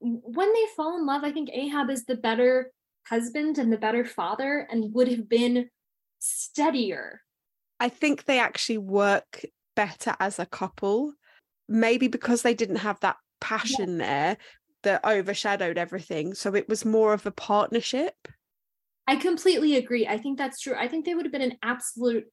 when 0.00 0.52
they 0.52 0.66
fall 0.76 0.98
in 0.98 1.06
love, 1.06 1.24
I 1.24 1.32
think 1.32 1.50
Ahab 1.52 1.90
is 1.90 2.04
the 2.04 2.16
better 2.16 2.72
husband 3.08 3.58
and 3.58 3.72
the 3.72 3.78
better 3.78 4.04
father 4.04 4.66
and 4.70 4.92
would 4.94 5.08
have 5.08 5.28
been 5.28 5.68
steadier. 6.18 7.22
I 7.80 7.88
think 7.88 8.24
they 8.24 8.38
actually 8.38 8.78
work 8.78 9.44
better 9.76 10.14
as 10.20 10.38
a 10.38 10.46
couple. 10.46 11.14
Maybe 11.68 12.08
because 12.08 12.42
they 12.42 12.54
didn't 12.54 12.76
have 12.76 13.00
that 13.00 13.16
passion 13.40 13.98
yeah. 13.98 14.06
there 14.06 14.36
that 14.82 15.04
overshadowed 15.04 15.78
everything. 15.78 16.34
So 16.34 16.54
it 16.54 16.68
was 16.68 16.84
more 16.84 17.14
of 17.14 17.24
a 17.24 17.30
partnership. 17.30 18.14
I 19.06 19.16
completely 19.16 19.76
agree. 19.76 20.06
I 20.06 20.18
think 20.18 20.38
that's 20.38 20.60
true. 20.60 20.74
I 20.78 20.88
think 20.88 21.04
they 21.04 21.14
would 21.14 21.24
have 21.24 21.32
been 21.32 21.42
an 21.42 21.58
absolute 21.62 22.26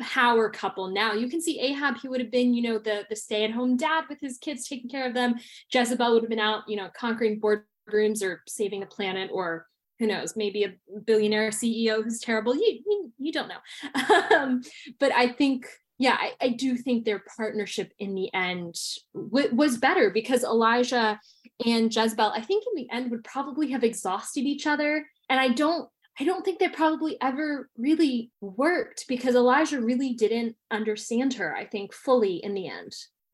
power 0.00 0.50
couple. 0.50 0.88
Now 0.88 1.12
you 1.12 1.28
can 1.28 1.40
see 1.40 1.60
ahab 1.60 1.98
he 1.98 2.08
would 2.08 2.20
have 2.20 2.30
been 2.30 2.54
you 2.54 2.62
know 2.62 2.78
the 2.78 3.04
the 3.08 3.16
stay-at-home 3.16 3.76
dad 3.76 4.04
with 4.08 4.20
his 4.20 4.38
kids 4.38 4.68
taking 4.68 4.88
care 4.88 5.06
of 5.06 5.14
them. 5.14 5.34
Jezebel 5.72 6.12
would 6.12 6.22
have 6.22 6.30
been 6.30 6.38
out 6.38 6.64
you 6.68 6.76
know 6.76 6.88
conquering 6.96 7.40
boardrooms 7.40 8.22
or 8.22 8.42
saving 8.46 8.82
a 8.82 8.86
planet 8.86 9.30
or 9.32 9.66
who 9.98 10.06
knows 10.06 10.36
maybe 10.36 10.64
a 10.64 10.74
billionaire 11.06 11.50
ceo 11.50 12.02
who's 12.02 12.20
terrible. 12.20 12.54
You 12.54 12.80
you, 12.86 13.12
you 13.18 13.32
don't 13.32 13.48
know. 13.48 13.58
Um, 14.38 14.62
but 15.00 15.12
i 15.12 15.26
think 15.26 15.66
yeah 15.98 16.16
I, 16.18 16.32
I, 16.40 16.48
do 16.50 16.76
think 16.76 17.04
their 17.04 17.22
partnership 17.36 17.92
in 17.98 18.14
the 18.14 18.32
end 18.34 18.76
w- 19.14 19.54
was 19.54 19.78
better 19.78 20.10
because 20.10 20.44
elijah 20.44 21.18
and 21.64 21.94
jezebel 21.94 22.32
i 22.34 22.40
think 22.40 22.64
in 22.66 22.82
the 22.82 22.94
end 22.94 23.10
would 23.10 23.24
probably 23.24 23.70
have 23.70 23.84
exhausted 23.84 24.44
each 24.44 24.66
other. 24.66 25.06
And 25.30 25.40
i 25.40 25.48
don't 25.48 25.88
I 26.20 26.24
don't 26.24 26.44
think 26.44 26.58
they 26.58 26.68
probably 26.68 27.16
ever 27.20 27.70
really 27.76 28.32
worked 28.40 29.06
because 29.08 29.34
Elijah 29.34 29.80
really 29.80 30.14
didn't 30.14 30.56
understand 30.70 31.34
her, 31.34 31.54
I 31.54 31.64
think, 31.64 31.92
fully 31.94 32.36
in 32.36 32.54
the 32.54 32.68
end. 32.68 32.92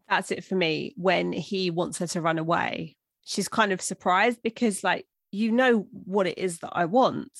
That's 0.09 0.31
it 0.31 0.44
for 0.44 0.55
me. 0.55 0.93
When 0.97 1.32
he 1.32 1.70
wants 1.70 1.98
her 1.98 2.06
to 2.09 2.20
run 2.20 2.39
away 2.39 2.97
she's 3.24 3.48
kind 3.48 3.73
of 3.73 3.81
surprised 3.81 4.43
because 4.43 4.85
like 4.85 5.06
you 5.32 5.51
know 5.51 5.86
what 5.90 6.27
it 6.27 6.39
is 6.39 6.59
that 6.61 6.70
I 6.73 6.85
want. 6.85 7.32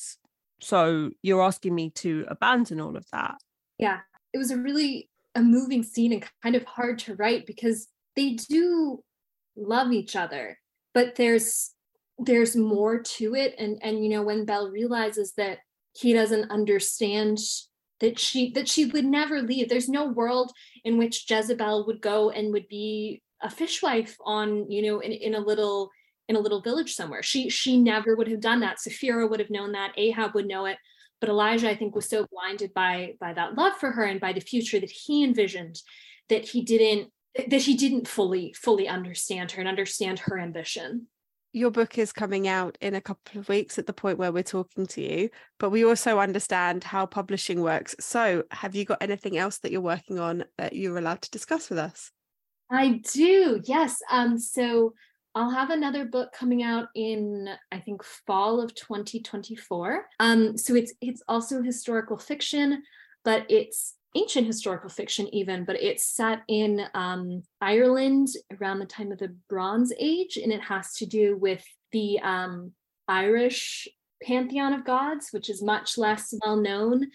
So 0.61 1.11
you're 1.23 1.43
asking 1.43 1.75
me 1.75 1.91
to 1.91 2.25
abandon 2.27 2.81
all 2.81 2.97
of 2.97 3.07
that. 3.13 3.37
Yeah. 3.79 4.01
It 4.33 4.39
was 4.39 4.51
a 4.51 4.57
really 4.57 5.11
a 5.37 5.43
moving 5.43 5.85
scene 5.85 6.13
and 6.13 6.27
kind 6.43 6.57
of 6.57 6.65
hard 6.65 6.99
to 7.01 7.15
write 7.15 7.47
because 7.47 7.87
they 8.17 8.31
do 8.31 9.03
love 9.57 9.93
each 9.93 10.17
other, 10.17 10.59
but 10.93 11.15
there's 11.15 11.71
there's 12.19 12.57
more 12.57 13.01
to 13.01 13.35
it. 13.35 13.55
And 13.59 13.79
and 13.83 14.05
you 14.05 14.11
know 14.11 14.23
when 14.23 14.45
Belle 14.45 14.71
realizes 14.71 15.33
that 15.37 15.59
he 15.93 16.13
doesn't 16.13 16.51
understand 16.51 17.39
that 18.01 18.19
she 18.19 18.51
that 18.53 18.69
she 18.69 18.87
would 18.87 19.05
never 19.05 19.41
leave 19.41 19.69
there's 19.69 19.89
no 19.89 20.07
world 20.07 20.53
in 20.85 20.99
which 20.99 21.31
Jezebel 21.31 21.87
would 21.87 22.01
go 22.01 22.31
and 22.31 22.53
would 22.53 22.69
be 22.69 23.23
a 23.43 23.49
fishwife 23.49 24.17
on 24.25 24.71
you 24.71 24.83
know 24.83 25.01
in, 25.01 25.13
in 25.13 25.35
a 25.35 25.41
little 25.41 25.91
in 26.29 26.37
a 26.37 26.41
little 26.41 26.63
village 26.63 26.95
somewhere. 26.95 27.23
She 27.23 27.51
she 27.51 27.79
never 27.79 28.17
would 28.17 28.29
have 28.29 28.41
done 28.41 28.61
that. 28.61 28.81
Sapphira 28.81 29.27
would 29.27 29.41
have 29.41 29.51
known 29.51 29.73
that. 29.73 29.93
Ahab 29.97 30.35
would 30.35 30.47
know 30.47 30.67
it. 30.67 30.79
But 31.21 31.31
Elijah 31.31 31.71
I 31.71 31.77
think 31.77 31.95
was 31.95 32.09
so 32.09 32.27
blinded 32.31 32.73
by 32.75 33.15
by 33.21 33.33
that 33.33 33.57
love 33.57 33.75
for 33.77 33.93
her 33.93 34.05
and 34.05 34.21
by 34.21 34.33
the 34.33 34.41
future 34.41 34.81
that 34.81 34.91
he 34.91 35.25
envisioned 35.25 35.81
that 36.29 36.45
he 36.45 36.63
didn't 36.63 37.11
that 37.49 37.63
he 37.63 37.77
didn't 37.77 38.07
fully 38.07 38.55
fully 38.57 38.89
understand 38.89 39.53
her 39.53 39.61
and 39.61 39.69
understand 39.69 40.21
her 40.21 40.39
ambition 40.39 41.09
your 41.55 41.71
book 41.71 41.99
is 41.99 42.13
coming 42.13 42.49
out 42.49 42.77
in 42.81 42.97
a 42.97 43.01
couple 43.01 43.41
of 43.41 43.49
weeks 43.49 43.79
at 43.79 43.87
the 43.87 43.93
point 43.93 44.19
where 44.19 44.33
we're 44.33 44.43
talking 44.43 44.87
to 44.89 45.01
you, 45.01 45.31
but 45.61 45.71
we 45.71 45.85
also 45.85 46.19
understand 46.19 46.83
how 46.83 47.07
publishing 47.07 47.63
works. 47.63 47.95
So, 48.01 48.43
have 48.51 48.75
you 48.75 48.85
got 48.85 48.99
anything 49.01 49.39
else 49.39 49.59
that 49.59 49.71
you're 49.71 49.81
working 49.81 50.19
on 50.19 50.45
that 50.59 50.75
you're 50.75 50.99
allowed 50.99 51.23
to 51.23 51.31
discuss 51.31 51.71
with 51.71 51.79
us? 51.79 52.11
I 52.71 53.01
do. 53.13 53.61
Yes. 53.65 54.01
Um 54.11 54.37
so 54.37 54.95
I'll 55.37 55.51
have 55.51 55.71
another 55.71 56.05
book 56.07 56.33
coming 56.33 56.63
out 56.63 56.89
in 56.95 57.49
I 57.71 57.79
think 57.79 58.03
fall 58.03 58.61
of 58.61 58.75
2024. 58.75 60.07
Um 60.19 60.59
so 60.59 60.75
it's 60.75 60.93
it's 61.01 61.23
also 61.29 61.63
historical 61.63 62.19
fiction, 62.19 62.83
but 63.25 63.47
it's 63.49 63.95
ancient 64.15 64.47
historical 64.47 64.89
fiction 64.89 65.33
even 65.35 65.65
but 65.65 65.81
it's 65.83 66.07
set 66.07 66.43
in 66.49 66.81
um, 66.95 67.43
ireland 67.61 68.29
around 68.61 68.79
the 68.79 68.87
time 68.87 69.13
of 69.13 69.19
the 69.19 69.35
bronze 69.49 69.93
age 69.99 70.37
and 70.37 70.53
it 70.53 70.61
has 70.61 70.93
to 70.95 71.07
do 71.07 71.37
with 71.37 71.65
the 71.93 72.19
um, 72.21 72.73
irish 73.09 73.89
pantheon 74.23 74.73
of 74.73 74.85
gods 74.85 75.29
which 75.33 75.51
is 75.51 75.63
much 75.63 75.99
less 75.99 76.33
well 76.45 76.57
known 76.57 77.07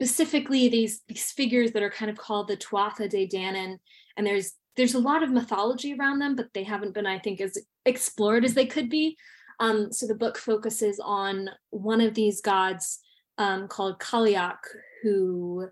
specifically 0.00 0.68
these 0.68 1.02
these 1.08 1.30
figures 1.32 1.72
that 1.72 1.82
are 1.82 1.90
kind 1.90 2.10
of 2.10 2.16
called 2.16 2.48
the 2.48 2.56
tuatha 2.56 3.08
de 3.08 3.26
danann 3.26 3.76
and 4.16 4.26
there's 4.26 4.52
there's 4.76 4.94
a 4.94 4.98
lot 4.98 5.22
of 5.22 5.30
mythology 5.30 5.94
around 5.94 6.18
them 6.18 6.36
but 6.36 6.48
they 6.54 6.62
haven't 6.62 6.94
been 6.94 7.06
i 7.06 7.18
think 7.18 7.40
as 7.40 7.58
explored 7.86 8.44
as 8.44 8.54
they 8.54 8.66
could 8.66 8.88
be. 8.88 9.16
Um, 9.60 9.92
so 9.92 10.06
the 10.06 10.14
book 10.14 10.38
focuses 10.38 11.00
on 11.02 11.50
one 11.70 12.00
of 12.00 12.14
these 12.14 12.40
gods 12.40 13.00
um, 13.38 13.68
called 13.68 13.98
Cailleach, 14.00 14.56
who 15.02 15.68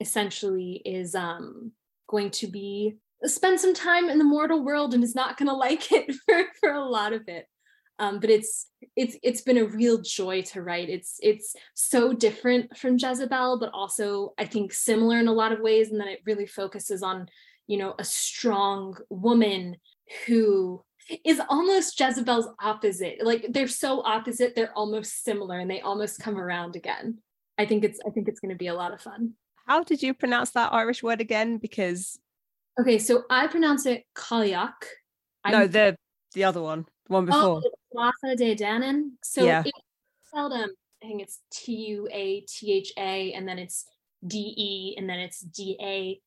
essentially 0.00 0.82
is 0.84 1.14
um, 1.14 1.72
going 2.08 2.30
to 2.30 2.46
be 2.46 2.96
spend 3.24 3.58
some 3.58 3.74
time 3.74 4.08
in 4.08 4.18
the 4.18 4.24
mortal 4.24 4.64
world 4.64 4.94
and 4.94 5.02
is 5.02 5.14
not 5.14 5.36
going 5.36 5.48
to 5.48 5.54
like 5.54 5.90
it 5.92 6.14
for, 6.26 6.44
for 6.60 6.70
a 6.72 6.84
lot 6.84 7.12
of 7.12 7.28
it. 7.28 7.46
Um, 8.00 8.20
but 8.20 8.30
it's 8.30 8.68
it's 8.94 9.16
it's 9.24 9.40
been 9.40 9.58
a 9.58 9.66
real 9.66 10.00
joy 10.00 10.42
to 10.42 10.62
write. 10.62 10.88
It's 10.88 11.18
it's 11.20 11.56
so 11.74 12.12
different 12.12 12.76
from 12.76 12.96
Jezebel, 12.96 13.58
but 13.58 13.70
also 13.72 14.34
I 14.38 14.44
think 14.44 14.72
similar 14.72 15.18
in 15.18 15.26
a 15.26 15.32
lot 15.32 15.50
of 15.50 15.58
ways, 15.58 15.90
and 15.90 16.00
then 16.00 16.06
it 16.06 16.22
really 16.24 16.46
focuses 16.46 17.02
on 17.02 17.28
you 17.66 17.76
know 17.76 17.96
a 17.98 18.04
strong 18.04 18.96
woman 19.10 19.78
who 20.26 20.84
is 21.24 21.40
almost 21.48 21.98
Jezebel's 21.98 22.48
opposite. 22.62 23.18
Like 23.24 23.46
they're 23.50 23.66
so 23.66 24.02
opposite, 24.04 24.54
they're 24.54 24.76
almost 24.76 25.24
similar, 25.24 25.58
and 25.58 25.68
they 25.68 25.80
almost 25.80 26.20
come 26.20 26.38
around 26.38 26.76
again. 26.76 27.18
I 27.58 27.66
think 27.66 27.82
it's 27.82 27.98
I 28.06 28.10
think 28.10 28.28
it's 28.28 28.38
going 28.38 28.52
to 28.52 28.56
be 28.56 28.68
a 28.68 28.74
lot 28.74 28.94
of 28.94 29.00
fun. 29.00 29.32
How 29.68 29.84
did 29.84 30.02
you 30.02 30.14
pronounce 30.14 30.50
that 30.50 30.72
Irish 30.72 31.02
word 31.02 31.20
again? 31.20 31.58
Because 31.58 32.18
okay, 32.80 32.98
so 32.98 33.24
I 33.28 33.46
pronounce 33.48 33.84
it 33.84 34.04
Cailleach. 34.16 34.72
No, 35.48 35.66
the 35.66 35.96
the 36.34 36.44
other 36.44 36.62
one, 36.62 36.86
the 37.06 37.12
one 37.12 37.26
before. 37.26 37.62
Oh, 37.94 38.34
de 38.36 38.56
Danann. 38.56 39.10
So 39.22 39.44
yeah. 39.44 39.62
it's 39.64 39.78
spelled 40.26 40.52
um, 40.52 40.70
I 41.02 41.06
think 41.06 41.22
it's 41.22 41.40
T 41.52 41.72
U 41.88 42.08
A 42.10 42.40
T 42.40 42.72
H 42.72 42.92
A, 42.96 43.32
and 43.34 43.46
then 43.46 43.58
it's 43.58 43.84
D 44.26 44.38
E, 44.56 44.94
and 44.98 45.08
then 45.08 45.18
it's 45.20 45.40
D 45.40 45.76
A 45.82 46.18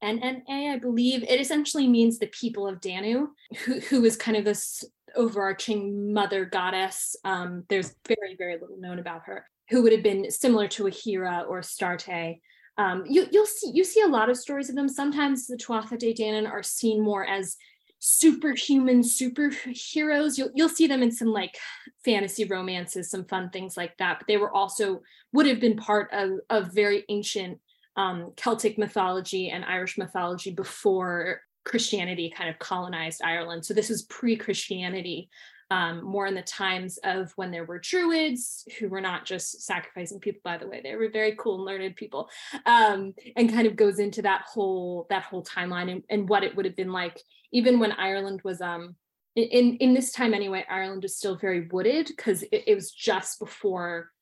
N 0.00 0.20
N 0.20 0.42
A, 0.48 0.70
I 0.70 0.78
believe. 0.78 1.24
It 1.24 1.40
essentially 1.40 1.88
means 1.88 2.18
the 2.18 2.28
people 2.28 2.68
of 2.68 2.80
Danu, 2.80 3.28
who 3.64 3.80
who 3.80 4.04
is 4.04 4.16
kind 4.16 4.36
of 4.36 4.44
this 4.44 4.84
overarching 5.16 6.12
mother 6.12 6.44
goddess. 6.44 7.16
Um, 7.24 7.64
there's 7.68 7.94
very 8.06 8.36
very 8.38 8.54
little 8.54 8.78
known 8.78 9.00
about 9.00 9.22
her. 9.26 9.46
Who 9.70 9.82
would 9.82 9.92
have 9.92 10.02
been 10.02 10.30
similar 10.30 10.68
to 10.68 10.86
a 10.86 10.90
Hera 10.90 11.44
or 11.48 11.58
Astarte 11.58 12.38
um, 12.76 13.04
you, 13.06 13.26
you'll 13.30 13.46
see 13.46 13.70
you 13.72 13.84
see 13.84 14.00
a 14.00 14.08
lot 14.08 14.28
of 14.28 14.36
stories 14.36 14.68
of 14.68 14.74
them. 14.74 14.88
Sometimes 14.88 15.46
the 15.46 15.56
Tuatha 15.56 15.98
De 15.98 16.12
Danann 16.12 16.50
are 16.50 16.62
seen 16.62 17.02
more 17.02 17.24
as 17.24 17.56
superhuman 18.00 19.00
superheroes. 19.00 20.36
You'll 20.36 20.50
you'll 20.54 20.68
see 20.68 20.86
them 20.86 21.02
in 21.02 21.12
some 21.12 21.28
like 21.28 21.56
fantasy 22.04 22.44
romances, 22.44 23.10
some 23.10 23.24
fun 23.24 23.50
things 23.50 23.76
like 23.76 23.96
that. 23.98 24.18
But 24.18 24.26
they 24.26 24.36
were 24.36 24.52
also 24.52 25.02
would 25.32 25.46
have 25.46 25.60
been 25.60 25.76
part 25.76 26.12
of 26.12 26.32
of 26.50 26.74
very 26.74 27.04
ancient 27.08 27.60
um, 27.96 28.32
Celtic 28.36 28.76
mythology 28.76 29.50
and 29.50 29.64
Irish 29.64 29.96
mythology 29.96 30.50
before 30.50 31.40
Christianity 31.64 32.32
kind 32.36 32.50
of 32.50 32.58
colonized 32.58 33.22
Ireland. 33.24 33.64
So 33.64 33.72
this 33.72 33.88
is 33.88 34.02
pre-Christianity 34.02 35.30
um, 35.74 36.04
more 36.04 36.28
in 36.28 36.36
the 36.36 36.42
times 36.42 37.00
of 37.02 37.32
when 37.34 37.50
there 37.50 37.64
were 37.64 37.80
druids 37.80 38.64
who 38.78 38.88
were 38.88 39.00
not 39.00 39.24
just 39.24 39.62
sacrificing 39.62 40.20
people 40.20 40.40
by 40.44 40.56
the 40.56 40.68
way 40.68 40.80
they 40.80 40.94
were 40.94 41.10
very 41.12 41.34
cool 41.36 41.56
and 41.56 41.64
learned 41.64 41.96
people 41.96 42.30
um, 42.64 43.12
and 43.34 43.52
kind 43.52 43.66
of 43.66 43.74
goes 43.74 43.98
into 43.98 44.22
that 44.22 44.42
whole 44.42 45.08
that 45.10 45.24
whole 45.24 45.42
timeline 45.42 45.90
and, 45.90 46.04
and 46.08 46.28
what 46.28 46.44
it 46.44 46.54
would 46.54 46.64
have 46.64 46.76
been 46.76 46.92
like 46.92 47.20
even 47.50 47.80
when 47.80 47.90
ireland 47.92 48.40
was 48.44 48.60
um 48.60 48.94
in 49.34 49.76
in 49.78 49.94
this 49.94 50.12
time 50.12 50.32
anyway 50.32 50.64
ireland 50.70 51.02
was 51.02 51.16
still 51.16 51.36
very 51.36 51.66
wooded 51.72 52.06
because 52.06 52.44
it, 52.44 52.62
it 52.68 52.74
was 52.76 52.92
just 52.92 53.40
before 53.40 54.12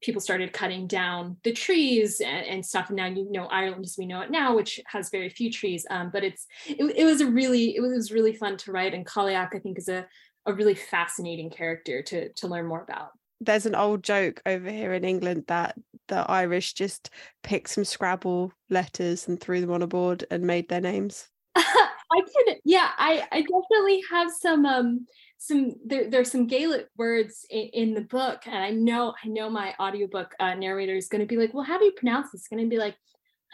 people 0.00 0.20
started 0.20 0.52
cutting 0.52 0.86
down 0.86 1.36
the 1.42 1.52
trees 1.52 2.20
and, 2.20 2.46
and, 2.46 2.64
stuff. 2.64 2.88
And 2.88 2.96
now 2.96 3.06
you 3.06 3.30
know 3.32 3.46
Ireland 3.46 3.84
as 3.84 3.96
we 3.98 4.06
know 4.06 4.20
it 4.20 4.30
now, 4.30 4.54
which 4.54 4.80
has 4.86 5.10
very 5.10 5.28
few 5.28 5.50
trees. 5.50 5.84
Um, 5.90 6.10
but 6.12 6.22
it's 6.22 6.46
it, 6.66 6.84
it, 6.96 7.04
was 7.04 7.20
a 7.20 7.26
really 7.26 7.74
it 7.74 7.80
was 7.80 8.12
really 8.12 8.32
fun 8.32 8.56
to 8.58 8.72
write. 8.72 8.94
And 8.94 9.04
Cailleach, 9.04 9.54
I 9.54 9.58
think, 9.58 9.78
is 9.78 9.88
a 9.88 10.06
a 10.48 10.54
really 10.54 10.74
fascinating 10.74 11.50
character 11.50 12.02
to 12.02 12.30
to 12.30 12.48
learn 12.48 12.66
more 12.66 12.82
about. 12.82 13.10
There's 13.40 13.66
an 13.66 13.76
old 13.76 14.02
joke 14.02 14.42
over 14.46 14.68
here 14.68 14.92
in 14.94 15.04
England 15.04 15.44
that 15.46 15.76
the 16.08 16.28
Irish 16.28 16.72
just 16.72 17.10
picked 17.44 17.70
some 17.70 17.84
Scrabble 17.84 18.52
letters 18.68 19.28
and 19.28 19.40
threw 19.40 19.60
them 19.60 19.70
on 19.70 19.82
a 19.82 19.86
board 19.86 20.24
and 20.30 20.42
made 20.42 20.68
their 20.68 20.80
names. 20.80 21.28
I 21.56 22.20
can, 22.20 22.56
yeah, 22.64 22.90
I 22.96 23.26
I 23.30 23.42
definitely 23.42 24.02
have 24.10 24.30
some 24.32 24.66
um 24.66 25.06
some 25.36 25.74
there, 25.84 26.10
there's 26.10 26.32
some 26.32 26.46
Gaelic 26.46 26.88
words 26.96 27.46
in, 27.48 27.68
in, 27.72 27.94
the 27.94 28.00
book, 28.00 28.42
and 28.46 28.56
I 28.56 28.70
know 28.70 29.14
I 29.22 29.28
know 29.28 29.48
my 29.48 29.74
audiobook 29.78 30.34
uh, 30.40 30.54
narrator 30.54 30.96
is 30.96 31.08
going 31.08 31.20
to 31.20 31.26
be 31.26 31.36
like, 31.36 31.54
well, 31.54 31.64
how 31.64 31.78
do 31.78 31.84
you 31.84 31.92
pronounce 31.92 32.32
this? 32.32 32.48
Going 32.48 32.64
to 32.64 32.68
be 32.68 32.78
like, 32.78 32.96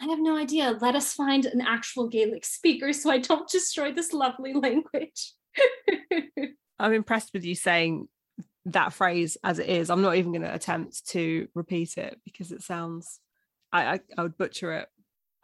I 0.01 0.05
have 0.05 0.19
no 0.19 0.35
idea. 0.35 0.77
Let 0.81 0.95
us 0.95 1.13
find 1.13 1.45
an 1.45 1.61
actual 1.61 2.07
Gaelic 2.07 2.43
speaker 2.45 2.91
so 2.91 3.11
I 3.11 3.19
don't 3.19 3.49
destroy 3.49 3.91
this 3.93 4.13
lovely 4.13 4.53
language. 4.53 5.33
I'm 6.79 6.93
impressed 6.93 7.31
with 7.33 7.45
you 7.45 7.55
saying 7.55 8.07
that 8.65 8.93
phrase 8.93 9.37
as 9.43 9.59
it 9.59 9.69
is. 9.69 9.89
I'm 9.89 10.01
not 10.01 10.15
even 10.15 10.31
going 10.31 10.41
to 10.41 10.53
attempt 10.53 11.07
to 11.09 11.47
repeat 11.53 11.97
it 11.97 12.19
because 12.25 12.51
it 12.51 12.63
sounds, 12.63 13.19
I, 13.71 13.85
I, 13.85 13.99
I 14.17 14.23
would 14.23 14.37
butcher 14.37 14.73
it. 14.73 14.87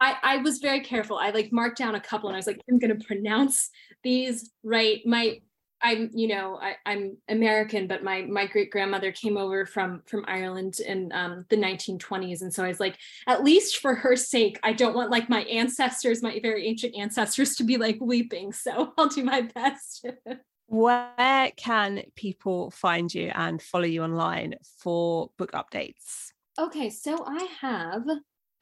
I, 0.00 0.16
I 0.22 0.36
was 0.38 0.58
very 0.58 0.80
careful. 0.80 1.16
I 1.16 1.30
like 1.30 1.52
marked 1.52 1.78
down 1.78 1.94
a 1.94 2.00
couple 2.00 2.28
and 2.28 2.34
I 2.34 2.38
was 2.38 2.46
like, 2.46 2.60
I'm 2.68 2.80
going 2.80 2.98
to 2.98 3.04
pronounce 3.04 3.70
these 4.02 4.50
right. 4.64 5.00
My, 5.06 5.40
I'm, 5.80 6.10
you 6.12 6.28
know, 6.28 6.58
I, 6.60 6.76
am 6.86 7.16
American, 7.28 7.86
but 7.88 8.04
my 8.04 8.22
my 8.22 8.46
great 8.46 8.70
grandmother 8.70 9.10
came 9.10 9.36
over 9.36 9.66
from 9.66 10.02
from 10.06 10.24
Ireland 10.28 10.78
in 10.78 11.10
um, 11.12 11.44
the 11.50 11.56
1920s, 11.56 12.40
and 12.42 12.54
so 12.54 12.62
I 12.62 12.68
was 12.68 12.78
like, 12.78 12.96
at 13.26 13.42
least 13.42 13.78
for 13.78 13.96
her 13.96 14.14
sake, 14.14 14.60
I 14.62 14.74
don't 14.74 14.94
want 14.94 15.10
like 15.10 15.28
my 15.28 15.42
ancestors, 15.42 16.22
my 16.22 16.38
very 16.40 16.68
ancient 16.68 16.94
ancestors, 16.94 17.56
to 17.56 17.64
be 17.64 17.78
like 17.78 17.98
weeping. 18.00 18.52
So 18.52 18.92
I'll 18.96 19.08
do 19.08 19.24
my 19.24 19.42
best. 19.42 20.06
where 20.72 21.52
can 21.54 22.02
people 22.16 22.70
find 22.70 23.14
you 23.14 23.30
and 23.34 23.60
follow 23.60 23.84
you 23.84 24.02
online 24.02 24.54
for 24.78 25.30
book 25.36 25.52
updates? 25.52 26.32
Okay, 26.58 26.88
so 26.88 27.22
I 27.26 27.46
have 27.60 28.04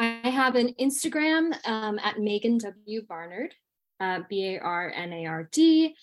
I 0.01 0.29
have 0.29 0.57
an 0.57 0.75
Instagram 0.81 1.55
um, 1.69 2.01
at 2.01 2.19
Megan 2.19 2.59
W 2.59 3.03
Barnard, 3.07 3.55
uh, 4.01 4.21
B 4.29 4.57
A 4.57 4.59
R 4.59 4.91
N 4.91 5.13
A 5.13 5.27
R 5.27 5.49
D, 5.53 5.95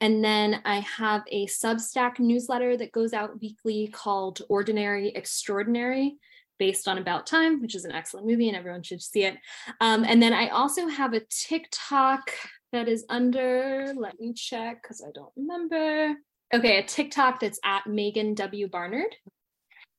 and 0.00 0.24
then 0.24 0.60
I 0.64 0.80
have 0.80 1.22
a 1.30 1.46
Substack 1.46 2.18
newsletter 2.18 2.76
that 2.78 2.90
goes 2.90 3.12
out 3.12 3.40
weekly 3.40 3.86
called 3.86 4.42
Ordinary 4.48 5.10
Extraordinary 5.10 6.16
based 6.58 6.88
on 6.88 6.98
About 6.98 7.24
Time, 7.24 7.62
which 7.62 7.76
is 7.76 7.84
an 7.84 7.92
excellent 7.92 8.26
movie 8.26 8.48
and 8.48 8.56
everyone 8.56 8.82
should 8.82 9.00
see 9.00 9.22
it. 9.22 9.36
Um, 9.80 10.04
and 10.04 10.20
then 10.20 10.32
I 10.32 10.48
also 10.48 10.88
have 10.88 11.12
a 11.12 11.20
TikTok 11.20 12.32
that 12.72 12.88
is 12.88 13.04
under, 13.08 13.92
let 13.96 14.18
me 14.18 14.32
check 14.32 14.82
because 14.82 15.04
I 15.06 15.10
don't 15.14 15.32
remember. 15.36 16.14
Okay, 16.54 16.78
a 16.78 16.82
TikTok 16.82 17.40
that's 17.40 17.60
at 17.64 17.86
Megan 17.86 18.34
W. 18.34 18.68
Barnard, 18.68 19.14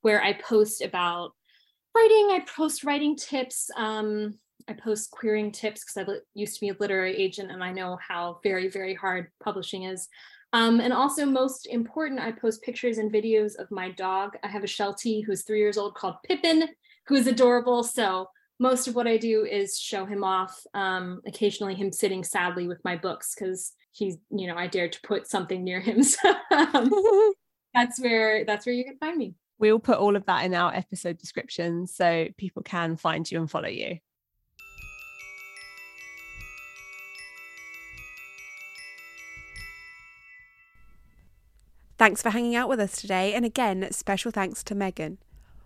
where 0.01 0.21
I 0.21 0.33
post 0.33 0.81
about 0.81 1.31
writing. 1.95 2.29
I 2.31 2.45
post 2.55 2.83
writing 2.83 3.15
tips. 3.15 3.69
Um, 3.75 4.39
I 4.67 4.73
post 4.73 5.11
querying 5.11 5.51
tips 5.51 5.83
because 5.83 6.07
I 6.09 6.19
used 6.33 6.55
to 6.55 6.61
be 6.61 6.69
a 6.69 6.75
literary 6.79 7.15
agent 7.15 7.51
and 7.51 7.63
I 7.63 7.71
know 7.71 7.97
how 8.07 8.39
very, 8.43 8.69
very 8.69 8.93
hard 8.93 9.27
publishing 9.43 9.83
is. 9.83 10.07
Um, 10.53 10.79
and 10.79 10.93
also, 10.93 11.25
most 11.25 11.65
important, 11.65 12.19
I 12.19 12.31
post 12.31 12.61
pictures 12.61 12.99
and 12.99 13.11
videos 13.11 13.55
of 13.57 13.71
my 13.71 13.89
dog. 13.91 14.37
I 14.43 14.47
have 14.47 14.63
a 14.63 14.67
Sheltie 14.67 15.21
who's 15.21 15.43
three 15.43 15.59
years 15.59 15.77
old 15.77 15.95
called 15.95 16.15
Pippin, 16.27 16.69
who 17.07 17.15
is 17.15 17.25
adorable. 17.25 17.83
So 17.83 18.27
most 18.63 18.87
of 18.87 18.95
what 18.95 19.07
I 19.07 19.17
do 19.17 19.45
is 19.45 19.77
show 19.77 20.05
him 20.05 20.23
off. 20.23 20.65
Um, 20.73 21.21
occasionally, 21.27 21.75
him 21.75 21.91
sitting 21.91 22.23
sadly 22.23 22.65
with 22.65 22.81
my 22.85 22.95
books 22.95 23.35
because 23.35 23.73
he's, 23.91 24.15
you 24.31 24.47
know, 24.47 24.55
I 24.55 24.67
dare 24.67 24.87
to 24.87 25.01
put 25.01 25.27
something 25.27 25.63
near 25.63 25.81
him. 25.81 26.01
So 26.03 26.33
um, 26.51 26.89
that's 27.73 27.99
where 27.99 28.45
that's 28.45 28.65
where 28.65 28.73
you 28.73 28.85
can 28.85 28.97
find 28.97 29.17
me. 29.17 29.35
We'll 29.59 29.79
put 29.79 29.97
all 29.97 30.15
of 30.15 30.25
that 30.27 30.45
in 30.45 30.53
our 30.53 30.73
episode 30.73 31.17
description 31.17 31.87
so 31.87 32.27
people 32.37 32.63
can 32.63 32.95
find 32.95 33.29
you 33.29 33.39
and 33.39 33.51
follow 33.51 33.67
you. 33.67 33.99
Thanks 41.97 42.21
for 42.21 42.29
hanging 42.29 42.55
out 42.55 42.69
with 42.69 42.79
us 42.79 42.99
today. 42.99 43.33
And 43.33 43.45
again, 43.45 43.87
special 43.91 44.31
thanks 44.31 44.63
to 44.63 44.75
Megan. 44.75 45.17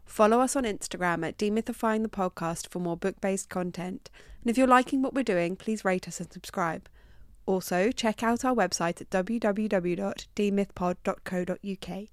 Follow 0.07 0.39
us 0.39 0.55
on 0.55 0.63
Instagram 0.63 1.27
at 1.27 1.37
Demythifying 1.37 2.01
the 2.01 2.09
Podcast 2.09 2.69
for 2.69 2.79
more 2.79 2.97
book 2.97 3.21
based 3.21 3.49
content. 3.49 4.09
And 4.41 4.49
if 4.49 4.57
you're 4.57 4.65
liking 4.65 5.03
what 5.03 5.13
we're 5.13 5.21
doing, 5.21 5.55
please 5.55 5.85
rate 5.85 6.07
us 6.07 6.19
and 6.19 6.33
subscribe. 6.33 6.89
Also, 7.45 7.91
check 7.91 8.23
out 8.23 8.43
our 8.43 8.55
website 8.55 8.99
at 9.01 9.11
www.demythpod.co.uk. 9.11 12.07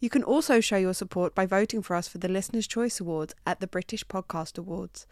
You 0.00 0.10
can 0.10 0.24
also 0.24 0.60
show 0.60 0.78
your 0.78 0.94
support 0.94 1.32
by 1.34 1.46
voting 1.46 1.82
for 1.82 1.94
us 1.94 2.08
for 2.08 2.18
the 2.18 2.28
Listener's 2.28 2.66
Choice 2.66 2.98
Awards 2.98 3.34
at 3.46 3.60
the 3.60 3.68
British 3.68 4.04
Podcast 4.04 4.58
Awards. 4.58 5.06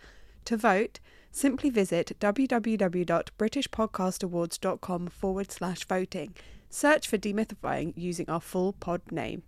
To 0.46 0.56
vote, 0.56 0.98
simply 1.30 1.70
visit 1.70 2.18
www.britishpodcastawards.com 2.18 5.06
forward 5.08 5.52
slash 5.52 5.84
voting. 5.84 6.34
Search 6.70 7.06
for 7.06 7.18
Demythifying 7.18 7.92
using 7.94 8.28
our 8.28 8.40
full 8.40 8.72
pod 8.72 9.02
name. 9.12 9.44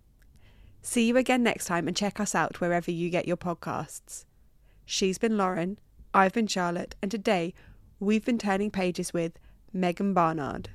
See 0.85 1.07
you 1.07 1.15
again 1.15 1.43
next 1.43 1.65
time 1.65 1.87
and 1.87 1.95
check 1.95 2.19
us 2.19 2.35
out 2.35 2.59
wherever 2.59 2.91
you 2.91 3.09
get 3.09 3.25
your 3.25 3.37
podcasts. 3.37 4.25
She's 4.85 5.17
been 5.17 5.37
Lauren, 5.37 5.79
I've 6.13 6.33
been 6.33 6.45
Charlotte, 6.45 6.93
and 7.01 7.09
today 7.09 7.53
we've 8.01 8.25
been 8.25 8.37
turning 8.37 8.69
pages 8.69 9.13
with 9.13 9.39
Megan 9.71 10.13
Barnard. 10.13 10.67